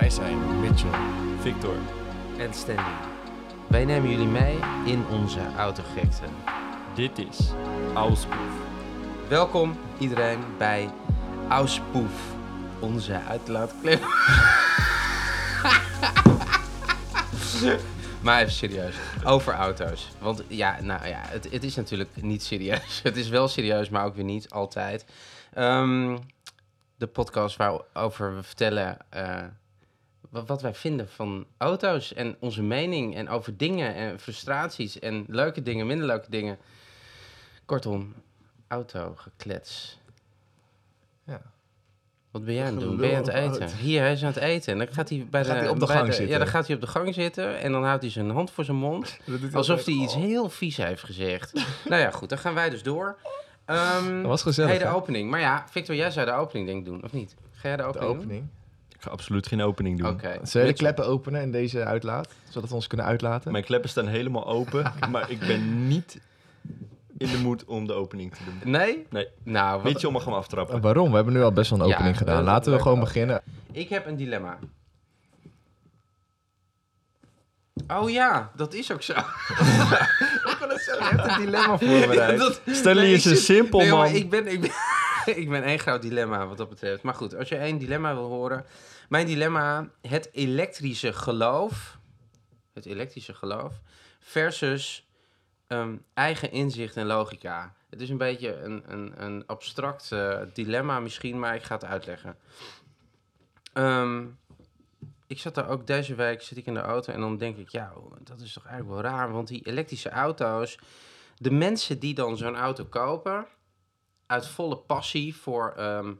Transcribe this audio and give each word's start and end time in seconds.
Wij 0.00 0.10
zijn 0.10 0.60
Mitchell. 0.60 0.90
Victor. 1.40 1.76
en 2.38 2.54
Stanley. 2.54 2.94
Wij 3.66 3.84
nemen 3.84 4.10
jullie 4.10 4.26
mee 4.26 4.58
in 4.84 5.06
onze 5.06 5.40
autogekte. 5.56 6.24
Dit 6.94 7.18
is 7.18 7.52
Auspuff. 7.94 8.52
Welkom 9.28 9.78
iedereen 9.98 10.38
bij 10.58 10.90
Auspoef, 11.48 12.34
onze 12.80 13.20
uitlaatklep. 13.20 14.00
maar 18.24 18.40
even 18.40 18.52
serieus, 18.52 18.94
over 19.24 19.52
auto's. 19.52 20.08
Want 20.20 20.42
ja, 20.48 20.80
nou 20.80 21.06
ja, 21.06 21.20
het, 21.24 21.52
het 21.52 21.64
is 21.64 21.74
natuurlijk 21.74 22.22
niet 22.22 22.42
serieus. 22.42 23.00
Het 23.02 23.16
is 23.16 23.28
wel 23.28 23.48
serieus, 23.48 23.88
maar 23.88 24.04
ook 24.04 24.14
weer 24.14 24.24
niet 24.24 24.50
altijd. 24.50 25.04
Ehm, 25.52 26.18
de 26.96 27.06
podcast 27.06 27.56
waarover 27.56 28.34
we 28.36 28.42
vertellen 28.42 28.96
eh, 29.08 29.44
wat 30.30 30.62
wij 30.62 30.74
vinden 30.74 31.08
van 31.08 31.46
auto's 31.56 32.14
en 32.14 32.36
onze 32.40 32.62
mening 32.62 33.16
en 33.16 33.28
over 33.28 33.56
dingen 33.56 33.94
en 33.94 34.20
frustraties 34.20 34.98
en 34.98 35.24
leuke 35.28 35.62
dingen, 35.62 35.86
minder 35.86 36.06
leuke 36.06 36.30
dingen. 36.30 36.58
Kortom, 37.64 38.14
autogeklets. 38.68 39.98
Ja. 41.24 41.42
Wat 42.30 42.44
ben 42.44 42.54
jij 42.54 42.64
aan 42.64 42.74
het 42.74 42.80
doen? 42.80 42.96
Ben 42.96 43.08
je 43.08 43.16
aan 43.16 43.22
het 43.22 43.58
eten? 43.58 43.76
Hier, 43.76 44.00
hij 44.00 44.12
is 44.12 44.22
aan 44.22 44.32
het 44.32 44.42
eten. 44.42 44.72
En 44.72 44.78
dan 44.78 44.88
gaat 44.94 45.08
hij 45.08 45.26
bij 45.30 45.44
gaat 45.44 45.54
de, 45.54 45.58
hij 45.58 45.68
op 45.68 45.80
de 45.80 45.86
bij 45.86 45.96
gang 45.96 46.14
zitten. 46.14 46.28
Ja, 46.28 46.38
dan 46.38 46.46
gaat 46.46 46.66
hij 46.66 46.74
op 46.74 46.80
de 46.80 46.86
gang 46.86 47.14
zitten 47.14 47.58
en 47.58 47.72
dan 47.72 47.84
houdt 47.84 48.02
hij 48.02 48.10
zijn 48.10 48.30
hand 48.30 48.50
voor 48.50 48.64
zijn 48.64 48.76
mond. 48.76 49.18
Alsof 49.52 49.84
hij 49.84 49.94
iets 49.94 50.14
heel 50.14 50.48
vies 50.48 50.76
heeft 50.76 51.02
gezegd. 51.02 51.52
nou 51.88 52.00
ja, 52.00 52.10
goed, 52.10 52.28
dan 52.28 52.38
gaan 52.38 52.54
wij 52.54 52.70
dus 52.70 52.82
door. 52.82 53.18
Ehm 53.64 54.16
Dat 54.16 54.26
was 54.26 54.42
gezellig, 54.42 54.70
Hey, 54.70 54.78
de 54.78 54.94
opening. 54.94 55.30
Maar 55.30 55.40
ja, 55.40 55.66
Victor, 55.70 55.94
jij 55.94 56.10
zou 56.10 56.26
de 56.26 56.32
opening 56.32 56.66
denk 56.66 56.78
ik 56.78 56.84
doen, 56.84 57.04
of 57.04 57.12
niet? 57.12 57.34
Ga 57.52 57.68
jij 57.68 57.76
de 57.76 57.82
De 57.92 57.98
opening 57.98 58.30
doen? 58.30 58.50
Ga 59.06 59.12
absoluut 59.12 59.46
geen 59.46 59.62
opening 59.62 59.98
doen. 59.98 60.08
Oké. 60.08 60.38
Zullen 60.42 60.66
we 60.66 60.72
de 60.72 60.78
kleppen 60.78 61.06
openen 61.06 61.42
in 61.42 61.52
deze 61.52 61.84
uitlaat? 61.84 62.28
Zodat 62.48 62.68
we 62.68 62.74
ons 62.74 62.86
kunnen 62.86 63.06
uitlaten? 63.06 63.52
Mijn 63.52 63.64
kleppen 63.64 63.90
staan 63.90 64.06
helemaal 64.06 64.46
open, 64.46 64.92
maar 65.12 65.30
ik 65.30 65.38
ben 65.38 65.86
niet 65.88 66.20
in 67.18 67.30
de 67.30 67.38
moed 67.38 67.64
om 67.64 67.86
de 67.86 67.92
opening 67.92 68.34
te 68.34 68.38
doen. 68.44 68.70
Nee? 68.70 69.06
Nee. 69.10 69.28
Nou, 69.42 69.74
wat... 69.82 69.84
Mitchell 69.92 70.10
mag 70.10 70.24
hem 70.24 70.34
aftrappen. 70.34 70.74
En 70.74 70.80
waarom? 70.80 71.08
We 71.10 71.14
hebben 71.16 71.34
nu 71.34 71.42
al 71.42 71.52
best 71.52 71.70
wel 71.70 71.80
een 71.80 71.86
Ja, 71.86 71.94
opening 71.94 72.16
gedaan. 72.16 72.42
Laten 72.44 72.72
we 72.72 72.80
gewoon 72.80 73.00
beginnen. 73.00 73.42
ik 73.72 73.88
heb 73.88 74.06
een 74.06 74.16
dilemma. 74.16 74.58
Oh 77.88 78.10
ja, 78.10 78.50
dat 78.56 78.74
is 78.74 78.92
ook 78.92 79.02
zo. 79.02 79.12
Ik 80.50 80.56
wil 80.58 80.68
het 80.68 80.80
zeggen, 80.82 81.16
je 81.16 81.22
hebt 81.22 81.36
een 81.38 81.44
dilemma 81.44 81.78
voorbereid. 81.78 82.38
Dat- 82.46 82.60
Stanley 82.66 83.04
Nee, 83.04 83.12
is 83.14 83.22
zit- 83.22 83.38
simpel 83.38 83.78
Nee, 83.78 83.90
man. 83.90 84.06
ik 84.06 84.30
ben, 84.30 84.46
ik, 84.46 84.60
ben, 84.60 84.70
ik 85.38 85.48
ben 85.48 85.62
één 85.62 85.78
groot 85.78 86.02
dilemma 86.02 86.46
wat 86.46 86.56
dat 86.56 86.68
betreft. 86.68 87.02
Maar 87.02 87.14
goed, 87.14 87.34
als 87.36 87.48
je 87.48 87.56
één 87.56 87.78
dilemma 87.78 88.14
wil 88.14 88.28
horen. 88.28 88.64
Mijn 89.08 89.26
dilemma, 89.26 89.90
het 90.00 90.28
elektrische 90.32 91.12
geloof. 91.12 91.98
Het 92.72 92.86
elektrische 92.86 93.34
geloof. 93.34 93.80
Versus 94.18 95.08
ehm, 95.66 95.96
eigen 96.14 96.50
inzicht 96.50 96.96
en 96.96 97.06
logica. 97.06 97.74
Het 97.90 98.00
is 98.00 98.10
een 98.10 98.18
beetje 98.18 98.62
een, 98.62 98.82
een, 98.86 99.22
een 99.24 99.46
abstract 99.46 100.12
eh, 100.12 100.40
dilemma 100.52 101.00
misschien, 101.00 101.38
maar 101.38 101.54
ik 101.54 101.62
ga 101.62 101.74
het 101.74 101.84
uitleggen. 101.84 102.36
Ehm, 103.72 104.26
ik 105.26 105.38
zat 105.38 105.54
daar 105.54 105.68
ook 105.68 105.86
deze 105.86 106.14
week, 106.14 106.42
zit 106.42 106.58
ik 106.58 106.66
in 106.66 106.74
de 106.74 106.80
auto 106.80 107.12
en 107.12 107.20
dan 107.20 107.36
denk 107.36 107.56
ik, 107.56 107.68
ja, 107.68 107.92
dat 108.22 108.40
is 108.40 108.52
toch 108.52 108.66
eigenlijk 108.66 109.02
wel 109.02 109.12
raar. 109.12 109.32
Want 109.32 109.48
die 109.48 109.66
elektrische 109.66 110.10
auto's, 110.10 110.78
de 111.36 111.50
mensen 111.50 111.98
die 111.98 112.14
dan 112.14 112.36
zo'n 112.36 112.56
auto 112.56 112.84
kopen, 112.84 113.46
uit 114.26 114.46
volle 114.46 114.76
passie 114.76 115.36
voor, 115.36 115.72
ehm, 115.76 116.08
eh, 116.08 116.14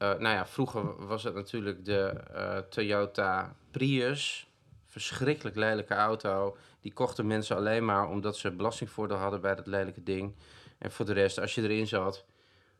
nou 0.00 0.34
ja, 0.34 0.46
vroeger 0.46 1.06
was 1.06 1.22
het 1.22 1.34
natuurlijk 1.34 1.84
de 1.84 2.06
eh, 2.08 2.58
Toyota 2.58 3.54
Prius, 3.70 4.48
verschrikkelijk 4.86 5.56
lelijke 5.56 5.94
auto. 5.94 6.56
Die 6.80 6.92
kochten 6.92 7.26
mensen 7.26 7.56
alleen 7.56 7.84
maar 7.84 8.08
omdat 8.08 8.36
ze 8.36 8.50
belastingvoordeel 8.50 9.16
hadden 9.16 9.40
bij 9.40 9.54
dat 9.54 9.66
lelijke 9.66 10.02
ding. 10.02 10.34
En 10.78 10.92
voor 10.92 11.04
de 11.04 11.12
rest, 11.12 11.38
als 11.38 11.54
je 11.54 11.62
erin 11.62 11.86
zat, 11.86 12.24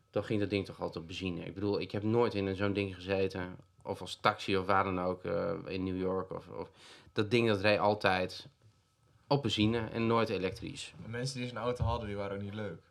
dan 0.09 0.23
ging 0.23 0.39
dat 0.39 0.49
ding 0.49 0.65
toch 0.65 0.79
altijd 0.79 0.97
op 0.97 1.07
benzine. 1.07 1.45
Ik 1.45 1.53
bedoel, 1.53 1.79
ik 1.79 1.91
heb 1.91 2.03
nooit 2.03 2.33
in 2.33 2.55
zo'n 2.55 2.73
ding 2.73 2.95
gezeten, 2.95 3.55
of 3.83 4.01
als 4.01 4.15
taxi 4.15 4.57
of 4.57 4.65
waar 4.65 4.83
dan 4.83 5.01
ook, 5.01 5.23
eh, 5.23 5.53
in 5.65 5.83
New 5.83 5.99
York. 5.99 6.31
Of, 6.31 6.47
of, 6.47 6.69
dat 7.13 7.31
ding 7.31 7.47
dat 7.47 7.61
reed 7.61 7.79
altijd 7.79 8.47
op 9.27 9.41
benzine 9.41 9.87
en 9.87 10.07
nooit 10.07 10.29
elektrisch. 10.29 10.93
De 11.03 11.09
mensen 11.09 11.39
die 11.39 11.47
zo'n 11.47 11.57
auto 11.57 11.83
hadden, 11.83 12.07
die 12.07 12.17
waren 12.17 12.35
ook 12.35 12.43
niet 12.43 12.53
leuk. 12.53 12.81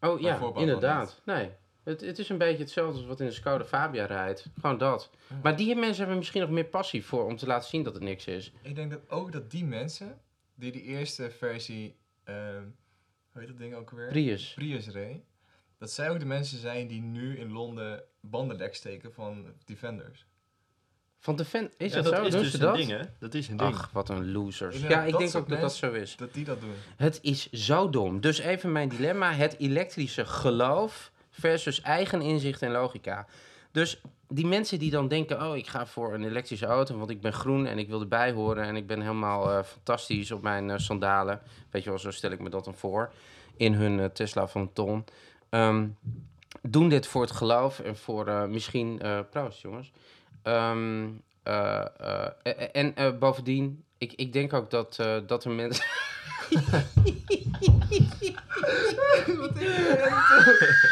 Oh 0.00 0.20
ja, 0.20 0.52
inderdaad. 0.54 1.20
Nee. 1.24 1.50
Het, 1.86 2.00
het 2.00 2.18
is 2.18 2.28
een 2.28 2.38
beetje 2.38 2.62
hetzelfde 2.62 2.98
als 2.98 3.06
wat 3.06 3.20
in 3.20 3.26
de 3.26 3.32
Skoda 3.32 3.64
Fabia 3.64 4.04
rijdt. 4.06 4.46
Gewoon 4.60 4.78
dat. 4.78 5.10
Maar 5.42 5.56
die 5.56 5.74
mensen 5.76 5.98
hebben 5.98 6.16
misschien 6.16 6.40
nog 6.40 6.50
meer 6.50 6.64
passie 6.64 7.04
voor 7.04 7.24
om 7.24 7.36
te 7.36 7.46
laten 7.46 7.68
zien 7.68 7.82
dat 7.82 7.94
het 7.94 8.02
niks 8.02 8.26
is. 8.26 8.52
Ik 8.62 8.74
denk 8.74 8.90
dat 8.90 9.00
ook 9.10 9.32
dat 9.32 9.50
die 9.50 9.64
mensen, 9.64 10.18
die 10.54 10.72
die 10.72 10.82
eerste 10.82 11.30
versie, 11.30 11.96
ehm 12.24 12.62
hoe 13.32 13.40
heet 13.40 13.48
dat 13.48 13.58
ding 13.58 13.74
ook 13.74 13.90
weer? 13.90 14.08
Prius. 14.08 14.52
Prius 14.54 14.88
reed. 14.88 15.20
Dat 15.78 15.90
zij 15.90 16.10
ook 16.10 16.18
de 16.18 16.24
mensen 16.26 16.58
zijn 16.58 16.86
die 16.86 17.00
nu 17.02 17.38
in 17.38 17.52
Londen 17.52 18.02
bandenlek 18.20 18.74
steken 18.74 19.12
van 19.12 19.46
Defenders. 19.64 20.26
Van 21.18 21.36
de 21.36 21.44
fan, 21.44 21.70
is 21.76 21.92
Ja, 21.92 22.02
dat, 22.02 22.14
zo? 22.16 22.22
is 22.24 22.32
Doen 22.32 22.42
dus 22.42 22.50
ze 22.50 22.56
een 22.56 22.62
dat? 22.62 22.76
ding, 22.76 22.90
hè? 22.90 23.00
Dat 23.18 23.34
is 23.34 23.48
een 23.48 23.56
ding. 23.56 23.74
Ach, 23.74 23.90
wat 23.92 24.08
een 24.08 24.32
losers. 24.32 24.74
Ik 24.74 24.80
denk 24.80 24.92
Ja, 24.92 24.96
dat 24.98 25.06
ik 25.06 25.10
dat 25.10 25.20
denk 25.20 25.30
soort 25.32 25.42
ook 25.44 25.48
dat 25.50 25.60
dat 25.60 25.68
mensen- 25.70 25.88
zo 25.96 26.02
is. 26.02 26.16
Dat 26.16 26.34
die 26.34 26.44
dat 26.44 26.60
doen. 26.60 26.74
Het 26.96 27.18
is 27.22 27.50
zo 27.50 27.90
dom. 27.90 28.20
Dus 28.20 28.38
even 28.38 28.72
mijn 28.72 28.88
dilemma. 28.88 29.32
Het 29.32 29.58
elektrische 29.58 30.24
geloof 30.26 31.12
versus 31.40 31.80
eigen 31.80 32.20
inzicht 32.20 32.62
en 32.62 32.70
logica. 32.70 33.26
Dus 33.72 34.00
die 34.28 34.46
mensen 34.46 34.78
die 34.78 34.90
dan 34.90 35.08
denken... 35.08 35.42
oh, 35.42 35.56
ik 35.56 35.66
ga 35.66 35.86
voor 35.86 36.14
een 36.14 36.24
elektrische 36.24 36.66
auto... 36.66 36.98
want 36.98 37.10
ik 37.10 37.20
ben 37.20 37.32
groen 37.32 37.66
en 37.66 37.78
ik 37.78 37.88
wil 37.88 38.00
erbij 38.00 38.32
horen... 38.32 38.64
en 38.64 38.76
ik 38.76 38.86
ben 38.86 39.00
helemaal 39.00 39.50
eh, 39.50 39.64
fantastisch 39.64 40.30
op 40.30 40.42
mijn 40.42 40.70
eh, 40.70 40.78
sandalen. 40.78 41.40
Weet 41.70 41.84
je 41.84 41.90
wel, 41.90 41.98
zo 41.98 42.10
stel 42.10 42.30
ik 42.30 42.40
me 42.40 42.50
dat 42.50 42.64
dan 42.64 42.74
voor. 42.74 43.12
In 43.56 43.74
hun 43.74 44.00
eh, 44.00 44.06
Tesla 44.06 44.46
van 44.46 44.72
ton. 44.72 45.04
Ehm, 45.48 45.86
doen 46.62 46.88
dit 46.88 47.06
voor 47.06 47.22
het 47.22 47.30
geloof 47.30 47.80
en 47.80 47.96
voor 47.96 48.48
misschien... 48.48 49.00
proost, 49.30 49.62
jongens. 49.62 49.92
Ehm, 50.42 51.04
eh, 51.46 51.84
eh, 51.98 52.26
eh, 52.42 52.68
en 52.72 53.18
bovendien... 53.18 53.84
Ik, 53.98 54.12
ik 54.12 54.32
denk 54.32 54.52
ook 54.52 54.70
dat, 54.70 54.96
dat 55.26 55.44
er 55.44 55.50
mensen... 55.50 55.84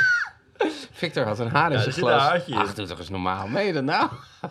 Victor 0.93 1.25
had 1.25 1.39
een 1.39 1.49
haar 1.51 1.71
in 1.73 1.77
Ja, 1.77 1.83
zijn 1.83 1.95
er 1.95 2.01
glas. 2.01 2.23
haartje. 2.23 2.55
Ach, 2.55 2.75
doe 2.75 2.87
toch 2.87 2.99
eens 2.99 3.09
normaal. 3.09 3.49
Meen 3.49 3.67
je 3.67 3.73
dat 3.73 3.85
nou? 3.85 4.09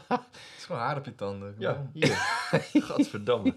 Het 0.08 0.20
is 0.58 0.66
gewoon 0.66 0.82
haar 0.82 0.98
op 0.98 1.06
je 1.06 1.16
tanden. 1.16 1.56
Ja, 1.58 1.86
hier. 1.94 2.16
Gadverdamme. 2.88 3.54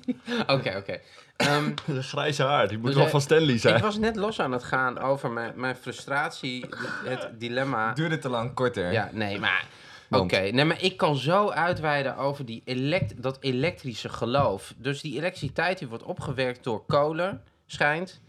Oké, 0.46 0.76
oké. 0.76 1.00
Ehm, 1.36 1.70
De 1.86 2.02
grijze 2.02 2.42
haar, 2.42 2.68
die 2.68 2.76
moet 2.76 2.86
Dus 2.86 2.94
wel 2.94 3.02
hij- 3.02 3.12
van 3.12 3.20
Stanley 3.20 3.54
ik 3.54 3.60
zijn. 3.60 3.80
was 3.80 3.98
net 3.98 4.16
los 4.16 4.40
aan 4.40 4.52
het 4.52 4.64
gaan 4.64 4.98
over 4.98 5.30
mijn, 5.30 5.52
mijn 5.56 5.76
frustratie, 5.76 6.66
het 7.04 7.28
dilemma. 7.38 7.92
Duurde 7.92 8.18
te 8.18 8.28
lang, 8.28 8.54
korter. 8.54 8.92
Ja, 8.92 9.10
nee, 9.12 9.38
maar... 9.38 9.64
Oké, 10.10 10.38
nee, 10.40 10.64
maar 10.64 10.82
ik 10.82 10.96
kan 10.96 11.16
zo 11.16 11.50
uitweiden 11.50 12.16
over 12.16 12.44
die 12.46 12.62
elekt 12.64 13.22
dat 13.22 13.36
elektrische 13.40 14.08
geloof. 14.08 14.74
Dus 14.76 15.00
die 15.00 15.16
elektriciteit 15.18 15.78
die 15.78 15.88
wordt 15.88 16.04
opgewerkt 16.04 16.64
door 16.64 16.84
kolen, 16.86 17.42
schijnt, 17.66 18.20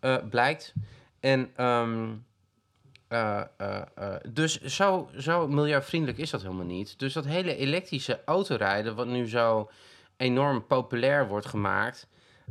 eh, 0.00 0.16
blijkt. 0.30 0.72
En 1.20 1.50
ehm, 1.56 2.08
eh, 3.12 3.42
eh, 3.56 3.82
eh, 3.94 4.14
dus 4.28 4.60
zo, 4.60 5.10
zo 5.18 5.48
milieuvriendelijk 5.48 6.18
is 6.18 6.30
dat 6.30 6.42
helemaal 6.42 6.64
niet. 6.64 6.98
Dus 6.98 7.12
dat 7.12 7.24
hele 7.24 7.56
elektrische 7.56 8.20
autorijden, 8.24 8.94
wat 8.94 9.06
nu 9.06 9.28
zo 9.28 9.70
enorm 10.16 10.66
populair 10.66 11.28
wordt 11.28 11.46
gemaakt, 11.46 12.06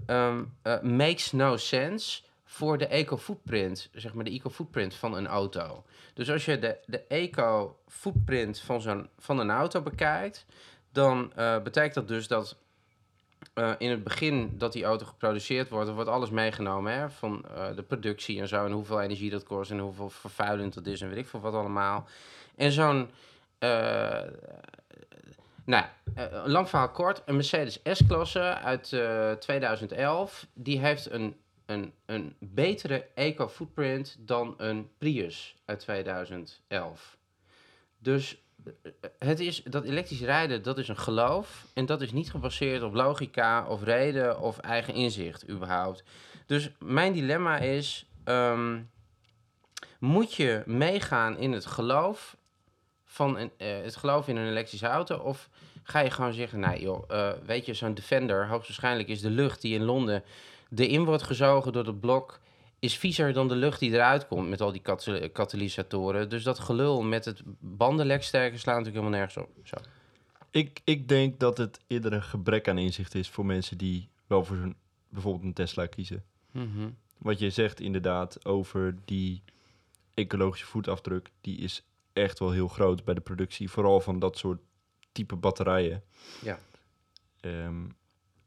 ehm, 0.05 0.43
eh, 0.61 0.81
makes 0.81 1.31
no 1.31 1.57
sense 1.57 2.21
voor 2.43 2.77
de 2.77 2.87
eco-footprint, 2.87 3.89
zeg 3.93 4.13
maar 4.13 4.23
de 4.23 4.31
eco-footprint 4.31 4.95
van 4.95 5.13
een 5.13 5.27
auto. 5.27 5.83
Dus 6.13 6.29
als 6.31 6.45
je 6.45 6.59
de, 6.59 6.77
de 6.85 7.03
eco-footprint 7.07 8.59
van, 8.59 8.81
zo'n, 8.81 9.09
van 9.17 9.39
een 9.39 9.51
auto 9.51 9.81
bekijkt, 9.81 10.45
dan 10.91 11.31
betekent 11.63 11.93
dat 11.93 12.07
dus 12.07 12.27
dat 12.27 12.57
eh, 13.53 13.71
in 13.77 13.89
het 13.89 14.03
begin 14.03 14.57
dat 14.57 14.73
die 14.73 14.83
auto 14.83 15.05
geproduceerd 15.05 15.69
wordt, 15.69 15.91
wordt 15.91 16.09
alles 16.09 16.29
meegenomen 16.29 16.93
hè, 16.93 17.09
van 17.09 17.45
eh, 17.55 17.75
de 17.75 17.83
productie 17.83 18.39
en 18.39 18.47
zo, 18.47 18.65
en 18.65 18.71
hoeveel 18.71 19.01
energie 19.01 19.29
dat 19.29 19.43
kost 19.43 19.71
en 19.71 19.79
hoeveel 19.79 20.09
vervuilend 20.09 20.73
dat 20.73 20.85
is 20.85 21.01
en 21.01 21.09
weet 21.09 21.17
ik 21.17 21.27
veel 21.27 21.39
wat 21.39 21.53
allemaal. 21.53 22.07
En 22.55 22.71
zo'n, 22.71 23.09
eh, 23.59 24.21
nou, 25.65 25.85
lang 26.45 26.69
verhaal 26.69 26.89
kort, 26.89 27.21
een 27.25 27.35
Mercedes 27.35 27.79
S-klasse 27.83 28.41
uit 28.41 28.93
eh, 28.93 29.31
2011, 29.31 30.47
die 30.53 30.79
heeft 30.79 31.11
een, 31.11 31.35
een, 31.65 31.93
een 32.05 32.35
betere 32.39 33.07
eco-footprint 33.15 34.15
dan 34.19 34.53
een 34.57 34.89
Prius 34.97 35.55
uit 35.65 35.79
2011. 35.79 37.17
Dus 37.97 38.41
het 39.19 39.39
is, 39.39 39.63
dat 39.63 39.83
elektrisch 39.83 40.21
rijden, 40.21 40.63
dat 40.63 40.77
is 40.77 40.87
een 40.87 40.97
geloof. 40.97 41.65
En 41.73 41.85
dat 41.85 42.01
is 42.01 42.11
niet 42.11 42.31
gebaseerd 42.31 42.83
op 42.83 42.93
logica 42.93 43.67
of 43.67 43.83
reden 43.83 44.39
of 44.39 44.57
eigen 44.57 44.93
inzicht 44.93 45.49
überhaupt. 45.49 46.03
Dus 46.45 46.69
mijn 46.79 47.13
dilemma 47.13 47.57
is, 47.57 48.05
ehm, 48.23 48.79
moet 49.99 50.33
je 50.33 50.63
meegaan 50.65 51.37
in 51.37 51.51
het 51.51 51.65
geloof 51.65 52.37
van 53.05 53.37
een, 53.37 53.51
eh, 53.57 53.81
het 53.81 53.95
geloof 53.95 54.27
in 54.27 54.35
een 54.35 54.47
elektrische 54.47 54.87
auto? 54.87 55.17
Of 55.17 55.49
ga 55.83 55.99
je 55.99 56.09
gewoon 56.09 56.33
zeggen, 56.33 56.59
nee 56.59 56.81
joh, 56.81 57.03
eh, 57.07 57.31
weet 57.45 57.65
je, 57.65 57.73
zo'n 57.73 57.93
Defender, 57.93 58.47
hoogstwaarschijnlijk 58.47 59.09
is 59.09 59.21
de 59.21 59.29
lucht 59.29 59.61
die 59.61 59.75
in 59.75 59.83
Londen 59.83 60.23
erin 60.75 61.03
wordt 61.03 61.23
gezogen 61.23 61.73
door 61.73 61.85
het 61.85 61.99
blok, 61.99 62.39
is 62.81 62.97
viezer 62.97 63.33
dan 63.33 63.47
de 63.47 63.55
lucht 63.55 63.79
die 63.79 63.91
eruit 63.91 64.27
komt 64.27 64.49
met 64.49 64.61
al 64.61 64.71
die 64.71 64.81
kata- 64.81 65.27
katalysatoren. 65.27 66.29
Dus 66.29 66.43
dat 66.43 66.59
gelul 66.59 67.01
met 67.01 67.25
het 67.25 67.41
bandenleksterken 67.59 68.59
slaat 68.59 68.77
natuurlijk 68.77 69.03
helemaal 69.03 69.19
nergens 69.19 69.45
op. 69.47 69.67
Zo. 69.67 69.75
Ik, 70.51 70.81
ik 70.83 71.07
denk 71.07 71.39
dat 71.39 71.57
het 71.57 71.79
eerder 71.87 72.13
een 72.13 72.23
gebrek 72.23 72.67
aan 72.67 72.77
inzicht 72.77 73.15
is 73.15 73.29
voor 73.29 73.45
mensen 73.45 73.77
die 73.77 74.09
wel 74.27 74.45
voor 74.45 74.55
zo'n, 74.57 74.75
bijvoorbeeld 75.09 75.43
een 75.43 75.53
Tesla 75.53 75.85
kiezen. 75.85 76.23
Mhm. 76.51 76.89
Wat 77.17 77.39
je 77.39 77.49
zegt 77.49 77.79
inderdaad 77.79 78.45
over 78.45 78.97
die 79.05 79.43
ecologische 80.13 80.65
voetafdruk, 80.65 81.31
die 81.41 81.57
is 81.57 81.83
echt 82.13 82.39
wel 82.39 82.51
heel 82.51 82.67
groot 82.67 83.03
bij 83.03 83.13
de 83.13 83.21
productie. 83.21 83.69
Vooral 83.69 83.99
van 83.99 84.19
dat 84.19 84.37
soort 84.37 84.59
type 85.11 85.35
batterijen. 85.35 86.03
Ja. 86.41 86.59
Ehm, 87.39 87.83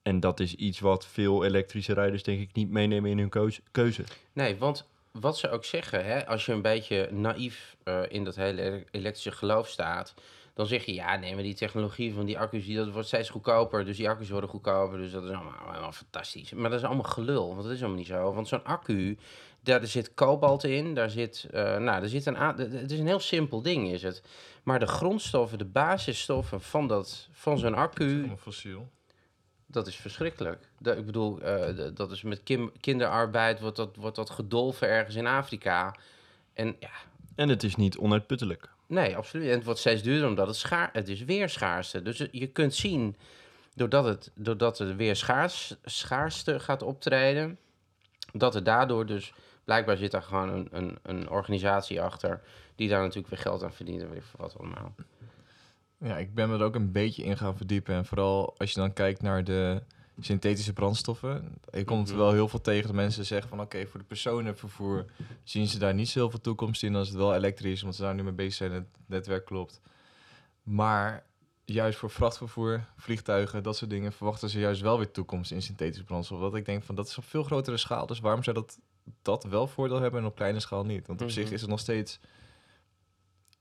en 0.04 0.20
dat 0.20 0.40
is 0.40 0.54
iets 0.54 0.80
wat 0.80 1.06
veel 1.06 1.44
elektrische 1.44 1.92
rijders 1.92 2.22
denk 2.22 2.40
ik 2.40 2.54
niet 2.54 2.70
meenemen 2.70 3.10
in 3.10 3.18
hun 3.18 3.60
keuze. 3.70 4.04
Nee, 4.32 4.56
want 4.56 4.86
wat 5.10 5.38
ze 5.38 5.50
ook 5.50 5.64
zeggen, 5.64 6.04
hè, 6.04 6.26
als 6.26 6.46
je 6.46 6.52
een 6.52 6.62
beetje 6.62 7.08
naïef 7.12 7.76
eh, 7.82 8.00
in 8.08 8.24
dat 8.24 8.36
hele 8.36 8.62
ele- 8.62 8.84
elektrische 8.90 9.32
geloof 9.32 9.68
staat, 9.68 10.14
dan 10.54 10.66
zeg 10.66 10.84
je 10.84 10.94
ja, 10.94 11.16
nee, 11.16 11.34
maar 11.34 11.42
die 11.42 11.54
technologie 11.54 12.14
van 12.14 12.24
die 12.24 12.38
accu's, 12.38 12.64
die, 12.64 12.76
dat 12.76 12.90
wordt 12.90 13.08
steeds 13.08 13.28
goedkoper. 13.28 13.84
Dus 13.84 13.96
die 13.96 14.08
accu's 14.08 14.30
worden 14.30 14.50
goedkoper, 14.50 14.98
dus 14.98 15.12
dat 15.12 15.24
is 15.24 15.30
allemaal, 15.30 15.52
allemaal 15.52 15.92
fantastisch. 15.92 16.52
Maar 16.52 16.70
dat 16.70 16.78
is 16.78 16.84
allemaal 16.86 17.04
gelul, 17.04 17.48
want 17.48 17.62
dat 17.62 17.72
is 17.72 17.78
allemaal 17.78 17.98
niet 17.98 18.06
zo. 18.06 18.34
Want 18.34 18.48
zo'n 18.48 18.64
accu, 18.64 19.18
daar 19.60 19.86
zit 19.86 20.14
kobalt 20.14 20.64
in, 20.64 20.94
daar 20.94 21.10
zit, 21.10 21.46
eh, 21.50 21.62
nou, 21.62 22.00
daar 22.00 22.08
zit 22.08 22.26
een, 22.26 22.36
het 22.36 22.90
is 22.90 22.98
een 22.98 23.06
heel 23.06 23.20
simpel 23.20 23.62
ding 23.62 23.90
is 23.90 24.02
het. 24.02 24.22
Maar 24.62 24.78
de 24.78 24.86
grondstoffen, 24.86 25.58
de 25.58 25.64
basisstoffen 25.64 26.60
van, 26.60 26.86
dat, 26.88 27.28
van 27.32 27.58
zo'n 27.58 27.74
accu, 27.74 28.18
Allemaal 28.18 28.36
fossiel. 28.36 28.88
Dat 29.74 29.86
is 29.86 29.96
verschrikkelijk. 29.96 30.68
Dat, 30.78 30.96
ik 30.98 31.06
bedoel, 31.06 31.40
eh, 31.40 31.88
dat 31.94 32.10
is 32.10 32.22
met 32.22 32.42
kim- 32.42 32.72
kinderarbeid, 32.80 33.60
wordt 33.60 33.76
dat, 33.76 33.96
wordt 33.96 34.16
dat 34.16 34.30
gedolven 34.30 34.88
ergens 34.88 35.16
in 35.16 35.26
Afrika. 35.26 35.94
En 36.54 36.76
ja, 36.80 36.90
En 37.34 37.48
het 37.48 37.62
is 37.62 37.76
niet 37.76 37.96
onuitputtelijk. 37.98 38.68
nee, 38.86 39.16
absoluut. 39.16 39.48
En 39.48 39.54
het 39.54 39.64
wordt 39.64 39.80
steeds 39.80 40.02
duurder 40.02 40.28
omdat 40.28 40.46
het 40.46 40.56
schaar, 40.56 40.90
het 40.92 41.08
is 41.08 41.22
weer 41.24 41.48
schaarste. 41.48 42.02
Dus 42.02 42.18
het- 42.18 42.28
je 42.32 42.46
kunt 42.46 42.74
zien, 42.74 43.16
doordat 43.74 44.04
het, 44.04 44.30
doordat 44.34 44.78
er 44.78 44.96
weer 44.96 45.16
schaars, 45.16 45.74
schaarste 45.84 46.60
gaat 46.60 46.82
optreden, 46.82 47.58
dat 48.32 48.54
er 48.54 48.64
daardoor 48.64 49.06
dus, 49.06 49.32
blijkbaar 49.64 49.96
zit 49.96 50.10
daar 50.10 50.22
gewoon 50.22 50.48
een, 50.48 50.68
een, 50.70 50.98
een 51.02 51.28
organisatie 51.30 52.00
achter, 52.02 52.40
die 52.76 52.88
daar 52.88 53.00
natuurlijk 53.00 53.28
weer 53.28 53.38
geld 53.42 53.62
aan 53.62 53.72
verdient 53.72 54.02
en 54.02 54.08
weet 54.10 54.18
ik 54.18 54.24
wat 54.36 54.58
allemaal. 54.58 54.94
Ja, 55.98 56.16
ik 56.18 56.34
ben 56.34 56.48
me 56.50 56.54
er 56.58 56.62
ook 56.64 56.74
een 56.74 56.92
beetje 56.92 57.22
in 57.24 57.36
gaan 57.36 57.56
verdiepen. 57.56 57.94
En 57.94 58.04
vooral 58.06 58.54
als 58.58 58.72
je 58.72 58.80
dan 58.80 58.92
kijkt 58.92 59.22
naar 59.22 59.44
de 59.44 59.82
synthetische 60.20 60.72
brandstoffen. 60.72 61.58
Je 61.72 61.84
komt 61.84 62.08
Mhm. 62.08 62.16
wel 62.16 62.32
heel 62.32 62.48
veel 62.48 62.60
tegen 62.60 62.86
dat 62.86 62.94
mensen 62.94 63.24
zeggen 63.24 63.48
van... 63.48 63.60
oké, 63.60 63.86
voor 63.86 64.00
de 64.00 64.06
personenvervoer 64.06 65.04
zien 65.42 65.66
ze 65.66 65.78
daar 65.78 65.94
niet 65.94 66.08
zoveel 66.08 66.40
toekomst 66.40 66.82
in... 66.82 66.94
als 66.94 67.08
het 67.08 67.16
wel 67.16 67.34
elektrisch 67.34 67.72
is, 67.72 67.80
omdat 67.80 67.96
ze 67.96 68.02
daar 68.02 68.14
nu 68.14 68.22
mee 68.22 68.32
bezig 68.32 68.54
zijn 68.54 68.70
en 68.70 68.76
het 68.76 68.86
netwerk 69.06 69.44
klopt. 69.44 69.80
Maar 70.62 71.24
juist 71.64 71.98
voor 71.98 72.10
vrachtvervoer, 72.10 72.84
vliegtuigen, 72.96 73.62
dat 73.62 73.76
soort 73.76 73.90
dingen... 73.90 74.12
verwachten 74.12 74.48
ze 74.48 74.58
juist 74.60 74.80
wel 74.80 74.96
weer 74.96 75.10
toekomst 75.10 75.50
in 75.50 75.62
synthetische 75.62 76.04
brandstof. 76.04 76.40
Dat 76.40 76.54
ik 76.54 76.64
denk 76.64 76.82
van, 76.82 76.94
dat 76.94 77.06
is 77.08 77.18
op 77.18 77.24
veel 77.24 77.42
grotere 77.42 77.76
schaal. 77.76 78.06
Dus 78.06 78.20
waarom 78.20 78.42
zou 78.42 78.56
dat, 78.56 78.78
dat 79.22 79.44
wel 79.44 79.66
voordeel 79.66 80.00
hebben 80.00 80.20
en 80.20 80.26
op 80.26 80.34
kleine 80.36 80.60
schaal 80.60 80.84
niet? 80.84 81.06
Want 81.06 81.20
op 81.20 81.26
Mhm. 81.26 81.34
zich 81.36 81.50
is 81.50 81.60
het 81.60 81.70
nog 81.70 81.80
steeds 81.80 82.20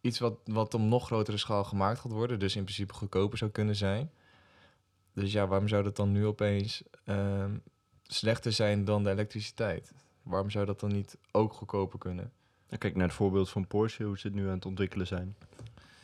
iets 0.03 0.19
wat, 0.19 0.38
wat 0.45 0.73
op 0.73 0.81
nog 0.81 1.05
grotere 1.05 1.38
schaal 1.38 1.63
gemaakt 1.63 2.00
gaat 2.00 2.11
worden. 2.11 2.39
Dus 2.39 2.55
in 2.55 2.63
principe 2.63 2.94
goedkoper 2.94 3.38
zou 3.38 3.51
kunnen 3.51 3.75
zijn. 3.75 4.11
Dus 5.13 5.31
ja, 5.31 5.47
waarom 5.47 5.67
zou 5.67 5.83
dat 5.83 5.95
dan 5.95 6.11
nu 6.11 6.25
opeens 6.25 6.83
ehm, 7.05 7.57
slechter 8.03 8.51
zijn 8.51 8.85
dan 8.85 9.03
de 9.03 9.09
elektriciteit? 9.09 9.91
Waarom 10.23 10.50
zou 10.50 10.65
dat 10.65 10.79
dan 10.79 10.91
niet 10.91 11.17
ook 11.31 11.53
goedkoper 11.53 12.00
kunnen? 12.00 12.31
Dan 12.67 12.77
kijk 12.77 12.95
naar 12.95 13.07
het 13.07 13.15
voorbeeld 13.15 13.50
van 13.50 13.67
Porsche, 13.67 14.03
hoe 14.03 14.19
ze 14.19 14.27
het 14.27 14.35
nu 14.35 14.47
aan 14.47 14.53
het 14.55 14.65
ontwikkelen 14.65 15.07
zijn. 15.07 15.35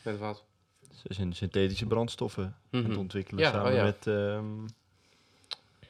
Met 0.03 0.17
wat? 0.17 0.43
Ze 0.95 1.13
zijn 1.13 1.33
synthetische 1.33 1.85
brandstoffen 1.85 2.43
aan 2.43 2.79
het 2.79 2.87
Mhm. 2.87 2.97
ontwikkelen 2.99 3.43
Ja, 3.43 3.51
samen 3.51 3.71
oh 3.71 3.77
ja. 3.77 3.83
met... 3.83 4.07
ehm, 4.07 4.67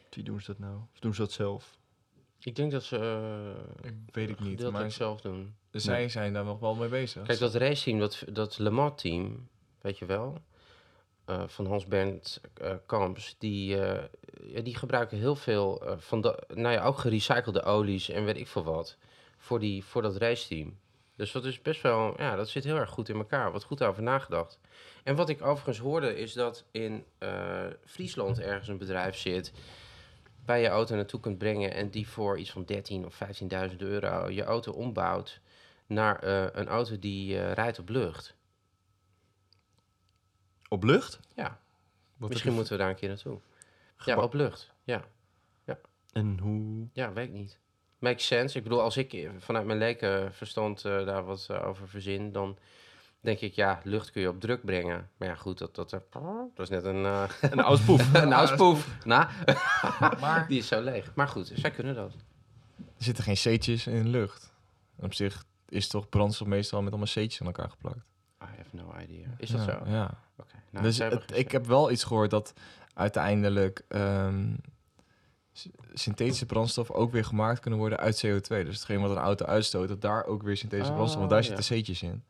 wie 0.09 0.23
doen 0.23 0.39
ze 0.41 0.45
dat 0.45 0.59
nou? 0.59 0.75
Of 0.93 0.99
doen 0.99 1.13
ze 1.13 1.21
dat 1.21 1.31
zelf? 1.31 1.77
Ik 2.39 2.55
denk 2.55 2.71
dat 2.71 2.83
ze 2.83 2.97
Ik 3.81 3.93
weet 4.11 4.29
ik 4.29 4.39
niet, 4.39 4.71
maar 4.71 4.91
zelf 4.91 5.21
doen. 5.21 5.55
Zij 5.71 6.09
zijn 6.09 6.33
daar 6.33 6.43
nog 6.43 6.59
wel 6.59 6.75
mee 6.75 6.89
bezig. 6.89 7.25
Kijk, 7.25 7.39
dat 7.39 7.55
raceteam, 7.55 7.99
dat, 7.99 8.23
dat 8.31 8.57
Le 8.57 8.69
Mans 8.69 9.01
team, 9.01 9.47
weet 9.81 9.97
je 9.97 10.05
wel, 10.05 10.41
eh, 11.25 11.43
van 11.47 11.65
Hans 11.65 11.85
Bernd 11.85 12.41
eh, 12.53 12.73
Kamps, 12.85 13.35
die, 13.37 13.81
eh, 13.81 14.03
ja, 14.43 14.61
die 14.61 14.75
gebruiken 14.75 15.17
heel 15.17 15.35
veel 15.35 15.83
van 15.97 16.21
de, 16.21 16.43
nou 16.53 16.73
ja, 16.73 16.83
ook 16.83 16.97
gerecyclede 16.97 17.63
olies 17.63 18.09
en 18.09 18.25
weet 18.25 18.37
ik 18.37 18.47
veel 18.47 18.63
wat, 18.63 18.97
voor, 19.37 19.59
die, 19.59 19.85
voor 19.85 20.01
dat 20.01 20.15
raceteam. 20.15 20.77
Dus 21.15 21.31
dat 21.31 21.45
is 21.45 21.61
best 21.61 21.81
wel, 21.81 22.13
ja, 22.17 22.35
dat 22.35 22.49
zit 22.49 22.63
heel 22.63 22.75
erg 22.75 22.89
goed 22.89 23.09
in 23.09 23.15
elkaar. 23.15 23.51
Wat 23.51 23.63
goed 23.63 23.83
over 23.83 24.03
nagedacht. 24.03 24.59
En 25.03 25.15
wat 25.15 25.29
ik 25.29 25.41
overigens 25.41 25.77
hoorde, 25.77 26.15
is 26.15 26.33
dat 26.33 26.65
in 26.71 27.03
Friesland 27.85 28.39
ergens 28.39 28.67
een 28.67 28.77
bedrijf 28.77 29.17
zit 29.17 29.51
waar 30.45 30.59
je 30.59 30.67
auto 30.67 30.95
naartoe 30.95 31.19
kunt 31.19 31.37
brengen 31.37 31.73
en 31.73 31.89
die 31.89 32.07
voor 32.07 32.39
iets 32.39 32.51
van 32.51 32.63
13 32.63 33.05
of 33.05 33.19
15.000 33.71 33.77
euro 33.77 34.29
je 34.29 34.43
auto 34.43 34.71
ombouwt 34.71 35.39
naar 35.89 36.19
eh, 36.19 36.47
een 36.51 36.67
auto 36.67 36.99
die 36.99 37.39
eh, 37.39 37.51
rijdt 37.53 37.79
op 37.79 37.89
lucht. 37.89 38.35
Op 40.67 40.83
lucht? 40.83 41.19
Ja, 41.35 41.59
Wat 42.17 42.29
misschien 42.29 42.53
moeten 42.53 42.71
we 42.71 42.77
daar 42.79 42.89
een 42.89 42.95
keer 42.95 43.09
naartoe. 43.09 43.39
Ja, 44.05 44.17
op 44.21 44.33
lucht. 44.33 44.71
Ja, 44.83 45.03
En 46.13 46.39
hoe... 46.39 46.87
ja, 46.93 47.13
weet 47.13 47.27
ik 47.27 47.33
niet. 47.33 47.59
Makes 47.99 48.25
sense. 48.27 48.57
Ik 48.57 48.63
bedoel, 48.63 48.81
als 48.81 48.97
ik 48.97 49.29
vanuit 49.37 49.65
mijn 49.65 49.77
lekenverstand 49.79 50.85
eh 50.85 51.05
daar 51.05 51.25
wat 51.25 51.49
over 51.51 51.87
verzin, 51.87 52.31
dan 52.31 52.57
denk 53.21 53.39
ik, 53.39 53.53
ja, 53.53 53.81
lucht 53.83 54.11
kun 54.11 54.21
je 54.21 54.29
op 54.29 54.39
druk 54.39 54.65
brengen. 54.65 55.09
Maar 55.17 55.27
ja, 55.27 55.35
goed, 55.35 55.57
dat, 55.57 55.75
dat, 55.75 55.89
dat 55.89 56.49
is 56.55 56.69
net 56.69 56.83
een, 56.83 57.05
eh 57.05 57.29
Een 57.51 57.59
auspoef. 57.61 58.13
een 58.23 58.33
auspoef. 58.33 58.87
Nou, 59.05 59.27
Maar 60.19 60.45
die 60.47 60.57
is 60.57 60.67
zo 60.67 60.81
leeg. 60.81 61.15
Maar 61.15 61.27
goed, 61.27 61.51
zij 61.55 61.71
kunnen 61.71 61.95
dat. 61.95 62.13
er 62.77 63.03
zitten 63.03 63.23
geen 63.23 63.35
C'tjes 63.35 63.87
in 63.87 64.09
lucht. 64.09 64.53
En 64.97 65.05
op 65.05 65.13
zich 65.13 65.45
is 65.69 65.87
toch 65.87 66.09
brandstof 66.09 66.47
meestal 66.47 66.79
met 66.81 66.89
allemaal 66.89 67.07
C'tjes 67.07 67.39
aan 67.41 67.47
elkaar 67.47 67.69
geplakt. 67.69 67.97
I 68.41 68.45
have 68.57 68.75
no 68.75 68.93
idea. 69.03 69.27
Is 69.37 69.49
dat 69.49 69.65
ja, 69.65 69.81
zo? 69.85 69.91
Ja. 69.91 70.19
Oké. 70.37 70.55
Nou, 70.69 70.85
dus 70.85 70.97
het- 70.97 71.37
ik 71.37 71.51
heb 71.51 71.65
wel 71.65 71.91
iets 71.91 72.03
gehoord 72.03 72.29
dat 72.29 72.53
uiteindelijk 72.93 73.83
ehm, 73.87 74.53
synthetische 75.93 76.45
brandstof 76.45 76.91
ook 76.91 77.11
weer 77.11 77.25
gemaakt 77.25 77.59
kunnen 77.59 77.79
worden 77.79 77.97
uit 77.99 78.25
CO2. 78.25 78.47
Dus 78.65 78.75
hetgeen 78.75 79.01
wat 79.01 79.11
een 79.11 79.17
auto 79.17 79.45
uitstoot, 79.45 79.87
dat 79.87 80.01
daar 80.01 80.25
ook 80.25 80.43
weer 80.43 80.57
synthetische 80.57 80.91
Oh, 80.91 80.97
brandstof, 80.97 81.19
want 81.27 81.31
daar 81.33 81.43
ja. 81.43 81.55
zitten 81.55 81.77
C'tjes 81.81 82.01
in. 82.01 82.23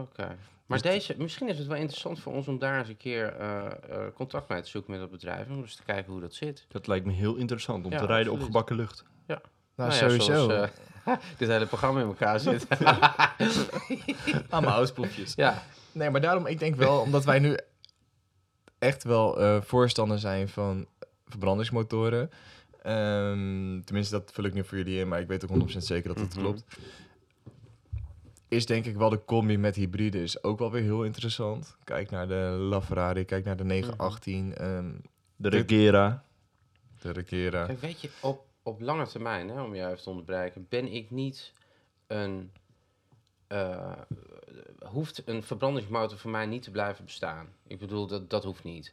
Oké. 0.00 0.36
Maar 0.66 0.82
Dus 0.82 0.90
deze, 0.92 1.14
misschien 1.18 1.48
is 1.48 1.58
het 1.58 1.66
wel 1.66 1.76
interessant 1.76 2.20
voor 2.20 2.32
ons 2.32 2.48
om 2.48 2.58
daar 2.58 2.78
eens 2.78 2.88
een 2.88 2.96
keer 2.96 3.26
eh, 3.36 3.66
eh, 3.66 4.12
contact 4.14 4.48
mee 4.48 4.60
te 4.62 4.68
zoeken 4.68 4.90
met 4.90 5.00
dat 5.00 5.10
bedrijf. 5.10 5.48
Om 5.48 5.60
eens 5.60 5.74
te 5.76 5.82
kijken 5.82 6.12
hoe 6.12 6.20
dat 6.20 6.34
zit. 6.34 6.64
Dat 6.68 6.86
lijkt 6.86 7.06
me 7.06 7.12
heel 7.12 7.34
interessant 7.34 7.84
om 7.84 7.92
Ja, 7.92 7.98
te 7.98 8.06
rijden 8.06 8.32
op 8.32 8.42
gebakken 8.42 8.76
lucht. 8.76 9.04
Nou, 9.76 9.90
ja, 9.90 9.96
sowieso. 9.96 10.24
zoals, 10.24 10.52
eh, 10.52 10.68
dit 11.38 11.48
hele 11.48 11.66
programma 11.66 12.00
in 12.00 12.06
elkaar 12.06 12.40
zit. 12.40 12.66
Allemaal 14.50 14.76
auspoefjes. 14.76 15.32
ja. 15.36 15.62
Nee, 15.92 16.10
maar 16.10 16.20
daarom, 16.20 16.46
ik 16.46 16.58
denk 16.58 16.74
wel, 16.74 17.00
omdat 17.00 17.24
wij 17.24 17.38
nu 17.38 17.56
echt 18.78 19.04
wel 19.04 19.40
eh, 19.40 19.60
voorstander 19.62 20.18
zijn 20.18 20.48
van 20.48 20.86
verbrandingsmotoren. 21.26 22.30
Ehm, 22.82 23.80
tenminste, 23.84 24.10
dat 24.18 24.30
vul 24.32 24.44
ik 24.44 24.54
nu 24.54 24.64
voor 24.64 24.78
jullie 24.78 24.98
in, 25.00 25.08
maar 25.08 25.20
ik 25.20 25.28
weet 25.28 25.44
ook 25.44 25.50
100% 25.50 25.84
zeker 25.84 26.08
dat 26.14 26.18
het 26.18 26.34
Mhm. 26.34 26.40
klopt. 26.44 26.64
Is 28.48 28.66
denk 28.66 28.84
ik 28.84 28.96
wel 28.96 29.08
de 29.10 29.24
combi 29.24 29.58
met 29.58 29.74
hybride 29.74 30.22
is 30.22 30.42
ook 30.42 30.58
wel 30.58 30.70
weer 30.70 30.82
heel 30.82 31.04
interessant. 31.04 31.76
Kijk 31.84 32.10
naar 32.10 32.28
de 32.28 32.34
LaFerrari, 32.70 33.24
kijk 33.24 33.44
naar 33.44 33.56
de 33.56 33.64
918, 33.64 34.56
ehm, 34.56 34.90
De 35.36 35.48
Regera. 35.48 36.24
de 37.00 37.10
Recera. 37.10 37.66
Kijk, 37.66 37.80
weet 37.80 38.00
je, 38.00 38.10
op, 38.20 38.44
op 38.64 38.80
lange 38.80 39.06
termijn, 39.06 39.48
hè, 39.48 39.62
om 39.62 39.74
jou 39.74 39.90
even 39.90 40.02
te 40.02 40.10
onderbreken, 40.10 40.66
ben 40.68 40.92
ik 40.92 41.10
niet 41.10 41.52
een. 42.06 42.52
eh, 43.46 43.92
hoeft 44.78 45.22
een 45.28 45.42
verbrandingsmotor 45.42 46.18
voor 46.18 46.30
mij 46.30 46.46
niet 46.46 46.62
te 46.62 46.70
blijven 46.70 47.04
bestaan. 47.04 47.48
Ik 47.66 47.78
bedoel, 47.78 48.06
dat, 48.06 48.30
dat 48.30 48.44
hoeft 48.44 48.64
niet. 48.64 48.92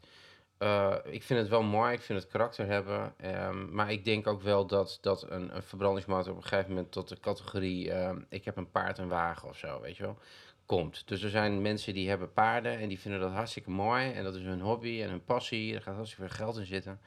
Eh, 0.57 0.95
ik 1.03 1.23
vind 1.23 1.39
het 1.39 1.49
wel 1.49 1.63
mooi, 1.63 1.93
ik 1.93 2.01
vind 2.01 2.19
het 2.21 2.31
karakter 2.31 2.65
hebben. 2.67 3.13
ehm, 3.17 3.73
maar 3.75 3.91
ik 3.91 4.05
denk 4.05 4.27
ook 4.27 4.41
wel 4.41 4.65
dat, 4.67 4.97
dat 5.01 5.31
een, 5.31 5.55
een 5.55 5.63
verbrandingsmotor 5.63 6.31
op 6.31 6.37
een 6.37 6.43
gegeven 6.47 6.69
moment 6.69 6.91
tot 6.91 7.07
de 7.09 7.19
categorie... 7.19 7.91
ehm, 7.91 8.21
ik 8.29 8.45
heb 8.45 8.57
een 8.57 8.71
paard 8.71 8.99
en 8.99 9.07
wagen 9.07 9.49
of 9.49 9.57
zo, 9.57 9.81
weet 9.81 9.97
je 9.97 10.03
wel, 10.03 10.17
komt. 10.65 11.07
Dus 11.07 11.23
er 11.23 11.29
zijn 11.29 11.61
mensen 11.61 11.93
die 11.93 12.09
hebben 12.09 12.33
paarden 12.33 12.77
en 12.79 12.87
die 12.89 12.99
vinden 12.99 13.19
dat 13.21 13.31
hartstikke 13.31 13.69
mooi. 13.69 14.11
En 14.11 14.23
dat 14.23 14.35
is 14.35 14.43
hun 14.43 14.61
hobby 14.61 15.01
en 15.01 15.09
hun 15.09 15.23
passie. 15.25 15.75
Er 15.75 15.81
gaat 15.81 15.95
hartstikke 15.95 16.27
veel 16.27 16.45
geld 16.45 16.57
in 16.57 16.65
zitten. 16.65 16.99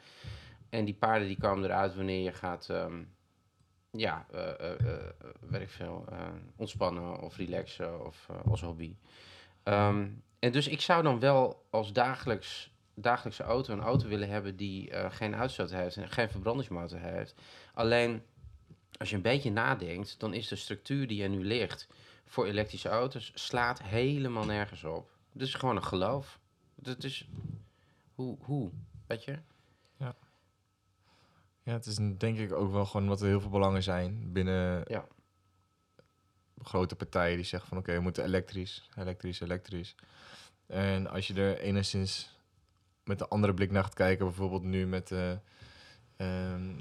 En 0.75 0.85
die 0.85 0.95
paarden 0.95 1.29
die 1.29 1.39
komen 1.39 1.65
eruit 1.65 1.95
wanneer 1.95 2.23
je 2.23 2.33
gaat... 2.33 2.71
ehm, 2.71 3.03
ja, 3.91 4.27
ik 5.51 5.71
veel, 5.71 6.05
ontspannen 6.57 7.21
of 7.21 7.37
relaxen 7.37 8.07
of 8.07 8.29
als 8.45 8.61
hobby. 8.61 8.97
Ehm, 9.63 10.09
en 10.39 10.53
dus 10.53 10.69
ik 10.69 10.81
zou 10.81 11.03
dan 11.03 11.19
wel 11.21 11.67
als 11.71 11.93
dagelijks, 11.93 12.71
dagelijkse 12.95 13.43
auto 13.43 13.73
een 13.73 13.81
auto 13.81 14.09
willen 14.09 14.29
hebben 14.29 14.57
die 14.57 14.91
geen 15.11 15.35
uitstoot 15.37 15.71
heeft 15.71 15.97
en 15.97 16.09
geen 16.09 16.31
verbrandingsmotor 16.31 16.99
heeft. 16.99 17.35
Alleen 17.75 18.23
als 18.99 19.11
je 19.11 19.17
een 19.17 19.23
beetje 19.23 19.51
nadenkt, 19.51 20.21
dan 20.21 20.35
is 20.35 20.49
de 20.49 20.57
structuur 20.57 21.07
die 21.07 21.23
er 21.23 21.29
nu 21.29 21.45
ligt 21.45 21.89
voor 22.25 22.47
elektrische 22.47 22.89
auto's 22.89 23.33
slaat 23.35 23.83
helemaal 23.83 24.45
nergens 24.45 24.85
op. 24.85 25.11
Het 25.33 25.43
is 25.43 25.55
gewoon 25.55 25.77
een 25.77 25.85
geloof. 25.85 26.39
Het 26.83 27.05
is 27.05 27.29
hoe, 28.15 28.37
hoe, 28.41 28.71
weet 29.07 29.25
je? 29.25 29.39
Ja, 31.65 31.73
het 31.73 31.87
is 31.87 31.97
denk 32.19 32.39
ik 32.39 32.53
ook 32.53 32.73
wel 32.73 32.87
gewoon 32.87 33.09
wat 33.09 33.21
er 33.21 33.27
heel 33.27 33.41
veel 33.41 33.51
belangen 33.51 33.83
zijn 33.83 34.33
binnen 34.33 34.85
Ja. 34.87 35.07
grote 36.63 36.97
partijen 36.97 37.37
die 37.37 37.45
zeggen 37.45 37.69
van 37.69 37.79
oké, 37.79 37.93
we 37.95 38.01
moeten 38.01 38.25
elektrisch, 38.25 38.89
elektrisch, 38.97 39.41
elektrisch. 39.41 39.95
En 40.67 41.07
als 41.07 41.27
je 41.27 41.35
er 41.35 41.59
enigszins 41.59 42.37
met 43.05 43.21
een 43.21 43.29
andere 43.29 43.55
blik 43.55 43.71
naar 43.71 43.83
gaat 43.83 43.95
kijken, 43.95 44.27
bijvoorbeeld 44.27 44.63
nu 44.63 44.87
met 44.87 45.09
de, 45.09 45.39
ehm, 46.17 46.73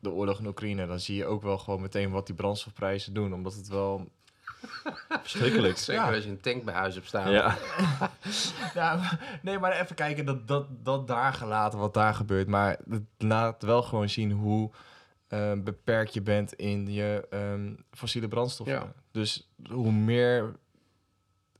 de 0.00 0.10
oorlog 0.10 0.38
in 0.38 0.46
Oekraïne, 0.46 0.86
dan 0.86 1.00
zie 1.00 1.16
je 1.16 1.26
ook 1.26 1.42
wel 1.42 1.58
gewoon 1.58 1.80
meteen 1.80 2.10
wat 2.10 2.26
die 2.26 2.34
brandstofprijzen 2.34 3.14
doen. 3.14 3.34
Omdat 3.34 3.54
het 3.54 3.68
wel 3.68 4.08
Verschrikkelijk. 5.08 5.78
Zeker 5.78 6.02
Ja. 6.02 6.14
als 6.14 6.24
je 6.24 6.30
een 6.30 6.40
tank 6.40 6.64
bij 6.64 6.74
huis 6.74 6.94
hebt 6.94 7.06
staan. 7.06 7.30
Ja. 8.74 9.00
Nee, 9.42 9.58
maar 9.58 9.80
even 9.80 9.96
kijken, 9.96 10.24
dat, 10.24 10.48
dat, 10.48 10.66
dat 10.84 11.06
daar 11.06 11.32
gelaten, 11.32 11.78
wat 11.78 11.94
daar 11.94 12.14
gebeurt. 12.14 12.48
Maar 12.48 12.78
het 12.90 13.02
laat 13.18 13.62
wel 13.62 13.82
gewoon 13.82 14.08
zien 14.08 14.30
hoe 14.32 14.70
eh, 15.28 15.52
beperkt 15.58 16.14
je 16.14 16.22
bent 16.22 16.52
in 16.52 16.92
je 16.92 17.26
ehm, 17.30 17.74
fossiele 17.90 18.28
brandstoffen. 18.28 18.76
Ja. 18.76 18.92
Dus 19.10 19.48
hoe 19.70 19.92
meer 19.92 20.54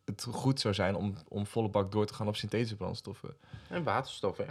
het 0.05 0.27
goed 0.31 0.61
zou 0.61 0.75
zijn 0.75 0.95
om, 0.95 1.15
om 1.29 1.47
volle 1.47 1.69
bak 1.69 1.93
door 1.93 2.07
te 2.07 2.15
gaan 2.15 2.29
op 2.29 2.37
synthetische 2.37 2.77
brandstoffen. 2.77 3.37
En 3.69 3.83
waterstof, 3.83 4.37
hè? 4.37 4.45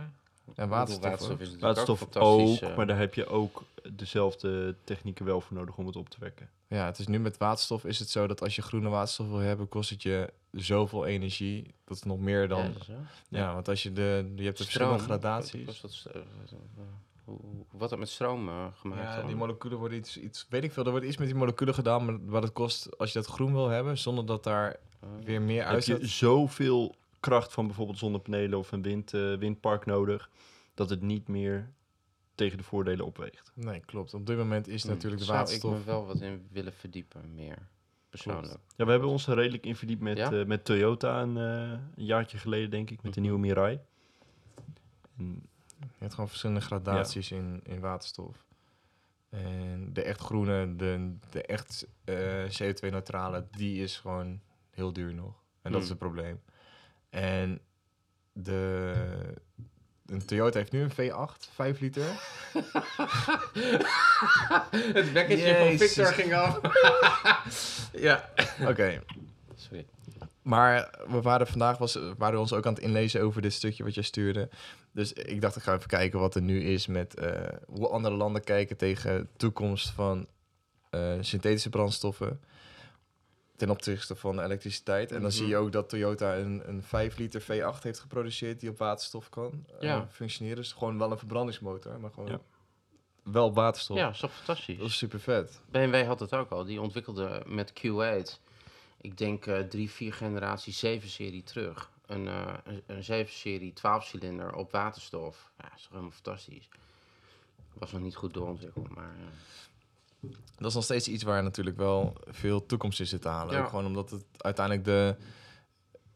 En 0.55 0.69
waterstof. 0.69 1.03
Waterstof 1.09 1.39
is 1.39 1.55
Waterstof 1.57 2.01
ook 2.03 2.11
fantastisch. 2.11 2.63
ook, 2.63 2.69
eh, 2.69 2.77
maar 2.77 2.87
daar 2.87 2.97
heb 2.97 3.13
je 3.13 3.25
ook 3.27 3.63
dezelfde 3.91 4.75
technieken 4.83 5.25
wel 5.25 5.41
voor 5.41 5.57
nodig 5.57 5.77
om 5.77 5.85
het 5.85 5.95
op 5.95 6.09
te 6.09 6.17
wekken. 6.19 6.49
Ja, 6.67 6.85
het 6.85 6.99
is 6.99 7.07
nu 7.07 7.19
met 7.19 7.37
waterstof 7.37 7.85
is 7.85 7.99
het 7.99 8.09
zo 8.09 8.27
dat 8.27 8.41
als 8.41 8.55
je 8.55 8.61
groene 8.61 8.89
waterstof 8.89 9.27
wil 9.27 9.37
hebben, 9.37 9.69
kost 9.69 9.89
het 9.89 10.03
je 10.03 10.33
zoveel 10.51 11.05
energie. 11.05 11.73
Dat 11.85 11.97
is 11.97 12.03
nog 12.03 12.19
meer 12.19 12.47
dan... 12.47 12.73
ja, 13.29 13.53
want 13.53 13.67
als 13.67 13.83
je 13.83 13.93
de... 13.93 14.31
Je 14.35 14.43
hebt 14.43 14.57
de 14.57 14.63
Stroom. 14.63 14.89
verschillende 14.89 15.03
gradaties. 15.03 15.65
Kost 15.65 15.81
dat 15.81 16.13
eh, 16.15 16.21
eh, 16.21 16.25
hoe- 17.23 17.37
hoe- 17.41 17.65
Wat 17.71 17.89
dat 17.89 17.99
met 17.99 18.09
stroom 18.09 18.47
eh, 18.49 18.65
gemaakt 18.73 19.01
Ja, 19.01 19.15
dan? 19.17 19.27
die 19.27 19.35
moleculen 19.35 19.77
worden 19.77 19.97
iets, 19.97 20.17
iets, 20.17 20.45
weet 20.49 20.63
ik 20.63 20.71
veel, 20.71 20.83
er 20.83 20.91
wordt 20.91 21.05
iets 21.05 21.17
met 21.17 21.27
die 21.27 21.35
moleculen 21.35 21.73
gedaan, 21.73 22.05
maar 22.05 22.25
wat 22.25 22.43
het 22.43 22.53
kost 22.53 22.97
als 22.97 23.11
je 23.13 23.19
dat 23.19 23.27
groen 23.27 23.53
wil 23.53 23.67
hebben, 23.67 23.97
zonder 23.97 24.25
dat 24.25 24.43
daar 24.43 24.75
Eh, 25.01 25.09
weer 25.23 25.41
meer 25.41 25.67
Heb 25.67 25.81
je 25.83 26.07
zoveel 26.07 26.95
kracht 27.21 27.53
van 27.53 27.65
bijvoorbeeld 27.65 27.97
zonnepanelen 27.97 28.59
of 28.59 28.71
een 28.71 28.81
wind, 28.81 29.13
eh, 29.13 29.33
windpark 29.37 29.85
nodig, 29.85 30.29
dat 30.73 30.89
het 30.89 31.01
niet 31.01 31.27
meer 31.27 31.71
tegen 32.35 32.57
de 32.57 32.63
voordelen 32.63 33.05
opweegt. 33.05 33.51
Nee, 33.55 33.79
klopt. 33.79 34.13
Op 34.13 34.25
dit 34.25 34.37
moment 34.37 34.67
is 34.67 34.83
hmm, 34.83 34.91
natuurlijk 34.91 35.19
de 35.21 35.27
Zou 35.27 35.37
waterstof. 35.37 35.71
ik 35.71 35.77
me 35.77 35.83
wel 35.85 36.05
wat 36.05 36.21
in 36.21 36.47
willen 36.51 36.73
verdiepen, 36.73 37.33
meer. 37.35 37.67
Persoonlijk. 38.09 38.57
Ja, 38.75 38.85
we 38.85 38.91
hebben 38.91 39.09
ons 39.09 39.27
er 39.27 39.35
redelijk 39.35 39.65
in 39.65 39.75
verdiept 39.75 40.01
met, 40.01 40.17
Ja? 40.17 40.31
eh, 40.31 40.45
met 40.45 40.65
Toyota 40.65 41.21
een, 41.21 41.37
eh, 41.37 41.71
een 41.95 42.05
jaartje 42.05 42.37
geleden, 42.37 42.69
denk 42.69 42.89
ik, 42.89 43.01
met 43.01 43.13
de 43.13 43.19
nieuwe 43.21 43.39
Mirai. 43.39 43.79
En 45.17 45.49
Je 45.79 45.97
hebt 45.97 46.13
gewoon 46.13 46.29
verschillende 46.29 46.61
gradaties 46.61 47.31
in, 47.31 47.59
in 47.63 47.79
waterstof. 47.79 48.45
En 49.29 49.89
de 49.93 50.01
echt 50.03 50.19
groene, 50.19 50.75
de, 50.75 51.15
de 51.29 51.41
echt 51.41 51.87
eh, 52.03 52.43
CO2-neutrale, 52.61 53.47
die 53.51 53.83
is 53.83 53.97
gewoon 53.99 54.39
heel 54.69 54.93
duur 54.93 55.13
nog. 55.13 55.43
En 55.61 55.71
dat 55.71 55.81
is 55.81 55.89
Hmm. 55.89 55.97
het 55.99 56.11
probleem. 56.11 56.41
En 57.11 57.61
de, 58.33 58.93
een 60.05 60.25
Toyota 60.25 60.57
heeft 60.57 60.71
nu 60.71 60.81
een 60.81 60.91
V8, 60.91 61.49
5 61.53 61.79
liter. 61.79 62.03
Het 64.93 65.11
wekkertje 65.11 65.57
van 65.57 65.77
Victor 65.77 66.05
ging 66.05 66.33
af. 66.33 66.59
ja. 68.07 68.29
Oké, 68.67 69.01
Sorry. 69.55 69.85
Maar 70.41 70.99
we 71.07 71.21
waren 71.21 71.47
vandaag 71.47 71.77
was, 71.77 71.99
waren 72.17 72.33
we 72.33 72.39
ons 72.39 72.53
ook 72.53 72.65
aan 72.65 72.73
het 72.73 72.83
inlezen 72.83 73.21
over 73.21 73.41
dit 73.41 73.53
stukje 73.53 73.83
wat 73.83 73.93
jij 73.93 74.03
stuurde. 74.03 74.49
Dus 74.91 75.13
ik 75.13 75.41
dacht, 75.41 75.55
ik 75.55 75.63
ga 75.63 75.75
even 75.75 75.87
kijken 75.87 76.19
wat 76.19 76.35
er 76.35 76.41
nu 76.41 76.63
is 76.63 76.87
met 76.87 77.15
eh, 77.15 77.47
hoe 77.65 77.87
andere 77.87 78.15
landen 78.15 78.43
kijken 78.43 78.77
tegen 78.77 79.17
de 79.17 79.27
toekomst 79.37 79.89
van 79.89 80.27
eh, 80.89 81.13
synthetische 81.19 81.69
brandstoffen 81.69 82.39
ten 83.61 83.69
opzichte 83.69 84.15
van 84.15 84.39
elektriciteit. 84.39 85.11
En 85.11 85.21
dan 85.21 85.31
zie 85.31 85.47
je 85.47 85.57
ook 85.57 85.71
dat 85.71 85.89
Toyota 85.89 86.35
een, 86.37 86.61
een 86.69 86.83
5 86.83 87.17
liter 87.17 87.41
V8 87.41 87.81
heeft 87.81 87.99
geproduceerd 87.99 88.59
die 88.59 88.69
op 88.69 88.77
waterstof 88.77 89.29
kan 89.29 89.65
eh, 89.79 89.81
Ja. 89.81 90.07
functioneren. 90.11 90.57
Dus 90.57 90.71
gewoon 90.73 90.97
wel 90.97 91.11
een 91.11 91.17
verbrandingsmotor, 91.17 91.99
maar 91.99 92.11
gewoon 92.11 92.29
Ja. 92.29 92.39
wel 93.23 93.45
op 93.45 93.55
waterstof. 93.55 93.97
Ja, 93.97 94.09
is 94.09 94.19
toch 94.19 94.33
fantastisch? 94.35 94.77
Dat 94.77 94.87
is 94.87 94.97
super 94.97 95.19
vet. 95.19 95.61
BMW 95.71 96.05
had 96.05 96.19
het 96.19 96.33
ook 96.35 96.49
al. 96.51 96.63
Die 96.63 96.81
ontwikkelde 96.81 97.43
met 97.45 97.73
Q8, 97.73 98.39
ik 99.01 99.17
denk 99.17 99.45
eh, 99.45 99.59
drie, 99.59 99.89
vier 99.89 100.13
generaties 100.13 100.85
7-serie 100.85 101.43
terug. 101.43 101.91
Een, 102.05 102.27
eh, 102.27 102.53
een, 102.63 102.83
een 102.85 103.03
7-serie 103.03 103.73
12-cilinder 103.73 104.53
op 104.55 104.71
waterstof. 104.71 105.51
Ja, 105.57 105.65
is 105.75 105.81
toch 105.81 105.89
helemaal 105.91 106.11
fantastisch. 106.11 106.69
Was 107.73 107.91
nog 107.91 108.01
niet 108.01 108.15
goed 108.15 108.33
doorontwikkeld, 108.33 108.89
maar... 108.95 109.15
Dat 110.55 110.69
is 110.69 110.73
nog 110.73 110.83
steeds 110.83 111.07
iets 111.07 111.23
waar 111.23 111.43
natuurlijk 111.43 111.77
wel 111.77 112.13
veel 112.25 112.65
toekomst 112.65 112.99
in 112.99 113.07
zit 113.07 113.21
te 113.21 113.27
halen. 113.27 113.55
Ja. 113.55 113.61
Ook 113.61 113.69
gewoon 113.69 113.85
omdat 113.85 114.09
het 114.09 114.25
uiteindelijk 114.37 114.85
de, 114.85 115.15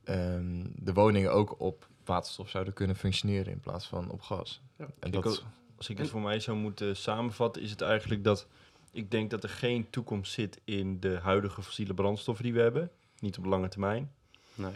ehm, 0.03 0.65
de 0.75 0.93
woningen 0.93 1.31
ook 1.33 1.59
op 1.59 1.88
waterstof 2.05 2.50
zouden 2.50 2.74
kunnen 2.74 2.95
functioneren 2.95 3.51
in 3.53 3.59
plaats 3.59 3.88
van 3.88 4.09
op 4.12 4.21
gas. 4.21 4.62
Ja. 4.77 4.88
En 5.00 5.12
dat, 5.12 5.25
ook- 5.25 5.43
Als 5.77 5.89
ik 5.89 5.97
het 5.97 6.09
voor 6.09 6.21
mij 6.21 6.39
zou 6.39 6.57
moeten 6.57 6.95
samenvatten, 6.97 7.62
is 7.62 7.69
het 7.71 7.81
eigenlijk 7.81 8.24
dat 8.24 8.47
ik 8.91 9.12
denk 9.12 9.29
dat 9.29 9.43
er 9.43 9.50
geen 9.50 9.89
toekomst 9.89 10.31
zit 10.33 10.62
in 10.63 11.00
de 11.00 11.17
huidige 11.17 11.62
fossiele 11.62 11.93
brandstoffen 11.93 12.43
die 12.45 12.53
we 12.53 12.59
hebben. 12.62 12.91
Niet 13.19 13.38
op 13.38 13.45
lange 13.45 13.67
termijn. 13.67 14.12
nee. 14.55 14.74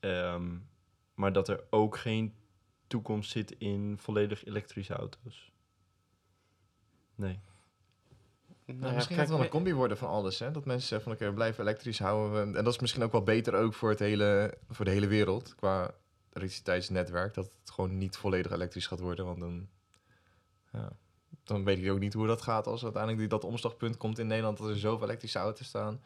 Ehm, 0.00 0.48
maar 1.14 1.32
dat 1.32 1.48
er 1.48 1.64
ook 1.70 1.96
geen 1.98 2.34
toekomst 2.86 3.30
zit 3.30 3.54
in 3.58 3.94
volledig 3.98 4.44
elektrische 4.44 4.94
auto's. 4.94 5.52
Nee. 7.14 7.38
Nou 8.66 8.86
ja, 8.86 8.92
misschien 8.92 9.16
gaat 9.16 9.24
het 9.24 9.34
wel 9.34 9.44
een 9.44 9.50
combi 9.50 9.74
worden 9.74 9.96
van 9.96 10.08
alles. 10.08 10.38
Hè? 10.38 10.50
Dat 10.50 10.64
mensen 10.64 10.88
zeggen 10.88 11.08
van 11.08 11.16
oké, 11.16 11.28
we 11.28 11.34
blijven 11.34 11.62
elektrisch 11.64 11.98
houden. 11.98 12.32
We, 12.32 12.58
en 12.58 12.64
dat 12.64 12.74
is 12.74 12.80
misschien 12.80 13.02
ook 13.02 13.12
wel 13.12 13.22
beter 13.22 13.54
ook 13.54 13.74
voor, 13.74 13.90
het 13.90 13.98
hele, 13.98 14.54
voor 14.70 14.84
de 14.84 14.90
hele 14.90 15.06
wereld 15.06 15.54
qua 15.54 15.90
elektriciteitsnetwerk. 16.32 17.34
Dat 17.34 17.44
het 17.44 17.70
gewoon 17.70 17.98
niet 17.98 18.16
volledig 18.16 18.52
elektrisch 18.52 18.86
gaat 18.86 19.00
worden. 19.00 19.24
Want 19.24 19.40
dan, 19.40 19.68
ja, 20.72 20.92
dan 21.44 21.64
weet 21.64 21.78
ik 21.78 21.90
ook 21.90 21.98
niet 21.98 22.12
hoe 22.12 22.26
dat 22.26 22.42
gaat 22.42 22.66
als 22.66 22.82
uiteindelijk 22.82 23.30
dat 23.30 23.44
omslagpunt 23.44 23.96
komt 23.96 24.18
in 24.18 24.26
Nederland. 24.26 24.58
Dat 24.58 24.68
er 24.68 24.78
zoveel 24.78 25.06
elektrische 25.06 25.38
auto's 25.38 25.66
staan. 25.66 26.00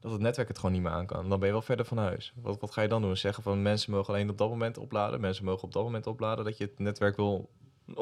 Dat 0.00 0.12
het 0.12 0.20
netwerk 0.20 0.48
het 0.48 0.58
gewoon 0.58 0.72
niet 0.72 0.82
meer 0.82 0.92
aan 0.92 1.06
kan. 1.06 1.28
Dan 1.28 1.38
ben 1.38 1.46
je 1.46 1.54
wel 1.54 1.62
verder 1.62 1.84
van 1.84 1.98
huis. 1.98 2.32
Wat, 2.36 2.60
wat 2.60 2.72
ga 2.72 2.82
je 2.82 2.88
dan 2.88 3.02
doen? 3.02 3.16
Zeggen 3.16 3.42
van 3.42 3.62
mensen 3.62 3.92
mogen 3.92 4.14
alleen 4.14 4.30
op 4.30 4.38
dat 4.38 4.48
moment 4.48 4.78
opladen. 4.78 5.20
Mensen 5.20 5.44
mogen 5.44 5.62
op 5.62 5.72
dat 5.72 5.82
moment 5.82 6.06
opladen. 6.06 6.44
Dat 6.44 6.58
je 6.58 6.64
het 6.64 6.78
netwerk 6.78 7.16
wil 7.16 7.50
Een 7.86 7.96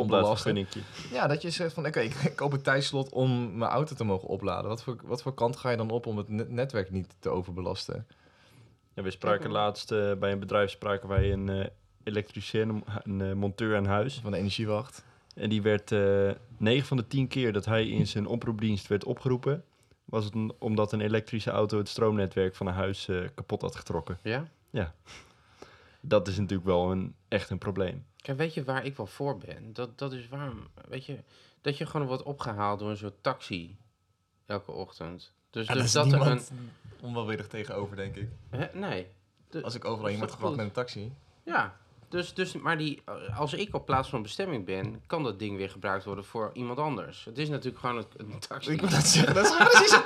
ja, 1.12 1.26
dat 1.26 1.42
je 1.42 1.50
zegt 1.50 1.74
van 1.74 1.86
oké, 1.86 2.00
ik, 2.00 2.14
ik 2.30 2.36
koop 2.36 2.52
een 2.52 2.62
tijdslot 2.62 3.08
om 3.12 3.56
mijn 3.58 3.70
auto 3.70 3.94
te 3.94 4.04
mogen 4.04 4.28
opladen. 4.28 4.68
Wat 4.68 4.82
voor, 4.82 4.96
wat 5.04 5.22
voor 5.22 5.34
kant 5.34 5.56
ga 5.56 5.70
je 5.70 5.76
dan 5.76 5.90
op 5.90 6.06
om 6.06 6.16
het 6.16 6.28
net- 6.28 6.50
netwerk 6.50 6.90
niet 6.90 7.14
te 7.18 7.28
overbelasten? 7.28 8.06
Ja, 8.94 9.02
we 9.02 9.10
spraken 9.10 9.50
laatst 9.50 9.92
eh, 9.92 10.12
bij 10.14 10.32
een 10.32 10.38
bedrijf 10.38 10.70
spraken 10.70 11.08
wij 11.08 11.32
een 11.32 11.48
eh 11.48 11.66
elektricien, 12.04 12.84
een 13.02 13.20
eh, 13.20 13.32
monteur 13.32 13.76
aan 13.76 13.86
huis. 13.86 14.18
Van 14.22 14.30
de 14.30 14.36
energiewacht. 14.38 15.04
En 15.34 15.48
die 15.48 15.62
werd 15.62 15.92
eh 15.92 16.30
9 16.56 16.86
van 16.86 16.96
de 16.96 17.06
10 17.06 17.28
keer 17.28 17.52
dat 17.52 17.64
hij 17.64 17.88
in 17.88 18.06
zijn 18.06 18.26
oproepdienst 18.26 18.86
werd 18.86 19.04
opgeroepen, 19.04 19.64
was 20.04 20.24
het 20.24 20.34
een- 20.34 20.52
omdat 20.58 20.92
een 20.92 21.00
elektrische 21.00 21.50
auto 21.50 21.78
het 21.78 21.88
stroomnetwerk 21.88 22.54
van 22.54 22.66
een 22.66 22.74
huis 22.74 23.08
eh, 23.08 23.16
kapot 23.34 23.60
had 23.62 23.76
getrokken. 23.76 24.18
Ja? 24.70 24.94
Dat 26.00 26.28
is 26.28 26.36
natuurlijk 26.38 26.68
wel 26.68 26.90
een, 26.90 27.14
echt 27.28 27.50
een 27.50 27.58
probleem. 27.58 28.04
Kijk, 28.20 28.38
weet 28.38 28.54
je 28.54 28.64
waar 28.64 28.84
ik 28.84 28.96
wel 28.96 29.06
voor 29.06 29.38
ben? 29.38 29.72
Dat, 29.72 29.98
dat 29.98 30.12
is 30.12 30.28
waarom, 30.28 30.66
weet 30.88 31.06
je, 31.06 31.18
dat 31.60 31.78
je 31.78 31.86
gewoon 31.86 32.06
wordt 32.06 32.22
opgehaald 32.22 32.78
door 32.78 32.90
een 32.90 32.96
soort 32.96 33.22
taxi 33.22 33.76
elke 34.46 34.72
ochtend. 34.72 35.32
Dus, 35.50 35.66
Ja, 35.66 35.74
dus 35.74 35.92
dat 35.92 36.10
dat 36.10 36.20
is 36.20 36.26
er 36.26 36.32
een... 36.32 36.42
onwelwillig 37.00 37.46
tegenover, 37.46 37.96
denk 37.96 38.16
ik. 38.16 38.28
Hè? 38.50 38.66
Nee. 38.78 39.06
De- 39.50 39.62
Als 39.62 39.74
ik 39.74 39.84
overal 39.84 40.10
iemand 40.10 40.30
goed? 40.32 40.56
met 40.56 40.66
een 40.66 40.72
taxi. 40.72 41.12
Ja, 41.44 41.76
dus, 42.08 42.34
dus, 42.34 42.52
maar 42.52 42.78
die, 42.78 43.02
als 43.36 43.52
ik 43.54 43.74
op 43.74 43.86
plaats 43.86 44.08
van 44.08 44.22
bestemming 44.22 44.64
ben, 44.64 45.02
kan 45.06 45.22
dat 45.22 45.38
ding 45.38 45.56
weer 45.56 45.70
gebruikt 45.70 46.04
worden 46.04 46.24
voor 46.24 46.50
iemand 46.54 46.78
anders. 46.78 47.24
Het 47.24 47.38
is 47.38 47.48
natuurlijk 47.48 47.78
gewoon 47.78 47.96
een, 47.96 48.06
een 48.32 48.38
taxi. 48.38 48.70
Ik 48.72 48.80
wil 48.80 48.90
dat 48.90 49.06
zeggen, 49.06 49.34
dat 49.34 49.44
is 49.46 49.56
precies. 49.56 50.00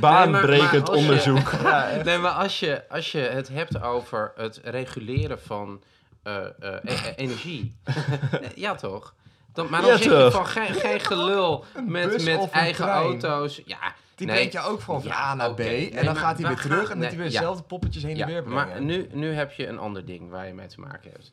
Baanbrekend 0.00 0.72
maar 0.72 0.90
als 0.90 1.00
je- 1.00 1.06
onderzoek. 1.06 1.52
Nee, 2.04 2.18
maar 2.18 2.32
als 2.32 2.60
je, 2.60 2.88
als 2.88 3.12
je 3.12 3.18
het 3.18 3.48
hebt 3.48 3.82
over 3.82 4.32
het 4.36 4.60
reguleren 4.64 5.40
van 5.40 5.82
eh, 6.24 6.44
eh, 6.44 6.78
e- 6.84 7.08
e- 7.08 7.14
energie. 7.16 7.76
Ja, 8.54 8.74
toch? 8.74 9.14
Dan, 9.52 9.70
maar 9.70 9.80
dan 9.80 9.90
Ja, 9.90 9.96
zeg 9.96 10.24
je 10.24 10.30
van 10.30 10.46
geen, 10.46 10.74
geen 10.74 11.00
gelul 11.00 11.64
met, 11.86 12.24
met 12.24 12.50
eigen 12.50 12.84
trein. 12.84 13.02
auto's. 13.02 13.62
Ja, 13.66 13.94
Die 14.14 14.26
Nee. 14.26 14.36
brengt 14.36 14.52
je 14.52 14.60
ook 14.60 14.80
gewoon 14.80 15.00
van 15.02 15.10
Ja, 15.10 15.30
A 15.30 15.34
naar. 15.34 15.54
B. 15.54 15.58
Nee, 15.58 15.90
en 15.90 15.94
dan 16.04 16.04
maar 16.04 16.22
gaat 16.22 16.38
hij 16.38 16.42
we 16.42 16.54
weer 16.54 16.62
terug 16.62 16.82
en 16.82 16.88
dan 16.88 16.98
nee, 16.98 17.08
hij 17.08 17.16
weer 17.16 17.26
ja. 17.30 17.32
dezelfde 17.38 17.62
poppetjes 17.62 18.02
heen 18.02 18.20
en 18.20 18.26
weer 18.26 18.42
brengen. 18.42 18.66
maar 18.68 18.82
nu, 18.82 19.08
nu 19.12 19.32
heb 19.32 19.52
je 19.52 19.66
een 19.66 19.78
ander 19.78 20.04
ding 20.04 20.30
waar 20.30 20.46
je 20.46 20.54
mee 20.54 20.66
te 20.66 20.80
maken 20.80 21.10
hebt. 21.10 21.32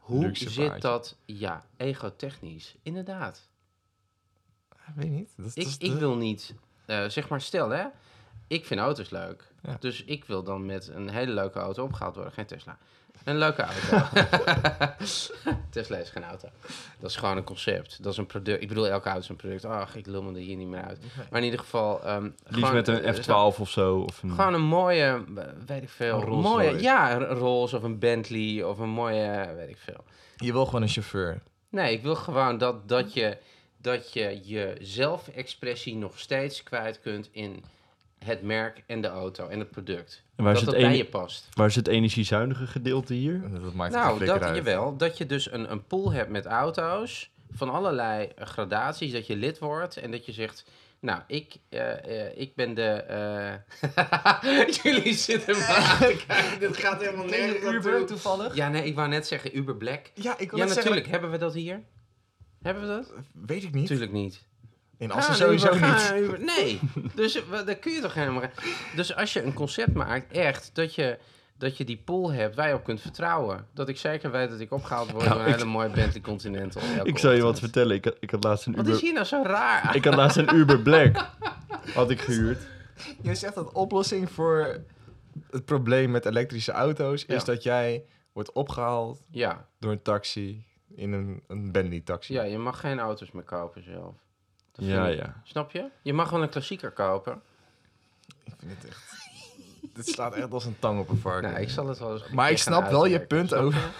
Hoe 0.00 0.24
Luxe 0.24 0.50
zit 0.50 0.64
paardje. 0.68 0.88
dat, 0.88 1.16
ja, 1.24 1.64
egotechnisch? 1.76 2.74
Inderdaad. 2.82 3.48
Weet 4.94 5.10
niet. 5.10 5.32
Dat, 5.36 5.50
Ik, 5.56 5.74
ik 5.78 5.92
wil 5.92 6.16
niet, 6.16 6.54
eh, 6.86 7.04
zeg 7.08 7.28
maar, 7.28 7.40
stel 7.40 7.68
hè, 7.70 7.84
ik 8.54 8.66
vind 8.66 8.80
auto's 8.80 9.10
leuk. 9.10 9.52
Ja. 9.62 9.76
Dus 9.80 10.04
ik 10.04 10.24
wil 10.24 10.42
dan 10.42 10.66
met 10.66 10.88
een 10.88 11.08
hele 11.10 11.32
leuke 11.32 11.58
auto 11.58 11.84
opgehaald 11.84 12.14
worden. 12.14 12.32
Geen 12.32 12.46
Tesla. 12.46 12.78
Een 13.24 13.38
leuke 13.38 13.62
auto. 13.62 14.06
Tesla 15.70 15.96
is 15.96 16.10
geen 16.10 16.24
auto. 16.24 16.48
Dat 16.98 17.10
is 17.10 17.16
gewoon 17.16 17.36
een 17.36 17.44
concept. 17.44 18.02
Dat 18.02 18.12
is 18.12 18.18
een 18.18 18.26
product. 18.26 18.62
Ik 18.62 18.68
bedoel, 18.68 18.88
elke 18.88 19.06
auto 19.06 19.20
is 19.22 19.28
een 19.28 19.36
product. 19.36 19.64
Ach, 19.64 19.96
ik 19.96 20.06
lul 20.06 20.22
me 20.22 20.30
er 20.30 20.36
hier 20.36 20.56
niet 20.56 20.68
meer 20.68 20.82
uit. 20.82 20.98
Maar 21.30 21.38
in 21.38 21.44
ieder 21.44 21.60
geval... 21.60 22.04
ehm 22.04 22.30
Liefst 22.46 22.72
met 22.72 22.88
een 22.88 23.02
eh, 23.02 23.14
F12 23.14 23.60
of 23.60 23.70
zo. 23.70 23.98
Of 23.98 24.22
een, 24.22 24.30
Gewoon 24.30 24.54
een 24.54 24.62
mooie, 24.62 25.24
eh, 25.36 25.44
weet 25.66 25.82
ik 25.82 25.88
veel. 25.88 26.22
Een 26.22 26.28
mooie, 26.28 26.68
Royce. 26.68 26.82
ja, 26.82 27.14
een 27.14 27.24
Rolls 27.24 27.72
of 27.72 27.82
een 27.82 27.98
Bentley 27.98 28.62
of 28.62 28.78
een 28.78 28.88
mooie, 28.88 29.24
eh, 29.24 29.54
weet 29.54 29.68
ik 29.68 29.78
veel. 29.78 30.04
Je 30.36 30.52
wil 30.52 30.64
gewoon 30.64 30.82
een 30.82 30.88
chauffeur. 30.88 31.42
Nee, 31.68 31.92
ik 31.92 32.02
wil 32.02 32.14
gewoon 32.16 32.58
dat, 32.58 32.88
dat 32.88 33.12
je 33.12 33.38
dat 33.84 34.12
je 34.12 34.40
je 34.42 34.76
zelfexpressie 34.80 35.96
nog 35.96 36.18
steeds 36.18 36.62
kwijt 36.62 37.00
kunt 37.00 37.28
in 37.32 37.64
het 38.24 38.42
merk 38.42 38.82
en 38.86 39.00
de 39.00 39.08
auto 39.08 39.48
en 39.48 39.58
het 39.58 39.70
product. 39.70 40.22
En 40.36 40.44
waar 40.44 40.54
dat 40.54 40.62
het 40.62 40.76
bij 40.76 40.96
je 40.96 41.04
past. 41.04 41.48
Waar 41.54 41.66
is 41.66 41.74
het 41.74 41.88
energiezuinige 41.88 42.66
gedeelte 42.66 43.14
hier? 43.14 43.40
Dat 43.62 43.74
maakt 43.74 43.94
geen 43.94 44.02
Nou, 44.02 44.24
dat, 44.24 44.42
uit. 44.42 44.56
jawel. 44.56 44.96
Dat 44.96 45.18
je 45.18 45.26
dus 45.26 45.52
een, 45.52 45.70
een 45.70 45.86
pool 45.86 46.12
hebt 46.12 46.30
met 46.30 46.46
auto's 46.46 47.30
van 47.50 47.70
allerlei 47.70 48.28
gradaties. 48.38 49.12
Dat 49.12 49.26
je 49.26 49.36
lid 49.36 49.58
wordt 49.58 49.96
en 49.96 50.10
dat 50.10 50.26
je 50.26 50.32
zegt... 50.32 50.64
Nou, 51.00 51.20
ik, 51.26 51.56
eh, 51.68 52.26
eh, 52.26 52.38
ik 52.38 52.54
ben 52.54 52.74
de... 52.74 52.82
eh, 52.90 54.68
Jullie 54.82 55.14
zitten 55.14 55.56
maar. 55.56 55.98
Dit 56.58 56.76
gaat 56.76 57.00
helemaal 57.02 57.24
je 57.24 57.30
nergens 57.30 57.74
Uber 57.74 58.06
toevallig? 58.06 58.54
Ja, 58.54 58.68
nee, 58.68 58.84
ik 58.84 58.94
wou 58.94 59.08
net 59.08 59.26
zeggen 59.26 59.56
Uber 59.56 59.76
Black. 59.76 60.10
Ja, 60.14 60.38
ik 60.38 60.50
wil 60.50 60.58
Ja, 60.58 60.64
net 60.64 60.74
natuurlijk. 60.74 60.86
zeggen... 61.06 61.10
Hebben 61.10 61.30
we 61.30 61.38
dat 61.38 61.54
hier? 61.54 61.80
Hebben 62.62 62.82
we 62.82 62.88
dat? 62.88 63.12
Weet 63.46 63.62
ik 63.62 63.72
niet. 63.72 63.82
Natuurlijk 63.82 64.12
niet. 64.12 64.44
In 64.98 65.10
Assen 65.10 65.34
sowieso 65.34 65.72
Uber, 65.74 65.90
niet. 65.90 66.12
Uber. 66.22 66.40
Nee, 66.40 66.80
dus 67.14 67.42
daar 67.66 67.74
kun 67.74 67.92
je 67.92 68.00
toch 68.00 68.14
helemaal... 68.14 68.42
Dus 68.96 69.14
als 69.16 69.32
je 69.32 69.42
een 69.42 69.52
concept 69.52 69.94
maakt, 69.94 70.32
echt, 70.32 70.70
dat 70.74 70.94
je, 70.94 71.18
dat 71.58 71.76
je 71.76 71.84
die 71.84 72.02
pool 72.04 72.32
hebt 72.32 72.54
waar 72.56 72.68
je 72.68 72.74
op 72.74 72.84
kunt 72.84 73.00
vertrouwen. 73.00 73.66
Dat 73.74 73.88
ik 73.88 73.96
zeker 73.98 74.30
weet 74.30 74.50
dat 74.50 74.60
ik 74.60 74.72
opgehaald 74.72 75.10
word 75.10 75.24
Nou, 75.24 75.36
door 75.36 75.44
een 75.46 75.52
ik- 75.52 75.58
hele 75.58 75.70
mooie 75.70 75.88
Bentley 75.90 76.20
Continental. 76.22 76.82
Ik 77.04 77.18
zal 77.18 77.32
je 77.32 77.42
wat 77.42 77.58
vertellen. 77.58 77.96
Ik 77.96 78.04
had, 78.04 78.16
ik 78.20 78.30
had 78.30 78.44
laatst 78.44 78.66
een 78.66 78.74
Wat 78.74 78.84
is 78.86 78.90
Uber... 78.90 79.02
hier 79.02 79.12
nou 79.12 79.24
zo 79.26 79.42
raar? 79.42 79.96
Ik 79.96 80.04
had 80.04 80.14
laatst 80.14 80.36
een 80.36 80.54
Uber 80.54 80.80
Black. 80.80 81.30
Had 81.94 82.10
ik 82.10 82.20
gehuurd. 82.20 82.58
Je 83.22 83.34
zegt 83.34 83.54
dat 83.54 83.64
de 83.66 83.72
oplossing 83.74 84.30
voor 84.30 84.78
het 85.50 85.64
probleem 85.64 86.10
met 86.10 86.26
elektrische 86.26 86.72
auto's 86.72 87.24
is 87.24 87.44
dat 87.44 87.62
jij 87.62 88.04
wordt 88.32 88.52
opgehaald 88.52 89.20
Ja, 89.30 89.66
door 89.78 89.92
een 89.92 90.02
taxi 90.02 90.64
in 90.94 91.12
een, 91.12 91.42
een 91.48 91.72
Bentley-taxi. 91.72 92.32
ja, 92.32 92.42
je 92.42 92.58
mag 92.58 92.80
geen 92.80 92.98
auto's 92.98 93.30
meer 93.30 93.42
kopen 93.42 93.82
zelf. 93.84 94.14
Dat 94.74 94.84
Ja, 94.86 95.06
ik- 95.08 95.18
ja. 95.18 95.40
Snap 95.44 95.70
je? 95.70 95.84
Je 96.02 96.12
mag 96.12 96.30
wel 96.30 96.42
een 96.42 96.48
klassieker 96.48 96.90
kopen. 96.90 97.42
Ik 98.44 98.52
vind 98.58 98.72
het 98.76 98.86
echt... 98.88 99.12
Dit 99.94 100.08
staat 100.08 100.34
echt 100.34 100.52
als 100.52 100.64
een 100.64 100.78
tang 100.78 101.00
op 101.00 101.08
een 101.08 101.18
varken. 101.18 101.50
Nou, 101.50 101.62
ik 101.62 101.70
zal 101.70 101.86
het 101.88 101.98
wel 101.98 102.12
eens 102.12 102.28
Maar 102.28 102.50
ik 102.50 102.58
snap 102.58 102.90
wel 102.90 103.04
je 103.06 103.20
punt 103.20 103.54
over, 103.54 103.90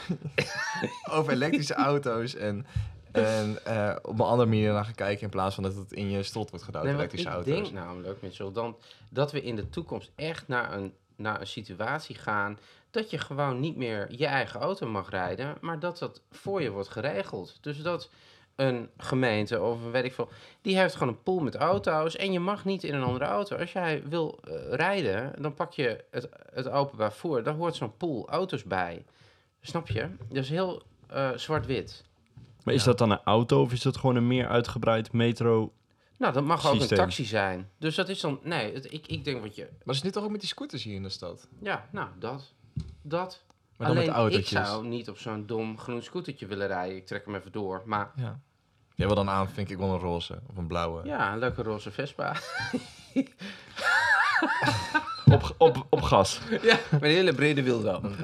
over 1.17 1.33
elektrische 1.33 1.75
auto's 1.75 2.35
en, 2.35 2.67
en 3.13 3.65
eh, 3.65 3.97
op 4.03 4.19
een 4.19 4.25
andere 4.27 4.49
manier 4.49 4.73
naar 4.73 4.85
gaan 4.85 4.95
kijken 4.95 5.23
in 5.23 5.29
plaats 5.29 5.55
van 5.55 5.65
dat 5.65 5.75
het 5.75 5.93
in 5.93 6.11
je 6.11 6.23
strot 6.23 6.51
wordt 6.51 6.65
gedaan, 6.65 6.85
Nee, 6.85 6.95
elektrische 6.95 7.29
ik 7.29 7.35
auto's. 7.35 7.55
denk 7.55 7.73
namelijk, 7.73 8.23
Mitchell, 8.23 8.53
dan, 8.53 8.77
dat 9.09 9.33
we 9.33 9.43
in 9.43 9.57
de 9.57 9.69
toekomst 9.71 10.11
echt 10.15 10.49
naar 10.49 10.73
een, 10.73 10.95
naar 11.17 11.41
een 11.41 11.47
situatie 11.47 12.17
gaan 12.17 12.59
dat 12.91 13.11
je 13.11 13.19
gewoon 13.19 13.61
niet 13.61 13.77
meer 13.77 14.07
je 14.17 14.27
eigen 14.27 14.61
auto 14.61 14.87
mag 14.87 15.11
rijden, 15.11 15.57
maar 15.61 15.79
dat 15.79 15.99
dat 15.99 16.21
voor 16.31 16.63
je 16.63 16.71
wordt 16.71 16.89
geregeld. 16.89 17.59
Dus 17.61 17.83
dat 17.83 18.09
een 18.57 18.91
gemeente 18.97 19.61
of 19.61 19.85
een 19.85 19.91
weet 19.91 20.05
ik 20.05 20.15
veel, 20.15 20.29
die 20.63 20.79
heeft 20.79 20.95
gewoon 20.95 21.09
een 21.09 21.23
pool 21.23 21.41
met 21.41 21.55
auto's 21.55 22.17
en 22.17 22.33
je 22.33 22.41
mag 22.41 22.65
niet 22.65 22.85
in 22.85 22.95
een 22.95 23.03
andere 23.03 23.25
auto. 23.25 23.57
Als 23.57 23.73
jij 23.73 24.03
wil 24.09 24.39
eh, 24.45 24.55
rijden, 24.71 25.43
dan 25.43 25.55
pak 25.55 25.73
je 25.73 26.05
het, 26.11 26.29
het 26.53 26.69
openbaar 26.69 27.13
voer, 27.13 27.43
daar 27.43 27.55
hoort 27.55 27.77
zo'n 27.77 27.97
pool 27.97 28.29
auto's 28.29 28.65
bij. 28.65 29.05
Snap 29.61 29.89
je? 29.89 30.09
Dat 30.29 30.43
is 30.43 30.49
heel 30.49 30.83
eh, 31.07 31.31
zwart-wit. 31.35 32.05
Maar 32.65 32.75
is 32.75 32.85
dat 32.85 32.99
dan 32.99 33.11
een 33.11 33.23
auto 33.25 33.63
of 33.63 33.73
is 33.73 33.83
dat 33.83 33.97
gewoon 33.97 34.17
een 34.17 34.27
meer 34.27 34.49
uitgebreid 34.49 35.13
metro? 35.13 35.73
Nou, 36.19 36.33
dat 36.33 36.45
mag 36.45 36.67
ook 36.67 36.81
een 36.81 36.89
taxi 36.89 37.25
zijn. 37.25 37.71
Dus 37.79 37.95
dat 37.95 38.09
is 38.09 38.21
dan, 38.21 38.41
nee, 38.43 38.75
het, 38.75 38.93
ik, 38.93 39.07
ik 39.07 39.25
denk 39.25 39.43
wat 39.43 39.57
je, 39.57 39.63
Maar 39.63 39.95
is 39.95 39.97
het 39.97 40.05
nu 40.05 40.11
toch 40.11 40.25
ook 40.25 40.31
met 40.31 40.41
die 40.41 40.49
scooters 40.49 40.83
hier 40.83 40.95
in 40.95 41.03
de 41.03 41.09
stad? 41.09 41.49
Ja, 41.61 41.89
nou, 41.91 42.09
dat. 42.19 42.53
Dat. 43.03 43.43
Maar 43.77 43.87
dan 43.87 43.97
met 43.97 44.09
autootjes. 44.09 44.53
ik 44.53 44.67
zou 44.67 44.87
niet 44.87 45.09
op 45.09 45.19
zo'n 45.19 45.47
dom 45.47 45.79
groen 45.79 46.03
scootertje 46.03 46.47
willen 46.47 46.67
rijden. 46.67 46.97
Ik 46.97 47.07
trek 47.07 47.25
hem 47.25 47.35
even 47.35 47.53
door. 47.53 47.83
Maar 47.85 48.13
Ja. 48.17 48.41
Jij 48.95 49.07
wil 49.07 49.17
dan 49.17 49.31
aan, 49.31 49.49
vind 49.49 49.71
ik 49.71 49.79
wel 49.79 49.93
een 49.93 49.99
roze 49.99 50.41
of 50.51 50.57
een 50.57 50.67
blauwe. 50.67 51.07
ja, 51.07 51.33
een 51.33 51.39
leuke 51.39 51.63
roze 51.63 51.91
Vespa. 51.91 52.37
Op, 55.31 55.55
op, 55.59 55.87
op 55.91 56.03
gas. 56.03 56.41
ja, 56.63 56.79
met 56.91 57.03
een 57.03 57.09
hele 57.09 57.35
brede 57.35 57.63
wiel 57.63 57.83
dan. 57.83 58.15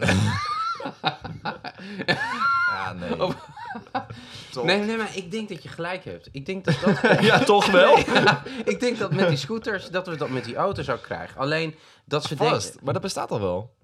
Ja, 2.71 2.93
nee. 2.93 3.17
Toch? 3.17 4.65
Nee, 4.65 4.79
nee, 4.85 4.97
maar 4.97 5.17
ik 5.17 5.31
denk 5.31 5.49
dat 5.49 5.63
je 5.63 5.69
gelijk 5.69 6.05
hebt. 6.05 6.29
Ik 6.33 6.47
denk 6.47 6.65
dat 6.65 6.81
dat... 6.81 7.21
Ja, 7.21 7.39
toch 7.39 7.67
wel? 7.71 7.99
Ja, 7.99 8.43
ik 8.65 8.81
denk 8.81 8.99
dat 8.99 9.13
met 9.13 9.29
die 9.29 9.37
scooters, 9.37 9.89
dat 9.91 10.07
we 10.07 10.17
dat 10.17 10.29
met 10.29 10.45
die 10.45 10.57
auto's 10.57 10.89
ook 10.89 11.03
krijgen. 11.03 11.41
Alleen 11.41 11.75
dat 12.05 12.25
ze 12.25 12.37
Vast, 12.37 12.63
denken... 12.63 12.85
maar 12.85 12.93
dat 12.93 13.03
bestaat 13.03 13.31
al 13.31 13.41
wel. 13.41 13.75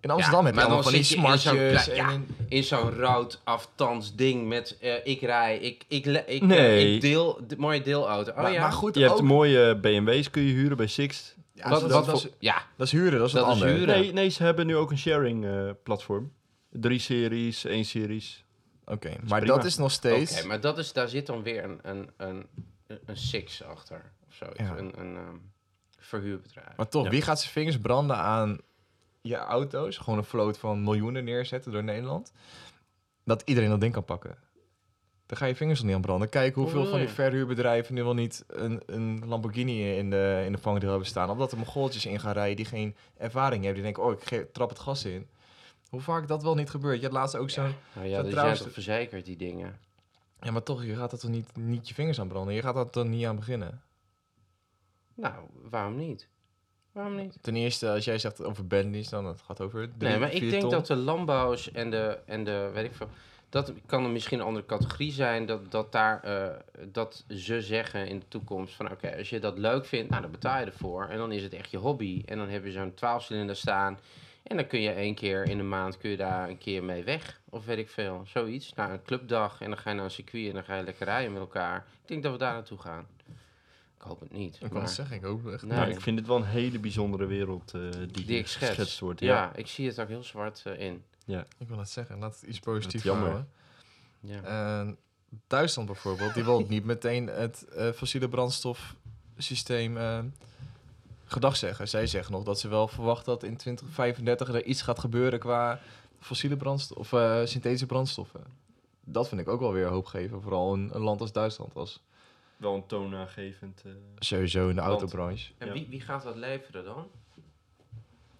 In 0.00 0.10
Amsterdam 0.10 0.44
heb 0.44 0.54
je 0.54 0.60
allemaal 0.60 0.82
dan 0.82 0.92
van 0.92 1.00
die 1.00 1.08
je 1.10 1.16
in 1.16 1.38
zo'n 1.38 1.38
smartjes. 1.38 1.94
ja. 1.96 2.10
in- 2.10 2.26
In 2.48 2.64
zo'n 2.64 2.90
rood 2.90 3.40
aftans 3.44 4.14
ding 4.14 4.48
met 4.48 4.76
eh, 4.80 4.94
ik 5.06 5.20
rij, 5.20 5.58
ik, 5.58 5.84
ik, 5.88 6.06
ik, 6.06 6.26
eh, 6.26 6.40
Nee. 6.42 6.94
ik 6.94 7.00
deel, 7.00 7.40
de 7.46 7.56
mooie 7.56 7.82
deelauto. 7.82 8.30
Oh 8.30 8.36
maar, 8.36 8.52
ja. 8.52 8.60
maar 8.60 8.72
goed, 8.72 8.94
Je 8.94 9.08
hebt 9.08 9.20
mooie 9.20 9.76
BMW's 9.76 10.30
kun 10.30 10.42
je 10.42 10.52
huren 10.52 10.76
bij 10.76 10.86
Sixt. 10.86 11.36
ja, 11.52 11.68
wat, 11.70 11.80
dat, 11.80 11.90
wat 11.90 12.06
dat, 12.06 12.20
voor... 12.20 12.30
is, 12.30 12.36
Ja, 12.38 12.62
dat 12.76 12.86
is 12.86 12.92
huren, 12.92 13.18
dat 13.18 13.26
is 13.26 13.32
Dat 13.32 13.54
is. 13.56 13.62
Nee, 13.62 14.12
nee, 14.12 14.28
ze 14.28 14.42
hebben 14.42 14.66
nu 14.66 14.76
ook 14.76 14.90
een 14.90 14.98
sharing 14.98 15.44
eh, 15.44 15.70
platform. 15.82 16.32
Drie 16.70 16.98
series, 16.98 17.64
één 17.64 17.84
series. 17.84 18.44
Oké, 18.84 19.08
maar 19.28 19.40
prima. 19.40 19.54
dat 19.56 19.64
is 19.64 19.76
nog 19.76 19.90
steeds... 19.90 20.38
Oké, 20.38 20.46
maar 20.46 20.60
dat 20.60 20.78
is, 20.78 20.92
daar 20.92 21.08
zit 21.08 21.26
dan 21.26 21.42
weer 21.42 21.64
een, 21.64 21.78
een, 21.82 22.10
een, 22.16 22.46
een 23.06 23.16
six 23.16 23.62
achter. 23.64 24.12
Of 24.28 24.34
zoiets. 24.34 24.58
Ja. 24.58 24.76
Een, 24.76 24.92
een 25.00 25.16
ehm, 25.16 25.36
verhuurbedrijf. 25.98 26.76
Maar 26.76 26.88
toch, 26.88 27.04
Ja. 27.04 27.10
wie 27.10 27.22
gaat 27.22 27.40
zijn 27.40 27.52
vingers 27.52 27.78
branden 27.78 28.16
aan 28.16 28.58
je 29.26 29.36
auto's? 29.36 29.96
Gewoon 29.96 30.18
een 30.18 30.24
vloot 30.24 30.58
van 30.58 30.82
miljoenen 30.82 31.24
neerzetten 31.24 31.72
door 31.72 31.84
Nederland. 31.84 32.32
Dat 33.24 33.42
iedereen 33.44 33.70
dat 33.70 33.80
ding 33.80 33.92
kan 33.92 34.04
pakken. 34.04 34.38
Daar 35.26 35.38
ga 35.38 35.46
je 35.46 35.56
vingers 35.56 35.78
nog 35.78 35.86
niet 35.86 35.96
aan 35.96 36.02
branden. 36.02 36.28
Kijk 36.28 36.54
hoeveel 36.54 36.86
van 36.86 36.98
die 36.98 37.08
verhuurbedrijven 37.08 37.94
nu 37.94 38.02
wel 38.02 38.14
niet 38.14 38.44
een, 38.46 38.82
een 38.86 39.22
Lamborghini 39.26 39.96
in 39.96 40.10
de, 40.10 40.42
in 40.44 40.52
de 40.52 40.58
vangrail 40.58 40.90
hebben 40.90 41.08
staan. 41.08 41.30
Omdat 41.30 41.52
er 41.52 41.58
mogoltjes 41.58 42.06
in 42.06 42.20
gaan 42.20 42.32
rijden 42.32 42.56
die 42.56 42.64
geen 42.64 42.96
ervaring 43.16 43.64
hebben. 43.64 43.82
Die 43.82 43.92
denken, 43.92 44.02
oh, 44.02 44.12
ik 44.12 44.52
trap 44.52 44.68
het 44.68 44.78
gas 44.78 45.04
in. 45.04 45.28
Hoe 45.88 46.00
vaak 46.00 46.28
dat 46.28 46.42
wel 46.42 46.54
niet 46.54 46.70
gebeurt. 46.70 46.96
Je 46.96 47.04
had 47.04 47.12
laatst 47.12 47.36
ook 47.36 47.50
zo'n... 47.50 47.74
Nou 47.94 48.06
ja, 48.06 48.14
dat 48.14 48.24
die 48.24 48.32
trouwens- 48.34 48.66
verzekerd, 48.68 49.24
die 49.24 49.36
dingen. 49.36 49.78
Ja, 50.40 50.50
maar 50.50 50.62
toch, 50.62 50.84
je 50.84 50.96
gaat 50.96 51.12
er 51.12 51.18
toch 51.18 51.30
niet, 51.30 51.56
niet 51.56 51.88
je 51.88 51.94
vingers 51.94 52.20
aan 52.20 52.28
branden? 52.28 52.54
Je 52.54 52.62
gaat 52.62 52.76
er 52.76 52.90
toch 52.90 53.06
niet 53.06 53.26
aan 53.26 53.36
beginnen? 53.36 53.82
Nou, 55.14 55.34
waarom 55.70 55.96
niet? 55.96 56.28
Waarom 56.96 57.16
niet? 57.16 57.38
Ten 57.40 57.56
eerste, 57.56 57.90
als 57.90 58.04
jij 58.04 58.18
zegt 58.18 58.44
over 58.44 58.66
Bentleys, 58.66 59.08
dan 59.08 59.26
het 59.26 59.42
gaat 59.42 59.60
over 59.60 59.88
drie, 59.98 60.10
nee, 60.10 60.18
maar 60.18 60.32
ik 60.32 60.50
denk 60.50 60.62
ton. 60.62 60.70
dat 60.70 60.86
de 60.86 60.96
Lambo's 60.96 61.72
en 61.72 61.90
de, 61.90 62.18
en 62.26 62.44
de, 62.44 62.70
weet 62.74 62.84
ik 62.84 62.94
veel... 62.94 63.08
Dat 63.48 63.72
kan 63.86 64.04
er 64.04 64.10
misschien 64.10 64.38
een 64.38 64.44
andere 64.44 64.66
categorie 64.66 65.12
zijn. 65.12 65.46
Dat, 65.46 65.70
dat, 65.70 65.92
daar, 65.92 66.22
eh, 66.22 66.56
dat 66.92 67.24
ze 67.28 67.60
zeggen 67.60 68.08
in 68.08 68.18
de 68.18 68.28
toekomst 68.28 68.74
van... 68.74 68.90
Oké, 68.90 69.16
als 69.16 69.30
je 69.30 69.38
dat 69.38 69.58
leuk 69.58 69.84
vindt, 69.84 70.10
nou, 70.10 70.22
dan 70.22 70.30
betaal 70.30 70.58
je 70.58 70.66
ervoor. 70.66 71.06
En 71.08 71.18
dan 71.18 71.32
is 71.32 71.42
het 71.42 71.52
echt 71.52 71.70
je 71.70 71.76
hobby. 71.76 72.22
En 72.26 72.38
dan 72.38 72.48
heb 72.48 72.64
je 72.64 72.70
zo'n 72.70 72.92
12-cilinder 72.92 73.56
staan. 73.56 73.98
En 74.42 74.56
dan 74.56 74.66
kun 74.66 74.80
je 74.80 74.90
één 74.90 75.14
keer 75.14 75.48
in 75.48 75.56
de 75.56 75.62
maand 75.62 75.98
kun 75.98 76.10
je 76.10 76.16
daar 76.16 76.48
een 76.48 76.58
keer 76.58 76.84
mee 76.84 77.04
weg. 77.04 77.40
Of 77.50 77.64
weet 77.64 77.78
ik 77.78 77.88
veel, 77.88 78.22
zoiets. 78.26 78.74
Naar 78.74 78.92
een 78.92 79.02
clubdag. 79.02 79.60
En 79.60 79.68
dan 79.68 79.78
ga 79.78 79.90
je 79.90 79.96
naar 79.96 80.04
een 80.04 80.10
circuit 80.10 80.48
en 80.48 80.54
dan 80.54 80.64
ga 80.64 80.76
je 80.76 80.84
lekker 80.84 81.06
rijden 81.06 81.32
met 81.32 81.40
elkaar. 81.40 81.86
Ik 82.02 82.08
denk 82.08 82.22
dat 82.22 82.32
we 82.32 82.38
daar 82.38 82.52
naartoe 82.52 82.78
gaan. 82.78 83.06
Ik 83.96 84.02
hoop 84.02 84.20
het 84.20 84.32
niet. 84.32 84.58
Ik 84.62 84.72
maar- 84.72 84.82
het 84.82 84.90
zeggen, 84.90 85.16
ik 85.16 85.22
hoop 85.22 85.46
echt. 85.46 85.62
Nee. 85.62 85.78
Nou, 85.78 85.90
ik 85.90 86.00
vind 86.00 86.18
het 86.18 86.26
wel 86.28 86.36
een 86.36 86.44
hele 86.44 86.78
bijzondere 86.78 87.26
wereld 87.26 87.74
eh, 87.74 87.80
die, 87.90 88.24
Die 88.24 88.38
ik 88.38 88.46
schets. 88.46 88.68
geschetst 88.70 88.98
wordt. 89.00 89.20
ja. 89.20 89.26
Ja. 89.26 89.54
ik 89.54 89.66
zie 89.66 89.86
het 89.88 90.00
ook 90.00 90.08
heel 90.08 90.22
zwart 90.22 90.62
eh, 90.64 90.80
in. 90.80 91.02
Ik 91.58 91.68
wil 91.68 91.78
het 91.78 91.90
zeggen, 91.90 92.18
laat 92.18 92.34
het 92.40 92.48
iets 92.48 92.58
positiefs 92.60 93.04
jammer. 93.04 93.28
houden. 93.28 93.48
Ja. 94.20 94.94
Duitsland 95.46 95.88
bijvoorbeeld, 95.88 96.34
die 96.34 96.44
wil 96.44 96.64
niet 96.68 96.84
meteen 96.84 97.26
het 97.26 97.64
eh, 97.68 97.90
fossiele 97.90 98.28
brandstofsysteem 98.28 99.96
gedag 101.24 101.56
zeggen. 101.56 101.88
Zij 101.88 102.06
zeggen 102.06 102.32
nog 102.32 102.42
dat 102.44 102.60
ze 102.60 102.68
wel 102.68 102.88
verwachten 102.88 103.24
dat 103.32 103.42
in 103.42 103.56
2035 103.56 104.48
er 104.48 104.64
iets 104.64 104.82
gaat 104.82 104.98
gebeuren 104.98 105.38
qua 105.38 105.80
fossiele 106.20 106.56
brandstof 106.56 106.96
of 106.96 107.12
eh, 107.12 107.40
synthetische 107.44 107.86
brandstoffen. 107.86 108.40
Dat 109.04 109.28
vind 109.28 109.40
ik 109.40 109.48
ook 109.48 109.60
wel 109.60 109.72
weer 109.72 109.86
hoop 109.88 110.06
geven, 110.06 110.42
vooral 110.42 110.72
een, 110.72 110.90
een 110.94 111.00
land 111.00 111.20
als 111.20 111.32
Duitsland 111.32 111.74
als 111.74 112.02
wel 112.56 112.74
een 112.74 112.86
toonaangevend... 112.86 113.82
eh, 113.86 113.92
Sowieso 114.18 114.68
in 114.68 114.74
de 114.74 114.80
autobranche. 114.80 115.52
En 115.58 115.66
Ja. 115.66 115.72
wie, 115.72 115.86
wie 115.90 116.00
gaat 116.00 116.22
dat 116.22 116.36
leveren 116.36 116.84
dan? 116.84 117.06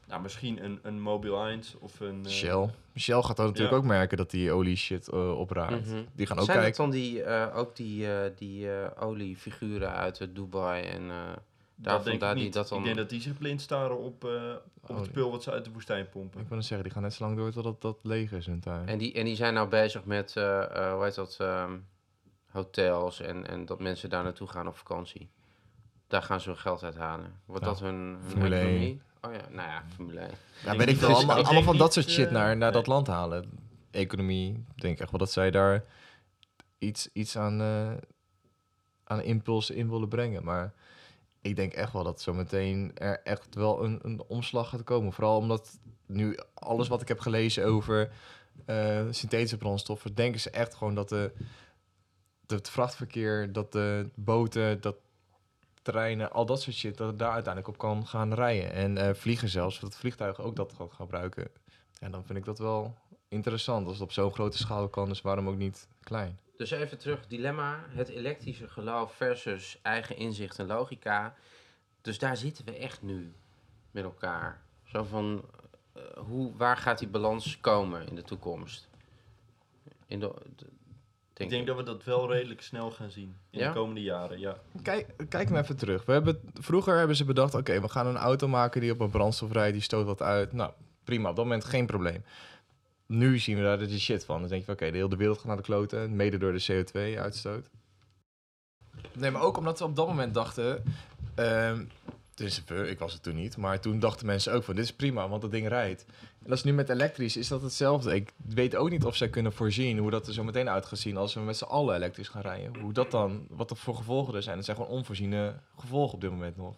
nou, 0.06 0.22
misschien 0.22 0.64
een, 0.64 0.78
een 0.82 1.00
Mobil 1.00 1.46
1 1.46 1.62
of 1.78 2.00
een... 2.00 2.24
eh, 2.24 2.30
Shell. 2.30 2.70
Shell 2.98 3.22
gaat 3.22 3.36
dan 3.36 3.46
natuurlijk 3.46 3.72
Ja. 3.72 3.78
ook 3.80 3.84
merken 3.84 4.16
dat 4.16 4.30
die 4.30 4.52
olie 4.52 4.76
shit 4.76 5.08
eh, 5.08 5.38
opraakt. 5.38 5.86
Mhm. 5.86 6.02
Die 6.14 6.26
gaan 6.26 6.38
ook 6.38 6.44
Zijn 6.44 6.56
het 6.58 6.66
kijken. 6.66 6.82
dan 6.84 6.90
die, 7.00 7.22
eh, 7.22 7.56
ook 7.56 7.76
die, 7.76 8.12
eh, 8.12 8.30
die 8.36 8.70
eh, 8.72 9.02
oliefiguren 9.06 9.90
uit 9.94 10.28
Dubai 10.34 10.82
en 10.84 11.10
eh, 11.10 11.16
Dat 11.26 11.36
daarvan 11.74 12.04
denk 12.04 12.14
ik 12.14 12.20
daar 12.20 12.34
die 12.34 12.44
niet. 12.44 12.52
dat 12.52 12.68
dan... 12.68 12.78
Ik 12.78 12.84
denk 12.84 12.96
dat 12.96 13.08
die 13.10 13.20
zich 13.20 13.38
blind 13.38 13.60
staren 13.60 13.98
op, 13.98 14.24
eh, 14.24 14.30
op 14.80 14.90
Oh, 14.90 14.96
het 14.96 15.06
spul 15.06 15.30
wat 15.30 15.42
ze 15.42 15.50
uit 15.50 15.64
de 15.64 15.70
woestijn 15.72 16.08
pompen. 16.08 16.40
Ik 16.40 16.48
wil 16.48 16.62
zeggen, 16.62 16.82
die 16.82 16.92
gaan 16.92 17.02
net 17.02 17.14
zo 17.14 17.24
lang 17.24 17.36
door 17.36 17.50
totdat 17.52 17.80
dat 17.82 17.96
leeg 18.02 18.32
is 18.32 18.46
hun 18.46 18.60
tuin. 18.60 18.88
En 18.88 18.98
die, 18.98 19.12
en 19.12 19.24
die 19.24 19.36
zijn 19.36 19.54
nou 19.54 19.68
bezig 19.68 20.04
met, 20.04 20.36
eh, 20.36 20.62
eh, 20.62 20.92
hoe 20.94 21.04
heet 21.04 21.14
dat, 21.14 21.36
ehm, 21.40 21.72
hotels 22.56 23.20
en, 23.20 23.46
en 23.48 23.64
dat 23.64 23.80
mensen 23.80 24.10
daar 24.10 24.22
naartoe 24.22 24.48
gaan 24.48 24.66
op 24.68 24.76
vakantie. 24.76 25.28
Daar 26.06 26.22
gaan 26.22 26.40
ze 26.40 26.48
hun 26.48 26.58
geld 26.58 26.82
uit 26.84 26.96
halen. 26.96 27.40
Wordt 27.44 27.64
Ja. 27.64 27.70
dat 27.70 27.80
hun, 27.80 28.18
economie? 28.28 29.00
Oh 29.20 29.32
ja, 29.32 29.40
nou 29.50 29.68
ja, 29.68 29.82
Formule 29.94 30.20
1. 30.20 30.30
Ja, 30.64 30.76
weet 30.76 30.88
ik 30.88 31.00
dat- 31.00 31.10
Allemaal, 31.10 31.42
allemaal 31.44 31.62
van 31.62 31.76
dat 31.76 31.92
soort 31.92 32.10
shit 32.10 32.26
eh, 32.26 32.32
naar, 32.32 32.56
naar 32.56 32.72
dat 32.72 32.86
land 32.86 33.06
halen. 33.06 33.50
Economie, 33.90 34.64
ik 34.74 34.80
denk 34.82 34.98
echt 34.98 35.10
wel 35.10 35.18
dat 35.20 35.32
zij 35.32 35.50
daar 35.50 35.84
iets, 36.78 37.08
iets 37.12 37.38
aan, 37.38 37.60
eh, 37.60 37.92
aan 39.04 39.22
impuls 39.22 39.70
in 39.70 39.90
willen 39.90 40.08
brengen. 40.08 40.44
Maar 40.44 40.72
ik 41.40 41.56
denk 41.56 41.72
echt 41.72 41.92
wel 41.92 42.04
dat 42.04 42.20
zometeen 42.20 42.90
er 42.94 43.20
echt 43.22 43.54
wel 43.54 43.84
een, 43.84 43.98
een 44.02 44.22
omslag 44.28 44.68
gaat 44.68 44.84
komen. 44.84 45.12
Vooral 45.12 45.36
omdat 45.36 45.78
nu 46.06 46.38
alles 46.54 46.88
wat 46.88 47.00
ik 47.02 47.08
heb 47.08 47.20
gelezen 47.20 47.64
over 47.66 48.10
eh, 48.64 49.02
synthetische 49.10 49.56
brandstoffen, 49.56 50.14
denken 50.14 50.40
ze 50.40 50.50
echt 50.50 50.74
gewoon 50.74 50.94
dat 50.94 51.08
de, 51.08 51.32
het 52.46 52.70
vrachtverkeer, 52.70 53.52
dat 53.52 53.72
de 53.72 54.08
boten, 54.14 54.80
dat 54.80 54.96
treinen, 55.82 56.32
al 56.32 56.46
dat 56.46 56.62
soort 56.62 56.76
shit, 56.76 56.96
dat 56.96 57.06
het 57.08 57.18
daar 57.18 57.32
uiteindelijk 57.32 57.74
op 57.74 57.78
kan 57.78 58.06
gaan 58.06 58.34
rijden. 58.34 58.72
En 58.72 58.98
eh, 58.98 59.14
vliegen 59.14 59.48
zelfs, 59.48 59.80
dat 59.80 59.96
vliegtuigen 59.96 60.44
ook 60.44 60.56
dat 60.56 60.72
gaan 60.72 60.92
gebruiken. 60.92 61.48
En 62.00 62.10
dan 62.10 62.24
vind 62.24 62.38
ik 62.38 62.44
dat 62.44 62.58
wel 62.58 62.94
interessant. 63.28 63.84
Als 63.86 63.94
het 63.94 64.02
op 64.02 64.12
zo'n 64.12 64.32
grote 64.32 64.58
schaal 64.58 64.88
kan, 64.88 65.08
dus 65.08 65.20
waarom 65.20 65.48
ook 65.48 65.56
niet 65.56 65.88
klein? 66.00 66.38
Dus 66.56 66.70
even 66.70 66.98
terug, 66.98 67.26
dilemma, 67.26 67.84
het 67.88 68.08
elektrische 68.08 68.68
geloof 68.68 69.14
versus 69.14 69.78
eigen 69.82 70.16
inzicht 70.16 70.58
en 70.58 70.66
logica. 70.66 71.34
Dus 72.00 72.18
daar 72.18 72.36
zitten 72.36 72.64
we 72.64 72.76
echt 72.76 73.02
nu 73.02 73.32
met 73.90 74.04
elkaar. 74.04 74.62
Zo 74.84 75.02
van, 75.02 75.44
eh, 75.92 76.02
hoe, 76.16 76.56
waar 76.56 76.76
gaat 76.76 76.98
die 76.98 77.08
balans 77.08 77.60
komen 77.60 78.08
in 78.08 78.14
de 78.14 78.22
toekomst? 78.22 78.88
In 80.06 80.20
de, 80.20 80.32
de- 80.56 80.66
Ik 81.36 81.48
denk 81.50 81.66
dat 81.66 81.76
we 81.76 81.82
dat 81.82 82.04
wel 82.04 82.32
redelijk 82.32 82.62
snel 82.62 82.90
gaan 82.90 83.10
zien 83.10 83.36
in 83.50 83.58
Ja? 83.58 83.68
de 83.68 83.74
komende 83.74 84.02
jaren. 84.02 84.38
Ja. 84.38 84.56
Kijk, 84.82 85.06
kijk 85.28 85.50
maar 85.50 85.62
even 85.62 85.76
terug. 85.76 86.04
We 86.04 86.12
hebben, 86.12 86.40
vroeger 86.54 86.98
hebben 86.98 87.16
ze 87.16 87.24
bedacht, 87.24 87.54
oké, 87.54 87.80
we 87.80 87.88
gaan 87.88 88.06
een 88.06 88.16
auto 88.16 88.48
maken 88.48 88.80
die 88.80 88.92
op 88.92 89.00
een 89.00 89.10
brandstof 89.10 89.52
rijdt, 89.52 89.72
die 89.72 89.82
stoot 89.82 90.06
wat 90.06 90.22
uit. 90.22 90.52
Nou, 90.52 90.72
prima, 91.04 91.30
op 91.30 91.36
dat 91.36 91.44
moment 91.44 91.64
geen 91.64 91.86
probleem. 91.86 92.24
Nu 93.06 93.38
zien 93.38 93.56
we 93.56 93.62
daar 93.62 93.78
de 93.78 93.98
shit 93.98 94.24
van. 94.24 94.40
Dan 94.40 94.48
denk 94.48 94.60
je 94.60 94.66
van, 94.66 94.74
oké, 94.74 94.90
de 94.90 94.96
hele 94.96 95.16
wereld 95.16 95.36
gaat 95.36 95.46
naar 95.46 95.56
de 95.56 95.62
kloten, 95.62 96.16
mede 96.16 96.38
door 96.38 96.52
de 96.52 96.84
CO2-uitstoot. 96.84 97.68
Nee, 99.12 99.30
maar 99.30 99.42
ook 99.42 99.56
omdat 99.56 99.78
we 99.78 99.84
op 99.84 99.96
dat 99.96 100.06
moment 100.06 100.34
dachten, 100.34 100.82
ehm, 101.34 101.84
dus 102.36 102.62
ik 102.64 102.98
was 102.98 103.12
het 103.12 103.22
toen 103.22 103.34
niet, 103.34 103.56
maar 103.56 103.80
toen 103.80 103.98
dachten 103.98 104.26
mensen 104.26 104.52
ook 104.52 104.64
van, 104.64 104.74
dit 104.74 104.84
is 104.84 104.92
prima, 104.92 105.28
want 105.28 105.42
dat 105.42 105.50
ding 105.50 105.68
rijdt. 105.68 106.04
En 106.20 106.48
dat 106.48 106.58
is 106.58 106.64
nu 106.64 106.72
met 106.72 106.88
elektrisch, 106.88 107.36
is 107.36 107.48
dat 107.48 107.62
hetzelfde. 107.62 108.14
Ik 108.14 108.32
weet 108.36 108.76
ook 108.76 108.90
niet 108.90 109.04
of 109.04 109.16
zij 109.16 109.28
kunnen 109.28 109.52
voorzien 109.52 109.98
hoe 109.98 110.10
dat 110.10 110.26
er 110.26 110.32
zo 110.32 110.44
meteen 110.44 110.68
uit 110.68 110.86
gaat 110.86 110.98
zien 110.98 111.16
als 111.16 111.34
we 111.34 111.40
met 111.40 111.56
z'n 111.56 111.64
allen 111.64 111.94
elektrisch 111.94 112.28
gaan 112.28 112.42
rijden. 112.42 112.80
Hoe 112.80 112.92
dat 112.92 113.10
dan, 113.10 113.46
wat 113.50 113.70
er 113.70 113.76
voor 113.76 113.96
gevolgen 113.96 114.34
er 114.34 114.42
zijn. 114.42 114.56
Dat 114.56 114.64
zijn 114.64 114.76
gewoon 114.76 114.92
onvoorziene 114.92 115.54
gevolgen 115.78 116.14
op 116.14 116.20
dit 116.20 116.30
moment 116.30 116.56
nog. 116.56 116.74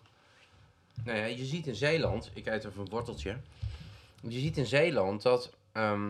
Nou 1.05 1.19
ja, 1.19 1.25
je 1.25 1.45
ziet 1.45 1.67
in 1.67 1.75
Zeeland, 1.75 2.31
ik 2.35 2.47
eet 2.47 2.65
even 2.65 2.81
een 2.81 2.89
worteltje. 2.89 3.37
Je 4.21 4.39
ziet 4.39 4.57
in 4.57 4.67
Zeeland 4.67 5.23
dat 5.23 5.53
ehm, 5.73 6.09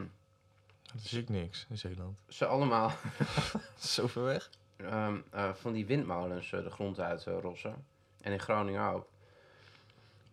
Dat 0.92 1.02
zie 1.02 1.20
ik 1.20 1.28
niks 1.28 1.66
in 1.68 1.78
Zeeland. 1.78 2.18
ze 2.28 2.46
allemaal 2.46 2.92
Zo 3.78 4.06
ver 4.06 4.22
weg? 4.24 4.50
ehm, 4.76 5.16
eh, 5.30 5.50
van 5.54 5.72
die 5.72 5.86
windmolens 5.86 6.52
eh, 6.52 6.62
de 6.62 6.70
grond 6.70 7.00
uit 7.00 7.26
eh, 7.26 7.34
rossen. 7.40 7.84
En 8.20 8.32
in 8.32 8.40
Groningen 8.40 8.92
ook. 8.92 9.06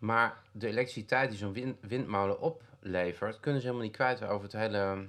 Maar 0.06 0.38
de 0.52 0.68
elektriciteit 0.68 1.30
die 1.30 1.38
zo'n 1.38 1.54
win- 1.54 1.78
windmolen 1.82 2.40
oplevert, 2.42 3.40
kunnen 3.40 3.62
ze 3.62 3.68
helemaal 3.68 3.88
niet 3.88 3.96
kwijt 3.96 4.24
over 4.24 4.44
het 4.44 4.52
hele. 4.54 5.08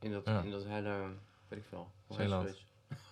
In 0.00 0.12
dat, 0.12 0.22
Ja. 0.24 0.42
in 0.42 0.50
dat 0.50 0.64
hele. 0.64 0.90
weet 1.48 1.58
ik 1.58 1.64
veel. 1.68 1.88
hoe 2.06 2.16
heet 2.16 2.28
Zeeland. 2.28 2.42
zoiets? 2.48 2.64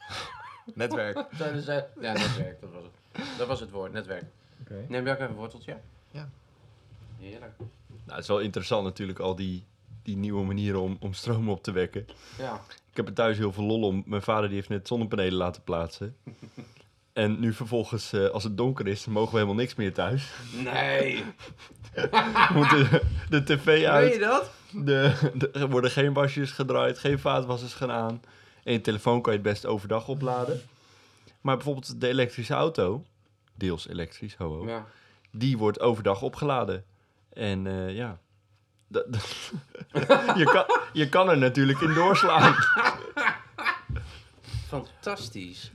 Netwerk. 0.75 1.17
Eh, 1.31 1.83
Ja, 2.01 2.13
netwerk, 2.13 2.61
dat 2.61 2.71
was 2.73 2.83
het. 2.83 3.39
Dat 3.39 3.47
was 3.47 3.61
het 3.61 3.71
woord, 3.71 3.93
netwerk. 3.93 4.25
Oké. 4.61 4.85
Neem 4.89 5.05
je 5.07 5.11
ook 5.11 5.17
even 5.19 5.29
een 5.31 5.37
worteltje? 5.37 5.77
Ja. 6.11 6.29
Heerlijk. 7.19 7.53
Nou, 7.89 8.11
het 8.11 8.19
is 8.19 8.29
wel 8.29 8.41
interessant 8.41 8.85
natuurlijk, 8.85 9.19
al 9.19 9.35
die, 9.37 9.65
die 10.03 10.17
nieuwe 10.17 10.45
manieren 10.45 10.81
om, 10.81 10.97
om 11.01 11.13
stroom 11.13 11.49
op 11.51 11.63
te 11.63 11.73
wekken. 11.73 12.07
Ja. 12.39 12.61
Ik 12.91 12.97
heb 12.97 13.07
er 13.07 13.13
thuis 13.15 13.39
heel 13.39 13.53
veel 13.53 13.65
lol 13.65 13.83
om. 13.83 14.03
Mijn 14.07 14.23
vader 14.23 14.47
die 14.47 14.57
heeft 14.57 14.69
net 14.69 14.87
zonnepanelen 14.89 15.33
laten 15.39 15.63
plaatsen. 15.63 16.17
En 17.13 17.41
nu 17.41 17.53
vervolgens, 17.53 18.13
eh, 18.13 18.27
als 18.29 18.45
het 18.45 18.57
donker 18.57 18.87
is, 18.87 19.07
mogen 19.07 19.31
we 19.31 19.37
helemaal 19.37 19.57
niks 19.61 19.75
meer 19.75 19.93
thuis. 19.93 20.31
Nee. 20.65 21.25
We 21.95 22.49
moeten 22.55 22.79
de, 22.91 23.03
de 23.29 23.43
tv 23.45 23.65
Weet 23.65 23.81
je 23.81 23.89
uit, 23.89 24.21
dat? 24.21 24.51
de, 24.71 25.31
de- 25.35 25.51
er 25.51 25.69
worden 25.69 25.91
geen 25.91 26.13
wasjes 26.13 26.51
gedraaid, 26.51 26.99
geen 26.99 27.19
vaatwassers 27.19 27.75
gaan 27.75 27.91
aan. 27.91 28.23
En 28.65 28.73
je 28.73 28.81
telefoon 28.81 29.23
kan 29.23 29.33
je 29.33 29.39
het 29.39 29.49
best 29.49 29.67
overdag 29.67 30.09
opladen. 30.09 30.61
Maar 31.41 31.57
bijvoorbeeld 31.57 32.01
de 32.01 32.09
elektrische 32.09 32.55
auto, 32.55 33.05
deels 33.55 33.89
elektrisch, 33.89 34.35
ho, 34.37 34.47
ho, 34.59 34.67
Ja. 34.69 34.87
die 35.31 35.59
wordt 35.59 35.81
overdag 35.81 36.23
opgeladen. 36.23 36.85
En 37.33 37.67
eh, 37.67 37.95
ja, 37.97 38.19
je, 40.41 40.45
kan, 40.53 40.65
je 40.93 41.09
kan 41.09 41.31
er 41.31 41.39
natuurlijk 41.39 41.81
in 41.81 41.95
doorslaan. 41.95 42.55
Fantastisch. 44.69 45.73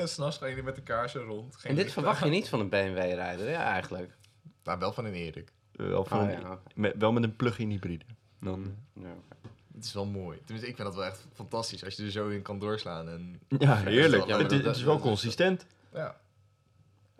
En 0.00 0.08
s'nachts 0.08 0.38
gaan 0.38 0.48
jullie 0.48 0.64
met 0.64 0.74
de 0.74 0.82
kaarsen 0.82 1.22
rond. 1.22 1.56
Geen 1.56 1.70
En 1.70 1.76
dit 1.76 1.92
verwacht 1.92 2.24
je 2.24 2.30
niet 2.38 2.48
van 2.48 2.60
een 2.60 2.68
BMW-rijder, 2.68 3.50
ja, 3.50 3.62
eigenlijk. 3.64 4.16
Nou, 4.64 4.78
wel 4.78 4.92
van 4.92 5.04
een 5.04 5.14
Erik. 5.14 5.52
Wel, 5.72 6.04
van 6.04 6.20
Oh, 6.20 6.30
een- 6.32 6.40
ja, 6.40 6.58
met, 6.74 6.94
wel 6.98 7.12
met 7.12 7.22
een 7.22 7.36
plug-in 7.36 7.70
hybride. 7.70 8.04
Dan, 8.40 8.76
Ja, 8.94 9.02
oké. 9.02 9.36
Het 9.74 9.84
is 9.84 9.92
wel 9.92 10.06
mooi. 10.06 10.38
Tenminste, 10.38 10.68
ik 10.70 10.76
vind 10.76 10.88
dat 10.88 10.96
wel 10.96 11.04
echt 11.06 11.26
fantastisch 11.32 11.84
als 11.84 11.94
je 11.96 12.04
er 12.04 12.10
zo 12.10 12.28
in 12.28 12.42
kan 12.42 12.58
doorslaan. 12.58 13.08
En, 13.08 13.40
ja, 13.58 13.76
heerlijk. 13.76 14.26
Ja, 14.26 14.28
maar 14.34 14.42
het, 14.42 14.52
is- 14.52 14.58
dat- 14.58 14.66
het 14.66 14.76
is 14.76 14.82
wel 14.82 14.98
consistent. 14.98 15.66
ja. 15.92 16.16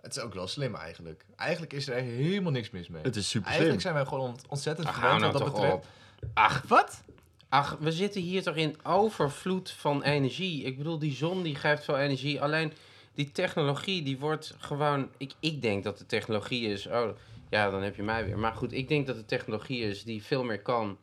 Het 0.01 0.17
is 0.17 0.23
ook 0.23 0.35
wel 0.35 0.47
slim 0.47 0.75
eigenlijk. 0.75 1.25
Eigenlijk 1.37 1.73
is 1.73 1.89
er 1.89 1.95
helemaal 1.95 2.53
niks 2.53 2.71
mis 2.71 2.89
mee. 2.89 3.03
Het 3.03 3.17
is 3.17 3.29
super 3.29 3.49
Eigenlijk 3.51 3.81
slim. 3.81 3.93
zijn 3.93 4.03
wij 4.05 4.13
gewoon 4.13 4.31
ont- 4.31 4.47
ontzettend 4.49 4.89
hou 4.89 5.11
wat 5.11 5.21
nou 5.21 5.33
dat 5.33 5.43
toch 5.43 5.53
betreft. 5.53 5.75
op. 5.75 5.87
Ach, 6.35 6.63
Wat? 6.69 7.03
Ach, 7.51 7.77
we 7.81 7.93
zitten 7.93 8.21
hier 8.21 8.43
toch 8.43 8.57
in 8.57 8.77
overvloed 8.83 9.71
van 9.71 10.03
energie. 10.03 10.63
Ik 10.63 10.79
bedoel, 10.79 10.99
die 10.99 11.15
zon 11.15 11.43
die 11.43 11.55
geeft 11.55 11.85
veel 11.85 11.99
energie. 11.99 12.43
Alleen 12.43 12.73
die 13.15 13.33
technologie, 13.33 14.03
die 14.03 14.19
wordt 14.19 14.55
gewoon... 14.59 15.09
Ik, 15.17 15.33
ik 15.41 15.63
denk 15.63 15.85
dat 15.85 15.99
de 15.99 16.07
technologie 16.07 16.69
is... 16.69 16.87
Oh, 16.87 17.09
ja, 17.51 17.71
dan 17.71 17.83
heb 17.83 17.97
je 17.97 18.03
mij 18.03 18.25
weer. 18.25 18.39
Maar 18.39 18.53
goed, 18.53 18.73
ik 18.73 18.89
denk 18.89 19.07
dat 19.07 19.17
de 19.17 19.25
technologie 19.25 19.83
is 19.83 20.05
die 20.05 20.23
veel 20.23 20.45
meer 20.45 20.61
kan 20.61 20.99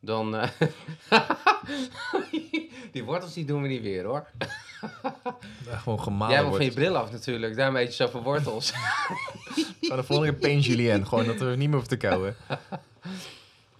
dan... 0.00 0.36
eh, 0.36 0.48
die 2.92 3.04
wortels 3.04 3.32
die 3.32 3.44
doen 3.44 3.62
we 3.62 3.68
niet 3.68 3.82
weer, 3.82 4.04
hoor. 4.04 4.26
Ja, 5.66 5.76
gewoon 5.76 6.00
gemalen 6.00 6.34
Jij 6.34 6.42
wil 6.42 6.54
van 6.54 6.64
je 6.64 6.72
bril 6.72 6.96
af 6.96 7.12
natuurlijk. 7.12 7.56
Daarom 7.56 7.76
eet 7.76 7.86
je 7.86 7.92
zoveel 7.92 8.22
wortels. 8.22 8.72
Gewoon 9.80 9.96
de 9.96 10.04
volgende 10.04 10.36
keer 10.36 10.58
Julien. 10.58 11.06
Gewoon 11.06 11.26
dat 11.26 11.38
we 11.38 11.44
niet 11.44 11.58
meer 11.58 11.68
hoeven 11.70 11.88
te 11.88 11.96
kauwen. 11.96 12.36
Eh 12.48 12.54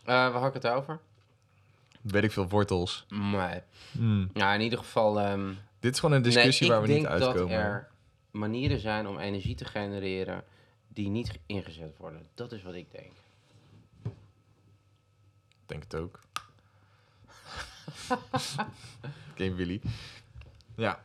waar 0.04 0.32
had 0.32 0.54
ik 0.54 0.62
het 0.62 0.72
over? 0.72 1.00
Weet 2.06 2.24
ik 2.24 2.32
veel, 2.32 2.48
wortels. 2.48 3.06
Nee. 3.08 3.60
Hmm. 3.92 4.30
Ja, 4.34 4.54
in 4.54 4.60
ieder 4.60 4.78
geval... 4.78 5.20
ehm, 5.20 5.52
Dit 5.80 5.92
is 5.94 6.00
gewoon 6.00 6.14
een 6.16 6.22
discussie 6.22 6.66
nee, 6.68 6.76
waar 6.76 6.86
we 6.86 6.92
niet 6.92 7.02
Ik 7.02 7.08
denk 7.08 7.22
uitkomen. 7.22 7.48
dat 7.56 7.58
er 7.58 7.88
manieren 8.30 8.80
zijn 8.80 9.06
om 9.06 9.18
energie 9.18 9.54
te 9.54 9.64
genereren 9.64 10.44
die 10.88 11.08
niet 11.08 11.30
ge- 11.30 11.38
ingezet 11.46 11.96
worden. 11.96 12.28
Dat 12.34 12.52
is 12.52 12.62
wat 12.62 12.74
ik 12.74 12.86
denk. 12.90 13.12
Denk 15.66 15.82
het 15.82 15.94
ook. 15.94 16.20
Oké, 19.32 19.54
Willy. 19.54 19.80
Ja, 20.76 21.04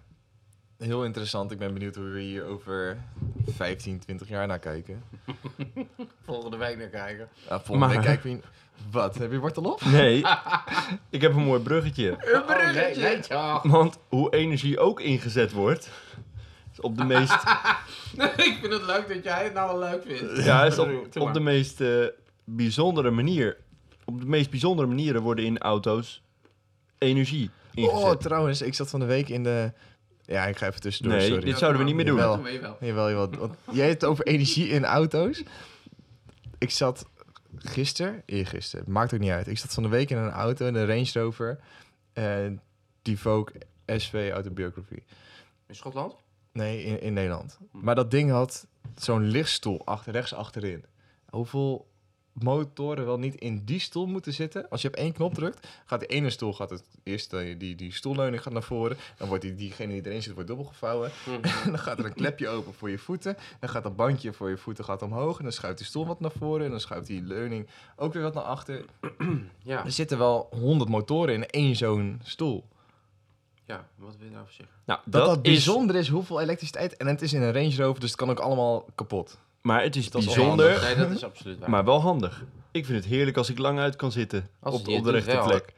heel 0.88 1.04
interessant. 1.06 1.52
Ik 1.52 1.58
ben 1.58 1.74
benieuwd 1.74 1.96
hoe 1.96 2.10
we 2.10 2.20
hier 2.22 2.44
over 2.46 2.98
15, 3.48 4.00
20 4.00 4.28
jaar 4.30 4.48
naar 4.48 4.60
kijken. 4.60 5.04
Volgende 6.26 6.58
week 6.58 6.78
naar 6.78 6.88
kijken. 6.88 7.30
Ja, 7.50 7.60
volgende 7.60 7.80
Maar- 7.80 7.90
week 7.90 8.02
kijken 8.06 8.24
we... 8.24 8.30
in- 8.30 8.44
Wat, 8.92 9.16
heb 9.18 9.32
je 9.32 9.40
wortel 9.40 9.64
op? 9.64 9.82
Nee, 9.86 10.18
ik 11.10 11.22
heb 11.22 11.34
een 11.36 11.44
mooi 11.44 11.62
bruggetje. 11.62 12.10
Een 12.10 12.46
bruggetje! 12.46 13.02
nee, 13.02 13.20
toch. 13.20 13.64
Want 13.64 13.98
hoe 14.10 14.34
energie 14.34 14.80
ook 14.80 15.00
ingezet 15.02 15.52
wordt, 15.52 15.90
is 16.72 16.82
op 16.82 16.98
de 16.98 17.04
meest, 17.04 17.34
ik 18.48 18.58
vind 18.62 18.74
het 18.74 18.86
leuk 18.86 19.08
dat 19.08 19.24
jij 19.24 19.44
het 19.44 19.54
nou 19.54 19.80
wel 19.80 19.90
leuk 19.90 20.04
vindt. 20.06 20.44
ja, 20.44 20.64
is 20.66 20.80
op, 21.20 21.34
de 21.34 21.40
meest 21.40 21.82
eh, 21.82 22.06
bijzondere 22.44 23.12
manier. 23.12 23.58
Op 24.06 24.20
de 24.20 24.26
meest 24.26 24.50
bijzondere 24.50 24.88
manieren 24.88 25.22
worden 25.22 25.46
in 25.46 25.58
auto's 25.58 26.24
energie 26.98 27.50
ingezet. 27.74 27.98
Oh, 28.04 28.12
trouwens, 28.12 28.62
ik 28.62 28.74
zat 28.74 28.90
van 28.90 29.00
de 29.00 29.06
week 29.06 29.30
in 29.30 29.44
de, 29.44 29.72
Ja, 30.32 30.46
ik 30.46 30.58
ga 30.58 30.68
even 30.68 30.82
tussendoor, 30.82 31.18
Nee, 31.18 31.28
sorry. 31.28 31.44
dit 31.46 31.58
zouden 31.58 31.80
we 31.82 31.88
niet 31.88 31.96
meer 31.96 32.06
doen. 32.06 32.16
Jawel. 32.18 32.38
Jawel. 32.38 32.52
jawel. 32.54 32.78
Jawel, 32.80 33.10
jawel. 33.10 33.30
Want 33.40 33.56
jij 33.72 33.88
hebt 33.88 34.02
het 34.02 34.10
over 34.10 34.26
energie 34.26 34.68
in 34.68 34.86
auto's. 34.86 35.44
Ik 36.58 36.72
zat 36.72 37.06
gisteren, 37.58 38.24
eergisteren, 38.26 38.92
maakt 38.92 39.14
ook 39.14 39.20
niet 39.20 39.30
uit. 39.32 39.48
Ik 39.48 39.58
zat 39.58 39.74
van 39.74 39.84
de 39.84 39.90
week 39.90 40.10
in 40.10 40.18
een 40.18 40.30
auto, 40.32 40.68
in 40.68 40.76
een 40.76 40.86
Range 40.88 41.10
Rover. 41.14 41.60
en 42.14 42.62
die 43.02 43.20
Vogue 43.20 43.56
SV 43.86 44.30
Autobiography. 44.34 45.00
In 45.68 45.76
Schotland? 45.76 46.16
Nee, 46.52 46.84
in, 46.84 47.02
in 47.02 47.14
Nederland. 47.14 47.58
Maar 47.72 47.96
dat 47.96 48.12
ding 48.12 48.30
had 48.32 48.68
zo'n 48.96 49.24
lichtstoel 49.24 49.86
achter, 49.86 50.12
rechts 50.14 50.34
achterin. 50.34 50.86
Hoeveel 51.30 51.91
motoren 52.34 53.06
wel 53.06 53.20
niet 53.20 53.36
in 53.36 53.62
die 53.66 53.80
stoel 53.80 54.06
moeten 54.08 54.34
zitten? 54.34 54.70
Als 54.70 54.82
je 54.82 54.88
op 54.88 54.96
één 54.96 55.14
knop 55.14 55.34
drukt, 55.34 55.68
gaat 55.86 56.00
de 56.00 56.06
ene 56.06 56.30
stoel, 56.30 56.54
gaat 56.54 56.70
het 56.70 56.84
eerst 57.04 57.34
eh, 57.34 57.60
die, 57.60 57.76
die 57.76 57.94
stoelleuning 57.94 58.42
gaat 58.44 58.54
naar 58.54 58.64
voren. 58.64 58.98
Dan 59.18 59.28
wordt 59.28 59.44
die, 59.44 59.56
diegene 59.56 59.94
die 59.94 60.06
erin 60.06 60.24
zit, 60.24 60.34
wordt 60.34 60.48
dubbel 60.48 60.66
gevouwen. 60.66 61.12
En 61.26 61.42
dan 61.72 61.80
gaat 61.80 62.00
er 62.00 62.06
een 62.06 62.14
klepje 62.14 62.48
open 62.48 62.74
voor 62.74 62.90
je 62.90 62.98
voeten. 62.98 63.38
Dan 63.60 63.70
gaat 63.70 63.84
dat 63.84 63.96
bandje 63.96 64.34
voor 64.34 64.50
je 64.50 64.58
voeten 64.58 64.84
gaat 64.86 65.02
omhoog. 65.02 65.38
En 65.38 65.44
dan 65.44 65.54
schuift 65.54 65.78
die 65.78 65.88
stoel 65.88 66.06
wat 66.08 66.20
naar 66.20 66.32
voren. 66.32 66.66
En 66.66 66.72
dan 66.72 66.80
schuift 66.80 67.08
die 67.08 67.22
leuning 67.22 67.68
ook 67.96 68.14
weer 68.14 68.24
wat 68.24 68.34
naar 68.34 68.44
achter. 68.44 68.86
Ja. 69.64 69.86
Er 69.86 69.92
zitten 69.92 70.18
wel 70.18 70.48
honderd 70.52 70.90
motoren 70.90 71.34
in 71.34 71.46
één 71.46 71.76
zo'n 71.76 72.20
stoel. 72.24 72.64
ja, 73.66 73.88
wat 73.96 74.16
wil 74.16 74.26
je 74.26 74.32
daarover 74.32 74.54
zeggen? 74.54 74.76
Nou, 74.86 75.00
Dat 75.06 75.26
dat, 75.26 75.36
is, 75.36 75.42
bijzonder 75.42 75.96
is 75.96 76.08
hoeveel 76.08 76.42
elektriciteit. 76.42 76.98
En 76.98 77.08
het 77.08 77.22
is 77.22 77.34
in 77.34 77.42
een 77.42 77.54
Range 77.54 77.76
Rover, 77.76 78.00
dus 78.00 78.10
het 78.10 78.20
kan 78.20 78.30
ook 78.30 78.40
allemaal 78.40 78.86
kapot. 78.96 79.38
Maar 79.62 79.84
het 79.84 79.96
is 79.96 80.10
Dat 80.10 80.22
is 80.22 80.28
bijzonder, 80.28 80.82
Nee, 80.82 80.96
dat 80.96 81.10
is 81.12 81.24
absoluut 81.24 81.60
waar. 81.60 81.70
maar 81.70 81.86
wel 81.86 82.02
handig. 82.02 82.44
Ik 82.74 82.86
vind 82.86 82.98
het 83.04 83.14
heerlijk 83.14 83.38
als 83.38 83.50
ik 83.50 83.58
lang 83.58 83.80
uit 83.80 83.96
kan 83.96 84.12
zitten 84.12 84.50
Als 84.60 84.76
op, 84.76 84.86
de 85.04 85.12
rechte 85.12 85.32
wel. 85.32 85.48
plek. 85.48 85.74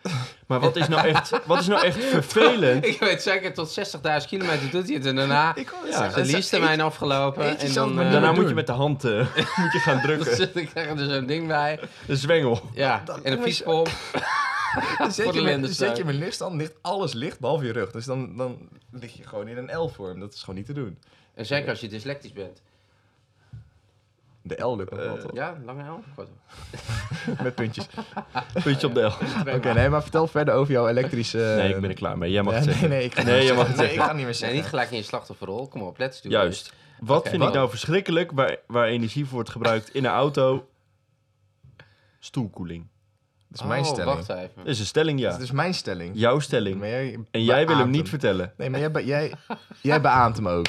Maar 0.47 0.59
wat 0.59 0.75
is 0.75 0.87
nou 0.87 1.07
echt, 1.07 1.31
wat 1.45 1.59
is 1.59 1.67
nou 1.67 1.85
echt 1.85 2.03
vervelend? 2.19 2.85
ik 2.85 2.99
weet 2.99 3.21
zeker, 3.21 3.53
tot 3.53 3.79
60.000 4.21 4.27
kilometer 4.27 4.69
doet 4.71 4.85
hij 4.85 4.95
het. 4.95 5.05
En 5.05 5.15
daarna 5.15 5.55
Ik 5.55 5.73
Ja, 5.89 6.05
is 6.07 6.13
de 6.13 6.25
leasetermijn 6.31 6.81
afgelopen. 6.81 7.57
En 7.59 7.73
dan, 7.73 7.89
eh, 8.01 8.11
Daarna 8.11 8.27
doen. 8.27 8.35
moet 8.39 8.47
je 8.49 8.53
met 8.55 8.67
de 8.67 8.71
hand 8.73 9.03
eh, 9.03 9.11
moet 9.35 9.71
je 9.73 9.79
gaan 9.79 9.93
dan 9.95 10.03
drukken. 10.05 10.35
zit 10.35 10.55
ik 10.55 10.69
er 10.73 10.95
dus 10.95 11.09
zo'n 11.09 11.25
ding 11.25 11.47
bij. 11.47 11.79
Een 12.07 12.17
zwengel. 12.17 12.61
Ja, 12.73 13.01
Dat- 13.05 13.21
en 13.21 13.31
een 13.33 13.41
fietspomp. 13.43 13.89
Dan 14.97 15.11
zet, 15.11 15.33
je 15.33 15.67
zet 15.73 15.97
je 15.97 16.05
met 16.05 16.15
lichtstand, 16.15 16.55
ligt 16.55 16.73
alles 16.81 17.13
licht, 17.13 17.39
behalve 17.39 17.65
je 17.65 17.71
rug. 17.71 17.91
Dus 17.91 18.05
dan, 18.05 18.37
dan 18.37 18.57
lig 18.91 19.17
je 19.17 19.23
gewoon 19.27 19.47
in 19.47 19.57
een 19.57 19.77
L-vorm. 19.77 20.19
Dat 20.19 20.33
is 20.33 20.39
gewoon 20.39 20.55
niet 20.55 20.65
te 20.65 20.73
doen. 20.73 20.97
En 21.35 21.45
zeker 21.45 21.69
als 21.69 21.79
je 21.79 21.87
dyslectisch 21.87 22.33
bent. 22.33 22.61
De 24.45 24.63
L 24.63 24.75
lukt 24.75 24.91
nog 24.91 24.99
wel, 24.99 25.15
Eh, 25.15 25.21
toch? 25.21 25.33
Ja, 25.33 25.57
lange 25.65 25.83
L? 25.89 26.03
Met 27.43 27.55
puntjes. 27.55 27.87
Puntje 28.63 28.87
op 28.87 28.93
de 28.93 29.01
L. 29.01 29.11
Oké, 29.55 29.73
nee, 29.73 29.89
maar 29.89 30.01
vertel 30.01 30.27
verder 30.27 30.53
over 30.53 30.73
jouw 30.73 30.87
elektrische... 30.87 31.37
Nee, 31.37 31.73
ik 31.73 31.81
ben 31.81 31.89
er 31.89 31.95
klaar 31.95 32.17
mee. 32.17 32.31
Jij 32.31 32.41
mag 32.43 32.53
Ja, 32.53 32.59
het 32.59 32.65
nee, 32.67 32.75
zeggen. 32.77 32.97
nee, 32.97 33.03
ik 33.05 33.13
ga 33.15 33.23
Nee, 33.23 33.39
niet 33.39 33.47
je 33.47 33.53
mag 33.53 33.65
zeggen. 33.67 33.67
het 33.67 33.77
Nee, 33.77 33.87
zeggen. 33.87 34.03
ik 34.03 34.09
ga 34.09 34.15
niet 34.15 34.15
meer 34.15 34.25
Nee, 34.25 34.33
zeggen. 34.33 34.57
niet 34.57 34.67
gelijk 34.67 34.91
in 34.91 34.97
je 34.97 35.03
slachtofferrol. 35.03 35.67
Kom 35.67 35.81
op, 35.81 35.97
let's 35.97 36.21
do 36.21 36.29
it. 36.29 36.35
Juist. 36.35 36.73
Wat 36.99 37.29
vind 37.29 37.43
ik 37.43 37.53
nou 37.53 37.69
verschrikkelijk 37.69 38.31
waar, 38.31 38.57
waar 38.67 38.87
energie 38.87 39.23
voor 39.25 39.33
wordt 39.33 39.49
gebruikt 39.49 39.89
in 39.93 40.05
een 40.05 40.11
auto? 40.11 40.67
Stoelkoeling. 42.19 42.87
Dat 43.47 43.61
is 43.61 43.67
mijn 43.67 43.83
Oh, 43.83 43.91
stelling. 43.91 44.15
wacht 44.15 44.29
even. 44.29 44.51
Dat 44.55 44.65
is 44.67 44.79
een 44.79 44.85
stelling, 44.85 45.19
ja. 45.19 45.29
Dat 45.31 45.39
is 45.41 45.51
mijn 45.51 45.73
stelling. 45.73 46.11
Jouw 46.15 46.39
stelling. 46.39 46.79
Maar 46.79 46.87
jij 46.87 47.19
En 47.31 47.43
jij 47.43 47.67
wil 47.67 47.77
hem 47.77 47.89
niet 47.89 48.09
vertellen. 48.09 48.53
Nee, 48.57 48.69
maar 48.69 48.79
jij, 48.79 49.03
jij, 49.03 49.33
jij 49.81 50.01
beaamt 50.01 50.35
hem 50.35 50.47
ook. 50.47 50.65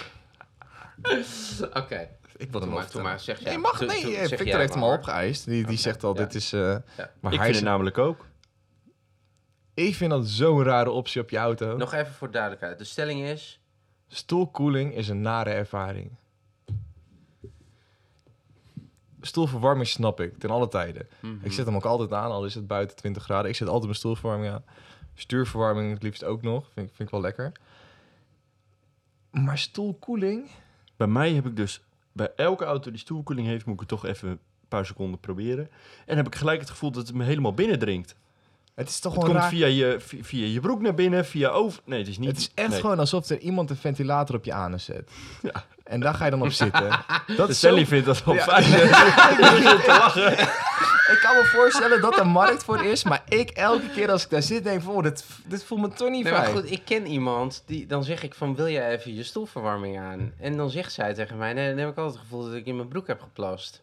Oké, 1.81 2.09
Ik 2.37 2.51
wil 2.51 2.61
hem 2.61 2.71
maar, 2.71 2.89
maar. 3.03 3.21
Zeg 3.21 3.41
jij. 3.41 3.51
Nee, 3.51 3.59
mag 3.59 3.81
nee. 3.81 3.89
eh, 3.89 4.03
zeg 4.19 4.29
Victor 4.29 4.47
jij 4.47 4.59
heeft 4.59 4.71
hem 4.73 4.81
maar, 4.83 4.91
al 4.91 4.97
opgeëist. 4.97 5.45
Die, 5.45 5.67
die 5.67 5.79
zegt 5.79 6.05
al, 6.05 6.15
ja. 6.15 6.23
dit 6.23 6.35
is... 6.35 6.53
eh, 6.53 6.61
Ja. 6.61 6.81
maar 7.21 7.33
ik 7.33 7.39
hij 7.39 7.45
vind 7.47 7.55
het 7.57 7.65
namelijk 7.65 7.99
ook. 7.99 8.27
ik 9.75 9.95
vind 9.95 10.11
dat 10.11 10.27
zo'n 10.29 10.63
rare 10.63 10.91
optie 10.91 11.21
op 11.21 11.31
je 11.31 11.37
auto. 11.39 11.77
Nog 11.77 11.93
even 11.93 12.13
voor 12.15 12.31
duidelijkheid. 12.31 12.79
De 12.79 12.85
stelling 12.85 13.21
is... 13.25 13.61
Stoelkoeling 14.09 14.95
is 14.95 15.09
een 15.09 15.21
nare 15.21 15.51
ervaring. 15.51 16.11
Stoelverwarming 19.21 19.87
snap 19.89 20.21
ik, 20.21 20.39
ten 20.39 20.51
alle 20.51 20.69
tijden. 20.69 21.09
Mhm. 21.21 21.35
Ik 21.43 21.53
zet 21.53 21.67
hem 21.67 21.75
ook 21.77 21.85
altijd 21.85 22.13
aan, 22.13 22.31
al 22.31 22.45
is 22.45 22.55
het 22.55 22.67
buiten 22.67 22.97
20 22.97 23.23
graden. 23.23 23.51
Ik 23.51 23.57
zet 23.57 23.67
altijd 23.67 23.85
mijn 23.87 23.97
stoelverwarming 23.99 24.53
aan. 24.53 24.65
Stuurverwarming 25.15 25.93
het 25.93 26.03
liefst 26.03 26.25
ook 26.25 26.43
nog, 26.43 26.65
vind, 26.75 26.89
ik- 26.89 26.95
vind 26.95 27.09
ik 27.09 27.15
wel 27.15 27.21
lekker. 27.21 27.53
Maar 29.31 29.59
stoelkoeling? 29.59 30.51
Bij 30.97 31.07
mij 31.07 31.33
heb 31.33 31.47
ik 31.47 31.57
dus... 31.57 31.81
Bij 32.17 32.33
elke 32.37 32.65
auto 32.65 32.91
die 32.91 33.01
stoelkoeling 33.01 33.47
heeft, 33.47 33.65
moet 33.65 33.75
ik 33.75 33.81
het 33.81 33.89
toch 33.89 34.05
even 34.05 34.29
een 34.29 34.39
paar 34.69 34.87
seconden 34.87 35.21
proberen. 35.21 35.71
En 36.07 36.17
heb 36.17 36.27
ik 36.27 36.35
gelijk 36.35 36.61
het 36.61 36.71
gevoel 36.71 36.91
dat 36.91 37.07
het 37.07 37.17
me 37.17 37.25
helemaal 37.25 37.55
binnendringt. 37.55 38.17
Het 38.75 38.89
is 38.89 39.01
toch 39.01 39.13
Het 39.15 39.23
gewoon 39.23 39.37
komt 39.41 39.51
raar. 39.53 39.59
via 39.59 39.67
je, 39.67 39.97
vi- 40.01 40.25
via 40.25 40.47
je 40.47 40.61
broek 40.61 40.81
naar 40.81 40.95
binnen, 40.95 41.25
via 41.27 41.49
over... 41.49 41.81
Nee, 41.85 41.99
het 41.99 42.09
is 42.09 42.19
niet... 42.19 42.29
Het 42.29 42.37
is 42.39 42.51
echt 42.55 42.69
nee. 42.69 42.81
gewoon 42.81 42.99
alsof 42.99 43.29
er 43.29 43.39
iemand 43.39 43.71
een 43.71 43.77
ventilator 43.77 44.37
op 44.37 44.45
je 44.45 44.53
anus 44.53 44.85
zet. 44.85 45.11
Ja. 45.43 45.65
En 45.85 46.01
daar 46.01 46.15
ga 46.15 46.25
je 46.25 46.31
dan 46.31 46.43
op 46.43 46.51
zitten. 46.53 46.89
Dat 47.37 47.47
De 47.47 47.53
is 47.53 47.61
zo... 47.61 47.69
Sally 47.69 47.87
vindt 47.87 48.07
dat 48.07 48.25
wel 48.25 48.35
Ja. 48.35 48.43
fijn. 48.43 48.65
Ik 51.15 51.21
kan 51.21 51.37
me 51.37 51.45
voorstellen 51.45 52.01
dat 52.01 52.19
er 52.19 52.27
markt 52.27 52.65
voor 52.65 52.85
is, 52.85 53.05
maar 53.05 53.23
ik 53.29 53.51
elke 53.51 53.89
keer 53.91 54.11
als 54.11 54.25
ik 54.25 54.31
daar 54.31 54.43
zit 54.43 54.65
denk 54.65 54.83
van, 54.83 54.95
oh, 54.95 55.03
dit, 55.03 55.25
dit 55.47 55.65
voelt 55.65 55.81
me 55.81 55.89
toch 55.89 56.11
niet 56.11 56.25
Nee, 56.25 56.33
maar 56.33 56.43
fijn. 56.45 56.55
goed, 56.57 56.71
ik 56.71 56.83
ken 56.85 57.07
iemand, 57.07 57.63
die, 57.67 57.87
dan 57.87 58.05
zeg 58.05 58.23
ik 58.23 58.35
van, 58.35 58.55
wil 58.57 58.69
jij 58.69 58.91
even 58.97 59.15
je 59.15 59.23
stoelverwarming 59.23 59.99
aan? 59.99 60.33
En 60.39 60.57
dan 60.57 60.71
zegt 60.71 60.93
zij 60.93 61.15
tegen 61.15 61.39
mij, 61.39 61.53
nee, 61.53 61.69
dan 61.69 61.79
heb 61.79 61.89
ik 61.89 61.97
altijd 61.97 62.15
het 62.15 62.23
gevoel 62.29 62.45
dat 62.45 62.55
ik 62.55 62.67
in 62.67 62.77
mijn 62.77 62.89
broek 62.89 63.07
heb 63.07 63.21
geplast. 63.21 63.81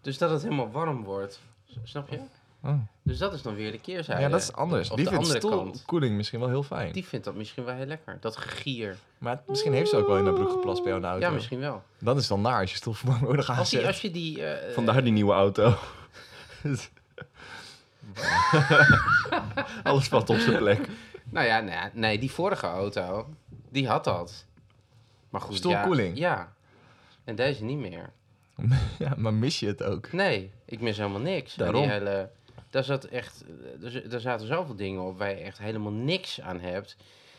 Dus 0.00 0.18
dat 0.18 0.30
het 0.30 0.42
helemaal 0.42 0.70
warm 0.70 1.04
wordt. 1.04 1.40
Snap 1.84 2.08
je? 2.10 2.18
Oh. 2.62 2.74
Dus 3.02 3.18
dat 3.18 3.32
is 3.32 3.42
dan 3.42 3.54
weer 3.54 3.72
de 3.72 3.78
keerzijde. 3.80 4.22
Ja, 4.22 4.28
dat 4.28 4.40
is 4.40 4.52
anders. 4.52 4.90
Of 4.90 4.96
Die 4.96 5.04
de 5.04 5.10
vindt 5.10 5.26
andere 5.26 5.48
kant. 5.56 5.74
stoelkoeling 5.76 6.16
misschien 6.16 6.40
wel 6.40 6.48
heel 6.48 6.62
fijn. 6.62 6.92
Die 6.92 7.04
vindt 7.06 7.24
dat 7.24 7.34
misschien 7.34 7.64
wel 7.64 7.74
heel 7.74 7.86
lekker. 7.86 8.16
Dat 8.20 8.36
gegier. 8.36 8.96
Maar 9.18 9.42
misschien 9.46 9.72
heeft 9.72 9.90
ze 9.90 9.96
ook 9.96 10.06
wel 10.06 10.16
in 10.16 10.24
haar 10.24 10.34
broek 10.34 10.50
geplast 10.50 10.82
bij 10.82 10.92
jou 10.92 10.94
in 10.96 11.02
de 11.02 11.08
auto. 11.08 11.26
Ja, 11.26 11.32
misschien 11.32 11.58
wel. 11.60 11.82
Dan 11.98 12.14
is 12.16 12.20
het 12.20 12.30
dan 12.30 12.40
naar 12.40 12.60
als 12.60 12.70
je 12.70 12.76
stoelverwarming 12.76 13.28
ook 13.30 13.36
nog 13.36 13.48
Als, 13.58 13.70
die, 13.70 13.78
aanzet. 13.78 13.92
als 13.92 14.02
je 14.02 14.10
die... 14.10 14.44
eh, 14.46 14.74
Vandaar 14.74 15.02
die 15.02 15.12
nieuwe 15.12 15.32
auto. 15.32 15.74
Alles 19.82 20.08
valt 20.08 20.30
op 20.30 20.36
zijn 20.38 20.56
plek. 20.58 20.88
Nou 21.30 21.46
ja, 21.46 21.60
nee, 21.60 21.76
nee, 21.92 22.18
die 22.18 22.30
vorige 22.30 22.66
auto, 22.66 23.28
die 23.70 23.88
had 23.88 24.04
dat. 24.04 24.44
Maar 25.30 25.40
goed, 25.40 25.56
Stoelkoeling? 25.56 26.18
Ja, 26.18 26.30
ja. 26.34 26.52
En 27.24 27.34
deze 27.34 27.64
niet 27.64 27.78
meer. 27.78 28.10
Ja, 28.98 29.14
maar 29.16 29.34
mis 29.34 29.60
je 29.60 29.66
het 29.66 29.82
ook? 29.82 30.12
Nee, 30.12 30.50
ik 30.64 30.80
mis 30.80 30.96
helemaal 30.96 31.20
niks. 31.20 31.56
En 31.56 31.64
Daarom. 31.64 31.82
Die 31.82 31.90
hele, 31.90 32.30
daar, 32.70 32.84
zat 32.84 33.04
echt, 33.04 33.44
er, 33.82 34.08
daar 34.08 34.20
zaten 34.20 34.46
zoveel 34.46 34.76
dingen 34.76 35.02
op 35.02 35.18
waar 35.18 35.28
je 35.30 35.34
echt 35.36 35.58
helemaal 35.58 35.92
niks 35.92 36.40
aan 36.40 36.60
hebt. 36.60 36.96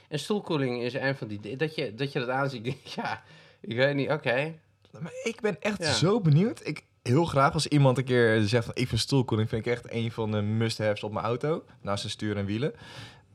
En 0.08 0.20
stoelkoeling 0.20 0.82
is 0.82 0.94
een 0.94 1.16
van 1.16 1.28
die... 1.28 1.56
Dat 1.58 1.76
je 1.76 1.96
dat, 1.96 2.12
je 2.12 2.20
dat 2.20 2.30
aanziet, 2.30 2.64
denk 2.74 2.86
ja, 2.86 3.24
ik 3.60 3.76
weet 3.76 3.96
niet, 3.96 4.10
oké. 4.10 4.54
Maar 5.00 5.12
ik 5.24 5.42
ben 5.42 5.62
echt 5.62 5.84
Ja. 5.84 5.94
zo 5.94 6.22
benieuwd. 6.22 6.68
Ik 6.68 6.84
heel 7.02 7.26
graag 7.26 7.54
als 7.54 7.68
iemand 7.68 7.98
een 7.98 8.04
keer 8.04 8.42
zegt 8.42 8.66
van 8.66 8.76
ik 8.76 8.88
vind 8.88 9.02
stoelkoeling 9.02 9.50
vind 9.50 9.66
ik 9.66 9.72
echt 9.72 9.92
een 9.94 10.12
van 10.12 10.32
de 10.32 10.42
must-haves 10.42 11.04
op 11.04 11.12
mijn 11.12 11.26
auto. 11.26 11.64
Naast 11.82 12.04
de 12.04 12.10
stuur 12.10 12.38
en 12.38 12.46
wielen. 12.46 12.74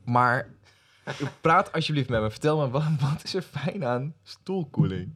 Maar 0.05 0.49
praat 1.41 1.71
alsjeblieft 1.71 2.09
met 2.09 2.21
me. 2.21 2.29
Vertel 2.31 2.57
me, 2.57 2.69
wat, 2.69 2.83
wat 3.11 3.23
is 3.23 3.33
er 3.33 3.41
fijn 3.41 3.85
aan 3.85 4.13
stoelkoeling? 4.23 5.13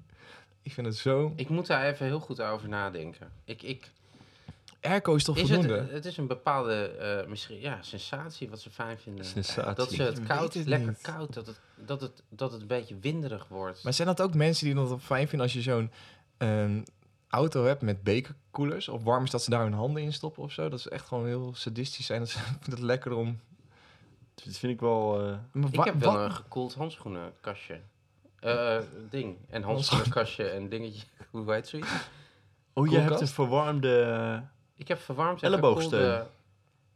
Ik 0.64 0.74
vind 0.74 0.88
het 0.88 0.98
zo... 0.98 1.34
Ik 1.36 1.50
moet 1.50 1.68
daar 1.68 1.86
even 1.86 2.06
heel 2.06 2.20
goed 2.20 2.42
over 2.42 2.70
nadenken. 2.70 3.32
Ik, 3.46 3.62
ik, 3.64 3.92
Airco 4.82 5.16
is 5.16 5.24
toch 5.24 5.38
is 5.38 5.50
het, 5.50 5.60
voldoende? 5.66 5.94
het 5.94 6.06
is 6.06 6.18
een 6.18 6.28
bepaalde 6.28 6.86
eh, 6.86 7.28
misschien, 7.30 7.60
ja, 7.60 7.82
sensatie 7.82 8.50
wat 8.50 8.60
ze 8.62 8.70
fijn 8.70 8.98
vinden. 9.00 9.26
Sensatie. 9.26 9.74
Dat 9.76 9.92
ze 9.92 10.04
het 10.04 10.24
koud, 10.24 10.54
het 10.54 10.68
lekker 10.68 10.88
niet. 10.88 11.02
koud, 11.02 11.34
dat 11.34 11.48
het, 11.48 11.60
dat, 11.76 12.02
het, 12.02 12.24
dat 12.30 12.52
het 12.52 12.62
een 12.62 12.68
beetje 12.68 12.96
winderig 13.02 13.48
wordt. 13.48 13.84
Maar 13.84 13.94
zijn 13.94 14.08
dat 14.08 14.22
ook 14.22 14.34
mensen 14.34 14.66
die 14.66 14.76
dat 14.76 15.02
fijn 15.02 15.28
vinden 15.28 15.42
als 15.48 15.54
je 15.56 15.62
zo'n 15.62 15.92
ehm, 16.38 16.82
auto 17.28 17.66
hebt 17.66 17.82
met 17.82 18.04
bekerkoelers? 18.04 18.88
Of 18.90 19.04
warm 19.04 19.24
is 19.24 19.30
dat 19.32 19.44
ze 19.44 19.50
daar 19.50 19.64
hun 19.64 19.74
handen 19.74 20.02
in 20.04 20.14
stoppen 20.14 20.44
of 20.44 20.52
zo? 20.52 20.70
Dat 20.70 20.80
is 20.80 20.88
echt 20.88 21.06
gewoon 21.08 21.26
heel 21.26 21.54
sadistisch 21.56 22.06
zijn. 22.06 22.20
Dat 22.20 22.30
ze- 22.30 22.40
het 22.70 22.80
lekker 22.80 23.14
om... 23.14 23.40
Dat 24.34 24.58
vind 24.58 24.74
ik 24.74 24.80
wel... 24.80 25.28
eh, 25.28 25.36
Maar 25.52 25.70
Ik 25.74 25.84
heb 25.84 25.96
wel 26.00 26.14
wat- 26.14 26.24
een 26.24 26.32
gekoeld 26.32 26.74
handschoenenkastje. 26.74 27.80
Eh, 28.40 28.78
ding. 29.10 29.38
En 29.50 29.64
handschoenenkastje 29.64 30.44
en 30.50 30.70
dingetje. 30.70 31.04
Hoe 31.32 31.54
heet 31.54 31.68
zoiets? 31.68 31.90
Oh, 32.74 32.90
je 32.90 32.98
hebt 33.00 33.22
een 33.22 33.28
verwarmde... 33.28 34.44
Ik 34.82 34.88
heb 34.88 35.00
verwarmd 35.02 35.42
en 35.42 35.52
Elleboogsteun. 35.52 36.00
gekoelde- 36.02 36.28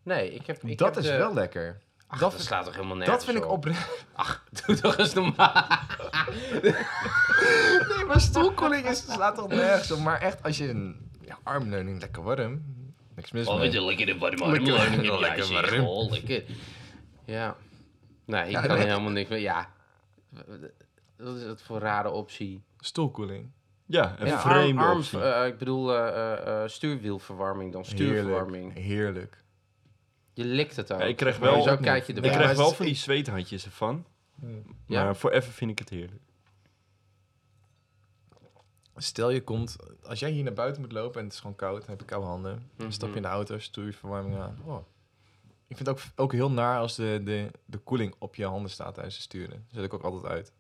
Nee, 0.04 0.34
ik 0.34 0.48
heb... 0.48 0.64
Ik 0.64 0.78
dat 0.78 0.96
heb 0.96 1.04
is 1.04 1.10
de- 1.10 1.18
wel 1.18 1.34
lekker. 1.34 1.82
Ach, 2.08 2.20
dat 2.20 2.32
dat, 2.32 2.42
slaat 2.42 2.66
toch 2.66 2.76
helemaal 2.76 2.96
nergens 2.96 3.18
Dat 3.18 3.26
vind 3.26 3.38
ik 3.44 3.50
op. 3.52 3.58
oprecht. 3.58 4.06
Doe 4.66 4.76
toch 4.76 4.98
eens 4.98 5.14
normaal. 5.14 5.68
Nee, 7.90 8.06
maar 8.08 8.20
stoelkoeling 8.22 8.88
is, 8.88 9.12
slaat 9.12 9.36
toch 9.36 9.48
nergens 9.48 9.92
op. 9.92 10.00
Maar 10.00 10.22
echt, 10.22 10.44
als 10.44 10.58
je 10.58 10.70
een 10.70 11.12
ja, 11.22 11.38
armleuning 11.44 12.00
lekker 12.00 12.24
warm, 12.24 12.64
niks 13.16 13.32
mis 13.32 13.48
Oh, 13.48 13.60
mee. 13.60 13.82
lekker 13.82 14.06
de 14.06 14.18
warme 14.18 14.52
Lekker- 14.52 14.80
armleuning. 14.80 15.20
lekker 15.20 15.44
zeg, 15.44 15.70
warm. 15.82 16.10
lekker. 16.12 16.44
Ja. 17.26 17.56
Nee, 18.26 18.46
ik 18.46 18.52
Ja, 18.52 18.62
kan 18.62 18.78
nee. 18.78 18.88
helemaal 18.88 19.12
niks 19.12 19.30
meer. 19.30 19.40
Ja. 19.40 19.70
Wat 21.18 21.36
is 21.36 21.44
dat 21.46 21.62
voor 21.62 21.80
rare 21.80 22.10
optie? 22.10 22.64
Stoelkoeling. 22.80 23.52
Ja, 23.88 24.16
een 24.20 24.28
Ja, 24.28 24.40
vreemde 24.40 24.82
arm, 24.82 24.98
optie. 24.98 25.22
eh, 25.22 25.48
ik 25.48 25.58
bedoel 25.58 25.94
eh, 25.96 26.64
eh, 26.64 26.70
stuurwielverwarming 26.70 27.72
dan. 27.72 27.86
Stuurverwarming. 27.86 28.74
Heerlijk. 28.74 28.86
Heerlijk. 28.88 29.44
Je 30.34 30.46
likt 30.46 30.76
het 30.76 30.94
ook. 30.94 31.00
Ja, 31.00 31.06
ik 31.06 31.16
krijg 31.16 31.40
Maar 31.40 31.52
wel- 31.52 31.62
Zo 31.62 31.78
kijk 31.78 32.04
je 32.06 32.10
ik 32.12 32.16
erbij. 32.16 32.32
Krijg 32.32 32.46
maar 32.48 32.56
wel 32.58 32.72
van 32.74 32.86
die 32.86 32.96
zweethandjes 32.96 33.66
ervan. 33.66 34.06
Ja? 34.88 35.04
Maar 35.04 35.16
voor 35.16 35.32
even 35.32 35.52
vind 35.54 35.72
ik 35.72 35.80
het 35.80 35.90
heerlijk. 35.90 36.22
Stel 38.98 39.30
je 39.30 39.44
komt, 39.44 39.76
als 40.04 40.20
jij 40.20 40.30
hier 40.32 40.44
naar 40.44 40.54
buiten 40.54 40.82
moet 40.82 40.92
lopen 40.92 41.20
en 41.20 41.26
het 41.26 41.34
is 41.34 41.40
gewoon 41.40 41.56
koud, 41.56 41.80
dan 41.80 41.90
heb 41.90 42.00
je 42.00 42.06
koude 42.06 42.28
handen. 42.28 42.70
Dan 42.78 42.92
stap 42.92 43.10
je 43.10 43.16
in 43.16 43.22
de 43.22 43.28
auto, 43.28 43.60
stoer 43.60 43.86
je 43.86 43.94
verwarming 43.94 44.38
aan. 44.38 44.58
Oh. 44.66 44.86
Ik 45.68 45.76
vind 45.78 45.88
het 45.90 45.98
ook, 45.98 46.02
ook 46.16 46.32
heel 46.32 46.52
naar 46.52 46.80
als 46.80 46.96
de, 46.96 47.22
de, 47.24 47.52
de 47.66 47.78
koeling 47.78 48.16
op 48.20 48.36
je 48.36 48.46
handen 48.46 48.72
staat 48.72 48.94
tijdens 48.94 49.16
het 49.16 49.24
sturen. 49.24 49.50
Dat 49.66 49.74
zet 49.76 49.84
ik 49.84 49.94
ook 49.94 50.04
altijd 50.04 50.26
uit. 50.34 50.52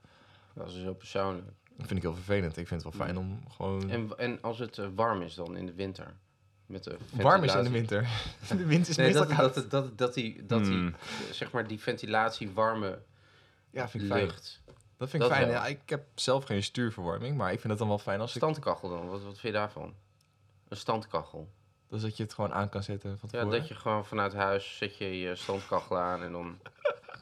Dat 0.53 0.67
is 0.67 0.81
zo 0.81 0.93
persoonlijk. 0.93 1.47
Dat 1.77 1.87
vind 1.87 1.99
ik 1.99 2.01
heel 2.01 2.13
vervelend. 2.15 2.57
Ik 2.57 2.67
vind 2.67 2.83
het 2.83 2.93
wel 2.97 3.05
fijn 3.05 3.17
om 3.17 3.43
gewoon... 3.49 3.89
En, 3.89 4.17
en 4.17 4.41
als 4.41 4.59
het 4.59 4.77
eh, 4.77 4.87
warm 4.95 5.21
is 5.21 5.35
dan 5.35 5.57
in 5.57 5.65
de 5.65 5.73
winter? 5.73 6.13
Met 6.65 6.83
de 6.83 6.97
warm 7.11 7.43
is 7.43 7.55
in 7.55 7.63
de 7.63 7.69
winter. 7.69 8.07
de 8.47 8.65
wind 8.65 8.87
is 8.87 8.95
Nee, 8.95 9.05
meestal 9.05 9.27
dat, 9.27 9.37
koud. 9.37 9.53
dat, 9.53 9.69
dat, 9.71 9.97
dat, 9.97 10.13
die, 10.13 10.45
dat 10.45 10.63
die, 10.63 10.73
Hmm. 10.73 10.95
zeg 11.31 11.51
maar, 11.51 11.67
die 11.67 11.79
ventilatie 11.79 12.51
warme 12.51 12.99
Ja, 13.69 13.89
vind 13.89 14.03
ik 14.03 14.09
fijn. 14.09 14.25
lucht. 14.25 14.61
Dat 14.97 15.09
vind 15.09 15.23
ik 15.23 15.29
Dat 15.29 15.37
fijn. 15.37 15.49
Ja, 15.49 15.65
ik 15.65 15.89
heb 15.89 16.05
zelf 16.15 16.43
geen 16.43 16.63
stuurverwarming, 16.63 17.37
maar 17.37 17.51
ik 17.51 17.59
vind 17.59 17.69
het 17.69 17.77
dan 17.79 17.87
wel 17.87 17.97
fijn 17.99 18.19
als 18.19 18.31
ik... 18.31 18.37
Standkachel 18.37 18.89
dan, 18.89 19.07
wat, 19.07 19.23
wat 19.23 19.39
vind 19.39 19.41
je 19.41 19.51
daarvan? 19.51 19.93
Een 20.67 20.77
standkachel. 20.77 21.49
Dus 21.89 22.01
dat 22.01 22.17
je 22.17 22.23
het 22.23 22.33
gewoon 22.33 22.53
aan 22.53 22.69
kan 22.69 22.83
zetten 22.83 23.19
van 23.19 23.29
Ja, 23.31 23.45
dat 23.45 23.67
je 23.67 23.75
gewoon 23.75 24.05
vanuit 24.05 24.33
huis 24.33 24.77
zet 24.77 24.97
je 24.97 25.19
je 25.19 25.35
standkachel 25.35 25.97
aan 25.97 26.23
en 26.23 26.31
dan... 26.31 26.59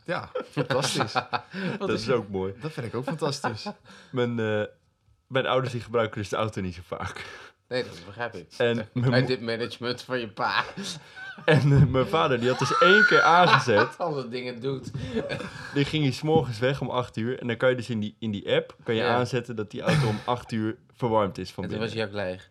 Ja, 0.06 0.30
fantastisch. 0.52 1.14
dat 1.80 1.90
is 1.90 2.10
ook 2.10 2.30
mooi. 2.30 2.54
dat 2.62 2.72
vind 2.72 2.86
ik 2.86 2.96
ook 2.96 3.04
fantastisch. 3.04 3.66
Mijn, 4.12 4.40
eh, 4.40 4.62
mijn 5.28 5.46
ouders 5.46 5.72
die 5.74 5.82
gebruiken 5.82 6.18
dus 6.22 6.30
de 6.30 6.36
auto 6.36 6.62
niet 6.62 6.76
zo 6.76 6.82
vaak. 6.86 7.26
Nee, 7.68 7.84
dat 7.84 8.06
begrijp 8.06 8.36
ik. 8.36 8.48
En 8.58 8.90
mijn, 8.94 9.10
Bij 9.10 9.26
dit 9.26 9.42
management 9.42 10.02
van 10.02 10.20
je 10.20 10.28
pa. 10.30 10.64
en 11.46 11.72
eh, 11.72 11.86
mijn 11.86 12.08
vader 12.08 12.40
die 12.40 12.50
had 12.50 12.60
dus 12.60 12.78
één 12.78 13.06
keer 13.06 13.22
aangezet. 13.22 13.98
Alle 13.98 14.30
dingen 14.30 14.62
doet. 14.62 14.92
Die 15.74 15.86
ging 15.86 16.04
hij 16.04 16.12
's 16.14 16.22
morgens 16.22 16.60
weg 16.60 16.82
om 16.82 16.90
8 16.90 17.18
uur. 17.18 17.40
En 17.40 17.48
dan 17.48 17.58
kan 17.58 17.70
je 17.70 17.76
dus 17.76 17.90
in 17.90 18.00
die, 18.00 18.16
in 18.20 18.32
die 18.32 18.54
app 18.56 18.76
kan 18.84 18.96
je 18.96 19.02
Ja. 19.02 19.16
aanzetten 19.16 19.56
dat 19.56 19.72
die 19.72 19.82
auto 19.82 20.08
om 20.08 20.20
8 20.26 20.52
uur 20.52 20.78
verwarmd 20.96 21.38
is 21.38 21.52
van 21.52 21.64
En 21.64 21.70
toen 21.70 21.80
binnen. 21.80 21.98
was 21.98 22.12
hij 22.14 22.22
ook 22.24 22.28
leeg. 22.30 22.50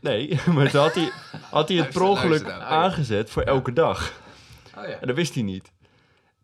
Nee, 0.00 0.40
maar 0.54 0.70
toen 0.70 0.80
had 0.80 0.94
hij, 0.94 1.10
had 1.50 1.68
hij 1.68 1.76
het 1.78 1.88
per 1.90 2.02
ongeluk 2.02 2.42
nou. 2.42 2.58
Ja. 2.58 2.64
aangezet 2.66 3.30
voor 3.30 3.42
elke 3.42 3.72
dag. 3.72 4.12
Oh 4.76 4.84
ja. 4.86 4.98
En 5.00 5.06
dat 5.06 5.16
wist 5.16 5.34
hij 5.34 5.42
niet. 5.42 5.72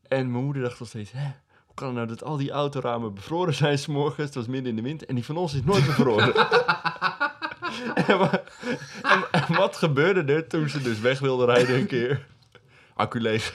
En 0.08 0.30
mijn 0.30 0.44
moeder 0.44 0.62
dacht 0.62 0.78
nog 0.78 0.88
steeds, 0.88 1.12
hè, 1.12 1.24
hoe 1.66 1.74
kan 1.74 1.86
het 1.86 1.96
nou 1.96 2.06
dat 2.08 2.22
al 2.24 2.36
die 2.36 2.50
autoramen 2.50 3.14
bevroren 3.14 3.54
zijn 3.54 3.78
s'morgens? 3.78 4.26
Het 4.26 4.34
was 4.34 4.46
midden 4.46 4.70
in 4.70 4.76
de 4.76 4.82
winter 4.82 5.08
en 5.08 5.14
die 5.14 5.24
van 5.24 5.36
ons 5.36 5.54
is 5.54 5.62
nooit 5.62 5.86
bevroren. 5.86 6.34
en, 8.08 8.18
wa- 8.18 8.42
en- 9.02 9.24
en 9.30 9.54
wat 9.56 9.76
gebeurde 9.76 10.32
er 10.32 10.46
toen 10.48 10.68
ze 10.68 10.82
dus 10.82 11.00
weg 11.00 11.18
wilde 11.18 11.44
rijden 11.44 11.76
een 11.76 11.86
keer? 11.86 12.26
Accu 12.94 13.20
leeg. 13.20 13.54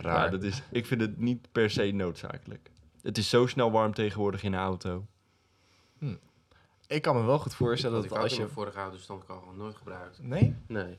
Raar. 0.00 0.24
Ja, 0.24 0.28
dat 0.30 0.42
is, 0.42 0.62
ik 0.70 0.86
vind 0.86 1.00
het 1.00 1.18
niet 1.18 1.48
per 1.52 1.70
se 1.70 1.90
noodzakelijk. 1.92 2.70
Het 3.02 3.18
is 3.18 3.28
zo 3.28 3.46
snel 3.46 3.70
warm 3.70 3.94
tegenwoordig 3.94 4.42
in 4.42 4.52
een 4.52 4.60
auto. 4.60 5.06
Ik 6.86 7.02
kan 7.02 7.16
me 7.16 7.22
wel 7.24 7.38
goed 7.38 7.54
voorstellen 7.54 7.96
Dat 7.96 8.04
ik 8.04 8.10
als 8.16 8.32
je... 8.32 8.38
mijn 8.38 8.50
vorige 8.50 8.78
auto 8.78 8.96
standkachel 8.96 9.52
nooit 9.56 9.76
gebruikt. 9.76 10.18
Nee? 10.22 10.54
Nee. 10.66 10.98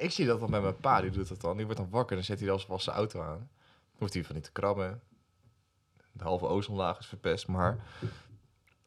Ik 0.00 0.10
zie 0.10 0.26
dat 0.26 0.40
dan 0.40 0.50
bij 0.50 0.60
mijn 0.60 0.76
pa, 0.76 1.00
die 1.00 1.10
doet 1.10 1.28
dat 1.28 1.40
dan. 1.40 1.56
Die 1.56 1.64
wordt 1.64 1.80
dan 1.80 1.90
wakker, 1.90 2.16
dan 2.16 2.24
zet 2.24 2.40
hij 2.40 2.50
alvast 2.50 2.84
zijn 2.84 2.96
auto 2.96 3.22
aan. 3.22 3.50
Hoeft 3.98 4.14
hij 4.14 4.24
van 4.24 4.34
niet 4.34 4.44
te 4.44 4.52
krabben. 4.52 5.02
De 6.12 6.24
halve 6.24 6.46
ozonlaag 6.46 6.98
is 6.98 7.06
verpest, 7.06 7.46
maar 7.46 7.86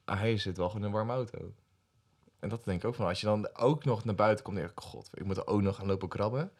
hij 0.05 0.37
zit 0.37 0.57
wel 0.57 0.67
gewoon 0.67 0.81
in 0.81 0.87
een 0.87 0.93
warme 0.93 1.13
auto. 1.13 1.53
En 2.39 2.49
dat 2.49 2.63
denk 2.63 2.81
ik 2.81 2.87
ook 2.87 2.95
van, 2.95 3.07
als 3.07 3.21
je 3.21 3.25
dan 3.25 3.55
ook 3.55 3.83
nog 3.83 4.03
naar 4.03 4.15
buiten 4.15 4.45
komt, 4.45 4.57
dan 4.57 4.65
denk 4.65 4.77
ik, 4.79 4.83
god, 4.85 5.09
ik 5.13 5.25
moet 5.25 5.37
er 5.37 5.47
ook 5.47 5.61
nog 5.61 5.75
gaan 5.75 5.85
lopen 5.85 6.09
krabben. 6.09 6.51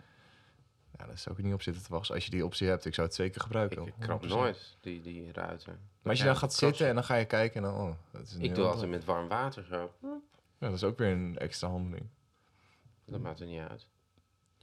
Ja, 0.98 1.06
daar 1.06 1.18
zou 1.18 1.38
ik 1.38 1.44
niet 1.44 1.54
op 1.54 1.62
zitten 1.62 1.84
te 1.84 1.90
wachten. 1.90 2.16
Als 2.16 2.26
je 2.26 2.32
die 2.32 2.46
optie 2.46 2.68
hebt, 2.68 2.86
ik 2.86 2.94
zou 2.94 3.08
het 3.08 3.16
zeker 3.16 3.42
gebruiken. 3.42 3.88
Ik 3.88 3.94
krab 4.00 4.24
100%. 4.24 4.28
nooit 4.28 4.78
die, 4.82 5.02
die 5.02 5.32
ruiten. 5.32 5.80
Maar 6.02 6.12
als 6.12 6.18
je 6.18 6.26
Ja, 6.26 6.32
dan 6.32 6.40
gaat 6.40 6.54
zitten 6.54 6.88
en 6.88 6.96
dan 6.96 7.04
ga 7.04 7.16
je 7.16 7.26
kijken 7.26 7.64
en 7.64 7.72
dan, 7.72 7.88
oh, 7.88 7.96
dat 8.12 8.22
is 8.22 8.34
een 8.34 8.42
Ik 8.42 8.46
heel 8.46 8.56
doe 8.56 8.66
altijd 8.66 8.90
met 8.90 9.06
warm 9.06 9.28
water 9.28 9.64
zo. 9.64 9.94
Ja, 10.02 10.20
dat 10.58 10.74
is 10.74 10.84
ook 10.84 10.98
weer 10.98 11.12
een 11.12 11.38
extra 11.38 11.68
handeling. 11.68 12.10
Dat 13.06 13.22
maakt 13.22 13.40
er 13.40 13.46
niet 13.46 13.62
uit. 13.70 13.88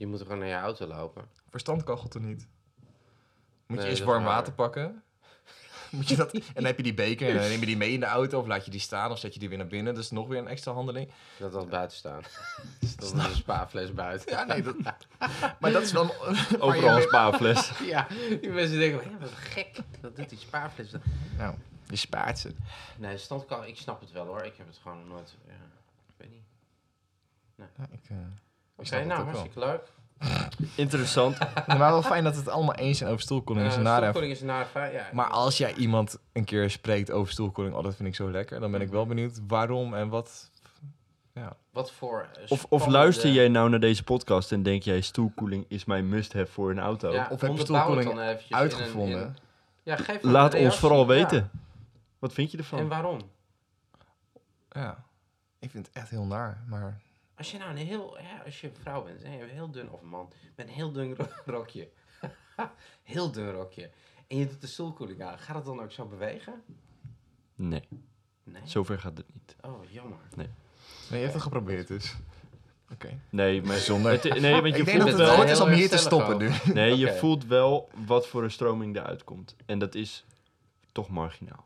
Je 0.01 0.07
moet 0.07 0.21
gewoon 0.21 0.37
naar 0.39 0.47
je 0.47 0.55
auto 0.55 0.87
lopen. 0.87 1.25
Verstandkachel 1.49 2.07
toch 2.07 2.21
niet? 2.21 2.47
Moet 3.65 3.77
je 3.77 3.83
Nee, 3.83 3.89
eerst 3.89 4.03
warm 4.03 4.23
waar. 4.23 4.33
water 4.33 4.53
pakken? 4.53 5.03
Moet 5.91 6.07
je 6.09 6.15
dat, 6.15 6.33
en 6.33 6.53
dan 6.53 6.63
heb 6.65 6.77
je 6.77 6.83
die 6.83 6.93
beker 6.93 7.29
en 7.29 7.35
dan 7.35 7.47
neem 7.47 7.59
je 7.59 7.65
die 7.65 7.77
mee 7.77 7.91
in 7.91 7.99
de 7.99 8.05
auto 8.05 8.39
of 8.39 8.47
laat 8.47 8.65
je 8.65 8.71
die 8.71 8.79
staan 8.79 9.11
of 9.11 9.19
zet 9.19 9.33
je 9.33 9.39
die 9.39 9.49
weer 9.49 9.57
naar 9.57 9.67
binnen. 9.67 9.93
Dat 9.93 10.03
is 10.03 10.11
nog 10.11 10.27
weer 10.27 10.37
een 10.39 10.47
extra 10.47 10.71
handeling. 10.71 11.11
Dat 11.39 11.51
dat 11.51 11.69
buiten 11.69 11.97
staan. 11.97 12.21
Dat 12.95 13.03
is 13.03 13.11
een 13.11 13.35
spaarfles 13.35 13.93
buiten. 13.93 14.31
Ja, 14.31 14.43
nee, 14.43 14.61
dat, 14.61 14.75
maar 15.59 15.71
dat 15.71 15.81
is 15.81 15.91
wel... 15.91 16.15
Overal 16.59 16.95
een 16.95 17.01
spaarfles. 17.01 17.71
Ja, 17.79 18.07
die 18.41 18.49
mensen 18.49 18.79
denken, 18.79 19.19
wat 19.19 19.31
gek. 19.31 19.77
Dat 20.01 20.15
doet 20.15 20.29
die 20.29 20.37
spaarfles. 20.39 20.91
Nou, 21.37 21.55
je 21.87 21.95
spaart 21.95 22.39
ze. 22.39 22.53
Nee, 22.97 23.17
standkachel, 23.17 23.65
ik 23.67 23.77
snap 23.77 23.99
het 23.99 24.11
wel 24.11 24.25
hoor. 24.25 24.43
Ik 24.43 24.55
heb 24.57 24.67
het 24.67 24.77
gewoon 24.77 25.07
nooit, 25.07 25.35
ja, 25.47 25.53
ik 26.07 26.13
weet 26.17 26.31
niet. 26.31 26.45
Ja, 27.55 27.69
ik, 27.91 28.09
eh, 28.09 28.17
Oké, 28.81 28.87
snap 28.87 28.99
het 28.99 29.07
nou, 29.07 29.19
ook 29.21 29.25
wel. 29.31 29.35
hartstikke 29.35 29.67
leuk. 29.67 29.81
Interessant. 30.75 31.37
maar 31.67 31.77
wel 31.97 32.01
fijn 32.01 32.23
dat 32.23 32.35
het 32.35 32.47
allemaal 32.49 32.75
eens 32.75 32.97
zijn 32.97 33.09
over 33.09 33.21
stoelkoeling. 33.21 33.65
Uh, 33.65 33.71
is 33.71 33.77
een 33.77 33.83
nare- 33.83 33.99
stopkoeling 34.01 34.31
is 34.33 34.41
een 34.41 34.47
nare 34.47 34.65
feit, 34.65 34.93
ja. 34.93 35.09
Maar 35.13 35.27
als 35.27 35.57
jij 35.57 35.73
iemand 35.73 36.17
een 36.33 36.43
keer 36.45 36.69
spreekt 36.69 37.11
over 37.11 37.31
stoelkoeling, 37.31 37.75
oh, 37.75 37.83
dat 37.83 37.95
vind 37.95 38.07
ik 38.07 38.15
zo 38.15 38.31
lekker. 38.31 38.59
Dan 38.59 38.71
ben 38.71 38.81
ik 38.81 38.89
wel 38.89 39.05
benieuwd 39.05 39.39
waarom 39.47 39.93
en 39.93 40.09
wat... 40.09 40.49
Ja, 41.33 41.55
Wat 41.71 41.91
voor 41.91 42.27
eh, 42.35 42.51
Of, 42.51 42.65
of 42.69 42.87
luister 42.87 43.29
jij 43.31 43.47
nou 43.47 43.69
naar 43.69 43.79
deze 43.79 44.03
podcast 44.03 44.51
en 44.51 44.63
denk 44.63 44.83
jij 44.83 45.01
stoelkoeling 45.01 45.65
is 45.67 45.85
mijn 45.85 46.09
must-have 46.09 46.51
voor 46.51 46.71
een 46.71 46.79
auto? 46.79 47.11
Ja, 47.13 47.27
Of 47.31 47.41
heb 47.41 47.51
je 47.51 47.59
stoelkoeling 47.59 48.11
in 48.11 48.17
een- 48.17 48.37
uitgevonden. 48.49 49.21
in- 49.21 49.35
Ja, 49.83 49.95
geef 49.95 50.21
Laat 50.23 50.53
ons 50.55 50.77
vooral 50.77 50.99
Ja. 51.01 51.05
weten. 51.05 51.51
Wat 52.19 52.33
vind 52.33 52.51
je 52.51 52.57
En 52.57 52.63
ervan? 52.63 52.87
waarom? 52.87 53.19
Ja, 54.69 55.03
ik 55.59 55.69
vind 55.69 55.85
het 55.87 55.95
echt 55.95 56.09
heel 56.09 56.25
naar, 56.25 56.63
maar... 56.67 56.99
Als 57.41 57.51
je 57.51 57.57
nou 57.57 57.69
een 57.71 57.77
heel, 57.77 58.17
ja, 58.19 58.41
als 58.45 58.61
je 58.61 58.67
een 58.67 58.75
vrouw 58.81 59.03
bent, 59.03 59.21
en 59.21 59.31
je 59.31 59.37
hebt 59.37 59.49
een 59.49 59.55
heel 59.55 59.71
dun, 59.71 59.89
of 59.89 60.01
een 60.01 60.07
man, 60.07 60.31
met 60.55 60.67
een 60.67 60.73
heel 60.73 60.91
dun 60.91 61.15
ro- 61.15 61.27
rokje. 61.55 61.89
heel 63.03 63.31
dun 63.31 63.51
rokje. 63.51 63.89
En 64.27 64.37
je 64.37 64.47
doet 64.47 64.61
de 64.61 64.67
stoelkoeling 64.67 65.23
aan. 65.23 65.39
Gaat 65.39 65.55
het 65.55 65.65
dan 65.65 65.81
ook 65.81 65.91
zo 65.91 66.05
bewegen? 66.05 66.63
Nee, 67.55 67.87
Nee. 68.43 68.61
zover 68.65 68.99
gaat 68.99 69.17
het 69.17 69.33
niet. 69.33 69.55
Oh, 69.61 69.83
jammer. 69.91 70.17
Nee, 70.35 70.47
je 71.09 71.15
hebt 71.15 71.33
het 71.33 71.41
geprobeerd 71.41 71.87
dus. 71.87 72.15
Oké. 72.91 73.19
Nee, 73.29 73.61
maar 73.61 73.77
Zonder. 73.91 74.11
het, 74.11 74.23
nee, 74.23 74.61
want 74.61 74.73
je 74.73 74.79
Ik 74.79 74.85
denk 74.85 74.87
voelt 74.87 74.99
dat 74.99 75.19
het 75.19 75.27
wel, 75.27 75.35
goed 75.35 75.49
is 75.49 75.59
om 75.59 75.67
heel 75.67 75.77
hier 75.77 75.89
te 75.89 75.97
stoppen 75.97 76.37
nu. 76.37 76.49
nee, 76.73 76.97
je 76.97 77.07
Oké. 77.09 77.17
voelt 77.17 77.45
wel 77.45 77.89
wat 78.05 78.27
voor 78.27 78.43
een 78.43 78.51
stroming 78.51 78.95
eruit 78.95 79.23
komt. 79.23 79.55
En 79.65 79.79
dat 79.79 79.95
is 79.95 80.25
toch 80.91 81.09
marginaal. 81.09 81.65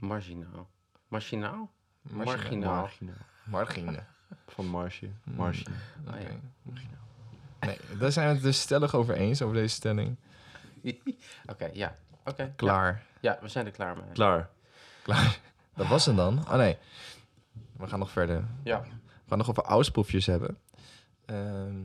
Marginaal. 0.00 0.68
Marginaal? 1.08 1.70
Marginaal. 2.02 2.74
Marginaal. 2.74 2.80
Marginaal. 2.80 3.14
Margine. 3.44 4.04
Van 4.46 4.66
marge. 4.66 5.08
Hmm. 5.24 5.34
Marge. 5.34 5.64
Oh, 6.08 6.20
ja. 6.20 6.28
Nee, 7.66 7.78
daar 7.98 8.12
zijn 8.12 8.28
we 8.28 8.34
het 8.34 8.42
dus 8.42 8.60
stellig 8.60 8.94
over 8.94 9.14
eens, 9.14 9.42
over 9.42 9.54
deze 9.54 9.74
stelling. 9.74 10.16
Oké, 11.52 11.70
ja. 11.72 11.96
Oké. 12.24 12.52
Klaar. 12.56 13.02
Ja, 13.20 13.38
we 13.40 13.48
zijn 13.48 13.66
er 13.66 13.72
klaar 13.72 13.96
mee. 13.96 14.12
Klaar. 14.12 14.50
Klaar. 15.02 15.38
Dat 15.76 15.86
was 15.86 16.06
hem 16.06 16.16
dan. 16.16 16.38
Oh 16.38 16.54
nee. 16.54 16.76
We 17.76 17.86
gaan 17.86 17.98
nog 17.98 18.10
verder. 18.10 18.44
Ja. 18.62 18.80
We 18.82 19.28
gaan 19.28 19.38
nog 19.38 19.48
over 19.50 19.62
ausproefjes 19.62 20.26
hebben. 20.26 20.58
Ehm, 21.24 21.76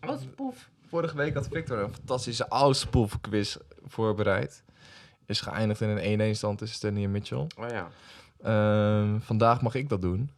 Wat 0.00 0.34
poef. 0.34 0.70
vorige 0.88 1.16
week 1.16 1.34
had 1.34 1.48
Victor 1.48 1.78
een 1.78 1.94
fantastische 1.94 2.48
ausproefquiz 2.48 3.56
voorbereid. 3.84 4.62
Is 5.26 5.40
geëindigd 5.40 5.80
in 5.80 5.88
een 5.88 6.34
1-1 6.34 6.36
stand 6.36 6.58
tussen 6.58 6.76
Stanley 6.76 7.04
en 7.04 7.10
Mitchell. 7.10 7.46
Oh 7.56 7.68
ja. 7.68 7.88
Ehm, 8.42 9.18
vandaag 9.20 9.62
mag 9.62 9.74
ik 9.74 9.88
dat 9.88 10.02
doen. 10.02 10.30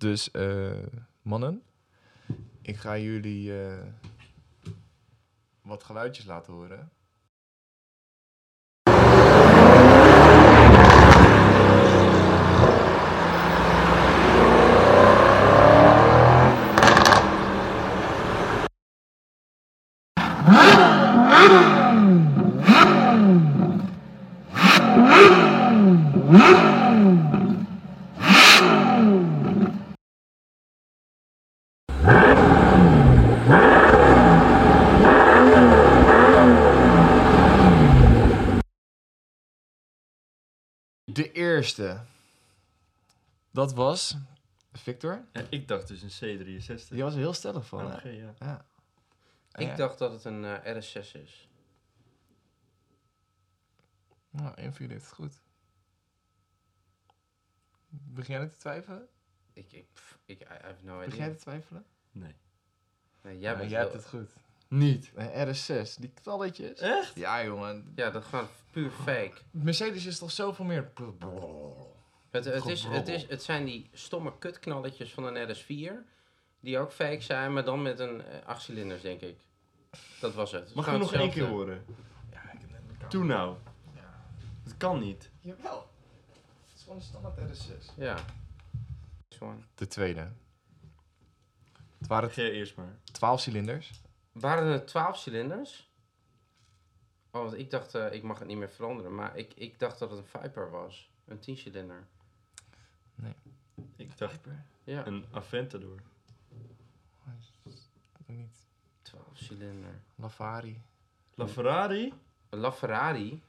Dus 0.00 0.30
eh, 0.30 0.86
mannen, 1.22 1.62
ik 2.62 2.76
ga 2.76 2.98
jullie 2.98 3.62
eh, 3.62 3.86
wat 5.62 5.82
geluidjes 5.82 6.24
laten 6.24 6.52
horen. 6.52 6.90
Eerste. 41.60 42.00
Dat 43.50 43.72
was 43.72 44.16
Victor. 44.72 45.24
Ja, 45.32 45.42
ik 45.50 45.68
dacht 45.68 45.88
dus 45.88 46.02
een 46.20 46.38
C63. 46.38 46.88
Die 46.88 47.02
was 47.02 47.12
er 47.12 47.18
heel 47.18 47.32
stellig 47.32 47.66
van. 47.66 47.84
Ja. 47.86 48.34
Ja. 48.38 48.64
Ik 49.52 49.66
Ja. 49.66 49.76
dacht 49.76 49.98
dat 49.98 50.12
het 50.12 50.24
een 50.24 50.44
eh, 50.44 50.74
RS6 50.76 51.12
is. 51.12 51.48
Nou, 54.30 54.54
één 54.54 54.70
van 54.72 54.80
jullie 54.80 54.92
heeft 54.92 55.04
het 55.04 55.14
goed. 55.14 55.40
Begin 57.88 58.38
jij 58.38 58.48
te 58.48 58.56
twijfelen? 58.56 59.08
Ik, 59.52 59.72
ik, 59.72 59.92
pff, 59.92 60.18
ik 60.24 60.40
I 60.40 60.44
have 60.44 60.84
no 60.84 60.96
Begin 60.98 61.12
idea. 61.12 61.24
jij 61.26 61.34
te 61.34 61.40
twijfelen? 61.40 61.84
Nee. 62.12 62.34
Nee, 63.22 63.38
jij 63.38 63.68
jij 63.68 63.80
hebt 63.80 63.92
het 63.92 64.06
goed. 64.06 64.30
Niet. 64.70 65.12
Een 65.14 65.54
RS6, 65.54 65.94
die 65.98 66.10
knalletjes. 66.22 66.78
Echt? 66.78 67.14
Ja, 67.14 67.44
jongen. 67.44 67.92
Ja, 67.94 68.10
dat 68.10 68.24
gewoon 68.24 68.48
puur 68.70 68.90
fake. 68.90 69.32
Mercedes 69.50 70.06
is 70.06 70.18
toch 70.18 70.30
zoveel 70.30 70.64
meer... 70.64 70.92
Het, 72.30 72.44
het, 72.44 72.66
is, 72.66 72.84
het, 72.84 73.08
is, 73.08 73.26
het 73.28 73.42
zijn 73.42 73.64
die 73.64 73.88
stomme 73.92 74.38
kutknalletjes 74.38 75.12
van 75.12 75.24
een 75.24 75.54
RS4. 75.54 75.92
Die 76.60 76.78
ook 76.78 76.92
fake 76.92 77.20
zijn, 77.20 77.52
maar 77.52 77.64
dan 77.64 77.82
met 77.82 77.98
een 77.98 78.24
eh, 78.24 78.46
acht 78.46 78.62
cilinders, 78.62 79.02
denk 79.02 79.20
ik. 79.20 79.38
Dat 80.20 80.34
was 80.34 80.52
het. 80.52 80.74
Mag 80.74 80.86
ik 80.86 80.98
nog 80.98 81.12
één 81.12 81.30
keer 81.30 81.46
horen? 81.46 81.84
Ja, 82.32 82.52
ik 82.52 82.60
heb 82.60 82.70
net 82.70 83.10
Toen 83.10 83.26
nou. 83.26 83.56
Ja. 83.94 84.24
Het 84.64 84.76
kan 84.76 85.00
niet. 85.00 85.30
Jawel. 85.40 85.90
Het 86.30 86.76
is 86.76 86.82
gewoon 86.82 86.96
een 86.96 87.04
standaard 87.04 87.38
RS6. 87.38 87.94
Ja. 87.96 88.16
Gewoon. 89.28 89.64
De 89.74 89.86
tweede. 89.86 90.28
Het 91.98 92.08
waren 92.08 92.30
Ga 92.30 92.42
jij 92.42 92.50
eerst 92.50 92.76
maar. 92.76 92.98
12 93.12 93.40
cilinders. 93.40 93.90
Waren 94.32 94.72
het 94.72 94.86
12 94.86 95.16
cilinders? 95.18 95.90
Oh, 97.30 97.42
want 97.42 97.58
ik 97.58 97.70
dacht, 97.70 97.94
eh, 97.94 98.12
ik 98.12 98.22
mag 98.22 98.38
het 98.38 98.48
niet 98.48 98.56
meer 98.56 98.70
veranderen. 98.70 99.14
Maar 99.14 99.36
ik, 99.36 99.54
ik 99.54 99.78
dacht 99.78 99.98
dat 99.98 100.10
het 100.10 100.18
een 100.18 100.40
Viper 100.40 100.70
was. 100.70 101.10
Een 101.24 101.38
10 101.38 101.56
cilinder. 101.56 102.06
Ik 103.96 104.18
dacht 104.18 104.40
Ja, 104.84 105.06
een 105.06 105.26
Aventador. 105.30 106.00
Ook 108.20 108.36
niet. 108.36 108.66
12 109.02 109.24
cilinder. 109.34 110.00
Lavari. 110.14 110.82
La 111.34 111.48
Ferrari? 111.48 112.14
Een 112.48 112.58
LaFerrari? 112.58 113.42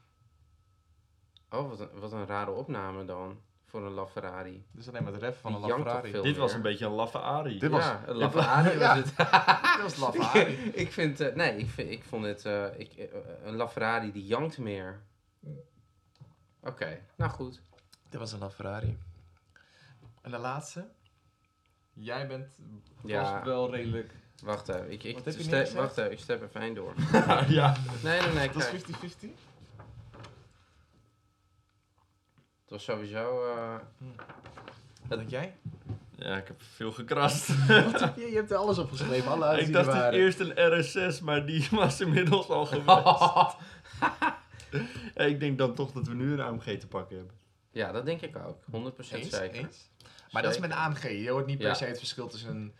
Oh, 1.50 1.68
wat 1.68 1.80
een, 1.80 2.00
wat 2.00 2.12
een 2.12 2.26
rare 2.26 2.50
opname 2.50 3.04
dan. 3.04 3.40
Voor 3.72 3.86
een 3.86 3.92
LaFerrari. 3.92 4.64
Dit 4.70 4.80
is 4.82 4.88
alleen 4.88 5.02
maar 5.02 5.12
het 5.12 5.22
ref 5.22 5.40
van 5.40 5.52
Die 5.52 5.62
een 5.62 5.68
LaFerrari. 5.68 6.12
Dit 6.22 6.36
was 6.36 6.52
een 6.52 6.62
beetje 6.62 6.86
een 6.86 6.92
laffe 6.92 7.18
Ari. 7.18 7.58
Dit 7.58 7.70
was- 7.70 7.84
ja, 7.92 8.02
een 8.06 8.16
LaFerrari 8.16 8.78
was 8.78 8.96
het. 8.96 9.06
Dit 9.76 9.82
was 9.82 9.96
LaFerrari. 9.96 10.52
ik 10.84 10.92
vind, 10.92 11.20
eh, 11.20 11.34
nee, 11.34 11.56
ik, 11.56 11.70
vind, 11.70 11.90
ik 11.90 12.04
vond 12.04 12.24
het, 12.24 12.44
eh, 12.44 12.78
ik, 12.78 12.92
eh, 12.92 13.06
een 13.44 13.56
LaFerrari 13.56 14.12
die 14.12 14.26
jankt 14.26 14.58
meer. 14.58 15.00
Oké, 16.60 17.00
nou 17.16 17.30
goed. 17.30 17.60
Dit 18.08 18.20
was 18.20 18.32
een 18.32 18.38
LaFerrari. 18.38 18.98
En 20.22 20.30
de 20.30 20.38
laatste. 20.38 20.88
Jij 21.92 22.26
bent 22.26 22.48
Ja. 23.04 23.44
wel 23.44 23.70
redelijk... 23.70 24.12
Wacht 24.42 24.68
even, 24.68 24.90
ik, 24.90 25.02
ik, 25.02 25.14
Wat 25.14 25.24
heb 25.24 25.34
je 25.34 25.42
ste- 25.42 25.50
neergezet? 25.50 25.78
wacht 25.78 25.96
even, 25.96 26.12
ik 26.12 26.18
step 26.18 26.42
even 26.42 26.74
door. 26.74 26.94
ja. 27.48 27.76
Nee, 28.02 28.20
nee, 28.20 28.32
nee, 28.32 28.50
Dat 28.50 28.70
kijk. 28.70 28.72
is 28.72 29.14
50-50? 29.14 29.28
Het 32.61 32.61
was 32.72 32.84
sowieso... 32.84 33.44
eh, 33.54 33.76
Wat 35.08 35.18
denk 35.18 35.30
jij? 35.30 35.56
Ja, 36.16 36.36
ik 36.36 36.46
heb 36.46 36.62
veel 36.62 36.92
gekrast. 36.92 37.46
je, 38.16 38.26
je 38.30 38.34
hebt 38.34 38.50
er 38.50 38.56
alles 38.56 38.78
opgeschreven, 38.78 39.30
alle 39.30 39.44
auto's 39.44 39.66
ik 39.66 39.72
dacht 39.72 39.86
er 39.86 39.92
het 39.92 40.02
waren. 40.02 40.18
eerst 40.18 40.40
een 40.40 41.12
RS6, 41.18 41.22
maar 41.24 41.46
die 41.46 41.68
was 41.80 42.00
inmiddels 42.00 42.48
al 42.48 42.66
geweest. 42.66 42.86
Ja, 42.86 43.54
ik 45.32 45.40
denk 45.40 45.58
dan 45.58 45.74
toch 45.74 45.92
dat 45.92 46.06
we 46.06 46.14
nu 46.14 46.32
een 46.32 46.40
AMG 46.40 46.78
te 46.78 46.86
pakken 46.88 47.16
hebben. 47.16 47.34
ja, 47.70 47.92
dat 47.92 48.04
denk 48.04 48.20
ik 48.20 48.36
ook. 48.36 48.62
100% 48.64 48.68
Eens, 48.68 49.08
zeker. 49.30 49.54
eens. 49.54 49.90
Maar 50.30 50.42
dat 50.42 50.52
is 50.52 50.58
met 50.58 50.70
een 50.70 50.76
AMG. 50.76 51.02
Je 51.02 51.30
hoort 51.30 51.46
niet 51.46 51.58
per 51.58 51.66
Ja. 51.66 51.74
se 51.74 51.84
het 51.84 51.98
verschil 51.98 52.28
tussen 52.28 52.50
een... 52.56 52.72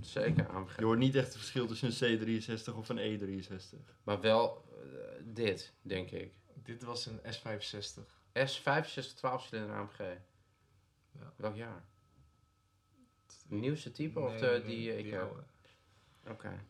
Zeker 0.00 0.48
AMG. 0.48 0.76
Je 0.78 0.84
hoort 0.84 0.98
niet 0.98 1.14
echt 1.14 1.26
het 1.26 1.36
verschil 1.36 1.66
tussen 1.66 1.88
een 2.08 2.40
C63 2.40 2.74
of 2.76 2.88
een 2.88 2.98
E63. 2.98 3.94
Maar 4.04 4.20
wel 4.20 4.64
eh, 4.82 4.86
dit, 5.24 5.72
denk 5.82 6.10
ik. 6.10 6.32
Dit 6.62 6.82
was 6.84 7.06
een 7.06 7.20
S65. 7.20 8.02
S65 8.36 9.14
12 9.14 9.42
cilinder 9.42 9.76
AMG. 9.76 9.98
Ja. 11.18 11.32
Welk 11.36 11.54
jaar? 11.56 11.84
De 13.48 13.54
nieuwste 13.54 13.90
type 13.90 14.20
of 14.20 14.34
de, 14.36 14.62
die 14.64 14.90
eh, 14.92 14.98
ik 14.98 15.10
heb? 15.10 15.44
Oké. 16.28 16.64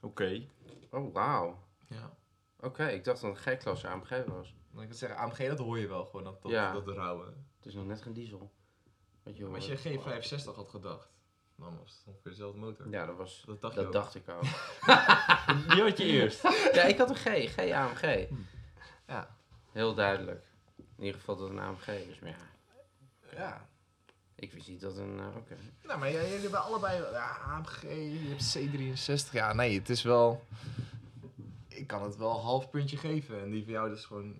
Oké. 0.00 0.46
Oh, 0.90 1.12
wauw. 1.12 1.58
Ja. 1.88 2.16
Oké, 2.60 2.86
ik 2.86 3.04
dacht 3.04 3.20
dat 3.20 3.36
het 3.36 3.46
een 3.46 3.56
G-klasse 3.56 3.88
AMG 3.88 4.24
was. 4.26 4.54
Dan 4.72 4.82
ik 4.82 4.88
wil 4.88 4.96
zeggen, 4.98 5.18
AMG 5.18 5.36
dat 5.48 5.58
hoor 5.58 5.78
je 5.78 5.86
wel 5.86 6.04
gewoon, 6.04 6.24
dat, 6.24 6.42
dat, 6.42 6.50
Ja. 6.50 6.72
dat 6.72 6.88
rauwe. 6.88 7.24
Het 7.56 7.66
is 7.66 7.74
nog 7.74 7.86
net 7.86 8.02
geen 8.02 8.12
diesel. 8.12 8.52
Wat 9.22 9.36
je 9.36 9.44
Maar 9.44 9.54
als 9.54 9.66
je 9.66 9.98
G65 9.98 10.54
had 10.54 10.68
gedacht, 10.68 11.08
dan 11.56 11.78
was 11.78 11.92
het 11.92 12.02
ongeveer 12.06 12.30
dezelfde 12.30 12.58
motor. 12.58 12.90
Ja, 12.90 13.06
dat 13.06 13.16
was... 13.16 13.42
Dat 13.46 13.60
dacht 13.60 13.74
je 13.74 13.80
Dat 13.80 13.86
ook. 13.88 13.92
dacht 13.92 14.14
ik 14.14 14.28
ook. 14.28 14.42
Die 15.72 15.82
had 15.82 15.98
je 15.98 16.04
eerst. 16.04 16.42
ja, 16.72 16.82
ik 16.82 16.98
had 16.98 17.10
een 17.10 17.16
G. 17.16 17.52
G 17.54 17.58
AMG. 17.72 18.28
Ja. 19.06 19.36
Heel 19.72 19.94
duidelijk. 19.94 20.46
In 20.96 21.04
ieder 21.04 21.20
geval 21.20 21.36
dat 21.36 21.48
het 21.48 21.58
een 21.58 21.64
AMG 21.64 21.86
is. 21.88 22.18
Maar 22.18 22.30
ja, 22.30 22.36
Ja. 23.36 23.68
ik 24.34 24.52
wist 24.52 24.68
niet 24.68 24.80
dat 24.80 24.96
een... 24.96 25.18
eh, 25.18 25.36
Oké. 25.36 25.56
Nou, 25.82 25.98
maar 25.98 26.10
jij- 26.12 26.24
jullie 26.26 26.40
hebben 26.42 26.62
allebei... 26.62 27.02
Ja, 27.12 27.36
AMG, 27.36 27.80
je 27.82 28.34
hebt 28.36 28.58
C63. 29.28 29.32
Ja, 29.32 29.52
nee, 29.52 29.78
het 29.78 29.88
is 29.90 30.02
wel... 30.02 30.44
Ik 31.68 31.86
kan 31.86 32.02
het 32.02 32.16
wel 32.16 32.30
een 32.36 32.42
half 32.44 32.70
puntje 32.70 32.96
geven. 32.96 33.40
En 33.40 33.50
die 33.50 33.62
van 33.64 33.72
jou 33.72 33.92
is 33.92 34.04
gewoon... 34.04 34.34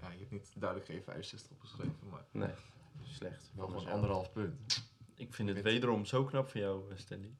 Ja, 0.00 0.08
je 0.10 0.18
hebt 0.18 0.30
niet 0.30 0.52
duidelijk 0.54 0.90
G65 0.90 1.50
opgeschreven, 1.50 1.96
maar 2.10 2.24
Nee, 2.30 2.50
slecht. 3.02 3.50
wel 3.54 3.66
gewoon 3.66 3.86
anderhalf 3.88 4.32
punt. 4.32 4.84
Ik 5.14 5.34
vind 5.34 5.48
het 5.48 5.62
wederom 5.62 6.04
zo 6.04 6.24
knap 6.24 6.48
van 6.50 6.60
jou, 6.60 6.90
eh, 6.90 6.98
Stanley. 6.98 7.34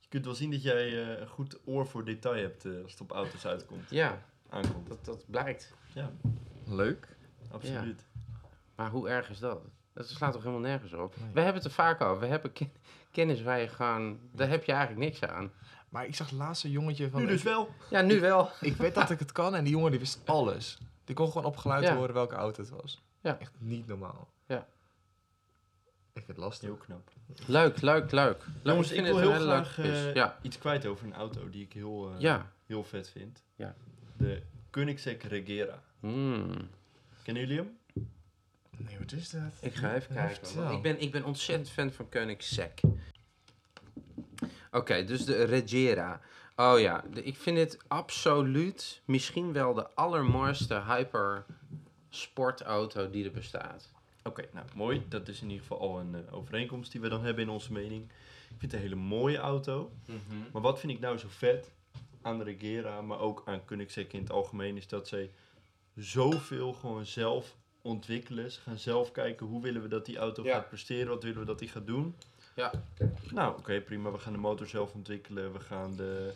Je 0.00 0.08
kunt 0.08 0.24
wel 0.24 0.34
zien 0.34 0.50
dat 0.50 0.62
jij 0.62 1.02
eh, 1.14 1.20
een 1.20 1.28
goed 1.28 1.58
oor 1.64 1.86
voor 1.86 2.04
detail 2.04 2.42
hebt 2.42 2.64
als 2.82 2.92
het 2.92 3.00
op 3.00 3.10
auto's 3.10 3.46
uitkomt, 3.46 3.90
Ja, 3.90 4.24
aankomt. 4.50 4.88
dat, 4.88 5.04
dat 5.04 5.24
blijkt. 5.26 5.74
Ja, 5.92 6.10
Leuk. 6.66 7.08
absoluut. 7.50 8.04
Maar 8.74 8.90
hoe 8.90 9.08
erg 9.08 9.30
is 9.30 9.38
dat? 9.38 9.60
Dat 9.92 10.08
slaat 10.08 10.32
toch 10.32 10.42
helemaal 10.42 10.62
nergens 10.68 10.92
op? 10.92 11.14
Nee. 11.20 11.30
We 11.32 11.40
hebben 11.40 11.62
het 11.62 11.64
er 11.64 11.76
vaak 11.76 12.00
over. 12.00 12.20
We 12.20 12.26
hebben 12.26 12.52
ken- 12.52 12.72
kennis 13.10 13.42
waar 13.42 13.60
je 13.60 13.68
gewoon... 13.68 14.18
Daar 14.32 14.48
heb 14.48 14.64
je 14.64 14.72
eigenlijk 14.72 15.04
niks 15.04 15.22
aan. 15.22 15.52
Maar 15.88 16.06
ik 16.06 16.14
zag 16.14 16.30
laatst 16.30 16.64
een 16.64 16.70
jongetje 16.70 17.10
van... 17.10 17.20
Nu 17.20 17.26
dus 17.26 17.42
wel. 17.42 17.68
Ja, 17.90 18.00
nu 18.00 18.20
wel. 18.20 18.50
ik 18.60 18.76
weet 18.76 18.94
dat 18.94 19.10
ik 19.10 19.18
het 19.18 19.32
kan 19.32 19.54
en 19.54 19.64
die 19.64 19.72
jongen 19.72 19.90
die 19.90 20.00
wist 20.00 20.20
alles. 20.24 20.78
Die 21.04 21.14
kon 21.14 21.26
gewoon 21.26 21.44
op 21.44 21.56
geluid 21.56 21.84
Ja. 21.84 21.94
horen 21.96 22.14
welke 22.14 22.34
auto 22.34 22.60
het 22.62 22.70
was. 22.70 23.02
Ja. 23.20 23.38
Echt 23.38 23.52
niet 23.58 23.86
normaal. 23.86 24.28
Ja. 24.46 24.66
Ik 26.12 26.26
vind 26.26 26.26
het 26.26 26.36
lastig. 26.36 26.68
Heel 26.68 26.76
knap. 26.78 27.10
Leuk, 27.46 27.80
leuk, 27.80 28.10
leuk. 28.10 28.44
Jongens, 28.62 28.90
ik 28.90 28.96
het 29.04 29.06
wil 29.06 29.30
heel 29.30 29.40
graag 29.40 29.78
eh, 29.78 30.14
ja. 30.14 30.38
iets 30.42 30.58
kwijt 30.58 30.86
over 30.86 31.06
een 31.06 31.14
auto 31.14 31.50
die 31.50 31.64
ik 31.64 31.72
heel, 31.72 32.12
eh, 32.14 32.20
ja. 32.20 32.50
heel 32.66 32.84
vet 32.84 33.08
vind. 33.08 33.42
Ja. 33.54 33.74
De 34.20 34.42
Koenigsegg 34.70 35.22
Regera. 35.28 35.82
Hmm. 36.00 36.52
Kennen 37.22 37.42
jullie 37.46 37.58
hem? 37.58 37.78
Nee, 38.76 38.98
wat 38.98 39.12
is 39.12 39.30
dat? 39.30 39.40
Ik 39.60 39.74
ga 39.74 39.94
even 39.94 40.14
kijken. 40.14 40.54
want 40.56 40.70
Ik 40.76 40.82
ben, 40.82 41.00
ik 41.00 41.10
ben 41.12 41.24
ontzettend 41.24 41.70
fan 41.70 41.92
van 41.92 42.08
Koenigsegg. 42.08 42.72
Oké, 44.70 45.04
dus 45.04 45.24
de 45.24 45.44
Regera. 45.44 46.20
Oh 46.56 46.80
ja, 46.80 47.04
de- 47.12 47.22
ik 47.24 47.36
vind 47.36 47.58
het 47.58 47.78
absoluut 47.88 49.02
misschien 49.04 49.52
wel 49.52 49.74
de 49.74 49.94
allermooiste 49.94 50.82
hyper 50.86 51.44
sportauto 52.08 53.10
die 53.10 53.24
er 53.24 53.30
bestaat. 53.30 53.92
Oké, 54.24 54.44
nou 54.52 54.66
mooi. 54.74 55.02
Dat 55.08 55.28
is 55.28 55.40
in 55.42 55.46
ieder 55.50 55.60
geval 55.66 55.80
al 55.80 56.00
een 56.00 56.14
eh, 56.14 56.34
overeenkomst 56.34 56.92
die 56.92 57.00
we 57.00 57.08
dan 57.08 57.24
hebben 57.24 57.44
in 57.44 57.50
onze 57.50 57.72
mening. 57.72 58.02
Ik 58.50 58.56
vind 58.58 58.62
het 58.62 58.72
een 58.72 58.80
hele 58.88 58.94
mooie 58.94 59.38
auto. 59.38 59.92
Maar 60.52 60.62
wat 60.62 60.80
vind 60.80 60.92
ik 60.92 61.00
nou 61.00 61.18
zo 61.18 61.26
vet 61.30 61.70
aan 62.22 62.42
Regera, 62.42 63.00
maar 63.02 63.18
ook 63.20 63.42
aan 63.44 63.64
Koenigsegg 63.64 64.06
in 64.12 64.20
het 64.20 64.30
algemeen, 64.30 64.76
is 64.76 64.88
dat 64.88 65.08
zij 65.08 65.30
zoveel 65.96 66.72
gewoon 66.72 67.06
zelf 67.06 67.56
ontwikkelen. 67.82 68.50
Ze 68.52 68.60
gaan 68.60 68.78
zelf 68.78 69.12
kijken 69.12 69.46
hoe 69.46 69.62
willen 69.62 69.82
we 69.82 69.88
dat 69.88 70.06
die 70.06 70.18
auto 70.18 70.42
Ja. 70.44 70.54
gaat 70.54 70.68
presteren, 70.68 71.08
wat 71.08 71.22
willen 71.22 71.38
we 71.40 71.44
dat 71.46 71.58
die 71.58 71.68
gaat 71.68 71.86
doen. 71.86 72.14
Ja. 72.56 72.72
Nou, 73.30 73.58
oké, 73.58 73.80
prima. 73.80 74.10
We 74.12 74.18
gaan 74.18 74.32
de 74.32 74.38
motor 74.38 74.66
zelf 74.66 74.92
ontwikkelen, 74.94 75.52
we 75.52 75.60
gaan 75.60 75.96
de 75.96 76.32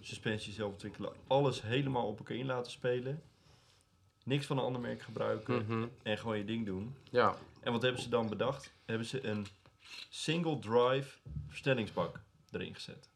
suspensie 0.00 0.52
zelf 0.52 0.72
ontwikkelen. 0.72 1.12
Alles 1.26 1.62
helemaal 1.62 2.06
op 2.06 2.18
elkaar 2.18 2.36
in 2.36 2.46
laten 2.46 2.72
spelen. 2.72 3.22
Niks 4.24 4.46
van 4.46 4.58
een 4.58 4.64
ander 4.64 4.80
merk 4.80 5.02
gebruiken 5.02 5.56
Mhm. 5.68 5.86
en 6.02 6.18
gewoon 6.18 6.38
je 6.38 6.44
ding 6.44 6.66
doen. 6.66 6.94
Ja. 7.10 7.36
En 7.60 7.72
wat 7.72 7.82
hebben 7.82 8.02
ze 8.02 8.08
dan 8.08 8.28
bedacht? 8.28 8.72
Hebben 8.84 9.06
ze 9.06 9.26
een 9.26 9.46
single 10.08 10.58
drive 10.58 11.18
versnellingsbak 11.48 12.20
erin 12.50 12.74
gezet. 12.74 13.08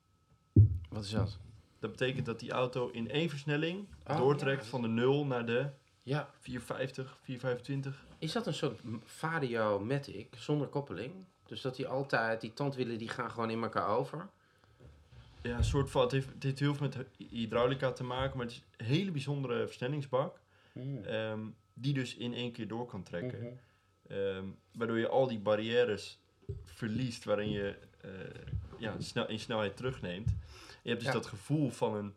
Wat 0.89 1.05
is 1.05 1.11
dat? 1.11 1.39
Dat 1.81 1.91
betekent 1.91 2.27
dat 2.27 2.41
die 2.41 2.51
auto 2.51 2.89
in 2.89 3.11
één 3.11 3.29
versnelling 3.29 3.87
Oh, 4.07 4.17
doortrekt 4.17 4.63
ja. 4.65 4.69
van 4.71 4.83
de 4.83 4.89
0 4.89 5.27
naar 5.27 5.47
de 5.47 5.69
Ja. 6.03 6.31
450, 6.41 7.19
425. 7.23 8.05
Is 8.19 8.33
dat 8.33 8.47
een 8.47 8.55
soort 8.55 8.81
Vario 9.05 9.81
Matic 9.81 10.35
zonder 10.37 10.67
koppeling? 10.69 11.13
Dus 11.47 11.61
dat 11.61 11.77
die 11.77 11.87
altijd, 11.87 12.41
die 12.41 12.53
tandwielen 12.53 12.99
die 12.99 13.09
gaan 13.09 13.31
gewoon 13.31 13.51
in 13.51 13.63
elkaar 13.63 13.89
over? 13.89 14.29
Ja, 15.43 15.57
een 15.57 15.65
soort 15.65 15.91
van, 15.91 16.03
het 16.03 16.11
heeft, 16.13 16.29
het 16.35 16.43
heeft 16.43 16.59
heel 16.59 16.75
veel 16.75 16.87
met 16.87 16.95
hy- 17.19 17.27
hydraulica 17.31 17.93
te 17.93 18.05
maken, 18.05 18.37
maar 18.37 18.47
het 18.47 18.55
is 18.55 18.63
een 18.77 18.87
hele 18.87 19.11
bijzondere 19.11 19.67
versnellingsbak. 19.67 20.41
ehm, 21.05 21.41
die 21.75 21.93
dus 21.93 22.17
in 22.17 22.35
één 22.35 22.53
keer 22.53 22.69
door 22.69 22.87
kan 22.87 23.03
trekken. 23.03 23.39
Mhm. 23.43 24.17
Ehm, 24.19 24.45
waardoor 24.73 24.99
je 24.99 25.09
al 25.09 25.27
die 25.29 25.39
barrières 25.39 26.19
verliest 26.65 27.25
waarin 27.25 27.51
je 27.51 27.77
eh, 28.01 28.11
ja, 28.79 28.95
snel, 29.01 29.29
in 29.29 29.39
snelheid 29.39 29.77
terugneemt. 29.77 30.31
Je 30.83 30.89
hebt 30.89 31.01
dus 31.01 31.13
Ja. 31.13 31.19
dat 31.19 31.27
gevoel 31.27 31.71
van 31.71 31.95
een 31.95 32.15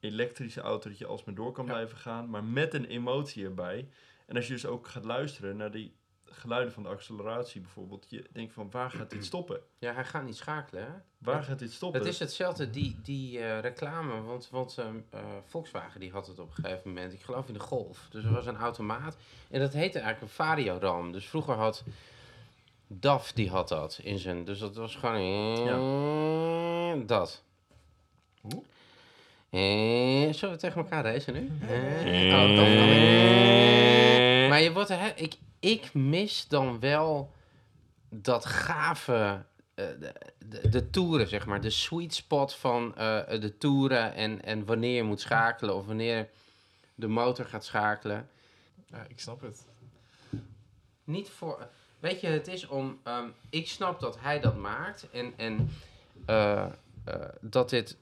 elektrische 0.00 0.60
auto 0.60 0.88
dat 0.88 0.98
je 0.98 1.06
alsmaar 1.06 1.34
door 1.34 1.52
kan 1.52 1.64
Ja. 1.64 1.70
blijven 1.72 1.98
gaan, 1.98 2.30
maar 2.30 2.44
met 2.44 2.74
een 2.74 2.84
emotie 2.84 3.44
erbij. 3.44 3.88
En 4.26 4.36
als 4.36 4.46
je 4.46 4.52
dus 4.52 4.66
ook 4.66 4.88
gaat 4.88 5.04
luisteren 5.04 5.56
naar 5.56 5.70
die 5.70 5.98
geluiden 6.24 6.72
van 6.72 6.82
de 6.82 6.88
acceleratie 6.88 7.60
bijvoorbeeld, 7.60 8.06
je 8.08 8.24
denkt 8.32 8.52
van 8.52 8.70
waar 8.70 8.90
gaat 8.90 9.10
dit 9.10 9.24
stoppen? 9.24 9.60
Ja, 9.78 9.92
hij 9.94 10.04
gaat 10.04 10.24
niet 10.24 10.36
schakelen, 10.36 10.82
hè? 10.84 10.90
Waar 11.18 11.42
gaat 11.42 11.58
dit 11.58 11.72
stoppen? 11.72 12.00
Het 12.00 12.08
is 12.08 12.18
hetzelfde, 12.18 12.70
die, 12.70 12.98
die 13.02 13.38
eh, 13.38 13.60
reclame, 13.60 14.20
want, 14.20 14.48
want 14.50 14.78
ehm, 14.78 15.00
eh, 15.10 15.20
Volkswagen 15.44 16.00
die 16.00 16.10
had 16.10 16.26
het 16.26 16.38
op 16.38 16.48
een 16.48 16.54
gegeven 16.64 16.88
moment, 16.88 17.12
ik 17.12 17.22
geloof 17.22 17.46
in 17.48 17.54
de 17.54 17.60
Golf. 17.60 18.06
Dus 18.10 18.24
er 18.24 18.32
was 18.32 18.46
een 18.46 18.56
automaat 18.56 19.16
en 19.50 19.60
dat 19.60 19.72
heette 19.72 19.98
eigenlijk 19.98 20.20
een 20.22 20.28
Vario-ram. 20.44 21.12
Dus 21.12 21.28
vroeger 21.28 21.54
had 21.54 21.84
DAF, 22.86 23.32
die 23.32 23.50
had 23.50 23.68
dat 23.68 24.00
in 24.02 24.18
zijn, 24.18 24.44
dus 24.44 24.58
dat 24.58 24.76
was 24.76 24.96
gewoon 24.96 27.06
dat. 27.06 27.44
Hoe? 28.40 28.62
Eh, 29.50 30.32
zullen 30.32 30.54
we 30.54 30.60
tegen 30.60 30.82
elkaar 30.82 31.04
racen 31.04 31.34
nu? 31.34 31.50
Eh, 31.68 32.34
oh, 32.34 32.56
dat 32.56 32.66
kan 32.66 32.88
ik. 32.88 34.48
Maar 34.48 34.60
je 34.60 34.70
wordt 34.72 34.90
er, 34.90 34.98
hè, 34.98 35.08
ik, 35.08 35.34
ik 35.60 35.94
mis 35.94 36.48
dan 36.48 36.80
wel 36.80 37.32
dat 38.08 38.44
gave, 38.44 39.44
eh, 39.74 39.86
de, 40.00 40.12
de, 40.38 40.68
de 40.68 40.90
toeren, 40.90 41.28
zeg 41.28 41.46
maar. 41.46 41.60
De 41.60 41.70
sweet 41.70 42.14
spot 42.14 42.54
van 42.54 42.96
eh, 42.96 43.40
de 43.40 43.58
toeren 43.58 44.14
en, 44.14 44.44
en 44.44 44.64
wanneer 44.64 44.94
je 44.94 45.02
moet 45.02 45.20
schakelen 45.20 45.74
of 45.74 45.86
wanneer 45.86 46.28
de 46.94 47.08
motor 47.08 47.44
gaat 47.44 47.64
schakelen. 47.64 48.28
Ja, 48.90 49.06
ik 49.08 49.20
snap 49.20 49.40
het. 49.40 49.66
Niet 51.04 51.28
voor, 51.28 51.68
weet 51.98 52.20
je, 52.20 52.26
het 52.26 52.48
is 52.48 52.66
om, 52.66 52.98
ehm, 53.02 53.28
ik 53.50 53.68
snap 53.68 54.00
dat 54.00 54.20
hij 54.20 54.40
dat 54.40 54.56
maakt 54.56 55.10
en, 55.10 55.32
en 55.36 55.70
eh, 56.26 56.64
eh, 57.04 57.28
dat 57.40 57.70
dit 57.70 57.96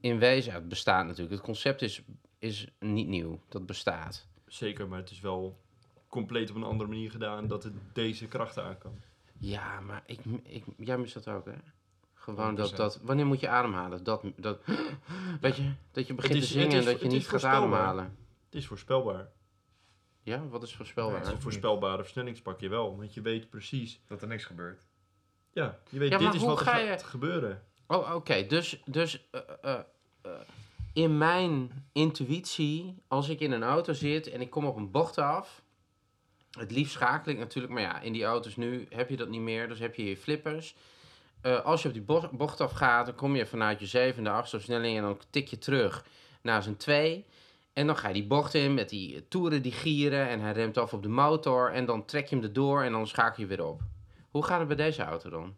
in 0.00 0.18
wezen, 0.18 0.52
het 0.52 0.68
bestaat 0.68 1.04
natuurlijk. 1.06 1.30
Het 1.34 1.40
concept 1.44 1.82
is, 1.82 2.02
is 2.38 2.66
niet 2.78 3.08
nieuw, 3.08 3.40
dat 3.48 3.66
bestaat. 3.66 4.26
Zeker, 4.46 4.88
maar 4.88 4.98
het 4.98 5.10
is 5.10 5.20
wel 5.20 5.60
compleet 6.08 6.50
op 6.50 6.56
een 6.56 6.62
andere 6.62 6.88
manier 6.90 7.10
gedaan 7.10 7.46
dat 7.46 7.62
het 7.62 7.72
deze 7.92 8.26
krachten 8.28 8.64
aan 8.64 8.78
kan. 8.78 9.00
Ja, 9.38 9.80
maar 9.80 10.02
ik, 10.06 10.20
ik, 10.42 10.64
jij 10.76 10.98
mist 10.98 11.14
dat 11.14 11.28
ook, 11.28 11.44
hè? 11.44 11.52
Gewoon 12.14 12.54
dat, 12.54 12.72
100%. 12.72 12.74
dat, 12.76 13.00
wanneer 13.02 13.26
moet 13.26 13.40
je 13.40 13.48
ademhalen? 13.48 14.04
Dat, 14.04 14.24
dat, 14.36 14.60
weet 15.40 15.56
je, 15.56 15.72
dat 15.90 16.06
je 16.06 16.14
begint 16.14 16.34
is- 16.34 16.46
te 16.46 16.52
zingen 16.52 16.78
en 16.78 16.84
dat 16.84 17.00
je 17.00 17.08
niet 17.08 17.28
gaat 17.28 17.44
ademhalen. 17.44 18.04
Het 18.44 18.54
is 18.54 18.66
voorspelbaar. 18.66 19.28
Ja, 20.22 20.46
wat 20.48 20.62
is 20.62 20.74
voorspelbaar? 20.74 21.18
Het 21.18 21.26
is 21.26 21.32
een 21.32 21.40
voorspelbare 21.40 22.02
versnellingspak, 22.02 22.60
wel, 22.60 22.96
want 22.96 23.14
je 23.14 23.20
weet 23.20 23.50
precies. 23.50 24.00
Dat 24.06 24.22
er 24.22 24.28
niks 24.28 24.44
gebeurt. 24.44 24.86
Ja, 25.52 25.78
je 25.88 25.98
weet 25.98 26.10
Ja, 26.10 26.18
dit 26.18 26.34
is 26.34 26.40
wat 26.42 26.58
er 26.60 26.64
ga 26.66 26.76
gaat 26.76 27.00
je- 27.00 27.06
gebeuren. 27.06 27.62
Oh, 27.90 28.14
oké. 28.14 28.46
Dus, 28.46 28.82
dus 28.84 29.28
eh, 29.30 29.40
eh, 29.62 29.78
eh, 30.22 30.30
in 30.92 31.18
mijn 31.18 31.70
intuïtie, 31.92 33.02
als 33.08 33.28
ik 33.28 33.40
in 33.40 33.52
een 33.52 33.62
auto 33.62 33.92
zit 33.92 34.30
en 34.30 34.40
ik 34.40 34.50
kom 34.50 34.64
op 34.64 34.76
een 34.76 34.90
bocht 34.90 35.18
af, 35.18 35.62
het 36.50 36.70
liefst 36.70 36.92
schakel 36.92 37.32
ik 37.32 37.38
natuurlijk, 37.38 37.72
maar 37.74 37.82
ja, 37.82 38.00
in 38.00 38.12
die 38.12 38.24
auto's 38.24 38.56
nu 38.56 38.86
heb 38.90 39.08
je 39.08 39.16
dat 39.16 39.28
niet 39.28 39.40
meer, 39.40 39.68
dus 39.68 39.78
heb 39.78 39.94
je 39.94 40.04
je 40.04 40.16
flippers. 40.16 40.74
Als 41.64 41.82
je 41.82 41.88
op 41.88 41.94
die 41.94 42.02
bo- 42.02 42.30
bocht 42.32 42.60
af 42.60 42.72
gaat, 42.72 43.06
dan 43.06 43.14
kom 43.14 43.36
je 43.36 43.46
vanuit 43.46 43.80
je 43.80 43.86
zevende, 43.86 44.30
achtste 44.30 44.56
versnelling 44.56 44.96
en 44.96 45.02
dan 45.02 45.18
tik 45.30 45.48
je 45.48 45.58
terug 45.58 46.04
naar 46.42 46.62
zijn 46.62 46.76
twee. 46.76 47.26
En 47.72 47.86
dan 47.86 47.96
ga 47.96 48.08
je 48.08 48.14
die 48.14 48.26
bocht 48.26 48.54
in 48.54 48.74
met 48.74 48.88
die 48.88 49.28
toeren 49.28 49.62
die 49.62 49.72
gieren 49.72 50.28
en 50.28 50.40
hij 50.40 50.52
remt 50.52 50.78
af 50.78 50.92
op 50.92 51.02
de 51.02 51.08
motor 51.08 51.72
en 51.72 51.84
dan 51.84 52.04
trek 52.04 52.26
je 52.26 52.34
hem 52.34 52.44
erdoor 52.44 52.82
en 52.82 52.92
dan 52.92 53.06
schakel 53.06 53.42
je 53.42 53.48
weer 53.48 53.66
op. 53.66 53.80
Hoe 54.30 54.44
gaat 54.44 54.58
het 54.58 54.68
bij 54.68 54.76
deze 54.76 55.02
auto 55.02 55.30
dan? 55.30 55.56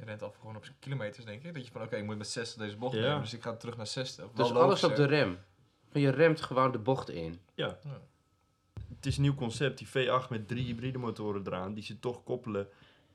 Je 0.00 0.06
rent 0.06 0.22
af 0.22 0.36
gewoon 0.36 0.56
op 0.56 0.64
zijn 0.64 0.76
kilometers, 0.78 1.24
denk 1.24 1.42
ik. 1.42 1.54
Dat 1.54 1.66
je 1.66 1.72
van, 1.72 1.82
oké, 1.82 1.96
ik 1.96 2.04
moet 2.04 2.18
met 2.18 2.28
60 2.28 2.58
deze 2.62 2.76
bocht 2.76 2.94
Ja. 2.94 3.00
nemen, 3.00 3.20
dus 3.20 3.34
ik 3.34 3.42
ga 3.42 3.56
terug 3.56 3.76
naar 3.76 3.86
60. 3.86 4.24
Dus 4.24 4.50
Wel 4.50 4.62
alles 4.62 4.80
logisch, 4.80 4.84
op 4.84 4.96
de 4.96 5.04
rem. 5.16 5.38
Van 5.90 6.00
je 6.00 6.10
remt 6.10 6.40
gewoon 6.40 6.72
de 6.72 6.78
bocht 6.78 7.08
in. 7.10 7.40
Ja. 7.54 7.78
Het 8.94 9.06
is 9.06 9.16
een 9.16 9.22
nieuw 9.22 9.34
concept, 9.34 9.78
die 9.78 9.88
V8 9.88 10.28
met 10.30 10.48
drie 10.48 10.64
hybride 10.64 10.98
motoren 10.98 11.46
eraan, 11.46 11.74
die 11.74 11.82
ze 11.84 11.98
toch 11.98 12.22
koppelen 12.24 12.68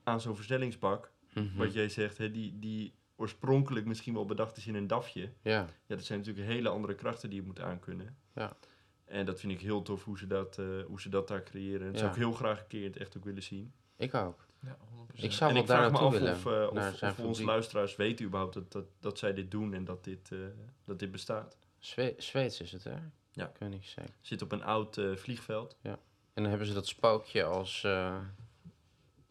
aan 0.03 0.21
zo'n 0.21 0.35
versnellingspak. 0.35 1.11
Mhm. 1.33 1.57
Wat 1.57 1.73
jij 1.73 1.89
zegt, 1.89 2.17
hè, 2.17 2.31
die, 2.31 2.59
die 2.59 2.93
oorspronkelijk 3.15 3.85
misschien 3.85 4.13
wel 4.13 4.25
bedacht 4.25 4.57
is 4.57 4.67
in 4.67 4.75
een 4.75 4.87
DAFje. 4.87 5.31
Ja. 5.41 5.51
Ja, 5.85 5.95
dat 5.95 6.03
zijn 6.05 6.19
natuurlijk 6.19 6.47
hele 6.47 6.69
andere 6.69 6.95
krachten 6.95 7.29
die 7.29 7.39
je 7.39 7.45
moet 7.45 7.59
aankunnen. 7.59 8.17
Ja. 8.33 8.57
En 9.05 9.25
dat 9.25 9.39
vind 9.39 9.53
ik 9.53 9.61
heel 9.61 9.81
tof 9.81 10.03
hoe 10.03 10.17
ze 10.17 10.27
dat, 10.27 10.57
eh, 10.57 10.65
hoe 10.87 11.01
ze 11.01 11.09
dat 11.09 11.27
daar 11.27 11.43
creëren. 11.43 11.79
En 11.79 11.85
dat 11.85 11.93
Ja. 11.93 11.99
zou 11.99 12.11
ik 12.11 12.17
heel 12.17 12.31
graag 12.33 12.59
een 12.59 12.67
keer 12.67 12.83
in 12.83 12.89
het 12.91 12.97
echt 12.97 13.17
ook 13.17 13.23
willen 13.23 13.43
zien. 13.43 13.73
Ik 13.97 14.13
ook. 14.13 14.44
Ja, 14.65 14.77
100%. 14.77 15.23
Ik 15.23 15.31
zou 15.31 15.49
en 15.49 15.53
wel 15.55 15.63
ik 15.63 15.69
daar 15.69 15.79
naartoe 15.81 15.99
af 16.07 16.13
willen. 16.13 16.33
of, 16.33 16.45
eh, 16.45 16.71
naar 16.71 16.91
of, 16.91 16.97
zijn 16.97 17.11
of 17.11 17.19
onze 17.19 17.43
luisteraars 17.43 17.95
weten 17.95 18.25
überhaupt 18.25 18.53
dat, 18.53 18.71
dat, 18.71 18.85
dat 18.99 19.17
zij 19.17 19.33
dit 19.33 19.51
doen 19.51 19.73
en 19.73 19.85
dat 19.85 20.03
dit, 20.03 20.31
eh, 20.31 20.37
dat 20.85 20.99
dit 20.99 21.11
bestaat. 21.11 21.57
Zwe 21.79 22.13
Zweeds 22.17 22.61
is 22.61 22.71
het, 22.71 22.83
hè? 22.83 22.93
Ja. 23.31 23.51
Koenigsegg. 23.59 24.07
Zit 24.21 24.41
op 24.41 24.51
een 24.51 24.63
oud 24.63 24.97
eh, 24.97 25.15
vliegveld. 25.15 25.77
En 25.81 25.97
dan 26.33 26.45
hebben 26.45 26.67
ze 26.67 26.73
dat 26.73 26.87
spookje 26.87 27.43
als 27.43 27.83
eh, 27.83 28.15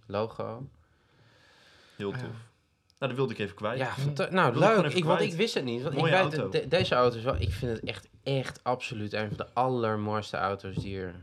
logo. 0.06 0.68
Heel 1.96 2.12
Ah, 2.12 2.18
tof. 2.18 2.26
ja. 2.28 2.34
Nou, 2.98 3.12
dat 3.12 3.14
wilde 3.14 3.32
ik 3.32 3.38
even 3.38 3.54
kwijt. 3.56 3.78
Ja, 3.78 3.92
fanta- 3.92 4.30
nou 4.30 4.48
ik 4.52 4.58
leuk. 4.58 4.92
Ik, 4.92 5.04
want 5.04 5.20
ik 5.20 5.32
wist 5.32 5.54
het 5.54 5.64
niet. 5.64 5.82
Want 5.82 5.94
ik 5.94 6.00
Mooie 6.00 6.14
auto. 6.14 6.48
de- 6.48 6.68
deze 6.68 6.94
auto 6.94 7.16
is 7.16 7.22
wel... 7.24 7.40
Ik 7.40 7.50
vind 7.52 7.72
het 7.76 7.84
echt, 7.84 8.08
echt 8.22 8.64
absoluut 8.64 9.12
een 9.12 9.28
van 9.28 9.36
de 9.36 9.52
allermooiste 9.52 10.36
auto's 10.36 10.76
die 10.76 10.98
er 11.00 11.14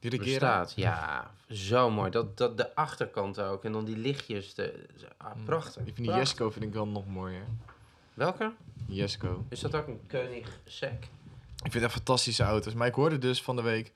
Die 0.00 0.10
regeren. 0.10 0.30
bestaat. 0.32 0.72
Ja, 0.76 1.30
zo 1.50 1.90
mooi. 1.90 2.10
Dat, 2.10 2.36
dat 2.36 2.56
de 2.56 2.74
achterkant 2.74 3.40
ook. 3.40 3.64
En 3.64 3.72
dan 3.72 3.84
die 3.84 3.96
lichtjes. 3.96 4.54
De, 4.54 4.86
ah, 5.16 5.30
prachtig. 5.44 5.82
Ik 5.86 5.94
vind 5.94 6.06
die. 6.08 6.16
Jesco 6.16 6.50
vind 6.50 6.64
ik 6.64 6.72
wel 6.72 6.86
nog 6.88 7.06
mooier. 7.06 7.42
Welke? 8.14 8.52
Jesco. 8.86 9.44
Is 9.48 9.60
dat 9.60 9.74
ook 9.74 9.86
een 9.86 10.00
Koenigsegg? 10.08 10.92
Ik 11.64 11.70
vind 11.70 11.82
dat 11.82 11.92
fantastische 11.92 12.42
auto's. 12.42 12.74
Maar 12.74 12.86
ik 12.86 12.94
hoorde 12.94 13.18
dus 13.18 13.42
van 13.42 13.56
de 13.56 13.62
week 13.62 13.92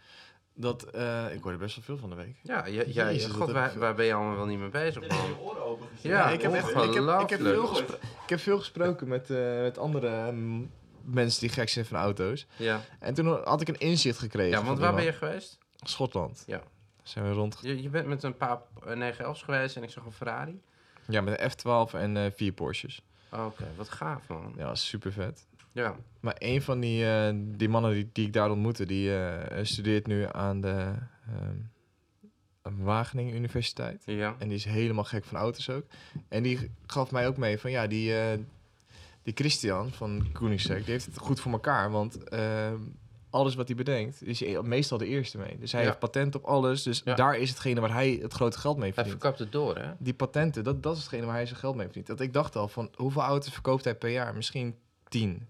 dat... 0.54 0.82
eh, 0.84 1.34
ik 1.34 1.42
hoorde 1.42 1.58
best 1.58 1.74
wel 1.76 1.84
veel 1.84 1.98
van 1.98 2.10
de 2.10 2.16
week. 2.16 2.36
Ja, 2.42 2.66
ja, 2.66 2.82
ja, 2.86 3.04
Jezus, 3.12 3.30
god, 3.32 3.50
waar, 3.50 3.72
ik- 3.72 3.78
waar 3.78 3.94
ben 3.94 4.04
je 4.06 4.14
allemaal 4.14 4.36
wel 4.36 4.46
niet 4.46 4.58
mee 4.58 4.68
bezig, 4.68 5.08
man? 5.08 5.38
oren 5.40 5.64
open 5.64 5.86
Ja, 6.00 6.30
ik, 6.30 6.42
heb 6.42 6.52
echt, 6.52 6.68
ik, 6.70 6.74
heb, 6.94 7.20
ik, 7.20 7.30
heb 7.30 7.40
veel 7.40 7.78
ik 8.22 8.28
heb 8.28 8.40
veel 8.40 8.58
gesproken 8.58 9.08
met, 9.08 9.30
eh, 9.30 9.60
met 9.60 9.78
andere 9.78 10.32
mm, 10.32 10.70
mensen 11.04 11.40
die 11.40 11.48
gek 11.48 11.68
zijn 11.68 11.84
van 11.84 11.96
auto's. 11.98 12.46
Ja, 12.56 12.80
En 12.98 13.14
toen 13.14 13.26
had 13.44 13.60
ik 13.60 13.68
een 13.68 13.78
inzicht 13.78 14.18
gekregen. 14.18 14.58
ja 14.58 14.64
want 14.64 14.78
waar 14.78 14.94
ben 14.94 15.04
je 15.04 15.12
geweest? 15.12 15.58
Schotland. 15.82 16.44
Ja. 16.46 16.62
Zijn 17.02 17.24
we 17.28 17.32
rond. 17.32 17.58
Je, 17.62 17.82
je 17.82 17.88
bent 17.88 18.06
met 18.06 18.22
een 18.22 18.36
paar 18.36 18.58
eh, 18.86 19.12
911's 19.12 19.42
geweest 19.42 19.76
en 19.76 19.82
ik 19.82 19.90
zag 19.90 20.04
een 20.04 20.12
Ferrari. 20.12 20.60
Ja, 21.06 21.20
met 21.20 21.40
een 21.40 21.50
F12 21.50 21.94
en 21.94 22.16
eh, 22.16 22.30
vier 22.34 22.52
Porsches. 22.52 23.02
Oké, 23.32 23.64
wat 23.76 23.88
gaaf, 23.88 24.28
man. 24.28 24.54
Ja, 24.56 24.74
super 24.74 25.12
vet. 25.12 25.46
Ja, 25.72 25.96
Maar 26.20 26.36
een 26.38 26.62
van 26.62 26.80
die, 26.80 27.06
eh, 27.10 27.34
die 27.36 27.68
mannen 27.68 27.92
die, 27.92 28.10
die 28.12 28.26
ik 28.26 28.32
daar 28.32 28.50
ontmoette, 28.50 28.86
die 28.86 29.16
eh, 29.16 29.64
studeert 29.64 30.06
nu 30.06 30.26
aan 30.30 30.60
de 30.60 30.92
ehm, 31.26 31.56
Wageningen 32.84 33.34
Universiteit. 33.34 34.02
ja. 34.06 34.36
En 34.38 34.48
die 34.48 34.56
is 34.56 34.64
helemaal 34.64 35.04
gek 35.04 35.24
van 35.24 35.38
auto's 35.38 35.68
ook. 35.70 35.84
En 36.28 36.42
die 36.42 36.70
gaf 36.86 37.10
mij 37.10 37.26
ook 37.26 37.36
mee 37.36 37.58
van 37.58 37.70
ja, 37.70 37.86
die, 37.86 38.18
eh, 38.20 38.38
die 39.22 39.34
Christian 39.34 39.90
van 39.92 40.26
Koenigsegg, 40.32 40.82
die 40.84 40.92
heeft 40.92 41.06
het 41.06 41.18
goed 41.18 41.40
voor 41.40 41.52
elkaar. 41.52 41.90
Want 41.90 42.24
ehm, 42.24 42.78
alles 43.32 43.54
wat 43.54 43.66
hij 43.68 43.76
bedenkt, 43.76 44.22
is 44.26 44.40
hij 44.40 44.62
meestal 44.62 44.98
de 44.98 45.06
eerste 45.06 45.38
mee. 45.38 45.58
Dus 45.58 45.72
hij 45.72 45.80
Ja. 45.80 45.86
heeft 45.86 45.98
patent 45.98 46.34
op 46.34 46.44
alles. 46.44 46.82
Dus 46.82 47.02
Ja. 47.04 47.14
daar 47.14 47.36
is 47.38 47.48
hetgene 47.50 47.80
waar 47.80 47.92
hij 47.92 48.18
het 48.22 48.32
grote 48.32 48.58
geld 48.58 48.76
mee 48.76 48.84
Hij 48.84 48.92
verdient. 48.94 49.20
verkoopt 49.20 49.38
het 49.38 49.52
door, 49.52 49.76
hè? 49.76 49.92
Die 49.98 50.14
patenten, 50.14 50.64
dat, 50.64 50.82
dat 50.82 50.92
is 50.96 51.00
hetgene 51.00 51.24
waar 51.26 51.34
hij 51.34 51.46
zijn 51.46 51.58
geld 51.58 51.74
mee 51.74 51.84
verdient. 51.84 52.06
Dat 52.06 52.20
ik 52.20 52.32
dacht 52.32 52.56
al 52.56 52.68
van, 52.68 52.90
hoeveel 52.94 53.22
auto's 53.22 53.52
verkoopt 53.52 53.84
hij 53.84 53.94
per 53.94 54.10
jaar? 54.10 54.34
Misschien 54.34 54.74
10. 55.08 55.46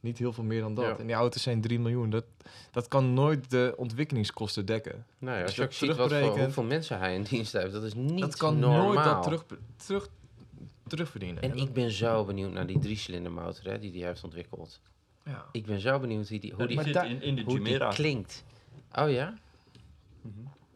Niet 0.00 0.18
heel 0.18 0.32
veel 0.32 0.44
meer 0.44 0.60
dan 0.60 0.74
dat. 0.74 0.84
Ja. 0.84 0.98
En 0.98 1.06
die 1.06 1.16
auto's 1.16 1.42
zijn 1.42 1.60
3 1.60 1.78
miljoen. 1.80 2.10
Dat, 2.10 2.24
dat 2.70 2.88
kan 2.88 3.14
nooit 3.14 3.50
de 3.50 3.74
ontwikkelingskosten 3.76 4.66
dekken. 4.66 5.06
Nou 5.18 5.36
ja, 5.38 5.42
als 5.44 5.54
je 5.56 5.62
ook 5.62 5.72
ziet 5.72 5.96
wat 5.96 6.12
voor, 6.12 6.38
hoeveel 6.40 6.62
mensen 6.62 6.98
hij 6.98 7.14
in 7.14 7.22
dienst 7.22 7.52
heeft, 7.52 7.72
dat 7.72 7.82
is 7.82 7.94
niet 7.94 8.20
dat 8.20 8.36
kan 8.36 8.58
normaal. 8.58 8.84
nooit 8.92 9.04
dat 9.04 9.22
terug, 9.22 9.44
terug, 9.76 10.08
terugverdienen. 10.86 11.42
En 11.42 11.56
ik 11.56 11.72
ben 11.72 11.90
zo 11.90 12.24
benieuwd 12.24 12.52
naar 12.52 12.66
die 12.66 12.78
driecilinder 12.78 13.32
motor 13.32 13.64
hè, 13.64 13.78
die 13.78 13.92
hij 13.98 14.08
heeft 14.08 14.24
ontwikkeld. 14.24 14.80
Ja. 15.26 15.44
Ik 15.52 15.66
ben 15.66 15.80
zo 15.80 15.98
benieuwd 15.98 16.28
wie 16.28 16.40
die, 16.40 16.52
hoe 16.54 16.66
Die 16.66 16.82
zit 16.82 16.96
in, 16.96 17.22
in 17.22 17.36
de 17.36 17.42
hoe 17.42 17.60
die 17.60 17.88
klinkt. 17.88 18.44
Oh 18.92 19.10
ja? 19.10 19.34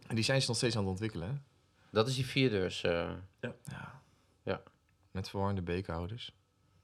En 0.07 0.15
die 0.15 0.25
zijn 0.25 0.41
ze 0.41 0.49
nog 0.49 0.57
steeds 0.57 0.77
aan 0.77 0.83
het 0.83 0.91
ontwikkelen. 0.91 1.29
Hè? 1.29 1.35
Dat 1.91 2.09
is 2.09 2.15
die 2.15 2.27
vierdeurs 2.27 2.83
eh 2.83 3.11
Ja. 4.45 4.63
Met 5.11 5.29
verwarrende 5.29 5.63
bekerhouders. 5.63 6.33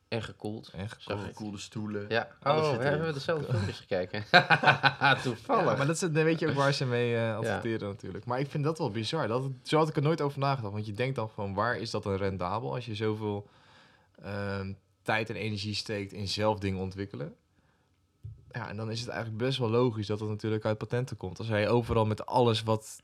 en 0.08 0.22
gekoeld. 0.22 0.68
En 0.68 0.88
gekoeld. 0.90 1.32
Coole 1.32 1.58
stoelen. 1.58 2.06
Ja, 2.08 2.28
Alles 2.42 2.62
oh, 2.64 2.70
we 2.70 2.78
erin. 2.78 2.92
hebben 2.92 3.14
dezelfde 3.14 3.46
filmpjes 3.52 3.78
gekeken. 3.78 4.24
Toevallig. 5.22 5.70
Ja, 5.70 5.76
maar 5.76 5.86
dat 5.86 5.94
is, 5.94 6.00
dan 6.00 6.12
weet 6.12 6.38
je 6.38 6.48
ook 6.48 6.54
waar 6.54 6.72
ze 6.72 6.86
mee 6.86 7.16
eh 7.16 7.36
adverteren 7.36 7.88
natuurlijk. 7.88 8.24
Maar 8.24 8.40
ik 8.40 8.50
vind 8.50 8.64
dat 8.64 8.78
wel 8.78 8.90
bizar. 8.90 9.28
Dat, 9.28 9.50
zo 9.62 9.78
had 9.78 9.88
ik 9.88 9.96
er 9.96 10.02
nooit 10.02 10.20
over 10.20 10.38
nagedacht. 10.38 10.72
Want 10.72 10.86
je 10.86 10.92
denkt 10.92 11.14
dan 11.16 11.30
van, 11.30 11.54
waar 11.54 11.78
is 11.78 11.90
dat 11.90 12.02
dan 12.02 12.16
rendabel? 12.16 12.74
Als 12.74 12.86
je 12.86 12.94
zoveel 12.94 13.48
ehm, 14.22 14.72
tijd 15.02 15.30
en 15.30 15.36
energie 15.36 15.74
steekt 15.74 16.12
in 16.12 16.28
zelf 16.28 16.58
dingen 16.58 16.80
ontwikkelen. 16.80 17.34
Ja, 18.56 18.68
en 18.68 18.76
dan 18.76 18.90
is 18.90 19.00
het 19.00 19.08
eigenlijk 19.08 19.38
best 19.38 19.58
wel 19.58 19.70
logisch 19.70 20.06
dat 20.06 20.20
het 20.20 20.28
natuurlijk 20.28 20.64
uit 20.64 20.78
patenten 20.78 21.16
komt. 21.16 21.38
Als 21.38 21.48
hij 21.48 21.68
overal 21.68 22.06
met 22.06 22.26
alles 22.26 22.62
wat 22.62 23.02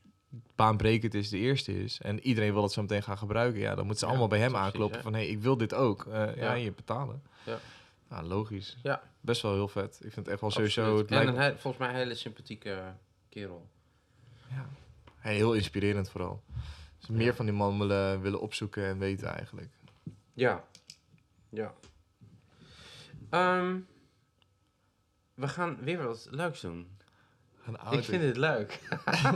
baanbrekend 0.55 1.13
is, 1.13 1.29
de 1.29 1.37
eerste 1.37 1.83
is. 1.83 1.99
En 2.01 2.19
iedereen 2.19 2.53
wil 2.53 2.63
het 2.63 2.71
zo 2.71 2.81
meteen 2.81 3.03
gaan 3.03 3.17
gebruiken. 3.17 3.61
Ja, 3.61 3.75
dan 3.75 3.85
moeten 3.85 3.97
ze 3.97 4.05
Ja, 4.05 4.11
allemaal 4.11 4.27
bij 4.27 4.39
hem 4.39 4.55
aankloppen 4.55 4.97
hè. 4.97 5.03
van... 5.03 5.13
hé, 5.13 5.19
hey, 5.19 5.29
ik 5.29 5.41
wil 5.41 5.57
dit 5.57 5.73
ook. 5.73 6.05
Eh, 6.05 6.13
ja. 6.13 6.31
Ja. 6.35 6.53
je 6.53 6.71
betalen. 6.71 7.23
Ja. 7.45 7.59
Ja, 8.09 8.23
logisch. 8.23 8.77
Ja. 8.83 9.01
Best 9.21 9.41
wel 9.41 9.53
heel 9.53 9.67
vet. 9.67 9.95
Ik 9.95 10.13
vind 10.13 10.15
het 10.15 10.27
echt 10.27 10.41
wel 10.41 10.51
sowieso... 10.51 10.97
Het 10.97 11.11
En 11.11 11.27
een 11.27 11.59
volgens 11.59 11.77
mij 11.77 11.89
een 11.89 11.95
hele 11.95 12.15
sympathieke 12.15 12.95
kerel. 13.29 13.69
heel 15.17 15.53
inspirerend 15.53 16.09
vooral. 16.09 16.43
Dus 16.99 17.09
meer 17.09 17.35
van 17.35 17.45
die 17.45 17.53
man 17.53 17.79
willen, 17.79 18.21
willen 18.21 18.39
opzoeken 18.41 18.85
en 18.85 18.97
weten 18.97 19.27
eigenlijk. 19.27 19.69
Ja. 20.33 20.63
Ja. 21.49 21.73
Ehm, 23.29 23.77
we 25.33 25.47
gaan 25.47 25.77
weer 25.81 26.03
wat 26.03 26.27
leuks 26.31 26.61
doen. 26.61 26.87
Ik 27.91 28.03
vind 28.03 28.23
het 28.23 28.37
leuk. 28.37 28.71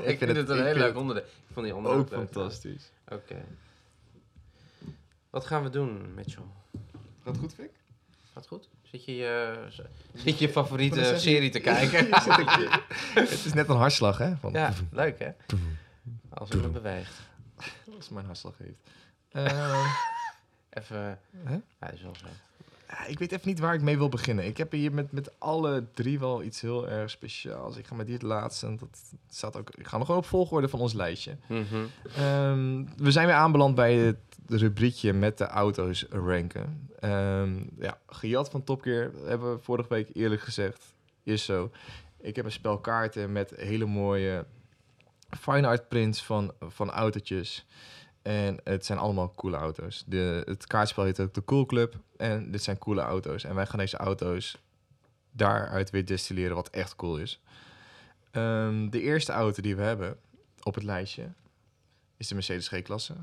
ik, 0.03 0.17
vind 0.17 0.35
het, 0.35 0.49
een 0.49 0.57
ik 0.57 0.63
heel 0.63 0.75
leuk 0.75 0.95
onderdeel. 0.95 1.23
Ik 1.23 1.53
vond 1.53 1.65
die 1.65 1.75
ook 1.75 2.09
leuk. 2.09 2.19
fantastisch. 2.19 2.91
Oké. 3.07 3.45
Wat 5.29 5.45
gaan 5.45 5.63
we 5.63 5.69
doen, 5.69 6.13
Mitchell? 6.13 6.43
Gaat 7.23 7.37
goed, 7.37 7.53
Fik? 7.53 7.71
Gaat 8.33 8.47
goed? 8.47 8.69
Zit 8.81 9.05
je 9.05 9.15
je, 9.15 9.65
zit 10.25 10.39
je 10.39 10.49
favoriete 10.49 10.99
Ik 11.01 11.19
serie 11.19 11.49
te 11.49 11.59
kijken? 11.59 12.07
het 13.23 13.45
is 13.45 13.53
net 13.53 13.69
een 13.69 13.75
hartslag, 13.75 14.17
hè? 14.17 14.35
Van, 14.35 14.51
ja, 14.51 14.73
leuk 14.91 15.19
hè? 15.19 15.31
Als 16.29 16.49
het 16.49 16.61
me 16.61 16.67
beweegt. 16.67 17.19
Als 17.95 18.09
mijn 18.09 18.25
hartslag 18.25 18.57
heeft. 18.57 18.79
Eh, 19.31 19.97
Even... 20.69 21.19
Hè? 21.43 21.53
Ja, 21.53 21.61
dat 21.79 21.93
is 21.93 22.01
wel 22.01 22.15
zo. 22.15 22.25
Ik 23.07 23.19
weet 23.19 23.31
even 23.31 23.47
niet 23.47 23.59
waar 23.59 23.73
ik 23.73 23.81
mee 23.81 23.97
wil 23.97 24.09
beginnen. 24.09 24.45
Ik 24.45 24.57
heb 24.57 24.71
hier 24.71 24.93
met, 24.93 25.11
met 25.11 25.39
alle 25.39 25.85
drie 25.93 26.19
wel 26.19 26.43
iets 26.43 26.61
heel 26.61 26.89
erg 26.89 27.09
speciaals. 27.09 27.77
Ik 27.77 27.87
ga 27.87 27.95
met 27.95 28.07
dit 28.07 28.21
laatste. 28.21 28.65
en 28.65 28.77
Dat 28.77 28.99
staat 29.29 29.57
ook, 29.57 29.69
ik 29.69 29.87
ga 29.87 29.97
nog 29.97 30.05
gewoon 30.05 30.21
op 30.21 30.27
volgorde 30.27 30.69
van 30.69 30.79
ons 30.79 30.93
lijstje. 30.93 31.37
Mhm. 31.47 31.63
Ehm, 32.15 32.85
we 32.97 33.11
zijn 33.11 33.25
weer 33.27 33.35
aanbeland 33.35 33.75
bij 33.75 33.93
het 33.95 34.17
rubriekje 34.47 35.13
met 35.13 35.37
de 35.37 35.47
auto's 35.47 36.05
ranken. 36.09 36.89
Ehm, 36.99 37.63
ja, 37.79 37.99
gejat 38.07 38.49
van 38.49 38.63
Top 38.63 38.81
Gear, 38.81 39.11
hebben 39.25 39.53
we 39.53 39.63
vorige 39.63 39.89
week 39.89 40.09
eerlijk 40.13 40.41
gezegd. 40.41 40.95
Is 41.23 41.45
zo. 41.45 41.71
Ik 42.21 42.35
heb 42.35 42.45
een 42.45 42.51
spel 42.51 42.79
kaarten 42.79 43.31
met 43.31 43.53
hele 43.55 43.85
mooie 43.85 44.45
fine 45.39 45.67
art 45.67 45.87
prints 45.87 46.23
van, 46.23 46.53
van 46.59 46.91
autootjes. 46.91 47.65
En 48.27 48.59
het 48.63 48.85
zijn 48.85 48.97
allemaal 48.99 49.33
coole 49.35 49.57
auto's. 49.57 50.03
De, 50.07 50.41
het 50.45 50.67
kaartspel 50.67 51.03
heet 51.03 51.19
ook 51.19 51.33
de 51.33 51.43
Cool 51.43 51.65
Club. 51.65 51.95
En 52.17 52.51
dit 52.51 52.63
zijn 52.63 52.77
coole 52.77 53.01
auto's. 53.01 53.43
En 53.43 53.55
wij 53.55 53.65
gaan 53.65 53.79
deze 53.79 53.97
auto's 53.97 54.57
daaruit 55.31 55.89
weer 55.89 56.05
destilleren 56.05 56.55
wat 56.55 56.69
echt 56.69 56.95
cool 56.95 57.17
is. 57.17 57.41
Ehm, 58.31 58.89
de 58.89 59.01
eerste 59.01 59.31
auto 59.31 59.61
die 59.61 59.75
we 59.75 59.81
hebben 59.81 60.17
op 60.63 60.75
het 60.75 60.83
lijstje 60.83 61.27
is 62.17 62.27
de 62.27 62.33
Mercedes 62.33 62.67
G-klasse. 62.67 63.13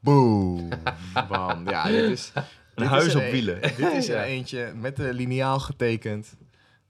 Boom. 0.00 0.68
Bam. 1.28 1.68
Ja, 1.68 1.86
dit 1.86 2.10
is... 2.10 2.32
Een 2.74 2.86
huis 2.86 3.06
is 3.06 3.14
op 3.14 3.22
een- 3.22 3.30
wielen. 3.30 3.60
Dit 3.76 3.78
is 3.92 4.08
er 4.08 4.16
Ja. 4.16 4.24
eentje 4.24 4.72
met 4.74 4.96
de 4.96 5.14
liniaal 5.14 5.58
getekend. 5.60 6.34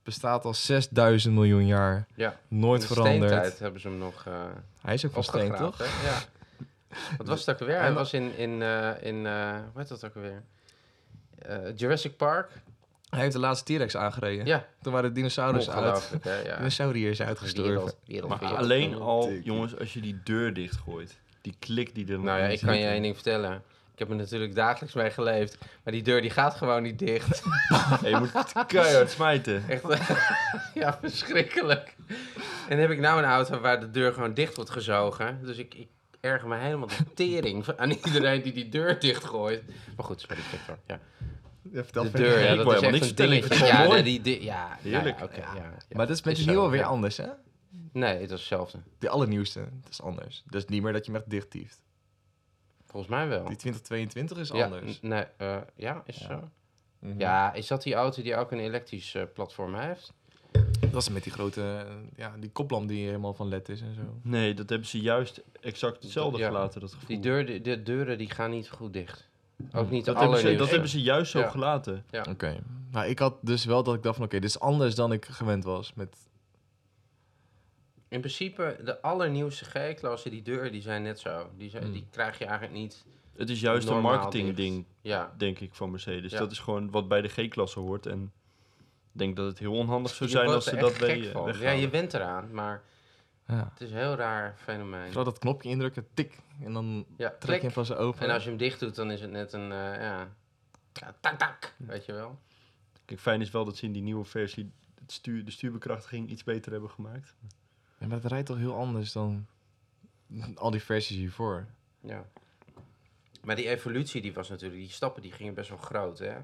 Bestaat 0.03 0.45
al 0.45 0.53
6000 0.53 1.33
miljoen 1.33 1.65
jaar. 1.65 2.07
Ja. 2.15 2.39
Nooit 2.47 2.81
In 2.81 2.87
de 2.87 2.93
veranderd. 2.93 3.31
steentijd 3.31 3.59
hebben 3.59 3.81
ze 3.81 3.87
hem 3.87 3.97
nog 3.97 4.25
eh 4.25 4.33
Hij 4.81 4.93
is 4.93 5.05
ook 5.05 5.11
van 5.13 5.23
steen, 5.23 5.55
toch? 5.55 5.77
hè? 5.77 5.83
Ja. 6.09 6.21
Wat 7.17 7.27
was 7.27 7.39
het 7.45 7.49
ook 7.55 7.61
alweer? 7.61 7.79
Hij 7.79 7.93
was 7.93 8.13
in, 8.13 8.37
in, 8.37 8.61
eh, 8.61 8.89
in 9.01 9.25
eh, 9.25 9.51
hoe 9.71 9.79
heet 9.81 9.87
dat 9.87 10.05
ook 10.05 10.15
alweer? 10.15 10.43
Eh, 11.39 11.57
Jurassic 11.75 12.17
Park. 12.17 12.49
Hij 13.09 13.21
heeft 13.21 13.33
de 13.33 13.39
laatste 13.39 13.73
T-Rex 13.73 13.97
aangereden. 13.97 14.45
Ja, 14.45 14.65
Toen 14.81 14.93
waren 14.93 15.09
de 15.09 15.15
dinosaurus 15.15 15.69
uit. 15.69 16.11
hè? 16.21 16.41
Ja. 16.41 16.57
Dinosauriërs 16.57 17.21
uitgestorven. 17.21 17.73
Wereld, 17.73 17.97
wereld, 18.05 18.29
Maar 18.29 18.39
wereld. 18.39 18.57
alleen 18.59 18.95
al, 18.95 19.31
jongens, 19.31 19.79
als 19.79 19.93
je 19.93 20.01
die 20.01 20.19
deur 20.23 20.53
dichtgooit. 20.53 21.19
Die 21.41 21.55
klik 21.59 21.95
die 21.95 22.11
er 22.11 22.19
Nou 22.19 22.39
ja, 22.39 22.45
ik 22.45 22.59
kan 22.59 22.77
je 22.77 22.85
één 22.85 23.01
ding 23.01 23.15
vertellen. 23.15 23.63
Ik 23.93 23.99
heb 23.99 24.09
er 24.09 24.15
natuurlijk 24.15 24.55
dagelijks 24.55 24.95
mee 24.95 25.09
geleefd. 25.09 25.57
Maar 25.83 25.93
die 25.93 26.01
deur 26.01 26.21
die 26.21 26.29
gaat 26.29 26.55
gewoon 26.55 26.83
niet 26.83 26.99
dicht. 26.99 27.43
Ja, 28.01 28.07
je 28.07 28.15
moet 28.15 28.65
keihard 28.67 29.09
smijten. 29.09 29.63
Echt, 29.67 29.83
ja, 30.73 30.97
verschrikkelijk. 31.01 31.95
En 32.07 32.69
dan 32.69 32.79
heb 32.79 32.89
ik 32.89 32.99
nou 32.99 33.19
een 33.19 33.29
auto 33.29 33.59
waar 33.59 33.79
de 33.79 33.91
deur 33.91 34.13
gewoon 34.13 34.33
dicht 34.33 34.55
wordt 34.55 34.71
gezogen. 34.71 35.39
Dus 35.43 35.57
ik, 35.57 35.73
ik 35.73 35.87
erger 36.23 36.47
me 36.47 36.57
helemaal 36.57 36.87
de 36.87 37.13
tering 37.13 37.67
aan 37.77 37.91
iedereen 37.91 38.41
die 38.41 38.53
die 38.53 38.69
deur 38.69 38.99
dichtgooit. 38.99 39.63
Maar 39.95 40.05
goed, 40.05 40.21
sorry, 40.21 40.41
Victor. 40.41 40.79
Ja. 40.87 40.99
Ja, 41.71 41.83
vertel 41.83 42.03
De 42.03 42.11
deur, 42.11 42.39
Ik 42.39 42.43
ja, 42.43 42.55
dat 42.55 42.65
is 42.65 42.71
helemaal 42.71 42.73
echt 42.73 42.91
niks 42.91 43.09
een 43.09 43.15
dingetje. 43.15 43.55
het 43.55 43.67
Ja, 43.67 43.77
wel 43.77 43.87
mooi. 43.87 44.03
die, 44.03 44.21
die, 44.21 44.43
ja, 44.43 44.77
Heerlijk. 44.81 45.19
Ja, 45.19 45.23
oké, 45.23 45.37
ja, 45.37 45.55
ja. 45.55 45.77
Maar 45.89 46.07
dat 46.07 46.15
is 46.15 46.23
met 46.23 46.35
de 46.35 46.45
nieuwe 46.45 46.69
weer 46.69 46.79
ja. 46.79 46.85
anders, 46.85 47.17
hè? 47.17 47.27
Nee, 47.91 48.13
het 48.13 48.21
is 48.21 48.29
hetzelfde. 48.29 48.77
De 48.99 49.09
allernieuwste. 49.09 49.59
Dat 49.59 49.91
is 49.91 50.01
anders. 50.01 50.43
Dat 50.45 50.61
is 50.63 50.67
niet 50.67 50.83
meer 50.83 50.93
dat 50.93 51.05
je 51.05 51.11
hem 51.11 51.21
echt 51.21 51.29
dicht 51.29 51.49
tieft. 51.49 51.81
Volgens 52.85 53.11
mij 53.11 53.27
wel. 53.27 53.45
Die 53.45 53.55
2022 53.55 54.37
is 54.37 54.49
ja, 54.49 54.63
anders. 54.63 55.01
Nee, 55.01 55.25
eh, 55.37 55.57
ja, 55.75 56.03
is 56.05 56.15
het 56.15 56.27
zo? 56.29 56.49
Mhm. 56.99 57.19
Ja, 57.19 57.53
is 57.53 57.67
dat 57.67 57.83
die 57.83 57.93
auto 57.93 58.21
die 58.21 58.35
ook 58.35 58.51
een 58.51 58.59
elektrisch 58.59 59.15
eh, 59.15 59.23
platform 59.33 59.75
heeft? 59.75 60.13
Dat 60.91 61.01
is 61.01 61.09
met 61.09 61.23
die 61.23 61.31
grote, 61.31 61.61
eh, 61.61 61.93
ja, 62.15 62.33
die 62.39 62.49
koplamp 62.51 62.87
die 62.87 63.05
helemaal 63.05 63.33
van 63.33 63.47
LED 63.47 63.69
is 63.69 63.81
en 63.81 63.93
zo. 63.95 64.01
Nee, 64.21 64.53
dat 64.53 64.69
hebben 64.69 64.87
ze 64.87 64.99
juist 65.01 65.41
exact 65.61 66.03
hetzelfde 66.03 66.37
Ja. 66.39 66.47
gelaten, 66.47 66.81
dat 66.81 66.93
gevoel. 66.93 67.07
Die 67.07 67.19
deur, 67.19 67.45
de, 67.45 67.61
de 67.61 67.83
deuren 67.83 68.17
die 68.17 68.29
gaan 68.29 68.49
niet 68.49 68.69
goed 68.69 68.93
dicht. 68.93 69.29
Ook 69.73 69.89
niet 69.89 70.05
dat, 70.05 70.19
hebben 70.19 70.39
ze, 70.39 70.55
dat 70.55 70.69
hebben 70.69 70.89
ze 70.89 71.01
juist 71.01 71.31
zo 71.31 71.39
Ja. 71.39 71.49
gelaten. 71.49 72.05
Ja. 72.11 72.25
Oké. 72.29 72.59
Maar 72.91 73.07
ik 73.09 73.19
had 73.19 73.35
dus 73.41 73.65
wel 73.65 73.83
dat 73.83 73.95
ik 73.95 74.03
dacht 74.03 74.15
van, 74.15 74.25
oké, 74.25 74.39
dit 74.39 74.49
is 74.49 74.59
anders 74.59 74.95
dan 74.95 75.11
ik 75.11 75.25
gewend 75.25 75.63
was 75.63 75.93
met... 75.93 76.17
In 78.07 78.19
principe, 78.19 78.79
de 78.85 79.01
allernieuwste 79.01 79.65
G-klasse, 79.65 80.29
die 80.29 80.41
deuren, 80.41 80.71
die 80.71 80.81
zijn 80.81 81.03
net 81.03 81.19
zo. 81.19 81.49
Die, 81.57 81.69
zijn, 81.69 81.83
Hmm. 81.83 81.93
die 81.93 82.05
krijg 82.11 82.37
je 82.39 82.45
eigenlijk 82.45 82.77
niet... 82.77 83.05
Het 83.37 83.49
is 83.49 83.59
juist 83.59 83.87
een 83.87 83.93
Normaal 83.93 84.13
marketingding, 84.15 84.85
Ja, 85.01 85.33
denk 85.37 85.59
ik, 85.59 85.73
van 85.73 85.91
Mercedes. 85.91 86.31
Ja. 86.31 86.39
Dat 86.39 86.51
is 86.51 86.59
gewoon 86.59 86.91
wat 86.91 87.07
bij 87.07 87.21
de 87.21 87.27
G-klasse 87.27 87.79
hoort. 87.79 88.05
En 88.05 88.31
denk 89.19 89.35
dat 89.35 89.45
het 89.45 89.59
heel 89.59 89.73
onhandig 89.73 90.13
zou 90.13 90.29
je 90.29 90.35
zijn 90.35 90.47
als 90.47 90.65
ze 90.65 90.75
dat 90.75 90.93
gek 90.93 91.23
we, 91.23 91.31
van. 91.31 91.57
Ja, 91.59 91.71
je 91.71 91.89
went 91.89 92.13
eraan, 92.13 92.53
maar 92.53 92.83
Ja. 93.47 93.69
het 93.73 93.81
is 93.81 93.91
een 93.91 93.97
heel 93.97 94.15
raar 94.15 94.55
fenomeen. 94.57 95.05
Vooral 95.05 95.23
dat 95.23 95.39
knopje 95.39 95.69
indrukken, 95.69 96.07
tik, 96.13 96.39
en 96.63 96.73
dan 96.73 97.05
Ja, 97.17 97.33
trek 97.39 97.55
je 97.55 97.61
hem 97.61 97.71
van 97.71 97.85
zijn 97.85 97.99
open. 97.99 98.21
En 98.21 98.29
als 98.29 98.43
je 98.43 98.49
hem 98.49 98.57
dicht 98.57 98.79
doet, 98.79 98.95
dan 98.95 99.11
is 99.11 99.21
het 99.21 99.31
net 99.31 99.53
een, 99.53 99.71
eh, 99.71 99.77
ja... 100.01 100.27
ja, 100.93 101.15
tak, 101.19 101.37
tak, 101.37 101.73
weet 101.77 102.05
je 102.05 102.13
wel. 102.13 102.39
Kijk, 103.05 103.19
fijn 103.19 103.41
is 103.41 103.51
wel 103.51 103.65
dat 103.65 103.77
ze 103.77 103.85
in 103.85 103.91
die 103.91 104.01
nieuwe 104.01 104.25
versie 104.25 104.71
het 104.99 105.11
stuur, 105.11 105.45
de 105.45 105.51
stuurbekrachtiging 105.51 106.29
iets 106.29 106.43
beter 106.43 106.71
hebben 106.71 106.89
gemaakt. 106.89 107.35
Ja, 107.97 108.07
maar 108.07 108.17
het 108.17 108.31
rijdt 108.31 108.47
toch 108.47 108.57
heel 108.57 108.75
anders 108.75 109.11
dan 109.11 109.47
al 110.55 110.71
die 110.71 110.81
versies 110.81 111.17
hiervoor. 111.17 111.65
Ja. 112.01 112.25
Maar 113.43 113.55
die 113.55 113.67
evolutie, 113.67 114.21
die 114.21 114.33
was 114.33 114.49
natuurlijk... 114.49 114.81
Die 114.81 114.89
stappen, 114.91 115.21
die 115.21 115.31
gingen 115.31 115.53
best 115.53 115.69
wel 115.69 115.77
groot, 115.77 116.19
hè? 116.19 116.35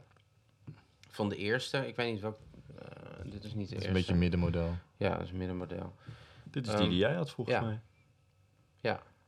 Van 1.10 1.30
de 1.30 1.36
eerste, 1.36 1.88
ik 1.88 1.96
weet 1.96 2.12
niet 2.12 2.22
welk... 2.22 2.38
eh, 2.80 3.32
dit 3.32 3.44
is 3.44 3.54
niet 3.54 3.68
de 3.70 3.74
Dat 3.74 3.82
is 3.84 3.88
een 3.88 3.94
beetje 3.94 4.14
een 4.14 4.20
middenmodel. 4.20 4.78
Ja, 4.98 5.10
dat 5.14 5.22
is 5.22 5.32
een 5.32 5.38
middenmodel. 5.38 5.94
Dit 6.44 6.68
is 6.68 6.72
Ehm, 6.74 6.82
die 6.82 6.90
die 6.90 6.98
jij 6.98 7.14
had 7.14 7.32
volgens 7.32 7.56
ja. 7.58 7.64
mij. 7.64 7.80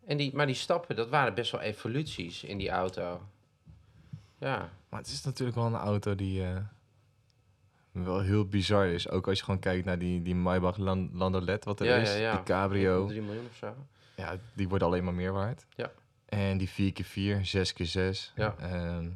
En 0.06 0.18
die, 0.18 0.36
maar 0.36 0.46
die 0.46 0.56
stappen, 0.56 0.96
dat 0.96 1.10
waren 1.10 1.34
best 1.34 1.52
wel 1.52 1.62
evoluties 1.62 2.44
in 2.44 2.58
die 2.58 2.70
auto. 2.70 3.22
Ja, 4.38 4.70
Maar 4.90 5.00
het 5.00 5.10
is 5.10 5.24
natuurlijk 5.24 5.58
wel 5.58 5.66
een 5.66 5.76
auto 5.76 6.16
die 6.16 6.44
eh, 6.44 6.58
wel 7.92 8.20
heel 8.22 8.46
bizar 8.48 8.88
is. 8.88 9.10
Ook 9.10 9.28
als 9.28 9.38
je 9.38 9.44
gewoon 9.44 9.60
kijkt 9.60 9.86
naar 9.86 10.00
die, 10.00 10.22
die 10.22 10.36
Maybach 10.36 10.78
Lan- 10.78 11.10
Landolet, 11.14 11.64
wat 11.66 11.80
er 11.80 11.86
Ja, 11.86 11.96
is. 11.96 12.14
ja, 12.14 12.20
ja. 12.20 12.32
Die 12.36 12.44
cabrio. 12.44 13.08
3 13.08 13.22
miljoen 13.22 13.46
of 13.52 13.56
zo. 13.56 13.76
Ja, 14.16 14.36
die 14.54 14.70
worden 14.70 14.88
alleen 14.88 15.04
maar 15.04 15.14
meer 15.14 15.32
waard. 15.34 15.66
Ja. 15.76 15.92
En 16.26 16.58
die 16.58 16.70
4x4, 16.70 17.42
6x6. 17.44 18.34
Ja. 18.36 18.56
Ehm, 18.60 19.10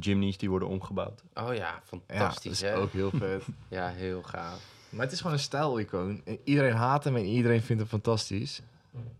Jimny's 0.00 0.38
die 0.38 0.50
worden 0.50 0.68
omgebouwd. 0.68 1.22
Oh 1.34 1.46
ja, 1.46 1.52
ja, 1.52 1.72
dat 1.72 1.82
fantastisch 1.84 2.52
is 2.52 2.60
hè? 2.60 2.76
ook 2.76 2.92
heel 2.92 3.10
vet. 3.10 3.42
Ja, 3.68 3.88
heel 3.88 4.22
gaaf. 4.22 4.62
maar 4.88 5.04
het 5.04 5.12
is 5.12 5.18
gewoon 5.18 5.32
een 5.32 5.42
stijlicoon. 5.42 6.20
En 6.24 6.38
Iedereen 6.44 6.74
haat 6.74 7.04
hem 7.04 7.16
en 7.16 7.24
iedereen 7.24 7.62
vindt 7.62 7.80
hem 7.82 7.90
fantastisch. 7.90 8.60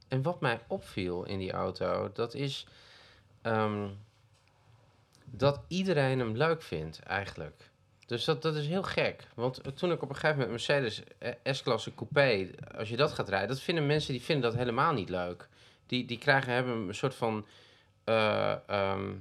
En 0.09 0.23
wat 0.23 0.41
mij 0.41 0.61
opviel 0.67 1.25
in 1.25 1.39
die 1.39 1.53
auto, 1.53 2.11
dat 2.13 2.35
is 2.35 2.67
ehm, 3.43 3.89
dat 5.25 5.61
iedereen 5.69 6.19
hem 6.19 6.37
leuk 6.37 6.63
vindt 6.63 7.01
eigenlijk. 7.01 7.71
Dus 8.07 8.25
dat, 8.25 8.43
dat 8.43 8.55
is 8.55 8.67
heel 8.67 8.83
gek. 8.83 9.27
Want 9.35 9.61
toen 9.75 9.93
ik 9.93 10.03
op 10.03 10.09
een 10.09 10.15
gegeven 10.15 10.35
moment 10.39 10.51
Mercedes 10.51 11.03
eh, 11.19 11.33
S-klasse 11.45 11.95
coupé, 11.95 12.51
als 12.77 12.89
je 12.89 12.97
dat 12.97 13.13
gaat 13.13 13.29
rijden, 13.29 13.49
dat 13.49 13.61
vinden 13.61 13.87
mensen 13.87 14.13
die 14.13 14.23
vinden 14.23 14.51
dat 14.51 14.59
helemaal 14.59 14.93
niet 14.93 15.09
leuk. 15.09 15.49
Die, 15.87 16.05
die 16.05 16.19
krijgen, 16.19 16.53
hebben 16.53 16.89
een 16.89 16.95
soort 16.95 17.15
van 17.15 17.47
eh, 18.05 18.69
ehm, 18.69 19.13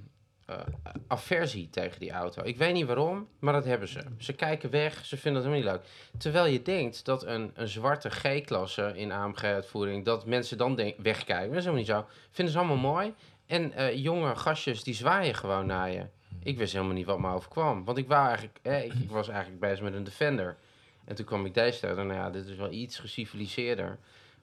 eh, 0.46 0.60
aversie 1.08 1.70
tegen 1.70 2.00
die 2.00 2.12
auto. 2.12 2.43
Ik 2.43 2.58
weet 2.58 2.74
niet 2.74 2.86
waarom, 2.86 3.28
maar 3.39 3.54
dat 3.54 3.66
hebben 3.66 3.88
ze. 3.88 4.00
Ze 4.18 4.34
kijken 4.34 4.70
weg, 4.70 5.06
ze 5.06 5.18
vinden 5.18 5.43
het 5.43 5.52
helemaal 5.52 5.74
niet 5.74 5.84
leuk. 5.84 5.91
Terwijl 6.18 6.46
je 6.46 6.62
denkt 6.62 7.06
dat 7.06 7.26
een, 7.26 7.52
een 7.54 7.68
zwarte 7.68 8.10
G-klasse 8.10 8.91
in 8.96 9.12
AMG-uitvoering, 9.12 10.06
dat 10.06 10.26
mensen 10.26 10.58
dan 10.58 10.76
wegkijken. 10.98 11.48
Dat 11.48 11.58
is 11.58 11.66
helemaal 11.66 11.74
niet 11.74 11.88
zo. 11.88 12.06
Vinden 12.32 12.54
ze 12.54 12.60
allemaal 12.60 12.91
mooi. 12.91 13.14
En 13.46 13.74
eh, 13.74 13.96
jonge 13.96 14.36
gastjes, 14.36 14.84
die 14.84 14.93
zwaaien 14.93 15.36
gewoon 15.36 15.66
naar 15.66 15.91
je. 15.91 16.06
Ik 16.43 16.58
wist 16.58 16.74
helemaal 16.74 16.93
niet 16.93 17.06
wat 17.06 17.20
me 17.20 17.34
overkwam. 17.34 17.86
Want 17.86 17.98
ik, 17.98 18.08
wou 18.08 18.28
eigenlijk, 18.28 18.60
eh, 18.62 18.84
ik, 18.84 18.93
ik 18.93 19.10
was 19.10 19.28
eigenlijk 19.28 19.60
bezig 19.60 19.82
met 19.82 19.93
een 19.93 20.04
Defender. 20.04 20.58
En 21.06 21.16
toen 21.16 21.26
kwam 21.26 21.46
ik 21.46 21.54
deze 21.54 21.80
tegen. 21.80 22.08
Nou 22.08 22.20
ja, 22.20 22.30
dit 22.30 22.48
is 22.48 22.56
wel 22.56 22.72
iets 22.72 23.00
geciviliseerder. 23.00 23.98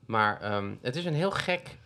Maar 0.07 0.41
ehm, 0.41 0.75
het 0.81 0.97
is 0.97 1.05
een 1.05 1.15
heel 1.15 1.31
gek... 1.31 1.77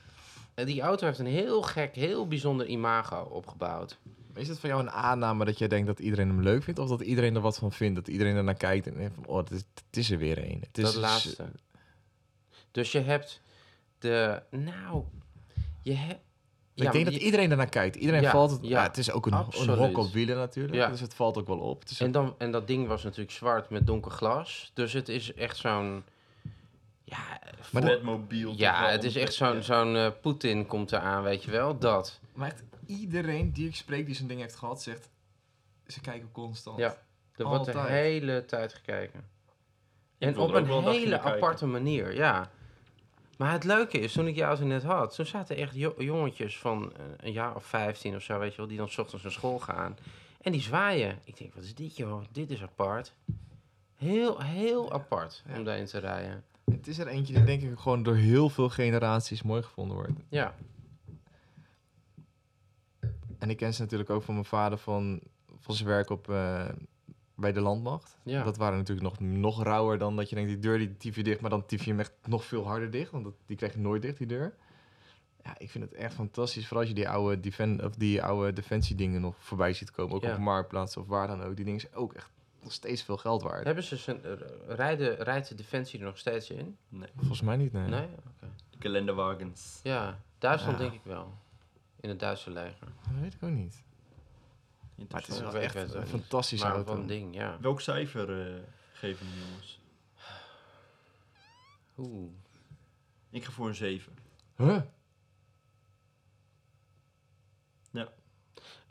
Die 0.65 0.81
auto 0.81 1.07
heeft 1.07 1.19
een 1.19 1.27
heel 1.27 1.63
gek, 1.63 1.95
heel 1.95 2.29
bijzonder 2.29 2.67
imago 2.67 3.29
opgebouwd. 3.31 3.99
Is 4.35 4.49
het 4.49 4.59
van 4.59 4.69
jou 4.69 4.83
een 4.83 4.91
aanname 4.91 5.45
dat 5.45 5.59
jij 5.59 5.69
denkt 5.69 5.87
dat 5.87 5.99
iedereen 5.99 6.29
hem 6.29 6.43
leuk 6.43 6.63
vindt? 6.63 6.81
Of 6.81 6.89
dat 6.89 7.01
iedereen 7.01 7.35
er 7.35 7.41
wat 7.41 7.59
van 7.59 7.73
vindt? 7.73 7.97
Dat 7.97 8.09
iedereen 8.09 8.37
er 8.37 8.45
naar 8.45 8.55
kijkt 8.55 8.87
en 8.87 8.95
denkt 8.95 9.15
van, 9.15 9.27
oh, 9.27 9.37
het 9.37 9.51
is, 9.51 9.63
het 9.75 9.97
is 9.97 10.11
er 10.11 10.19
weer 10.19 10.39
een. 10.39 10.65
Het 10.67 10.79
is 10.79 10.85
dat 10.85 10.95
laatste. 10.95 11.45
Dus 12.71 12.93
je 12.93 13.01
hebt 13.01 13.41
de... 13.99 14.43
Nou, 14.51 15.05
je 15.83 15.95
hebt... 15.95 16.21
ik 16.75 16.93
denk 16.93 17.05
dat 17.05 17.15
iedereen 17.15 17.51
ernaar 17.51 17.69
kijkt. 17.69 17.97
Iedereen 17.97 18.23
Ja, 18.23 18.31
valt 18.31 18.51
het... 18.51 18.61
ja, 18.63 18.69
Ja, 18.69 18.83
het 18.83 18.99
is 18.99 19.11
ook 19.11 19.27
een, 19.27 19.33
een 19.33 19.39
absoluut. 19.39 19.77
hok 19.77 19.99
op 19.99 20.13
wielen 20.13 20.37
natuurlijk. 20.37 20.75
Ja. 20.75 20.89
Dus 20.89 21.01
het 21.01 21.15
valt 21.15 21.39
ook 21.39 21.47
wel 21.47 21.59
op. 21.59 21.83
En, 21.99 22.13
dan, 22.13 22.35
en 22.39 22.51
dat 22.51 22.67
ding 22.67 22.87
was 22.87 23.03
natuurlijk 23.03 23.31
zwart 23.31 23.71
met 23.71 23.87
donker 23.87 24.11
glas. 24.11 24.71
Dus 24.75 24.93
het 24.93 25.09
is 25.09 25.35
echt 25.35 25.57
zo'n... 25.57 26.05
Ja, 27.09 27.19
Maar 27.19 27.55
voor- 27.61 27.81
Batmobiel. 27.81 28.51
toch 28.51 28.59
ja 28.59 28.89
het 28.91 29.05
is 29.05 29.17
echt 29.17 29.35
zo'n 29.35 29.55
Ja. 29.55 29.61
zo'n 29.61 29.97
eh, 29.97 30.11
Poetin 30.21 30.67
komt 30.67 30.93
eraan, 30.93 31.23
weet 31.23 31.45
je 31.45 31.51
wel. 31.51 31.79
Dat. 31.79 32.21
Maar 32.35 32.49
echt 32.51 32.63
iedereen 32.87 33.53
die 33.53 33.69
ik 33.69 33.75
spreek 33.77 34.07
die 34.07 34.15
zo'n 34.15 34.27
ding 34.27 34.41
heeft 34.41 34.57
gehad, 34.57 34.83
zegt... 34.83 35.11
Ze 35.87 36.01
kijken 36.01 36.33
constant. 36.33 36.79
Ja. 36.79 36.97
Er 37.37 37.45
wordt 37.45 37.65
de 37.73 37.81
hele 37.81 38.45
tijd 38.45 38.75
gekeken. 38.75 39.19
Ik 40.19 40.29
En 40.29 40.39
op 40.39 40.55
een 40.55 40.67
hele 40.85 41.09
kijken. 41.19 41.21
aparte 41.35 41.67
manier, 41.67 42.15
ja. 42.15 42.51
Maar 43.39 43.53
het 43.53 43.65
leuke 43.65 43.99
is, 43.99 44.13
toen 44.13 44.27
ik 44.27 44.35
jou 44.37 44.57
zo 44.57 44.65
net 44.65 44.83
had, 44.83 45.15
toen 45.15 45.27
zaten 45.27 45.57
echt 45.57 45.75
jo- 45.75 45.95
jongetjes 45.99 46.59
van 46.59 46.93
eh, 46.97 47.03
een 47.17 47.33
jaar 47.33 47.55
of 47.55 47.65
15 47.65 48.15
of 48.17 48.23
zo, 48.23 48.39
weet 48.39 48.51
je 48.51 48.57
wel, 48.57 48.67
die 48.67 48.77
dan 48.79 48.89
's 48.89 48.99
ochtends 48.99 49.23
naar 49.23 49.33
school 49.33 49.59
gaan. 49.59 49.97
En 50.41 50.53
die 50.53 50.61
zwaaien. 50.61 51.19
Ik 51.25 51.37
denk, 51.39 51.55
wat 51.55 51.65
is 51.65 51.75
dit 51.75 51.97
joh? 51.97 52.23
Dit 52.33 52.51
is 52.51 52.63
apart. 52.63 53.13
Heel, 53.97 54.41
heel 54.43 54.93
apart 54.93 55.43
Ja. 55.49 55.57
om 55.59 55.65
daarin 55.65 55.87
te 55.87 55.99
rijden. 55.99 56.45
Het 56.71 56.87
is 56.87 56.99
er 56.99 57.07
eentje 57.07 57.35
die 57.35 57.45
denk 57.45 57.63
ik 57.63 57.79
gewoon 57.79 58.03
door 58.03 58.15
heel 58.17 58.49
veel 58.49 58.69
generaties 58.69 59.43
mooi 59.43 59.63
gevonden 59.63 59.97
wordt. 59.97 60.13
Ja, 60.29 60.55
En 63.39 63.51
ik 63.51 63.57
ken 63.57 63.75
ze 63.75 63.81
natuurlijk 63.83 64.11
ook 64.11 64.23
van 64.23 64.35
mijn 64.35 64.47
vader 64.47 64.79
van, 64.79 65.21
van 65.59 65.75
zijn 65.75 65.89
werk 65.89 66.11
op, 66.11 66.29
eh, 66.31 66.69
bij 67.35 67.53
de 67.53 67.61
landmacht. 67.61 68.19
ja. 68.23 68.43
Dat 68.45 68.57
waren 68.57 68.79
natuurlijk 68.79 69.07
nog, 69.07 69.21
nog 69.21 69.63
rauwer 69.63 69.99
dan 69.99 70.17
dat 70.17 70.29
je 70.29 70.35
denkt, 70.35 70.51
die 70.51 70.59
deur 70.59 70.79
die 70.79 70.97
tief 70.97 71.17
je 71.17 71.23
dicht, 71.23 71.41
maar 71.41 71.51
dan 71.51 71.67
tief 71.67 71.85
je 71.85 71.91
hem 71.91 72.01
echt 72.01 72.13
nog 72.27 72.45
veel 72.45 72.67
harder 72.67 72.91
dicht, 72.91 73.11
want 73.11 73.25
dat, 73.25 73.35
die 73.47 73.57
krijg 73.57 73.73
je 73.73 73.79
nooit 73.81 74.03
dicht, 74.03 74.19
die 74.19 74.27
deur. 74.27 74.55
Ja, 75.45 75.55
ik 75.59 75.71
vind 75.71 75.85
het 75.85 75.95
echt 75.95 76.15
fantastisch, 76.15 76.63
vooral 76.63 76.81
als 76.81 76.89
je 76.89 76.95
die 76.95 77.09
oude, 77.09 77.41
defen 77.41 77.85
of 77.85 77.95
die 77.95 78.23
oude 78.23 78.53
defensiedingen 78.53 79.21
nog 79.21 79.35
voorbij 79.39 79.73
ziet 79.73 79.91
komen, 79.91 80.15
ook 80.17 80.23
Ja. 80.23 80.33
op 80.33 80.39
marktplaatsen 80.39 81.01
of 81.01 81.07
waar 81.07 81.27
dan 81.27 81.43
ook. 81.43 81.57
Die 81.57 81.65
dingen 81.65 81.81
zijn 81.81 81.95
ook 81.95 82.13
echt 82.15 82.31
nog 82.67 82.75
steeds 82.75 83.03
veel 83.03 83.17
geld 83.17 83.43
waard. 83.43 83.65
Hebben 83.65 83.85
ze 83.85 83.97
zijn, 83.97 84.25
eh, 84.25 84.33
rijden, 84.69 85.17
rijdt 85.17 85.49
de 85.49 85.55
Defensie 85.55 85.99
er 85.99 86.05
nog 86.05 86.19
steeds 86.19 86.51
in? 86.51 86.77
Nee. 86.89 87.09
Volgens 87.17 87.41
mij 87.41 87.57
niet, 87.57 87.73
nee. 87.73 87.89
Nee? 87.89 88.03
Oké. 88.05 88.53
De 88.71 88.79
kalenderwagens. 88.79 89.81
Ja, 89.83 90.19
Duitsland 90.39 90.79
Ja. 90.79 90.83
denk 90.83 90.95
ik 90.95 91.05
wel. 91.05 91.35
In 92.01 92.09
het 92.09 92.19
Duitse 92.21 92.51
leger. 92.51 92.87
Dat 93.11 93.21
weet 93.21 93.35
ik 93.35 93.43
ook 93.43 93.51
niet. 93.51 93.83
Maar 95.11 95.21
het 95.21 95.29
is 95.29 95.41
wel 95.41 95.55
echt 95.57 95.75
een 95.75 96.59
Maar 96.59 96.71
auto. 96.73 96.95
een 96.95 97.07
ding, 97.07 97.35
ja. 97.35 97.57
Welk 97.61 97.81
cijfer 97.81 98.47
eh, 98.47 98.63
geven 98.93 99.27
die 99.27 99.45
jongens? 99.49 99.81
Oeh. 101.99 102.31
Ik 103.31 103.45
ga 103.45 103.51
voor 103.51 103.69
een 103.69 103.75
7. 103.75 104.13
Huh? 104.57 104.81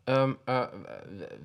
Ehm, 0.05 0.33
eh, 0.43 0.61
eh, 0.61 0.67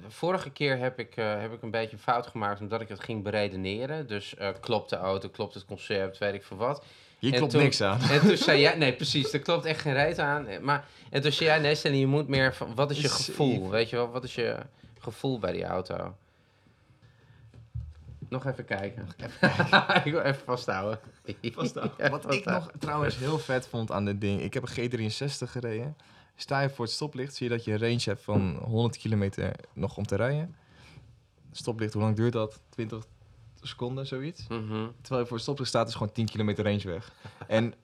vorige 0.08 0.50
keer 0.50 0.78
heb 0.78 0.98
ik, 0.98 1.16
eh, 1.16 1.40
heb 1.40 1.52
ik 1.52 1.62
een 1.62 1.70
beetje 1.70 1.92
een 1.96 2.02
fout 2.02 2.26
gemaakt 2.26 2.61
omdat 2.61 2.80
ik 2.80 2.88
het 2.88 3.00
ging 3.00 3.22
beredeneren. 3.22 4.06
Dus 4.06 4.34
eh, 4.34 4.48
klopt 4.61 4.90
de 4.90 4.96
auto, 4.96 5.28
klopt 5.28 5.54
het 5.54 5.64
concept, 5.64 6.18
weet 6.18 6.34
ik 6.34 6.44
veel 6.44 6.56
wat. 6.56 6.84
Hier 7.18 7.32
En 7.32 7.38
klopt 7.38 7.52
toen- 7.52 7.62
niks 7.62 7.80
aan. 7.80 8.00
En 8.00 8.20
toen 8.20 8.36
zei 8.36 8.61
jij, 8.66 8.76
nee 8.76 8.92
precies, 8.92 9.32
er 9.32 9.38
klopt 9.40 9.64
echt 9.64 9.80
geen 9.80 9.92
reet 9.92 10.18
aan. 10.18 10.46
Maar, 10.61 10.84
en 11.11 11.22
toen 11.22 11.32
zei 11.32 11.48
jij, 11.48 11.58
nee 11.58 11.74
Stanley, 11.74 12.00
je 12.00 12.06
moet 12.06 12.28
meer 12.28 12.54
van, 12.54 12.74
wat 12.74 12.90
is 12.90 13.00
je 13.00 13.08
gevoel? 13.08 13.70
Weet 13.70 13.90
je 13.90 13.96
wel, 13.96 14.11
wat 14.11 14.24
is 14.24 14.34
je 14.34 14.56
gevoel 14.98 15.38
bij 15.38 15.52
die 15.52 15.64
auto? 15.64 16.14
Nog 18.28 18.46
even 18.46 18.64
kijken. 18.64 19.08
ik 20.04 20.12
wil 20.12 20.20
even 20.20 20.42
vasthouden. 20.44 20.98
Vasthouden. 21.42 21.94
Ja, 22.04 22.11
Wat 22.11 22.32
ik 22.34 22.44
nog 22.44 22.70
trouwens 22.78 23.16
heel 23.16 23.38
vet 23.38 23.66
vond 23.68 23.90
aan 23.92 24.04
dit 24.04 24.20
ding. 24.20 24.40
Ik 24.42 24.54
heb 24.54 24.62
een 24.76 24.90
G63 25.11 25.50
gereden. 25.50 25.96
Sta 26.41 26.61
je 26.61 26.70
voor 26.70 26.84
het 26.84 26.95
stoplicht, 26.95 27.34
zie 27.34 27.49
je 27.49 27.55
dat 27.55 27.64
je 27.64 27.72
een 27.72 27.78
range 27.78 28.01
hebt 28.05 28.22
van 28.22 28.57
100 28.57 28.97
kilometer 28.97 29.55
nog 29.72 29.97
om 29.97 30.07
te 30.07 30.16
rijden. 30.16 30.57
Stoplicht, 31.53 31.93
hoe 31.93 32.03
lang 32.03 32.16
duurt 32.16 32.32
dat? 32.32 32.61
20 32.68 33.07
seconden, 33.61 34.07
zoiets. 34.07 34.47
Mhm. 34.49 34.86
Terwijl 35.01 35.20
je 35.20 35.26
voor 35.26 35.32
het 35.36 35.41
stoplicht 35.43 35.68
staat, 35.70 35.88
is 35.88 35.95
gewoon 35.95 36.12
10 36.12 36.26
kilometer 36.26 36.64
range 36.64 36.88
weg. 36.88 37.12
En 37.47 37.74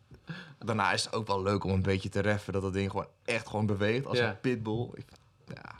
daarna 0.58 0.92
is 0.92 1.04
het 1.04 1.14
ook 1.14 1.26
wel 1.26 1.42
leuk 1.42 1.64
om 1.64 1.70
een 1.70 1.82
beetje 1.82 2.08
te 2.08 2.20
reffen. 2.20 2.52
Dat 2.52 2.62
dat 2.62 2.72
ding 2.72 2.90
gewoon 2.90 3.06
echt 3.24 3.48
gewoon 3.48 3.66
beweegt 3.66 4.06
als 4.06 4.18
een 4.28 4.40
pitbull. 4.40 4.88
Ik- 4.94 5.08
Ja, 5.54 5.74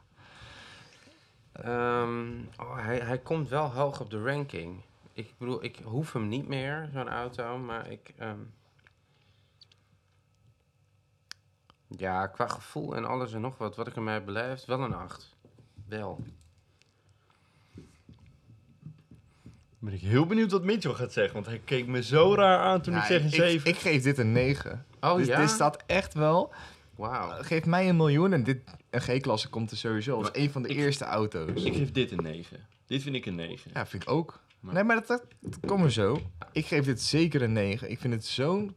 Ehm, 1.53 2.29
oh, 2.61 2.77
hij, 2.85 2.99
hij 2.99 3.19
komt 3.19 3.49
wel 3.49 3.71
hoog 3.73 4.01
op 4.01 4.11
de 4.11 4.23
ranking. 4.23 4.81
Ik 5.13 5.33
bedoel, 5.39 5.65
ik 5.65 5.79
hoef 5.85 6.13
hem 6.13 6.29
niet 6.29 6.49
meer, 6.49 6.89
zo'n 6.93 7.09
auto, 7.09 7.59
maar 7.59 7.91
ik... 7.91 8.13
ehm, 8.19 8.39
ja, 11.97 12.27
qua 12.27 12.47
gevoel 12.49 12.97
en 12.97 13.05
alles 13.05 13.33
en 13.33 13.41
nog 13.41 13.59
wat, 13.59 13.77
wat 13.77 13.87
ik 13.87 13.97
ermee 13.97 14.15
heb 14.15 14.25
beleefd, 14.25 14.65
wel 14.65 14.81
een 14.81 14.95
8. 14.95 15.35
Wel. 15.89 16.21
Ben 19.79 19.93
ik 19.95 20.01
heel 20.01 20.27
benieuwd 20.27 20.51
wat 20.51 20.65
Mitchell 20.65 20.93
gaat 20.95 21.13
zeggen, 21.13 21.35
want 21.35 21.47
hij 21.47 21.59
keek 21.65 21.87
me 21.87 22.03
zo 22.03 22.35
raar 22.35 22.59
aan 22.59 22.81
toen 22.81 22.97
ik 22.97 23.03
zeg 23.03 23.21
een 23.21 23.27
ik, 23.27 23.35
7. 23.35 23.71
ik 23.71 23.77
geef 23.77 24.03
dit 24.03 24.19
een 24.19 24.33
9. 24.33 24.87
Oh 25.01 25.17
dus 25.17 25.27
ja? 25.27 25.41
dit 25.41 25.51
staat 25.51 25.83
echt 25.87 26.15
wel... 26.15 26.53
Wauw. 26.97 27.43
Geef 27.43 27.65
mij 27.65 27.89
een 27.89 27.97
miljoen 27.97 28.33
en 28.33 28.43
dit, 28.43 28.59
een 28.91 29.01
G-klasse 29.01 29.49
komt 29.49 29.71
er 29.71 29.77
sowieso. 29.77 30.23
Dat 30.23 30.37
is 30.37 30.43
een 30.43 30.51
van 30.51 30.63
de 30.63 30.69
ik- 30.69 30.77
eerste 30.77 31.05
auto's. 31.05 31.63
Ik 31.65 31.75
geef 31.75 31.93
dit 31.93 32.11
een 32.11 32.23
9. 32.23 32.67
Dit 32.87 33.03
vind 33.03 33.15
ik 33.17 33.27
een 33.27 33.35
9. 33.35 33.71
Ja, 33.75 33.87
vind 33.87 34.03
ik 34.03 34.11
ook. 34.11 34.41
Maar- 34.61 34.75
Nee, 34.75 34.85
maar 34.85 34.97
dat, 34.97 35.07
dat, 35.07 35.23
dat 35.41 35.59
komt 35.67 35.85
er 35.85 35.93
zo. 35.93 36.19
Ik 36.53 36.67
geef 36.67 36.85
dit 36.85 37.03
zeker 37.03 37.43
een 37.43 37.53
9. 37.53 37.91
Ik 37.91 37.99
vind 37.99 38.13
het 38.15 38.25
zo'n 38.25 38.77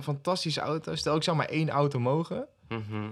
fantastische 0.00 0.60
auto. 0.60 0.94
Stel, 0.94 1.16
ik 1.16 1.22
zou 1.22 1.36
maar 1.36 1.48
één 1.48 1.68
auto 1.68 1.98
mogen. 2.00 2.46
Mhm. 2.68 3.10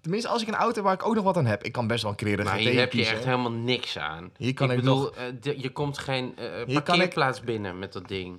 Tenminste, 0.00 0.28
als 0.28 0.42
ik 0.42 0.48
een 0.48 0.54
auto 0.54 0.82
waar 0.82 0.94
ik 0.94 1.06
ook 1.06 1.14
nog 1.14 1.24
wat 1.24 1.36
aan 1.36 1.46
heb. 1.46 1.62
Ik 1.62 1.72
kan 1.72 1.86
best 1.86 2.02
wel 2.02 2.10
een 2.10 2.16
creëren 2.16 2.44
Maar 2.44 2.56
hier 2.56 2.78
heb 2.78 2.92
je 2.92 3.06
echt 3.06 3.24
helemaal 3.24 3.50
niks 3.52 3.98
aan. 3.98 4.30
Hier 4.36 4.54
kan 4.54 4.70
ik, 4.70 4.76
bedoel, 4.76 5.02
nog... 5.02 5.14
eh, 5.14 5.58
je 5.60 5.70
komt 5.70 5.98
geen 5.98 6.36
ik- 6.66 6.82
parkeerplaats 6.84 7.40
binnen 7.40 7.78
met 7.78 7.92
dat 7.92 8.08
ding. 8.08 8.38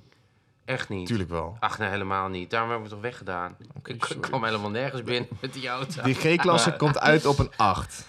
Echt 0.66 0.90
niet. 0.90 1.08
Tuurlijk 1.08 1.30
wel. 1.30 1.58
Ach 1.60 1.78
nee, 1.78 1.90
helemaal 1.90 2.28
niet. 2.30 2.50
Daarom 2.50 2.70
hebben 2.70 2.90
we 2.90 2.96
het 2.96 3.04
toch 3.04 3.12
weggedaan. 3.12 3.58
Ik 3.84 4.04
sorry. 4.06 4.22
kwam 4.22 4.44
helemaal 4.44 4.70
nergens 4.70 5.04
binnen 5.04 5.30
met 5.42 5.54
die 5.54 5.68
auto. 5.68 6.02
Die 6.04 6.14
G-klasse 6.16 6.76
komt 6.78 7.00
uit 7.00 7.26
op 7.26 7.40
een 7.40 7.52
8. 7.56 8.06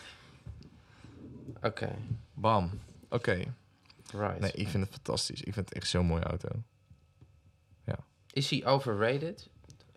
Oké, 1.62 1.94
Bam. 2.34 2.70
Oké. 3.08 3.54
right. 4.12 4.40
Nee, 4.40 4.52
ik 4.52 4.68
vind 4.68 4.84
het 4.84 4.92
fantastisch. 4.92 5.42
Ik 5.42 5.52
vind 5.52 5.68
het 5.68 5.74
echt 5.78 5.88
zo'n 5.88 6.06
mooie 6.06 6.24
auto. 6.24 6.48
Is 8.34 8.50
hij 8.50 8.66
overrated? 8.66 9.48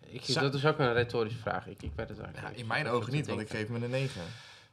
Ik, 0.08 0.24
Zou- 0.24 0.44
Dat 0.44 0.54
is 0.54 0.66
ook 0.66 0.78
een 0.78 0.92
retorische 0.92 1.38
vraag. 1.38 1.66
Ik, 1.66 1.82
ik 1.82 1.92
weet 1.96 2.08
het 2.08 2.18
eigenlijk 2.20 2.54
Ja, 2.54 2.60
in 2.60 2.66
mijn 2.66 2.86
ogen 2.88 3.12
niet, 3.12 3.26
want 3.26 3.40
ik 3.40 3.48
geef 3.50 3.68
hem 3.68 3.82
een 3.82 3.90
9. 3.90 4.22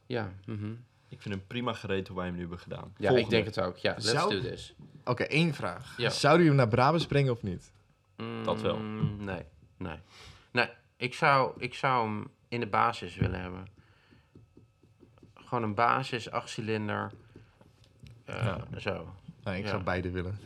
Ja, 0.05 0.31
mhm. 0.45 0.71
Ik 1.09 1.21
vind 1.21 1.33
hem 1.35 1.43
prima 1.47 1.73
gereed 1.73 2.07
hoe 2.07 2.17
wij 2.17 2.25
hem 2.25 2.33
nu 2.35 2.39
hebben 2.41 2.59
gedaan. 2.59 2.93
ja 2.97 3.11
ik 3.11 3.29
denk 3.29 3.45
het 3.45 3.59
ook. 3.59 3.77
Ja, 3.77 3.91
let's 3.91 4.09
Zou- 4.09 4.29
do 4.33 4.39
this. 4.49 4.73
Oké, 5.03 5.23
één 5.23 5.53
vraag. 5.53 5.97
Ja. 5.97 6.09
Zouden 6.09 6.43
jullie 6.45 6.59
hem 6.59 6.69
naar 6.69 6.77
Brabants 6.79 7.05
brengen 7.05 7.31
of 7.31 7.41
niet? 7.43 7.71
Dat 8.43 8.61
wel. 8.61 8.77
Mm, 8.77 9.23
Nee, 9.23 9.41
nee. 9.77 9.97
Nee, 10.51 10.69
ik 10.97 11.13
zou, 11.13 11.53
ik 11.57 11.73
zou 11.73 12.07
hem 12.09 12.27
in 12.47 12.59
de 12.59 12.67
basis 12.67 13.15
willen 13.15 13.39
hebben. 13.41 13.65
Gewoon 15.35 15.63
een 15.63 15.73
basis, 15.75 16.29
achtcilinder. 16.31 17.11
Eh, 18.25 18.57
Zo. 18.77 19.13
Nee, 19.43 19.57
ik 19.57 19.63
Ja. 19.63 19.69
zou 19.69 19.83
beide 19.83 20.09
willen. 20.11 20.39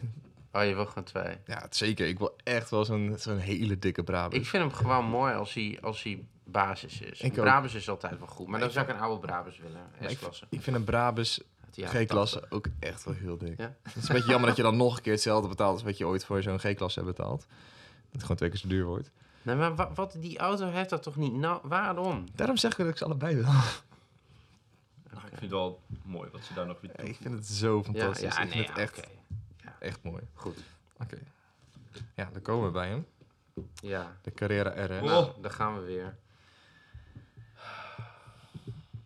Oh, 0.58 0.66
je 0.66 0.76
wil 0.76 0.86
gewoon 0.86 1.03
twee. 1.03 1.38
Ja, 1.45 1.62
het 1.62 1.76
zeker. 1.76 2.08
Ik 2.08 2.18
wil 2.20 2.36
echt 2.43 2.70
wel 2.70 2.86
zo'n 2.86 3.16
zo'n 3.18 3.38
hele 3.38 3.80
dikke 3.80 4.03
Brabant. 4.03 4.34
Ik 4.34 4.45
vind 4.45 4.64
hem 4.64 4.72
gewoon 4.74 5.05
mooi 5.05 5.34
als 5.34 5.53
hij, 5.53 5.78
als 5.82 6.03
hij 6.03 6.24
basis 6.43 7.01
is. 7.01 7.22
Ik 7.22 7.32
ook. 7.38 7.43
Brabus 7.43 7.74
is 7.74 7.89
altijd 7.89 8.18
wel 8.20 8.28
goed. 8.28 8.38
Maar 8.38 8.49
Maar 8.49 8.60
dan 8.60 8.68
ik 8.68 8.74
zou 8.74 8.88
ik 8.88 8.93
een 8.93 8.99
oude 9.01 9.28
Brabus 9.28 9.58
willen. 9.58 9.82
Ik, 9.99 10.10
S-klasse. 10.10 10.45
ik 10.49 10.62
vind 10.62 10.76
een 10.76 10.84
Brabus 10.84 11.41
G-klasse 11.72 12.39
80. 12.39 12.51
ook 12.58 12.66
echt 12.80 13.03
wel 13.03 13.14
heel 13.14 13.38
dik. 13.38 13.58
Ja? 13.60 13.76
Het 13.84 13.95
is 13.95 14.08
een 14.10 14.16
beetje 14.16 14.30
jammer 14.30 14.47
dat 14.47 14.58
je 14.58 14.64
dan 14.64 14.78
nog 14.78 14.95
een 14.97 15.01
keer 15.01 15.14
hetzelfde 15.14 15.47
betaalt 15.47 15.74
als 15.74 15.84
wat 15.84 15.97
je 15.97 16.08
ooit 16.08 16.26
voor 16.26 16.41
zo'n 16.41 16.60
G-klasse 16.60 16.99
hebt 16.99 17.16
betaald. 17.16 17.39
Dat 17.39 18.12
het 18.12 18.22
gewoon 18.22 18.38
twee 18.38 18.49
keer 18.49 18.60
zo 18.60 18.68
duur 18.68 18.86
wordt. 18.86 19.12
Nee, 19.41 19.55
maar 19.55 19.76
wa- 19.76 19.91
wat, 19.93 20.16
die 20.20 20.38
auto 20.39 20.68
heeft 20.70 20.89
dat 20.89 21.03
toch 21.03 21.16
niet? 21.16 21.34
Nou, 21.34 21.60
waarom? 21.64 22.26
Daarom 22.36 22.58
zeg 22.58 22.72
ik 22.72 22.78
dat 22.78 22.88
ik 22.88 22.97
ze 22.97 23.05
allebei 23.05 23.36
wil. 23.36 23.43
Nou, 25.12 25.26
ik 25.26 25.30
vind 25.30 25.41
het 25.41 25.49
wel 25.51 25.82
mooi 26.03 26.30
wat 26.32 26.43
ze 26.43 26.53
daar 26.53 26.66
nog 26.66 26.82
weer 26.82 26.91
Ja, 26.97 27.03
ik 27.03 27.18
vind 27.22 27.34
het 27.34 27.45
zo 27.47 27.78
Ja, 27.78 27.84
fantastisch. 27.84 28.36
ja, 28.36 28.41
ik 28.41 28.53
nee, 28.53 28.64
vind 28.66 28.68
het 28.68 28.76
ja, 28.78 28.82
echt. 28.84 29.08
Echt 29.80 30.03
mooi. 30.03 30.23
Goed. 30.34 30.57
Oké. 30.99 31.17
Ja, 32.15 32.30
dan 32.34 32.41
komen 32.41 32.65
we 32.65 32.71
bij 32.71 32.88
hem. 32.88 33.07
Ja, 33.82 34.17
De 34.21 34.32
Carrera 34.32 34.86
RS. 34.86 34.99
Oh. 35.01 35.03
nou, 35.05 35.41
daar 35.41 35.51
gaan 35.51 35.80
we 35.80 35.86
weer. 35.86 36.17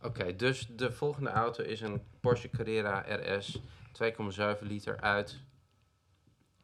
Oké, 0.02 0.36
dus 0.36 0.68
de 0.68 0.92
volgende 0.92 1.30
auto 1.30 1.64
is 1.64 1.82
een 1.82 2.04
Porsche 2.20 2.50
Carrera 2.50 3.00
RS 3.16 3.60
2,7 4.04 4.62
liter 4.62 5.00
uit 5.02 5.40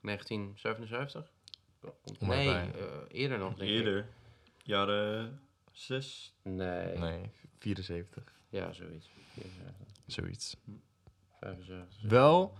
1977? 0.01 1.31
Om 1.81 2.27
maar 2.27 2.37
Nee, 2.37 2.47
bij. 2.47 2.71
eh, 2.73 2.85
eerder 3.07 3.37
nog, 3.37 3.55
denk 3.55 3.69
ik. 3.69 3.75
Eerder, 3.77 4.07
jaren 4.63 5.41
Zes. 5.71 6.33
Nee. 6.43 6.97
Nee, 6.97 7.31
74. 7.59 8.23
Ja, 8.49 8.71
zoiets. 8.73 9.09
74, 9.33 9.87
Zoiets. 10.05 10.57
75. 11.39 12.01
Wel, 12.01 12.57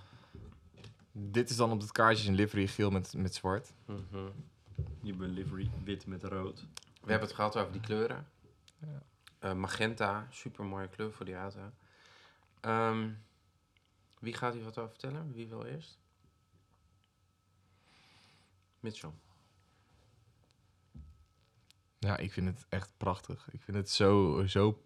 dit 1.20 1.50
is 1.50 1.56
dan 1.56 1.72
op 1.72 1.80
het 1.82 1.92
kaartje 1.92 2.30
een 2.30 2.36
livery 2.36 2.68
geel 2.68 2.90
met, 2.90 3.14
met 3.14 3.36
zwart. 3.36 3.74
Mhm. 3.86 4.30
Je 5.02 5.14
bent 5.14 5.34
livery 5.34 5.70
wit 5.84 6.06
met 6.06 6.24
rood. 6.24 6.66
We 7.02 7.12
hebben 7.12 7.28
het 7.28 7.38
gehad 7.38 7.58
over 7.58 7.72
die 7.72 7.82
kleuren. 7.82 8.28
Ja. 8.78 9.02
Eh, 9.40 9.54
magenta, 9.54 10.28
super 10.30 10.66
mooie 10.66 10.88
kleur 10.88 11.12
voor 11.12 11.26
die 11.26 11.36
auto. 11.36 11.72
Ehm, 12.60 13.10
wie 14.20 14.34
gaat 14.34 14.54
hier 14.54 14.64
wat 14.64 14.78
over 14.78 14.90
vertellen? 14.90 15.34
Wie 15.34 15.48
wil 15.48 15.66
eerst? 15.66 16.00
Mitchell. 18.80 19.12
Ja, 22.00 22.18
ik 22.18 22.32
vind 22.32 22.48
het 22.48 22.66
echt 22.70 22.94
prachtig. 22.98 23.50
Ik 23.52 23.62
vind 23.62 23.78
het 23.78 23.90
zo, 23.90 24.44
zo 24.46 24.82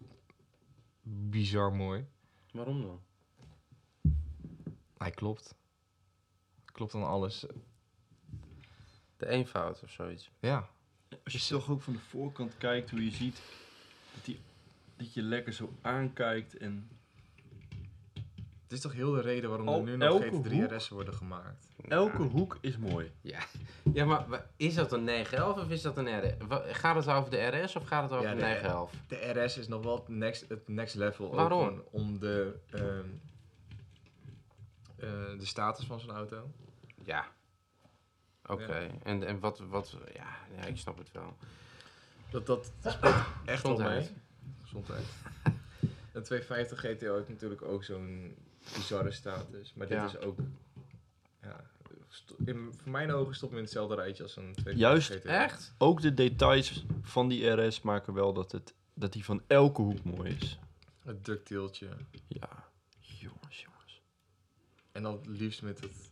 bizar 1.02 1.72
mooi. 1.72 2.06
Waarom 2.52 2.82
dan? 2.82 3.00
Hij 4.96 5.10
klopt. 5.10 5.54
Klopt 6.72 6.94
aan 6.94 7.06
alles. 7.06 7.44
De 9.16 9.26
eenvoud 9.28 9.82
of 9.82 9.90
zoiets. 9.90 10.30
Ja, 10.40 10.68
Als 11.24 11.32
je 11.48 11.54
toch 11.54 11.70
ook 11.70 11.82
van 11.82 11.92
de 11.92 11.98
voorkant 11.98 12.56
kijkt, 12.58 12.90
hoe 12.90 13.04
je 13.04 13.10
ziet 13.10 13.42
dat, 14.14 14.24
die, 14.24 14.40
dat 14.96 15.14
je 15.14 15.22
lekker 15.22 15.52
zo 15.52 15.72
aankijkt 15.80 16.56
en... 16.56 16.88
het 18.62 18.72
is 18.72 18.80
toch 18.80 18.92
heel 18.92 19.12
de 19.12 19.20
reden 19.20 19.48
waarom 19.50 19.68
Al- 19.68 19.78
er 19.78 19.82
nu 19.84 19.96
nog 19.96 20.08
elke 20.22 20.48
GT3 20.48 20.52
hoek? 20.52 20.70
RS'en 20.72 20.94
worden 20.94 21.14
gemaakt. 21.14 21.66
Elke 21.88 22.22
hoek 22.22 22.58
is 22.60 22.76
mooi. 22.78 23.10
Ja, 23.20 23.40
ja 23.92 24.04
maar 24.04 24.28
wa- 24.28 24.46
is 24.56 24.74
dat 24.74 24.92
een 24.92 25.04
911 25.04 25.58
of 25.64 25.70
is 25.70 25.82
dat 25.82 25.96
een 25.96 26.18
RS? 26.28 26.32
Wa- 26.48 26.64
Gaat 26.72 26.96
het 26.96 27.06
over 27.08 27.30
de 27.30 27.46
RS 27.62 27.76
of 27.76 27.84
gaat 27.86 28.02
het 28.02 28.12
over 28.12 28.24
Ja, 28.28 28.34
de 28.34 28.40
de- 28.40 28.46
911? 28.46 28.92
De 29.08 29.16
RS 29.44 29.58
is 29.58 29.68
nog 29.68 29.82
wel 29.84 29.96
het 29.96 30.08
next, 30.08 30.48
het 30.48 30.68
next 30.68 30.94
level. 30.94 31.26
ook 31.26 31.34
Waarom? 31.34 31.64
gewoon 31.66 31.82
om 31.90 32.18
de, 32.18 32.54
ehm, 32.70 32.84
eh, 32.84 32.98
de 35.38 35.44
status 35.46 35.86
van 35.86 36.00
zo'n 36.00 36.10
auto. 36.10 36.50
Ja. 37.04 37.26
Oké, 38.46 38.90
en, 39.02 39.22
en 39.26 39.40
wat, 39.40 39.58
wat 39.58 39.96
ja, 40.14 40.36
ja, 40.56 40.64
ik 40.64 40.76
snap 40.76 40.98
het 40.98 41.10
wel. 41.12 41.36
Dat, 42.30 42.46
dat 42.46 42.72
speelt 42.82 43.14
echt 43.44 43.62
wel 43.62 43.76
mee. 43.78 44.10
Gezondheid. 44.62 45.04
Een 46.12 46.22
250 46.22 46.78
GTO 46.80 47.16
heeft 47.16 47.28
natuurlijk 47.28 47.62
ook 47.62 47.84
zo'n 47.84 48.36
bizarre 48.74 49.10
status. 49.10 49.74
Maar 49.74 49.86
dit 49.86 49.96
Ja. 49.98 50.04
is 50.06 50.18
ook... 50.18 50.38
Ja, 51.42 51.60
in, 52.44 52.72
voor 52.82 52.92
mijn 52.92 53.12
ogen 53.12 53.34
stopt 53.34 53.50
hem 53.50 53.58
in 53.60 53.64
hetzelfde 53.66 53.94
rijtje 53.94 54.22
als 54.22 54.36
een 54.36 54.52
250 54.54 54.76
Juist. 54.78 55.10
GTO. 55.12 55.28
Echt? 55.28 55.74
Ook 55.78 56.00
de 56.00 56.14
details 56.14 56.84
van 57.02 57.28
die 57.28 57.50
RS 57.50 57.80
maken 57.82 58.14
wel 58.14 58.32
dat, 58.32 58.52
het, 58.52 58.74
dat 58.94 59.12
die 59.12 59.24
van 59.24 59.42
elke 59.46 59.82
hoek 59.82 60.04
mooi 60.04 60.30
is. 60.34 60.58
Het 61.04 61.24
ductieltje. 61.24 61.88
Ja. 62.26 62.70
En 64.92 65.02
dan 65.02 65.12
het 65.12 65.26
liefst 65.26 65.62
met 65.62 65.80
het 65.80 66.10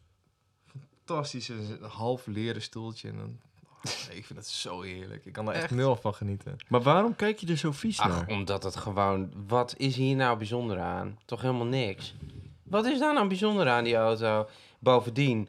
fantastische 1.07 1.55
half 1.81 2.27
leren 2.27 2.63
stoeltje. 2.63 3.09
En 3.09 3.17
dan, 3.17 3.41
oh, 3.65 3.93
ik 4.19 4.27
vind 4.27 4.39
het 4.39 4.49
zo 4.49 4.81
heerlijk. 4.81 5.25
Ik 5.25 5.33
kan 5.33 5.49
er 5.49 5.55
echt, 5.55 5.63
Echt? 5.63 5.75
nul 5.75 5.97
van 5.97 6.15
genieten. 6.15 6.57
Maar 6.69 6.83
waarom 6.83 7.17
kijk 7.17 7.39
je 7.39 7.47
er 7.47 7.57
zo 7.57 7.73
vies 7.73 7.99
Ach, 7.99 8.09
naar? 8.09 8.29
omdat 8.29 8.63
het 8.63 8.77
gewoon... 8.77 9.33
Wat 9.47 9.75
is 9.77 9.97
hier 9.97 10.17
nou 10.17 10.39
bijzonder 10.39 10.81
aan? 10.81 11.19
Toch 11.25 11.41
helemaal 11.41 11.67
niks. 11.67 12.15
Wat 12.63 12.87
is 12.87 12.99
daar 12.99 13.15
nou 13.15 13.29
bijzonder 13.29 13.69
aan, 13.69 13.85
die 13.85 13.97
auto? 13.97 14.49
Bovendien, 14.79 15.49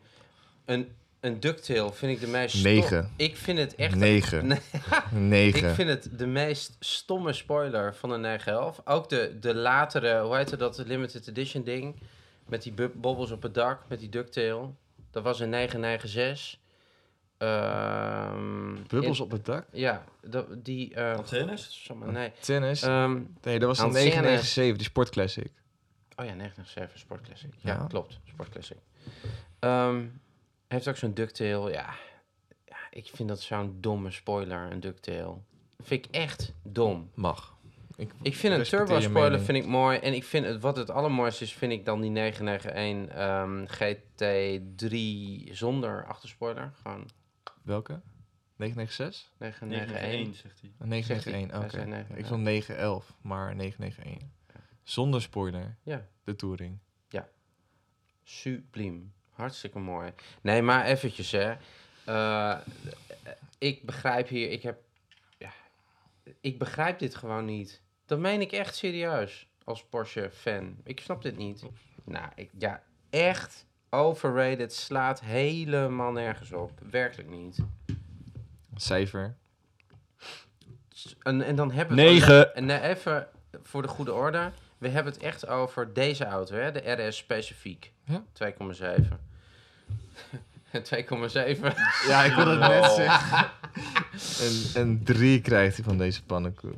een, 0.65 0.89
een 1.19 1.39
ducktail 1.39 1.91
vind 1.91 2.11
ik 2.11 2.19
de 2.19 2.27
meest... 2.27 2.63
Negen. 2.63 3.11
Ik 3.15 3.37
vind 3.37 3.57
het 3.57 3.75
echt... 3.75 3.95
Negen. 3.95 4.47
Nee. 4.47 4.61
Negen. 5.11 5.69
Ik 5.69 5.75
vind 5.75 5.89
het 5.89 6.09
de 6.17 6.25
meest 6.25 6.75
stomme 6.79 7.33
spoiler 7.33 7.95
van 7.95 8.11
een 8.11 8.21
911. 8.21 8.81
Ook 8.85 9.09
de, 9.09 9.37
de 9.39 9.55
latere, 9.55 10.21
hoe 10.21 10.35
heette 10.35 10.57
dat, 10.57 10.77
limited 10.85 11.27
edition 11.27 11.63
ding. 11.63 11.95
Met 12.51 12.61
die 12.63 12.73
bobbels 12.89 13.31
op 13.31 13.41
het 13.41 13.53
dak, 13.53 13.81
met 13.87 13.99
die 13.99 14.09
ducktail. 14.09 14.75
Dat 15.11 15.23
was 15.23 15.39
een 15.39 15.49
996. 15.49 16.59
Ehm, 17.37 18.75
Bubbels 18.87 19.17
in- 19.17 19.23
op 19.23 19.31
het 19.31 19.45
dak? 19.45 19.65
Ja, 19.71 20.03
dat, 20.21 20.45
die... 20.65 20.93
eh 20.95 21.15
godsamme, 21.15 22.11
Nee. 22.11 22.31
Tennis? 22.39 22.81
Ehm, 22.81 23.19
nee, 23.41 23.59
dat 23.59 23.67
was 23.67 23.79
een 23.79 23.85
Antennes. 23.85 24.13
997, 24.13 24.75
die 24.77 24.85
Sportclassic. 24.85 25.51
oh 26.15 26.25
ja, 26.25 26.33
997, 26.33 26.99
Sport 26.99 27.21
Classic. 27.21 27.53
Ja, 27.57 27.73
Ja. 27.73 27.85
klopt, 27.87 28.19
Sport 28.23 28.49
Classic. 28.49 28.77
Ehm, 29.59 30.05
heeft 30.67 30.87
ook 30.87 30.97
zo'n 30.97 31.13
ducktail. 31.13 31.69
Ja, 31.69 31.93
ja, 32.65 32.77
ik 32.89 33.09
vind 33.13 33.29
dat 33.29 33.41
zo'n 33.41 33.77
domme 33.79 34.11
spoiler, 34.11 34.71
een 34.71 34.79
ducktail. 34.79 35.43
Vind 35.83 36.05
ik 36.05 36.11
echt 36.15 36.53
dom. 36.63 37.09
Mag. 37.13 37.55
Ik 38.21 38.35
vind 38.35 38.53
een 38.53 38.63
turbo 38.63 38.99
spoiler 38.99 39.39
vind 39.41 39.57
ik 39.57 39.65
mooi. 39.65 39.97
En 39.99 40.13
ik 40.13 40.23
vind 40.23 40.45
het, 40.45 40.61
wat 40.61 40.77
het 40.77 40.89
allermooiste 40.89 41.43
is, 41.43 41.53
vind 41.53 41.71
ik 41.71 41.85
dan 41.85 42.01
die 42.01 42.09
991 42.09 43.15
ehm, 43.15 43.65
GT3 43.65 45.53
zonder 45.53 46.05
achterspoiler. 46.05 46.71
Gewoon 46.81 47.09
Welke? 47.63 48.01
996? 48.55 49.31
991. 49.37 50.41
zegt 50.41 50.61
hij. 50.61 50.71
Een 50.79 50.87
991, 50.87 51.23
Zegt 51.23 51.25
hij. 51.35 51.43
oké. 51.43 51.59
Hij 51.59 51.69
zei 51.69 51.85
991. 51.85 52.17
Ik 52.17 52.25
vond 52.25 52.43
911, 52.43 53.13
maar 53.21 53.55
991. 53.55 54.27
Zonder 54.83 55.21
spoiler, 55.21 55.77
Ja, 55.83 56.07
de 56.23 56.35
touring. 56.35 56.77
subliem. 58.23 59.13
Hartstikke 59.29 59.79
mooi. 59.79 60.11
Nee, 60.41 60.61
maar 60.61 60.85
eventjes 60.85 61.31
hè. 61.31 61.53
Eh, 62.05 62.57
ik 63.57 63.85
begrijp 63.85 64.27
hier, 64.27 64.51
ik 64.51 64.61
heb... 64.63 64.79
Ik 66.41 66.59
begrijp 66.59 66.99
dit 66.99 67.15
gewoon 67.15 67.45
niet. 67.45 67.81
Dat 68.05 68.19
meen 68.19 68.41
ik 68.41 68.51
echt 68.51 68.75
serieus. 68.75 69.47
Als 69.63 69.83
Porsche-fan. 69.85 70.75
Ik 70.83 70.99
snap 70.99 71.21
dit 71.21 71.37
niet. 71.37 71.63
Nou, 72.03 72.25
ik, 72.35 72.49
ja, 72.57 72.81
echt 73.09 73.65
overrated. 73.89 74.73
Slaat 74.73 75.21
helemaal 75.21 76.11
nergens 76.11 76.51
op. 76.51 76.71
Werkelijk 76.89 77.29
niet. 77.29 77.57
Cijfer. 78.75 79.35
En, 81.21 81.41
en 81.41 81.55
dan 81.55 81.71
hebben 81.71 81.95
we. 81.97 82.51
En 82.51 82.69
eh, 82.69 82.89
even 82.89 83.27
voor 83.63 83.81
de 83.81 83.87
goede 83.87 84.13
orde. 84.13 84.51
We 84.77 84.87
hebben 84.87 85.13
het 85.13 85.21
echt 85.21 85.47
over 85.47 85.93
deze 85.93 86.25
auto, 86.25 86.55
hè? 86.55 86.71
De 86.71 86.91
RS 87.07 87.17
specifiek. 87.17 87.91
Ja. 88.05 88.23
2,7. 88.33 88.53
2,7. 90.71 90.79
Ja, 92.07 92.23
ik 92.23 92.33
wilde 92.35 92.51
het 92.51 92.59
net 92.59 92.81
Oh. 92.83 92.95
zeggen. 92.95 93.49
Een, 94.41 94.81
een 94.81 95.03
3 95.03 95.41
krijgt 95.41 95.75
hij 95.75 95.85
van 95.85 95.97
deze 95.97 96.23
pannenkoek. 96.23 96.73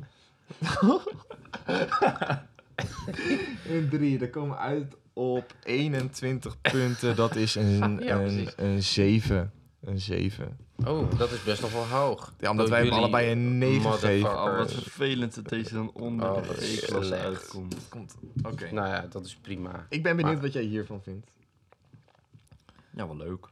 een 3.68 3.88
3, 3.90 4.18
daar 4.18 4.28
komen 4.28 4.50
we 4.50 4.56
uit 4.56 4.96
op 5.12 5.54
21 5.64 6.60
punten. 6.60 7.16
Dat 7.16 7.36
is 7.36 7.54
een, 7.54 7.98
Ja, 8.02 8.20
een, 8.20 8.48
een 8.56 8.82
7. 8.82 9.52
Een 9.80 10.00
7. 10.00 10.56
Oh, 10.86 11.18
dat 11.18 11.30
is 11.30 11.42
best 11.42 11.60
nog 11.62 11.72
wel 11.72 11.86
hoog. 11.86 12.34
Ja, 12.38 12.50
omdat 12.50 12.66
Door 12.66 12.74
wij 12.76 12.84
hem 12.84 12.94
allebei 12.94 13.30
een 13.32 13.58
9 13.58 13.82
motherfuckers. 13.82 14.12
geven. 14.22 14.30
Oh, 14.44 14.56
wat 14.56 14.72
vervelend 14.72 15.34
dat 15.34 15.48
deze 15.48 15.74
dan 15.74 15.92
onder 15.92 16.30
Oh, 16.30 16.42
de 16.42 16.78
E-klasse 16.82 17.14
uitkomt. 17.14 17.76
Komt. 17.88 18.14
Oké. 18.42 18.70
Nou 18.72 18.88
ja, 18.88 19.06
dat 19.10 19.24
is 19.24 19.36
prima. 19.36 19.86
Ik 19.88 20.02
ben 20.02 20.16
benieuwd 20.16 20.34
Maar- 20.34 20.42
wat 20.44 20.52
jij 20.52 20.62
hiervan 20.62 21.02
vindt. 21.02 21.30
Ja, 22.96 23.06
wel 23.06 23.16
leuk. 23.16 23.46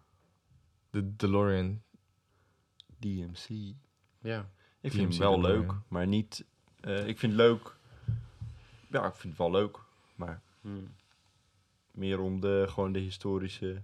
De 0.91 1.17
DeLorean. 1.17 1.83
DMC. 2.99 3.75
Ja. 4.23 4.51
Ik 4.81 4.93
vind 4.93 5.11
hem 5.11 5.19
wel 5.19 5.41
leuk, 5.41 5.73
maar 5.89 6.07
niet... 6.07 6.45
eh, 6.81 7.07
ik 7.07 7.19
vind 7.19 7.33
het 7.33 7.41
leuk... 7.41 7.75
Ja, 8.91 9.07
ik 9.07 9.15
vind 9.15 9.23
het 9.33 9.39
wel 9.39 9.51
leuk, 9.51 9.79
maar 10.15 10.41
Hm. 10.61 10.69
meer 11.91 12.21
om 12.21 12.41
de, 12.41 12.65
gewoon 12.69 12.93
de 12.93 12.99
historische 12.99 13.83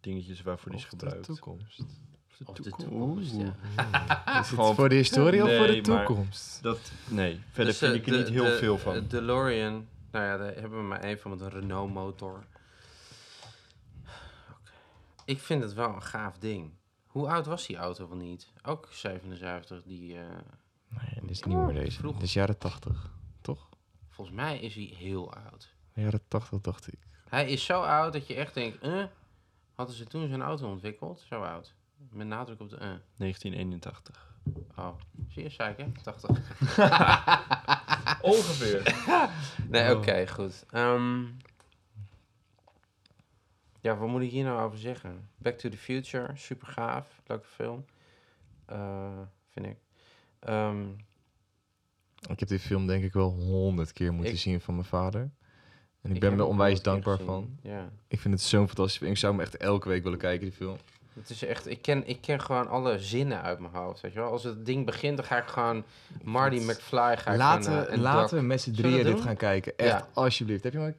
dingetjes 0.00 0.42
waarvoor 0.42 0.70
die 0.70 0.80
is 0.80 0.84
Of 0.84 0.90
de 0.90 0.96
gebruikt. 0.98 1.24
toekomst. 1.26 1.80
Of 1.80 2.36
de 2.36 2.44
Of 2.46 2.56
de 2.56 2.62
toekomst. 2.62 2.88
toekomst, 2.90 3.34
ja. 3.34 3.54
Is 4.26 4.36
het 4.36 4.46
Gewoon- 4.46 4.74
voor 4.74 4.88
de 4.88 4.94
historie 4.94 5.42
of 5.42 5.56
voor 5.56 5.66
de 5.66 5.80
toekomst? 5.80 6.62
Dat, 6.62 6.92
nee, 7.08 7.40
verder 7.46 7.64
Dus, 7.64 7.78
vind 7.78 7.92
eh, 7.92 7.98
ik 7.98 8.06
er 8.06 8.12
de- 8.12 8.18
niet 8.18 8.28
heel 8.28 8.44
de- 8.44 8.56
veel 8.56 8.78
van. 8.78 8.94
De 8.94 9.06
DeLorean, 9.06 9.88
nou 10.10 10.24
ja, 10.24 10.36
daar 10.36 10.54
hebben 10.54 10.78
we 10.78 10.84
maar 10.86 11.00
één 11.00 11.18
van 11.18 11.30
met 11.30 11.40
een 11.40 11.50
Renault 11.50 11.92
motor. 11.92 12.44
Oké. 14.50 14.70
Ik 15.24 15.38
vind 15.40 15.62
het 15.62 15.72
wel 15.72 15.94
een 15.94 16.02
gaaf 16.02 16.38
ding. 16.38 16.70
Hoe 17.10 17.28
oud 17.28 17.46
was 17.46 17.66
die 17.66 17.76
auto 17.76 18.08
wel 18.08 18.16
niet? 18.16 18.52
Ook 18.62 18.88
77, 18.90 19.82
die... 19.82 20.16
eh, 20.18 20.24
Nee, 20.88 21.20
dit 21.20 21.30
is 21.30 21.42
niet 21.42 21.56
meer 21.56 21.74
deze. 21.74 21.98
Vroeg. 21.98 22.14
Dit 22.14 22.22
is 22.22 22.32
jaren 22.32 22.58
80, 22.58 23.10
toch? 23.40 23.68
volgens 24.08 24.36
mij 24.36 24.58
is 24.58 24.74
hij 24.74 24.94
heel 24.96 25.34
oud. 25.34 25.74
Jaren 25.94 26.20
80 26.28 26.60
dacht 26.60 26.92
ik. 26.92 26.98
Hij 27.28 27.48
is 27.50 27.64
zo 27.64 27.80
oud 27.82 28.12
dat 28.12 28.26
je 28.26 28.34
echt 28.34 28.54
denkt, 28.54 28.78
eh, 28.78 29.04
hadden 29.74 29.94
ze 29.96 30.04
toen 30.04 30.28
zo'n 30.28 30.42
auto 30.42 30.68
ontwikkeld? 30.70 31.24
Zo 31.28 31.42
oud. 31.42 31.74
Met 32.10 32.26
nadruk 32.26 32.60
op 32.60 32.68
de 32.70 32.76
eh. 32.76 32.88
1981. 33.16 34.28
Oh, 34.76 34.94
zie 35.28 35.42
je, 35.42 35.48
zei 35.50 35.70
ik 35.70 35.76
hè? 35.76 36.02
80. 36.02 36.30
Ongeveer. 38.22 38.94
Nee, 39.68 39.90
Oh. 39.92 39.98
oké, 39.98 40.26
goed. 40.28 40.64
Ehm, 40.70 41.24
ja, 43.80 43.96
wat 43.96 44.08
moet 44.08 44.22
ik 44.22 44.30
hier 44.30 44.44
nou 44.44 44.62
over 44.62 44.78
zeggen? 44.78 45.28
Back 45.36 45.58
to 45.58 45.68
the 45.68 45.76
Future, 45.76 46.30
super 46.34 46.66
gaaf, 46.68 47.20
leuke 47.26 47.46
film. 47.46 47.84
Eh, 48.66 49.18
vind 49.48 49.66
ik. 49.66 49.76
Ehm, 50.40 50.82
Ik 52.30 52.40
heb 52.40 52.48
die 52.48 52.58
film 52.58 52.86
denk 52.86 53.04
ik 53.04 53.12
wel 53.12 53.30
honderd 53.30 53.92
keer 53.92 54.12
moeten 54.12 54.32
Ik- 54.32 54.38
zien 54.40 54.60
van 54.60 54.74
mijn 54.74 54.86
vader. 54.86 55.20
En 56.02 56.08
ik, 56.10 56.14
Ik 56.14 56.20
ben 56.20 56.30
hem 56.30 56.40
onwijs 56.40 56.82
dankbaar 56.82 57.18
van. 57.18 57.58
Ja. 57.62 57.90
Ik 58.08 58.20
vind 58.20 58.34
het 58.34 58.42
zo'n 58.42 58.66
fantastisch 58.66 58.96
film. 58.98 59.10
Ik 59.10 59.16
zou 59.16 59.32
hem 59.32 59.42
echt 59.42 59.56
elke 59.56 59.88
week 59.88 60.02
willen 60.02 60.18
kijken, 60.18 60.40
die 60.46 60.56
film. 60.56 60.76
Het 61.12 61.30
is 61.30 61.44
echt, 61.44 61.66
ik 61.68 61.82
ken, 61.82 62.06
ik 62.08 62.20
ken 62.20 62.40
gewoon 62.40 62.68
alle 62.68 62.98
zinnen 62.98 63.42
uit 63.42 63.58
mijn 63.58 63.74
hoofd, 63.74 64.00
weet 64.00 64.12
je 64.12 64.18
wel. 64.18 64.30
Als 64.30 64.44
het 64.44 64.66
ding 64.66 64.86
begint, 64.86 65.16
dan 65.16 65.26
ga 65.26 65.38
ik 65.38 65.46
gewoon 65.48 65.84
Marty 66.24 66.56
McFly 66.56 67.16
ga 67.16 67.30
ik 67.32 67.36
Laten, 67.38 67.64
gewoon, 67.72 67.86
eh, 67.86 67.92
en 67.92 68.00
laten 68.00 68.36
we 68.38 68.44
met 68.44 68.60
z'n 68.60 68.72
drieën 68.72 69.04
dit 69.04 69.20
gaan 69.20 69.36
kijken. 69.36 69.72
Echt, 69.76 69.88
Ja. 69.90 70.08
alsjeblieft. 70.12 70.62
Heb 70.64 70.72
je 70.72 70.78
hem 70.78 70.94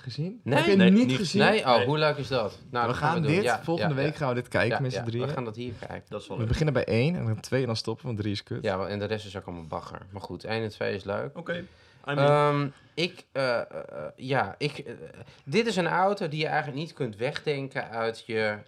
gezien? 0.00 0.40
Nee. 0.44 0.56
Heb 0.58 0.66
je 0.66 0.76
Nee, 0.76 0.90
niet 0.90 1.06
niet 1.06 1.16
gezien? 1.16 1.42
Nee? 1.42 1.60
Oh, 1.64 1.76
Nee. 1.76 1.86
hoe 1.86 1.98
leuk 1.98 2.16
is 2.16 2.28
dat? 2.28 2.58
Nou, 2.70 2.88
we 2.88 2.94
gaan 2.94 3.22
doen. 3.22 3.30
dit, 3.32 3.42
Ja, 3.42 3.62
volgende 3.62 3.94
ja, 3.94 4.00
week 4.00 4.12
ja. 4.12 4.16
gaan 4.18 4.28
we 4.28 4.34
dit 4.34 4.48
kijken 4.48 4.76
Ja, 4.76 4.80
met 4.82 4.92
z'n 4.92 4.98
ja, 4.98 5.04
drieën. 5.04 5.26
We 5.26 5.32
gaan 5.32 5.44
dat 5.44 5.56
hier 5.56 5.72
kijken. 5.86 6.04
Dat 6.08 6.20
is 6.20 6.26
wel 6.26 6.36
We 6.36 6.42
leuk. 6.42 6.52
beginnen 6.52 6.74
bij 6.74 6.84
één 6.84 7.16
en 7.16 7.24
dan 7.26 7.40
twee 7.40 7.60
en 7.60 7.66
dan 7.66 7.76
stoppen, 7.76 8.06
want 8.06 8.18
drie 8.18 8.32
is 8.32 8.42
kut. 8.42 8.62
Ja, 8.62 8.76
wel, 8.78 8.88
en 8.88 8.98
de 8.98 9.04
rest 9.04 9.26
is 9.26 9.36
ook 9.36 9.46
allemaal 9.46 9.66
bagger. 9.66 10.06
Maar 10.10 10.22
goed, 10.22 10.44
1 10.44 10.62
en 10.62 10.68
2 10.70 10.94
is 10.94 11.04
leuk. 11.04 11.38
Oké. 11.38 11.64
I 12.08 12.14
mean, 12.14 12.18
Ehm, 12.18 12.68
ik, 12.94 13.24
eh, 13.32 13.56
eh, 13.60 13.64
eh, 13.70 14.04
ja, 14.16 14.54
ik, 14.58 14.84
dit 15.44 15.66
is 15.66 15.76
een 15.76 15.86
auto 15.86 16.28
die 16.28 16.40
je 16.40 16.46
eigenlijk 16.46 16.78
niet 16.78 16.92
kunt 16.92 17.16
wegdenken 17.16 17.90
uit 17.90 18.22
je 18.26 18.58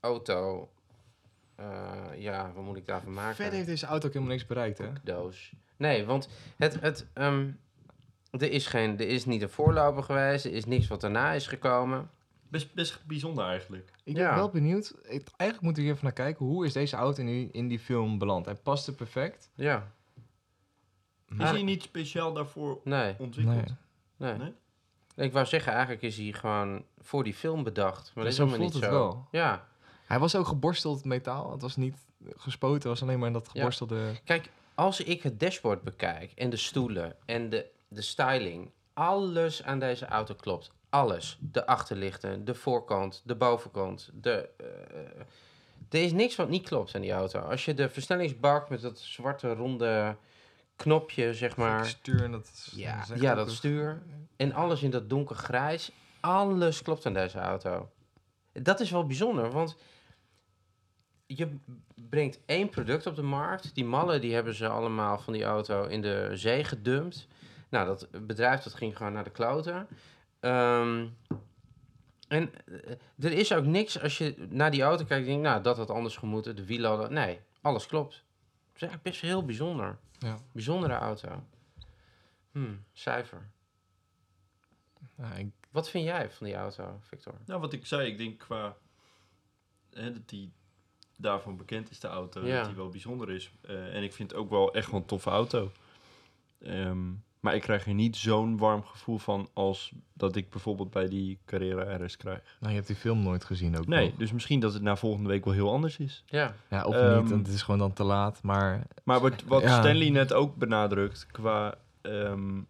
auto. 0.00 0.68
Eh, 1.56 1.66
ja, 2.16 2.52
wat 2.54 2.64
moet 2.64 2.76
ik 2.76 2.86
daarvan 2.86 3.12
maken? 3.12 3.34
Verder 3.36 3.54
heeft 3.54 3.66
deze 3.66 3.86
auto 3.86 4.06
ook 4.06 4.12
helemaal 4.12 4.34
niks 4.34 4.46
bereikt, 4.46 4.78
hè? 4.78 4.88
doos. 5.02 5.52
Nee, 5.76 6.04
want 6.04 6.28
het, 6.56 6.80
het, 6.80 7.06
ehm, 7.14 7.46
er, 8.30 8.50
is 8.50 8.66
geen, 8.66 8.98
er 8.98 9.08
is 9.08 9.24
niet 9.24 9.42
een 9.42 9.50
voorloper 9.50 10.02
geweest. 10.02 10.44
Er 10.44 10.52
is 10.52 10.64
niks 10.64 10.86
wat 10.86 11.00
daarna 11.00 11.32
is 11.32 11.46
gekomen. 11.46 12.10
best, 12.48 12.74
best 12.74 13.06
bijzonder 13.06 13.44
eigenlijk. 13.44 13.90
Ik 14.04 14.16
Ja. 14.16 14.28
ben 14.28 14.34
wel 14.38 14.50
benieuwd. 14.50 14.94
Ik, 15.02 15.28
eigenlijk 15.36 15.60
moet 15.60 15.76
ik 15.76 15.82
hier 15.82 15.92
even 15.92 16.04
naar 16.04 16.12
kijken. 16.12 16.46
Hoe 16.46 16.66
is 16.66 16.72
deze 16.72 16.96
auto 16.96 17.22
nu 17.22 17.48
in 17.52 17.68
die 17.68 17.78
film 17.78 18.18
beland? 18.18 18.44
Hij 18.46 18.54
paste 18.54 18.94
perfect. 18.94 19.50
Ja, 19.54 19.92
Is 21.38 21.50
hij 21.50 21.62
niet 21.62 21.82
speciaal 21.82 22.32
daarvoor 22.32 22.80
nee, 22.84 23.14
ontwikkeld? 23.18 23.74
Nee. 24.16 24.32
nee. 24.32 24.38
Nee? 24.38 25.26
Ik 25.26 25.32
wou 25.32 25.46
zeggen, 25.46 25.72
eigenlijk 25.72 26.02
is 26.02 26.16
hij 26.16 26.32
gewoon 26.32 26.84
voor 26.98 27.24
die 27.24 27.34
film 27.34 27.62
bedacht. 27.64 28.10
Maar 28.14 28.24
dat 28.24 28.32
is 28.32 28.38
zo 28.38 28.44
helemaal 28.44 28.64
niet 28.64 28.72
voelt 28.72 28.84
zo. 28.84 28.90
het 28.90 28.98
wel. 29.14 29.28
Ja, 29.30 29.66
Hij 30.06 30.18
was 30.18 30.36
ook 30.36 30.46
geborsteld 30.46 31.04
metaal. 31.04 31.52
Het 31.52 31.62
was 31.62 31.76
niet 31.76 31.96
gespoten. 32.36 32.74
Het 32.78 32.84
was 32.88 33.02
alleen 33.02 33.18
maar 33.18 33.26
in 33.26 33.32
dat 33.32 33.44
Ja. 33.46 33.50
geborstelde... 33.52 34.12
Kijk, 34.24 34.50
als 34.74 35.00
ik 35.00 35.22
het 35.22 35.40
dashboard 35.40 35.82
bekijk 35.82 36.32
en 36.32 36.50
de 36.50 36.56
stoelen 36.56 37.16
en 37.26 37.48
de, 37.50 37.66
de 37.88 38.02
styling, 38.02 38.70
alles 38.92 39.62
aan 39.62 39.78
deze 39.78 40.06
auto 40.06 40.34
klopt. 40.34 40.70
Alles. 40.88 41.38
De 41.40 41.66
achterlichten, 41.66 42.44
de 42.44 42.54
voorkant, 42.54 43.22
de 43.24 43.34
bovenkant. 43.34 44.10
De, 44.12 44.48
eh, 44.56 45.98
er 46.00 46.04
is 46.04 46.12
niks 46.12 46.36
wat 46.36 46.48
niet 46.48 46.68
klopt 46.68 46.94
aan 46.94 47.00
die 47.00 47.12
auto. 47.12 47.40
Als 47.40 47.64
je 47.64 47.74
de 47.74 47.88
versnellingsbak 47.88 48.68
met 48.68 48.80
dat 48.80 48.98
zwarte 48.98 49.54
ronde 49.54 50.16
knopje, 50.76 51.34
zeg 51.34 51.56
maar. 51.56 51.86
Stuur 51.86 52.22
en 52.22 52.30
dat... 52.30 52.68
Ja, 52.74 53.04
ja 53.14 53.34
dat 53.34 53.50
stuur. 53.50 54.02
En 54.36 54.52
alles 54.52 54.82
in 54.82 54.90
dat 54.90 55.08
donkergrijs. 55.08 55.92
Alles 56.20 56.82
klopt 56.82 57.06
aan 57.06 57.12
deze 57.12 57.38
auto. 57.38 57.90
Dat 58.52 58.80
is 58.80 58.90
wel 58.90 59.06
bijzonder, 59.06 59.50
want 59.50 59.76
je 61.26 61.56
brengt 61.94 62.40
één 62.46 62.68
product 62.68 63.06
op 63.06 63.16
de 63.16 63.22
markt. 63.22 63.74
Die 63.74 63.84
mallen 63.84 64.20
die 64.20 64.34
hebben 64.34 64.54
ze 64.54 64.68
allemaal 64.68 65.18
van 65.18 65.32
die 65.32 65.44
auto 65.44 65.84
in 65.84 66.02
de 66.02 66.30
zee 66.32 66.64
gedumpt. 66.64 67.26
Nou, 67.68 67.86
dat 67.86 68.26
bedrijf 68.26 68.62
dat 68.62 68.74
ging 68.74 68.96
gewoon 68.96 69.12
naar 69.12 69.24
de 69.24 69.30
kloten. 69.30 69.86
Ehm, 70.40 71.06
en 72.28 72.50
eh, 72.66 72.90
er 73.18 73.32
is 73.32 73.52
ook 73.54 73.64
niks 73.64 74.00
als 74.00 74.18
je 74.18 74.46
naar 74.50 74.70
die 74.70 74.82
auto 74.82 75.04
kijkt 75.04 75.22
en 75.26 75.30
denkt, 75.32 75.42
nou, 75.48 75.62
dat 75.62 75.76
had 75.76 75.90
anders 75.90 76.16
gemoeten. 76.16 76.56
De 76.56 76.64
wielen 76.64 76.90
hadden... 76.90 77.12
Nee, 77.12 77.40
alles 77.60 77.86
klopt. 77.86 78.14
Het 78.14 78.74
is 78.74 78.82
eigenlijk 78.82 79.02
best 79.02 79.20
heel 79.20 79.44
bijzonder. 79.44 79.98
Ja. 80.18 80.36
Bijzondere 80.52 80.94
auto. 80.94 81.42
Hmm, 82.52 82.84
cijfer. 82.92 83.50
Ik- 85.36 85.52
Wat 85.70 85.90
vind 85.90 86.04
jij 86.04 86.30
van 86.30 86.46
die 86.46 86.56
auto, 86.56 86.98
Victor? 87.00 87.34
Nou, 87.46 87.60
wat 87.60 87.72
ik 87.72 87.86
zei, 87.86 88.08
ik 88.10 88.18
denk 88.18 88.38
qua... 88.38 88.76
Hè, 89.92 90.12
dat 90.12 90.28
die 90.28 90.52
daarvan 91.16 91.56
bekend 91.56 91.90
is, 91.90 92.00
de 92.00 92.08
auto. 92.08 92.46
Ja. 92.46 92.56
Dat 92.58 92.66
die 92.66 92.76
wel 92.76 92.88
bijzonder 92.88 93.30
is. 93.30 93.50
Eh, 93.60 93.94
en 93.94 94.02
ik 94.02 94.12
vind 94.12 94.30
het 94.30 94.40
ook 94.40 94.50
wel 94.50 94.74
echt 94.74 94.90
wel 94.90 95.00
een 95.00 95.06
toffe 95.06 95.30
auto. 95.30 95.72
Ehm, 96.62 97.10
maar 97.40 97.54
ik 97.54 97.60
krijg 97.62 97.86
er 97.86 97.94
niet 97.94 98.16
zo'n 98.16 98.56
warm 98.58 98.84
gevoel 98.84 99.18
van 99.18 99.48
als 99.52 99.92
dat 100.12 100.36
ik 100.36 100.50
bijvoorbeeld 100.50 100.90
bij 100.90 101.08
die 101.08 101.38
Carrera 101.44 101.96
RS 102.04 102.16
krijg. 102.16 102.56
nou, 102.60 102.68
je 102.70 102.74
hebt 102.76 102.86
die 102.86 102.96
film 102.96 103.22
nooit 103.22 103.44
gezien 103.44 103.78
ook 103.78 103.86
Nee, 103.86 104.08
nog. 104.08 104.16
dus 104.18 104.32
misschien 104.32 104.60
dat 104.60 104.72
het 104.72 104.82
na 104.82 104.96
volgende 104.96 105.28
week 105.28 105.44
wel 105.44 105.54
heel 105.54 105.72
anders 105.72 105.98
is. 105.98 106.22
Ja, 106.26 106.54
Ja, 106.70 106.84
of 106.84 106.94
Ehm, 106.94 107.20
niet. 107.20 107.30
want 107.30 107.46
Het 107.46 107.54
is 107.56 107.62
gewoon 107.62 107.80
dan 107.80 107.92
te 107.92 108.04
laat. 108.04 108.42
Maar 108.42 108.86
Maar 109.04 109.20
wat, 109.20 109.42
wat 109.42 109.62
Ja. 109.62 109.78
Stanley 109.80 110.10
net 110.10 110.32
ook 110.32 110.56
benadrukt, 110.56 111.26
qua 111.26 111.74
ehm, 112.00 112.60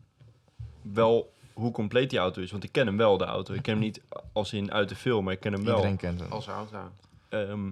wel 0.83 1.33
hoe 1.53 1.73
compleet 1.73 2.11
die 2.11 2.19
auto 2.19 2.43
is. 2.43 2.51
Want 2.51 2.65
ik 2.65 2.73
ken 2.73 2.87
hem 2.87 2.97
wel, 2.97 3.17
de 3.19 3.25
auto. 3.25 3.55
Ik 3.55 3.63
ken 3.63 3.73
hem 3.75 3.83
niet 3.83 4.01
als 4.33 4.53
in 4.53 4.73
uit 4.73 4.89
de 4.89 4.97
film, 4.97 5.25
maar 5.25 5.33
ik 5.33 5.41
ken 5.41 5.53
hem 5.53 5.65
wel. 5.65 5.75
iedereen 5.75 5.97
kent 5.97 6.21
hem. 6.21 6.31
als 6.33 6.47
auto. 6.47 6.91
Ehm, 7.29 7.71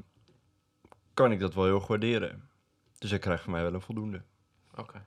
kan 1.15 1.33
ik 1.33 1.41
dat 1.41 1.55
wel 1.55 1.65
heel 1.65 1.75
erg 1.75 1.87
waarderen. 1.87 2.49
Dus 2.99 3.11
hij 3.11 3.19
krijgt 3.19 3.43
van 3.43 3.53
mij 3.53 3.63
wel 3.63 3.75
een 3.75 3.81
voldoende. 3.81 4.23
Oké. 4.77 5.05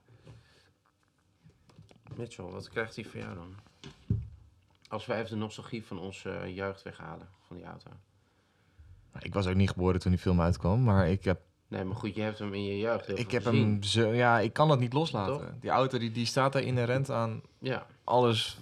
Mitchell, 2.19 2.45
wat 2.45 2.69
krijgt 2.69 2.95
hij 2.95 3.05
voor 3.05 3.19
jou 3.19 3.35
dan? 3.35 3.55
Als 4.87 5.05
wij 5.05 5.17
even 5.17 5.29
de 5.29 5.35
nostalgie 5.35 5.85
van 5.85 5.99
onze 5.99 6.53
jeugd 6.53 6.81
weghalen, 6.83 7.27
van 7.47 7.55
die 7.55 7.65
auto. 7.65 7.89
Ik 9.19 9.33
was 9.33 9.47
ook 9.47 9.55
niet 9.55 9.69
geboren 9.69 9.99
toen 9.99 10.11
die 10.11 10.19
film 10.19 10.41
uitkwam. 10.41 10.83
Maar 10.83 11.09
ik 11.09 11.23
heb, 11.23 11.41
Nee, 11.67 11.83
maar 11.83 11.95
goed, 11.95 12.15
je 12.15 12.21
hebt 12.21 12.39
hem 12.39 12.53
in 12.53 12.63
je 12.63 12.77
jeugd 12.77 13.05
heel 13.05 13.17
ik 13.17 13.31
heb 13.31 13.43
gezien. 13.43 13.61
hem... 13.61 13.83
Zo, 13.83 14.13
ja, 14.13 14.39
ik 14.39 14.53
kan 14.53 14.67
dat 14.67 14.79
niet 14.79 14.93
loslaten. 14.93 15.57
Die 15.61 15.69
auto 15.69 15.97
die, 15.97 16.11
die 16.11 16.25
staat 16.25 16.53
daar 16.53 16.61
inherent 16.61 17.09
aan 17.09 17.41
Ja, 17.59 17.85
alles... 18.03 18.59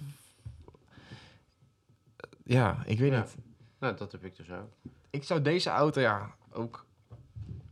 Ja, 2.44 2.82
ik 2.86 2.98
weet 2.98 3.10
Ja. 3.12 3.20
niet. 3.20 3.36
nou, 3.78 3.96
dat 3.96 4.12
heb 4.12 4.24
ik 4.24 4.36
dus 4.36 4.50
ook. 4.50 4.68
Ik 5.10 5.24
zou 5.24 5.42
deze 5.42 5.70
auto, 5.70 6.00
ja, 6.00 6.34
ook... 6.52 6.86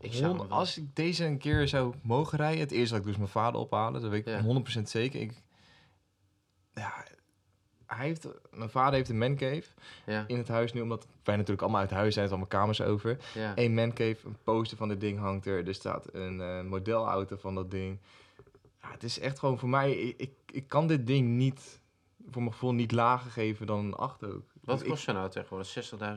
Ik 0.01 0.13
zou 0.13 0.49
als 0.51 0.79
ik 0.79 0.97
deze 0.97 1.25
een 1.25 1.39
keer 1.39 1.69
zou 1.69 1.95
mogen 2.03 2.39
rijden... 2.39 2.61
Het 2.61 2.71
eerste 2.71 2.91
dat 2.95 3.01
ik 3.03 3.09
dus 3.09 3.17
mijn 3.17 3.29
vader 3.29 3.61
ophalen, 3.61 4.01
dat 4.01 4.11
weet 4.11 4.27
ik 4.27 4.43
Ja. 4.45 4.81
100% 4.81 4.83
zeker. 4.83 5.21
Ik, 5.21 5.43
ja, 6.81 7.05
hij 7.87 8.07
heeft, 8.07 8.29
mijn 8.51 8.71
vader 8.71 8.95
heeft 8.95 9.09
een 9.09 9.19
mancave 9.19 9.65
Ja, 10.07 10.25
in 10.27 10.37
het 10.39 10.49
huis 10.49 10.73
nu, 10.73 10.81
omdat 10.81 11.07
wij 11.25 11.35
natuurlijk 11.37 11.63
allemaal 11.63 11.81
uit 11.81 11.91
huis 11.91 12.13
zijn, 12.13 12.25
het 12.25 12.35
allemaal 12.35 12.61
kamers 12.61 12.81
over. 12.81 13.17
ja. 13.35 13.53
Eén 13.55 13.75
mancave, 13.75 14.17
een 14.25 14.37
poster 14.45 14.77
van 14.77 14.89
dit 14.89 15.01
ding 15.01 15.19
hangt 15.19 15.47
er. 15.47 15.67
Er 15.69 15.75
staat 15.75 16.07
een 16.15 16.41
eh, 16.41 16.63
modelauto 16.63 17.37
van 17.37 17.55
dat 17.55 17.71
ding. 17.71 17.99
Ja, 18.83 18.91
het 18.91 19.03
is 19.03 19.19
echt 19.19 19.39
gewoon 19.39 19.59
voor 19.59 19.69
mij, 19.69 19.93
ik, 19.93 20.31
ik, 20.53 20.69
kan 20.69 20.87
dit 20.87 21.07
ding 21.07 21.29
niet, 21.29 21.81
voor 22.31 22.43
mijn 22.43 22.53
gevoel, 22.53 22.73
niet 22.73 22.93
lager 22.93 23.31
geven 23.31 23.67
dan 23.67 23.85
een 23.85 23.95
8 23.95 24.25
ook. 24.25 24.43
Wat 24.61 24.81
Ik- 24.83 24.89
kost 24.89 25.03
zo'n 25.05 25.17
auto 25.17 25.33
tegenwoordig? 25.33 25.69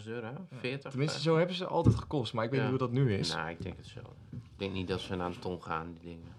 60.000 0.01 0.07
euro? 0.07 0.27
40? 0.59 0.89
Tenminste, 0.89 1.21
zo 1.21 1.37
hebben 1.37 1.55
ze 1.55 1.65
altijd 1.65 1.95
gekost, 1.95 2.33
maar 2.33 2.45
ik 2.45 2.51
weet 2.51 2.59
niet 2.59 2.69
hoe 2.69 2.77
dat 2.79 2.91
nu 2.91 3.13
is. 3.15 3.33
Nou, 3.33 3.49
ik 3.49 3.61
denk 3.61 3.77
het 3.77 3.87
zo. 3.87 3.99
Ik 4.31 4.39
denk 4.55 4.73
niet 4.73 4.87
dat 4.87 4.99
ze 4.99 5.15
naar 5.15 5.27
een 5.27 5.39
ton 5.39 5.63
gaan, 5.63 5.93
die 5.93 6.01
dingen. 6.09 6.37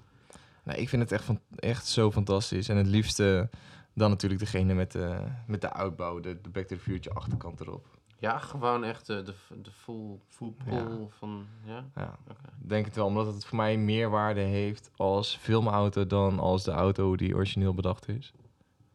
Nee, 0.62 0.76
ik 0.76 0.88
vind 0.88 1.02
het 1.02 1.12
echt, 1.12 1.24
van, 1.24 1.40
echt 1.56 1.86
zo 1.86 2.10
fantastisch. 2.10 2.68
En 2.68 2.76
het 2.76 2.86
liefste 2.86 3.50
dan 3.95 4.11
natuurlijk 4.11 4.41
degene 4.41 4.74
met 4.74 4.93
de, 4.93 5.26
met 5.47 5.61
de 5.61 5.72
uitbouw, 5.72 6.20
de, 6.20 6.41
de 6.41 6.49
Back 6.49 6.66
to 6.66 6.76
the 6.76 6.82
Future 6.82 7.14
achterkant 7.14 7.61
erop. 7.61 7.86
Ja, 8.18 8.38
gewoon 8.38 8.84
echt 8.84 9.07
de, 9.07 9.22
de, 9.22 9.34
de 9.62 9.70
full, 9.70 10.18
Full 10.28 10.53
pool 10.64 11.11
van... 11.18 11.47
Ja? 11.64 11.84
Ja, 11.95 12.18
denk 12.59 12.84
het 12.84 12.97
wel, 12.97 13.07
omdat 13.07 13.26
het 13.34 13.45
voor 13.45 13.57
mij 13.57 13.76
meer 13.76 14.11
waarde 14.11 14.41
heeft 14.41 14.91
als 14.97 15.36
filmauto 15.36 16.07
dan 16.07 16.38
als 16.38 16.64
de 16.64 16.70
auto 16.70 17.16
die 17.16 17.34
origineel 17.34 17.74
bedacht 17.74 18.09
is. 18.09 18.32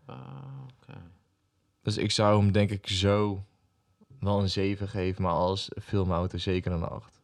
Ah, 0.05 0.17
oké. 0.81 1.01
Dus 1.81 1.97
ik 1.97 2.11
zou 2.11 2.41
hem 2.41 2.51
denk 2.51 2.71
ik 2.71 2.87
zo 2.87 3.43
wel 4.19 4.39
een 4.41 4.49
7 4.49 4.87
geven, 4.87 5.23
maar 5.23 5.33
als 5.33 5.69
filmauto 5.81 6.37
zeker 6.37 6.71
een 6.71 6.83
8. 6.83 7.21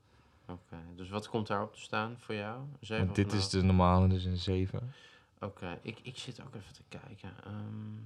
Oké, 0.48 0.78
dus 0.96 1.10
wat 1.10 1.30
komt 1.30 1.48
daarop 1.48 1.74
te 1.74 1.82
staan 1.82 2.16
voor 2.20 2.36
jou? 2.36 2.60
Een 2.60 2.78
zeven 2.80 3.06
Want 3.06 3.18
of 3.18 3.24
dit 3.24 3.34
een 3.34 3.40
is 3.40 3.50
de 3.50 3.64
normale, 3.64 4.08
dus 4.08 4.26
een 4.26 4.38
7. 4.38 4.94
Oké, 5.42 5.80
ik, 5.82 6.00
ik 6.00 6.18
zit 6.18 6.42
ook 6.42 6.56
even 6.56 6.74
te 6.74 6.84
kijken. 6.90 7.34
Ehm 7.44 7.98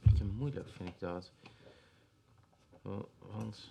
beetje 0.00 0.24
moeilijk 0.24 0.68
vind 0.70 0.88
ik 0.88 0.98
dat. 1.00 1.32
Wa- 2.82 3.04
Want... 3.18 3.70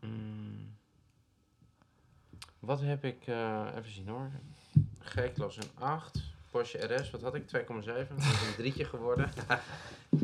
mm, 0.00 0.76
wat 2.58 2.80
heb 2.80 3.04
ik... 3.04 3.26
eh, 3.26 3.66
even 3.76 3.90
zien 3.90 4.08
hoor. 4.08 4.30
G-klas 5.00 5.56
een 5.56 5.70
8. 5.78 6.22
Porsche 6.50 6.78
RS, 6.94 7.10
wat 7.10 7.22
had 7.22 7.34
ik? 7.34 7.42
2,7. 7.42 7.48
Dat 7.84 8.18
is 8.18 8.46
een 8.46 8.54
drietje 8.56 8.84
geworden. 8.84 9.30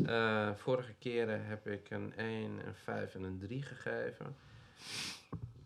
Eh, 0.05 0.49
vorige 0.55 0.93
keren 0.93 1.45
heb 1.45 1.67
ik 1.67 1.89
een 1.89 2.13
1, 2.15 2.67
een 2.67 2.75
5 2.75 3.15
en 3.15 3.23
een 3.23 3.39
3 3.39 3.61
gegeven. 3.61 4.35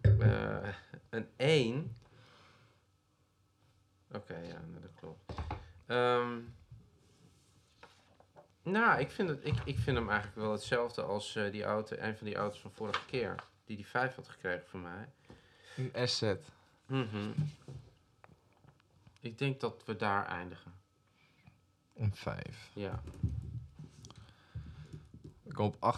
Eh, 0.01 0.67
een 1.09 1.27
1. 1.35 1.95
Oké, 4.13 4.37
ja, 4.37 4.61
dat 4.81 4.91
klopt. 4.95 5.33
Ehm, 5.85 6.39
nou, 8.63 8.99
ik 8.99 9.11
vind, 9.11 9.29
het, 9.29 9.45
ik, 9.45 9.55
ik 9.65 9.79
vind 9.79 9.97
hem 9.97 10.09
eigenlijk 10.09 10.37
wel 10.39 10.51
hetzelfde 10.51 11.01
als 11.01 11.35
eh, 11.35 11.51
die 11.51 11.63
auto, 11.63 11.95
een 11.99 12.17
van 12.17 12.27
die 12.27 12.35
auto's 12.35 12.59
van 12.59 12.71
vorige 12.71 13.05
keer. 13.05 13.35
Die 13.65 13.75
die 13.75 13.87
5 13.87 14.15
had 14.15 14.29
gekregen 14.29 14.67
van 14.67 14.81
mij. 14.81 15.09
Een 15.75 16.07
SZ. 16.07 16.33
Mhm. 16.85 17.31
Ik 19.19 19.37
denk 19.37 19.59
dat 19.59 19.83
we 19.85 19.95
daar 19.95 20.25
eindigen. 20.25 20.73
Een 21.93 22.15
5. 22.15 22.69
Ja. 22.73 23.01
Ik 25.43 25.53
kom 25.53 25.65
op 25.65 25.97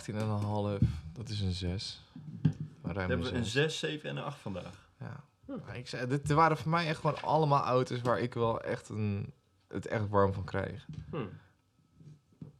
18,5. 0.81 0.87
Dat 1.13 1.29
is 1.29 1.41
een 1.41 1.51
6. 1.51 2.03
Maar 2.41 2.53
We 2.81 2.93
ruim 2.93 3.09
hebben 3.09 3.27
een 3.27 3.35
een 3.35 3.45
6. 3.45 3.79
6, 3.79 3.79
7 3.79 4.09
en 4.09 4.17
een 4.17 4.23
8 4.23 4.39
vandaag. 4.39 4.89
Ja. 4.99 5.23
Maar 5.65 5.77
ik 5.77 5.87
zei, 5.87 6.07
dit 6.07 6.31
waren 6.31 6.57
voor 6.57 6.71
mij 6.71 6.87
echt 6.87 6.99
gewoon 6.99 7.21
allemaal 7.21 7.63
auto's 7.63 8.01
waar 8.01 8.19
ik 8.19 8.33
wel 8.33 8.61
echt 8.61 8.89
een, 8.89 9.33
het 9.67 9.85
echt 9.87 10.09
warm 10.09 10.33
van 10.33 10.43
krijg. 10.43 10.85
Hm. 11.11 11.25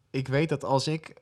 Ik 0.10 0.28
weet 0.28 0.50
dat 0.50 0.64
als 0.64 0.88
ik 0.88 1.14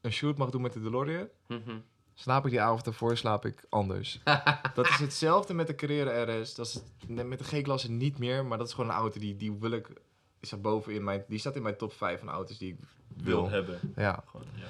een 0.00 0.12
shoot 0.12 0.36
mag 0.36 0.50
doen 0.50 0.62
met 0.62 0.72
de 0.72 0.80
DeLorean, 0.82 1.28
Mhm. 1.48 1.78
slaap 2.14 2.44
ik 2.44 2.50
die 2.50 2.60
avond 2.60 2.86
ervoor 2.86 3.16
slaap 3.16 3.44
ik 3.44 3.64
anders. 3.68 4.20
dat 4.74 4.86
is 4.88 4.98
hetzelfde 4.98 5.54
met 5.54 5.66
de 5.66 5.74
Carrera 5.74 6.22
RS. 6.40 6.54
Dat 6.54 6.66
is 6.66 6.74
het- 6.74 7.26
met 7.26 7.38
de 7.38 7.44
G-klasse 7.44 7.90
niet 7.90 8.18
meer, 8.18 8.44
maar 8.46 8.58
dat 8.58 8.66
is 8.66 8.72
gewoon 8.74 8.90
een 8.90 8.96
auto 8.96 9.20
die, 9.20 9.36
die 9.36 9.52
wil 9.52 9.70
ik... 9.70 9.86
Die 9.86 10.46
staat 10.46 10.62
bovenin 10.62 11.04
mijn, 11.04 11.24
die 11.28 11.38
staat 11.38 11.56
in 11.56 11.62
mijn 11.62 11.76
top 11.76 11.92
5 11.92 12.18
van 12.20 12.28
auto's 12.28 12.58
die 12.58 12.72
ik 12.72 12.78
Wil 13.24 13.40
wil. 13.42 13.50
hebben. 13.50 13.80
Ja. 13.96 14.22
Gewoon, 14.26 14.46
ja. 14.54 14.66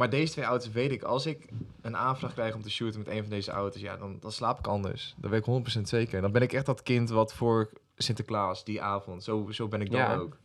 Maar 0.00 0.10
deze 0.10 0.32
twee 0.32 0.44
auto's 0.44 0.70
weet 0.70 0.90
ik, 0.90 1.02
als 1.02 1.26
ik 1.26 1.48
een 1.80 1.96
aanvraag 1.96 2.32
krijg 2.32 2.54
om 2.54 2.62
te 2.62 2.70
shooten 2.70 2.98
met 2.98 3.08
een 3.08 3.20
van 3.20 3.30
deze 3.30 3.50
auto's, 3.50 3.80
ja, 3.80 3.96
dan, 3.96 4.16
dan 4.20 4.32
slaap 4.32 4.58
ik 4.58 4.66
anders. 4.66 5.14
Dat 5.16 5.30
weet 5.30 5.46
ik 5.46 5.78
100% 5.78 5.80
zeker. 5.82 6.20
Dan 6.20 6.32
ben 6.32 6.42
ik 6.42 6.52
echt 6.52 6.66
dat 6.66 6.82
kind 6.82 7.08
wat 7.10 7.34
voor 7.34 7.70
Sinterklaas 7.96 8.64
die 8.64 8.82
avond, 8.82 9.24
zo, 9.24 9.50
zo 9.50 9.68
ben 9.68 9.80
ik 9.80 9.90
dan 9.90 10.00
Ja. 10.00 10.14
ook. 10.16 10.36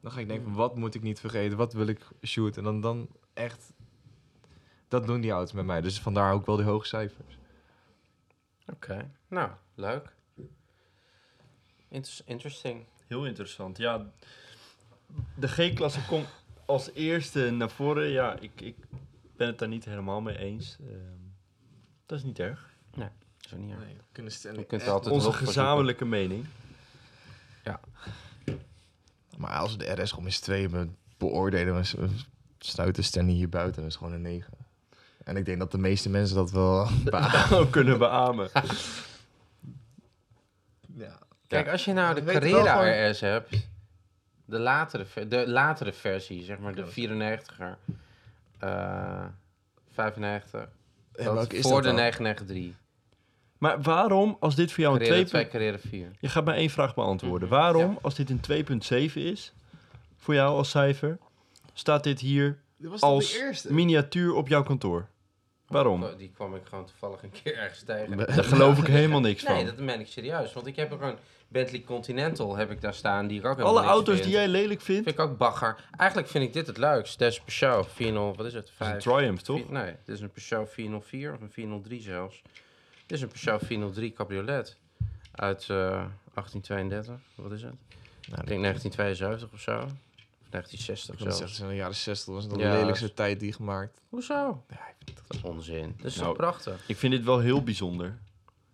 Dan 0.00 0.12
ga 0.12 0.20
ik 0.20 0.28
denken, 0.28 0.52
wat 0.52 0.76
moet 0.76 0.94
ik 0.94 1.02
niet 1.02 1.20
vergeten, 1.20 1.56
wat 1.58 1.72
wil 1.72 1.86
ik 1.86 2.08
shooten? 2.22 2.58
En 2.58 2.64
dan, 2.64 2.80
dan 2.80 3.08
echt, 3.32 3.72
dat 4.88 5.06
doen 5.06 5.20
die 5.20 5.30
auto's 5.30 5.52
met 5.52 5.64
mij. 5.64 5.80
Dus 5.80 6.00
vandaar 6.00 6.32
ook 6.32 6.46
wel 6.46 6.56
die 6.56 6.64
hoge 6.66 6.86
cijfers. 6.86 7.38
Oké. 8.72 9.10
Nou, 9.28 9.50
leuk. 9.74 10.14
Inter- 11.88 12.20
interesting. 12.24 12.84
Heel 13.06 13.26
interessant. 13.26 13.78
Ja, 13.78 14.10
de 15.34 15.48
G-klasse 15.48 16.04
komt 16.06 16.26
als 16.72 16.90
eerste 16.92 17.50
naar 17.50 17.70
voren. 17.70 18.08
Ja, 18.08 18.36
ik, 18.40 18.60
ik 18.60 18.76
ben 19.36 19.46
het 19.46 19.58
daar 19.58 19.68
niet 19.68 19.84
helemaal 19.84 20.20
mee 20.20 20.38
eens. 20.38 20.76
Ehm, 20.80 20.96
dat 22.06 22.18
is 22.18 22.24
niet 22.24 22.38
erg. 22.38 22.70
Zo 23.40 23.56
niet 23.56 23.70
erg. 23.70 23.78
Nee, 23.84 23.94
we 23.96 24.02
kunnen 24.12 24.32
kunt 24.66 24.88
altijd 24.88 25.14
Onze 25.14 25.32
gezamenlijke 25.32 26.04
mening. 26.04 26.46
Maar 29.36 29.50
als 29.58 29.76
we 29.76 29.78
de 29.84 30.02
RS 30.02 30.08
gewoon 30.10 30.24
met 30.24 30.32
z'n 30.32 30.42
tweeën 30.42 30.96
beoordelen, 31.18 31.74
we 31.74 32.08
sluiten 32.58 33.04
Stanley 33.04 33.34
hier 33.34 33.48
buiten, 33.48 33.82
dat 33.82 33.90
is 33.90 33.96
gewoon 33.96 34.12
een 34.12 34.22
9. 34.22 34.52
En 35.24 35.36
ik 35.36 35.44
denk 35.44 35.58
dat 35.58 35.70
de 35.70 35.78
meeste 35.78 36.08
mensen 36.08 36.36
dat 36.36 36.50
wel 36.50 36.88
kunnen 37.70 37.98
beamen. 37.98 38.50
ja. 40.94 41.18
Kijk, 41.46 41.68
als 41.68 41.84
je 41.84 41.92
nou 41.92 42.14
de 42.14 42.24
Carrera 42.24 42.78
gewoon- 42.78 43.10
RS 43.10 43.20
hebt, 43.20 43.68
de 44.44 44.58
latere, 44.58 45.28
de 45.28 45.48
latere 45.48 45.92
versie, 45.92 46.42
zeg 46.44 46.58
maar 46.58 46.74
de 46.74 46.86
94er, 46.86 47.76
eh 48.58 49.24
95, 49.90 50.60
En 50.60 51.24
dat 51.24 51.34
welke 51.34 51.56
is 51.56 51.62
voor 51.62 51.72
dat 51.72 51.82
de 51.82 51.88
dan? 51.88 51.96
993. 51.96 52.80
Maar 53.58 53.82
waarom, 53.82 54.36
als 54.40 54.54
dit 54.54 54.72
voor 54.72 54.82
jou 54.82 54.94
een 54.94 55.00
Carrera 55.06 55.26
2... 55.28 55.42
2, 55.48 55.48
Carrera 55.52 55.78
4. 55.88 56.10
Je 56.20 56.28
gaat 56.28 56.44
mij 56.44 56.56
één 56.56 56.70
vraag 56.70 56.94
beantwoorden. 56.94 57.48
Mhm, 57.48 57.56
Waarom, 57.58 57.90
ja. 57.92 57.98
als 58.02 58.14
dit 58.14 58.30
een 58.30 58.40
2.7 59.08 59.12
is, 59.14 59.52
voor 60.16 60.34
jou 60.34 60.56
als 60.56 60.70
cijfer, 60.70 61.18
staat 61.72 62.04
dit 62.04 62.20
hier 62.20 62.58
Dit 62.76 62.90
was 62.90 63.00
als 63.00 63.32
de 63.32 63.38
eerste. 63.38 63.72
miniatuur 63.72 64.34
op 64.34 64.48
jouw 64.48 64.62
kantoor? 64.62 65.06
Waarom? 65.72 66.06
Die 66.16 66.30
kwam 66.34 66.54
ik 66.54 66.62
gewoon 66.68 66.86
toevallig 66.86 67.22
een 67.22 67.30
keer 67.42 67.56
ergens 67.56 67.82
tegen. 67.82 68.16
Daar 68.16 68.44
geloof 68.54 68.78
ik 68.78 68.86
helemaal 68.86 69.20
niks 69.20 69.42
Nee, 69.42 69.56
van. 69.56 69.64
dat 69.66 69.76
meen 69.78 70.00
ik 70.00 70.06
serieus. 70.06 70.52
Want 70.52 70.66
ik 70.66 70.76
heb 70.76 70.92
er 70.92 70.98
gewoon 70.98 71.16
Bentley 71.48 71.82
Continental 71.82 72.56
heb 72.56 72.70
ik 72.70 72.80
daar 72.80 72.94
staan, 72.94 73.26
die 73.26 73.38
ik 73.38 73.44
ook 73.46 73.60
Alle 73.60 73.82
auto's 73.82 74.14
vind. 74.14 74.24
die 74.26 74.32
jij 74.36 74.48
lelijk 74.48 74.80
vindt, 74.80 75.04
Vind 75.04 75.18
ik 75.18 75.24
ook 75.24 75.38
bagger. 75.38 75.76
Eigenlijk 75.96 76.30
vind 76.30 76.44
ik 76.44 76.52
dit 76.52 76.66
het 76.66 76.78
leukst. 76.78 77.18
Deze 77.18 77.40
Peugeot 77.44 77.86
40, 77.92 78.36
wat 78.36 78.46
is 78.46 78.54
het? 78.54 78.64
is 78.64 78.70
een 78.70 78.86
5, 78.86 79.02
Triumph, 79.02 79.42
toch? 79.42 79.68
Nee, 79.70 79.92
dit 80.04 80.14
is 80.14 80.20
een 80.20 80.30
Peugeot 80.30 80.70
404 80.70 81.32
of 81.32 81.40
een 81.40 81.50
403 81.50 82.00
zelfs. 82.00 82.42
Dit 83.06 83.16
is 83.18 83.20
een 83.22 83.28
Peugeot 83.28 83.62
403 83.66 84.12
cabriolet. 84.12 84.76
Uit 85.34 85.60
eh, 85.62 85.76
1832, 86.34 87.14
wat 87.34 87.52
is 87.52 87.62
het? 87.62 87.72
Ik 88.20 88.46
denk 88.46 88.62
1972 88.62 89.48
of 89.52 89.60
zo. 89.60 89.86
Of 90.54 90.58
1960 90.60 91.14
Ik 91.14 91.20
wil 91.20 91.32
zelfs. 91.32 91.38
zeggen, 91.52 91.64
in 91.64 91.70
de 91.70 91.76
jaren 91.76 91.94
60 91.96 92.34
was 92.34 92.44
het 92.44 92.52
Ja, 92.52 92.70
de 92.70 92.76
lelijkste 92.78 93.06
dat 93.06 93.16
tijd 93.16 93.40
die 93.40 93.52
gemaakt. 93.52 94.00
Hoezo? 94.08 94.64
Ja, 94.68 94.76
ik 94.88 94.94
vind 95.04 95.16
Dat 95.28 95.36
is 95.36 95.42
onzin. 95.42 95.94
Dat 95.96 96.06
is 96.06 96.14
Nou, 96.16 96.26
toch 96.28 96.36
prachtig? 96.36 96.84
Ik 96.86 96.96
vind 96.96 97.12
dit 97.12 97.24
wel 97.24 97.38
heel 97.38 97.62
bijzonder. 97.62 98.18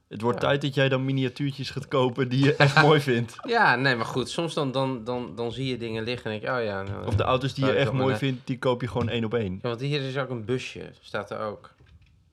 Het 0.08 0.20
wordt 0.20 0.42
Ja. 0.42 0.48
tijd 0.48 0.62
dat 0.62 0.74
jij 0.74 0.88
dan 0.88 1.04
miniatuurtjes 1.04 1.70
gaat 1.70 1.88
kopen 1.88 2.28
die 2.28 2.44
je 2.44 2.54
echt 2.56 2.82
mooi 2.82 3.00
vindt. 3.00 3.36
Ja, 3.48 3.74
nee, 3.76 3.96
maar 3.96 4.06
goed. 4.06 4.28
Soms 4.28 4.54
dan, 4.54 4.72
dan, 4.72 5.04
dan, 5.04 5.34
dan 5.34 5.52
zie 5.52 5.66
je 5.66 5.76
dingen 5.76 6.02
liggen 6.04 6.24
en 6.32 6.40
denk 6.40 6.52
je, 6.52 6.58
oh 6.60 6.64
ja. 6.64 6.82
Nou, 6.82 7.06
Of 7.06 7.14
de 7.14 7.22
auto's 7.22 7.54
die 7.54 7.64
je 7.64 7.70
ik 7.70 7.76
echt 7.76 7.86
dat 7.86 7.94
mooi 7.94 8.16
vindt, 8.16 8.46
die 8.46 8.58
koop 8.58 8.80
je 8.80 8.88
gewoon 8.88 9.08
één 9.08 9.24
op 9.24 9.34
één. 9.34 9.52
Ja, 9.62 9.68
want 9.68 9.80
hier 9.80 10.00
is 10.00 10.16
ook 10.16 10.30
een 10.30 10.44
busje. 10.44 10.90
Staat 11.00 11.30
er 11.30 11.38
ook. 11.38 11.74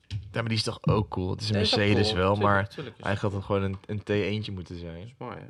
Ja, 0.08 0.16
maar 0.42 0.48
die 0.48 0.56
is 0.58 0.62
toch 0.62 0.78
ook 0.82 1.08
cool? 1.08 1.30
Het 1.30 1.40
is 1.40 1.48
een 1.48 1.54
Nee, 1.54 1.62
is 1.62 1.76
Mercedes 1.76 2.06
cool. 2.06 2.16
wel, 2.18 2.34
Tuurlijk, 2.34 2.54
maar 2.54 2.68
tuurlijk 2.68 2.96
is 2.98 3.04
eigenlijk 3.04 3.34
had 3.34 3.42
het 3.42 3.44
gewoon 3.44 3.78
een, 3.86 4.00
een 4.06 4.42
T1'tje 4.42 4.52
moeten 4.52 4.78
zijn. 4.78 4.94
Dat 5.00 5.06
is 5.06 5.14
mooi, 5.18 5.36
hè? 5.36 5.46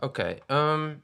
Oké, 0.00 0.36
ehm, 0.46 0.88
z- 0.90 0.94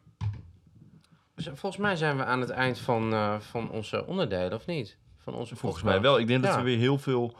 volgens 1.36 1.76
mij 1.76 1.96
zijn 1.96 2.16
we 2.16 2.24
aan 2.24 2.40
het 2.40 2.50
eind 2.50 2.78
van, 2.78 3.12
eh, 3.12 3.40
van 3.40 3.70
onze 3.70 4.06
onderdelen, 4.06 4.52
of 4.52 4.66
niet? 4.66 4.96
Van 5.18 5.34
onze 5.34 5.56
Volgens 5.56 5.82
mij 5.82 6.00
wel. 6.00 6.18
Ik 6.18 6.26
denk 6.26 6.42
dat 6.42 6.56
we 6.56 6.62
weer 6.62 6.78
heel 6.78 6.98
veel 6.98 7.36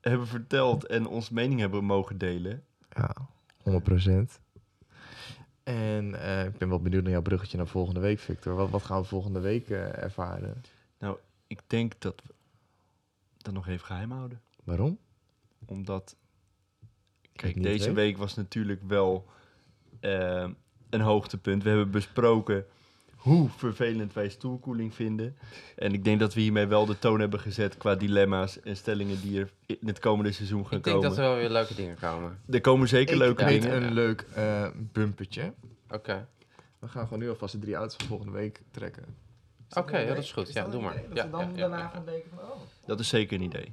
hebben 0.00 0.26
verteld 0.26 0.86
en 0.86 1.06
onze 1.06 1.34
mening 1.34 1.60
hebben 1.60 1.84
mogen 1.84 2.18
delen. 2.18 2.64
Ja, 2.88 3.14
100%. 3.62 4.40
En 5.62 6.14
eh, 6.22 6.44
ik 6.44 6.58
ben 6.58 6.68
wel 6.68 6.80
benieuwd 6.80 7.02
naar 7.02 7.12
jouw 7.12 7.22
bruggetje 7.22 7.56
naar 7.56 7.66
volgende 7.66 8.00
week, 8.00 8.18
Victor. 8.18 8.54
Wat, 8.54 8.70
wat 8.70 8.82
gaan 8.82 9.00
we 9.00 9.06
volgende 9.06 9.40
week 9.40 9.70
eh, 9.70 10.02
ervaren? 10.02 10.62
Ik 11.46 11.60
denk 11.66 11.92
dat 11.98 12.22
we 12.26 12.34
dat 13.36 13.54
nog 13.54 13.68
even 13.68 13.86
geheim 13.86 14.10
houden. 14.10 14.40
Waarom? 14.64 14.98
Omdat, 15.66 16.16
Kijk, 17.32 17.62
deze 17.62 17.84
weet. 17.84 17.94
week 17.94 18.16
was 18.16 18.34
natuurlijk 18.34 18.82
wel 18.82 19.26
een 20.00 21.00
hoogtepunt. 21.00 21.62
We 21.62 21.68
hebben 21.68 21.90
besproken 21.90 22.66
hoe 23.22 23.48
vervelend 23.56 24.12
wij 24.12 24.28
stoelkoeling 24.28 24.94
vinden. 24.94 25.36
En 25.76 25.92
ik 25.92 26.04
denk 26.04 26.20
dat 26.20 26.34
we 26.34 26.40
hiermee 26.40 26.66
wel 26.66 26.86
de 26.86 26.98
toon 26.98 27.20
hebben 27.20 27.40
gezet 27.40 27.76
qua 27.76 27.94
dilemma's 27.94 28.60
en 28.60 28.76
stellingen 28.76 29.20
die 29.20 29.40
er 29.40 29.50
in 29.66 29.78
het 29.86 29.98
komende 29.98 30.32
seizoen 30.32 30.66
gaan 30.66 30.78
Ik 30.78 30.84
denk 30.84 30.96
komen. 30.96 31.10
dat 31.10 31.18
er 31.18 31.24
wel 31.30 31.36
weer 31.36 31.50
leuke 31.50 31.74
dingen 31.74 31.96
komen. 32.00 32.40
Er 32.50 32.60
komen 32.60 32.88
zeker 32.88 33.12
ik 33.12 33.18
leuke 33.18 33.44
dingen. 33.44 33.82
een 33.82 33.92
leuk 33.92 34.26
eh 34.34 34.66
bumpertje. 34.92 35.52
Oké, 35.90 36.28
We 36.78 36.88
gaan 36.88 37.02
gewoon 37.04 37.18
nu 37.18 37.28
alvast 37.28 37.52
de 37.52 37.58
drie 37.60 37.74
auto's 37.74 37.96
van 37.96 38.06
volgende 38.06 38.32
week 38.32 38.60
trekken. 38.70 39.04
Oké, 39.74 39.98
ja, 39.98 40.06
dat 40.14 40.18
is 40.18 40.32
goed. 40.32 40.52
Ja, 40.52 40.68
doe 40.68 40.82
maar. 40.82 40.94
Dat 40.94 41.16
Ja, 41.16 41.24
we 41.24 41.30
dan 41.30 41.40
ja, 41.40 41.46
ja, 41.48 41.56
daarna 41.56 41.78
ja. 41.78 41.88
gaan 41.88 42.04
denken 42.04 42.30
van, 42.34 42.38
oh. 42.44 42.56
Dat 42.86 43.00
is 43.00 43.08
zeker 43.08 43.36
een 43.38 43.44
idee. 43.44 43.72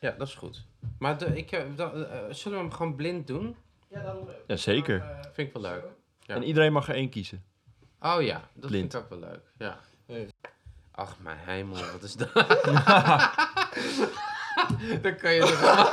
ja, 0.00 0.14
dat 0.18 0.26
is 0.28 0.34
goed. 0.34 0.64
Maar 0.98 1.18
de, 1.18 1.36
ik, 1.36 1.50
eh, 1.52 1.62
dan, 1.76 2.06
eh, 2.06 2.18
zullen 2.30 2.58
we 2.58 2.64
hem 2.64 2.72
gewoon 2.72 2.94
blind 2.96 3.26
doen? 3.26 3.56
Ja, 3.88 4.02
daarom... 4.02 4.28
Ja, 4.46 4.56
zeker. 4.56 5.04
Vind 5.32 5.48
ik 5.48 5.52
wel 5.54 5.62
leuk. 5.62 5.84
Ja. 6.20 6.34
En 6.34 6.42
iedereen 6.42 6.72
mag 6.72 6.88
er 6.88 6.94
één 6.94 7.08
kiezen. 7.08 7.42
Oh 8.00 8.22
ja, 8.22 8.48
dat 8.54 8.70
Blind. 8.70 8.92
vind 8.92 8.94
ik 8.94 9.00
ook 9.00 9.20
wel 9.20 9.28
leuk. 9.28 9.42
Ja. 9.58 9.78
Nee. 10.06 10.28
Ach, 10.90 11.16
mijn 11.18 11.38
hemel, 11.40 11.76
wat 11.92 12.02
is 12.02 12.14
dat? 12.14 12.32
Daar 15.02 15.14
kan 15.14 15.32
je 15.32 15.40
toch 15.40 15.60
helemaal... 15.60 15.92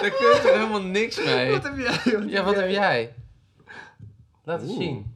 Daar 0.00 0.10
kun 0.10 0.26
je 0.26 0.40
toch 0.42 0.52
helemaal 0.52 0.82
niks 0.82 1.24
mee? 1.24 1.50
Wat 1.50 1.62
heb 1.62 1.76
jij? 1.76 2.26
Ja, 2.26 2.42
wat 2.42 2.54
heb 2.54 2.70
jij? 2.70 3.14
Laat 4.44 4.60
het 4.60 4.70
zien. 4.70 5.12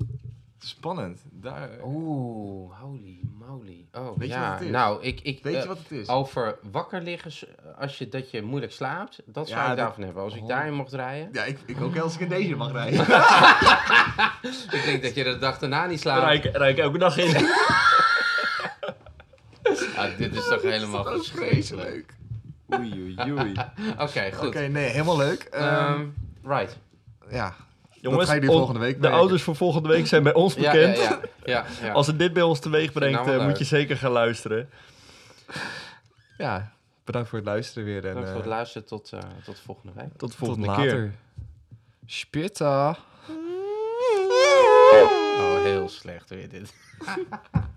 Spannend. 0.58 1.20
Daar... 1.30 1.70
Oeh, 1.84 2.80
holy 2.80 3.20
moly. 3.48 3.86
Oh, 3.92 4.18
Weet 4.18 4.28
je 4.28 4.34
ja. 4.34 4.42
wat 4.50 4.58
het 4.58 4.60
is? 4.68 4.70
Nou, 4.74 5.02
ik... 5.02 5.20
ik 5.22 5.42
Weet 5.42 5.54
eh, 5.54 5.62
je 5.62 5.68
wat 5.68 5.78
het 5.78 5.90
is? 5.90 6.08
Over 6.08 6.58
wakker 6.70 7.02
liggen, 7.02 7.30
als 7.78 7.98
je, 7.98 8.08
dat 8.08 8.30
je 8.30 8.42
moeilijk 8.42 8.72
slaapt, 8.72 9.22
dat 9.24 9.48
zou 9.48 9.60
Ja, 9.60 9.62
ik 9.70 9.76
dat- 9.76 9.84
daarvan 9.86 10.02
hebben. 10.04 10.22
Als 10.22 10.34
ik 10.34 10.42
Oh. 10.42 10.48
daarin 10.48 10.74
mocht 10.74 10.92
rijden. 10.92 11.28
Ja, 11.32 11.44
ik, 11.44 11.58
ik 11.66 11.80
ook 11.80 11.98
als 11.98 12.14
ik 12.14 12.20
in 12.20 12.28
deze 12.28 12.56
mag 12.56 12.72
rijden. 12.72 13.00
Ik 14.78 14.82
denk 14.84 15.02
dat 15.02 15.14
je 15.14 15.24
de 15.24 15.38
dag 15.38 15.58
daarna 15.58 15.86
niet 15.86 16.00
slaapt. 16.00 16.24
Rijk, 16.24 16.56
rijk 16.56 16.78
elke 16.78 16.98
dag 16.98 17.16
in. 17.16 17.34
Ah, 19.96 20.16
dit 20.18 20.34
is 20.36 20.48
toch 20.48 20.62
helemaal 20.62 21.04
dat 21.10 21.20
is 21.20 21.28
verschrikkelijk. 21.30 21.64
vreselijk. 21.66 22.14
Oei, 22.74 23.14
oei, 23.18 23.32
oei. 23.32 23.54
Oké, 23.98 24.32
goed. 24.32 24.46
Oké, 24.46 24.60
nee, 24.68 24.88
helemaal 24.88 25.16
leuk. 25.16 25.42
Ehm, 25.42 25.64
Ehm, 25.74 26.06
right. 26.44 26.78
ja, 27.30 27.54
Jongens, 28.10 28.28
ga 28.28 28.34
je 28.34 28.40
nu 28.40 28.46
on- 28.48 28.56
volgende 28.56 28.80
week 28.80 29.02
de 29.02 29.08
auto's 29.08 29.42
voor 29.42 29.56
volgende 29.56 29.88
week 29.88 30.06
zijn 30.06 30.22
bij 30.22 30.34
ons 30.34 30.54
bekend. 30.54 30.96
ja, 30.96 31.02
ja. 31.02 31.20
ja, 31.44 31.64
ja. 31.82 31.92
Als 31.92 32.06
het 32.06 32.18
dit 32.18 32.32
bij 32.32 32.42
ons 32.42 32.60
teweeg 32.60 32.92
brengt, 32.92 33.24
nou 33.24 33.38
eh, 33.38 33.46
moet 33.46 33.58
je 33.58 33.64
zeker 33.64 33.96
gaan 33.96 34.10
luisteren. 34.10 34.68
ja, 36.38 36.72
bedankt 37.04 37.28
voor 37.28 37.38
het 37.38 37.46
luisteren 37.46 37.84
weer. 37.84 37.96
En, 38.04 38.08
Bedankt 38.08 38.28
voor 38.28 38.36
het 38.38 38.46
eh, 38.46 38.52
luisteren. 38.52 38.86
Tot, 38.86 39.12
eh, 39.12 39.20
tot 39.44 39.60
volgende 39.64 39.92
week. 39.94 40.08
Tot 40.08 40.12
de 40.12 40.18
tot 40.18 40.34
volgende 40.34 40.66
later. 40.66 40.84
keer. 40.86 41.12
Spitta. 42.06 42.96
Oh, 45.38 45.62
heel 45.62 45.88
slecht 45.88 46.30
weer 46.30 46.48
dit. 46.48 46.74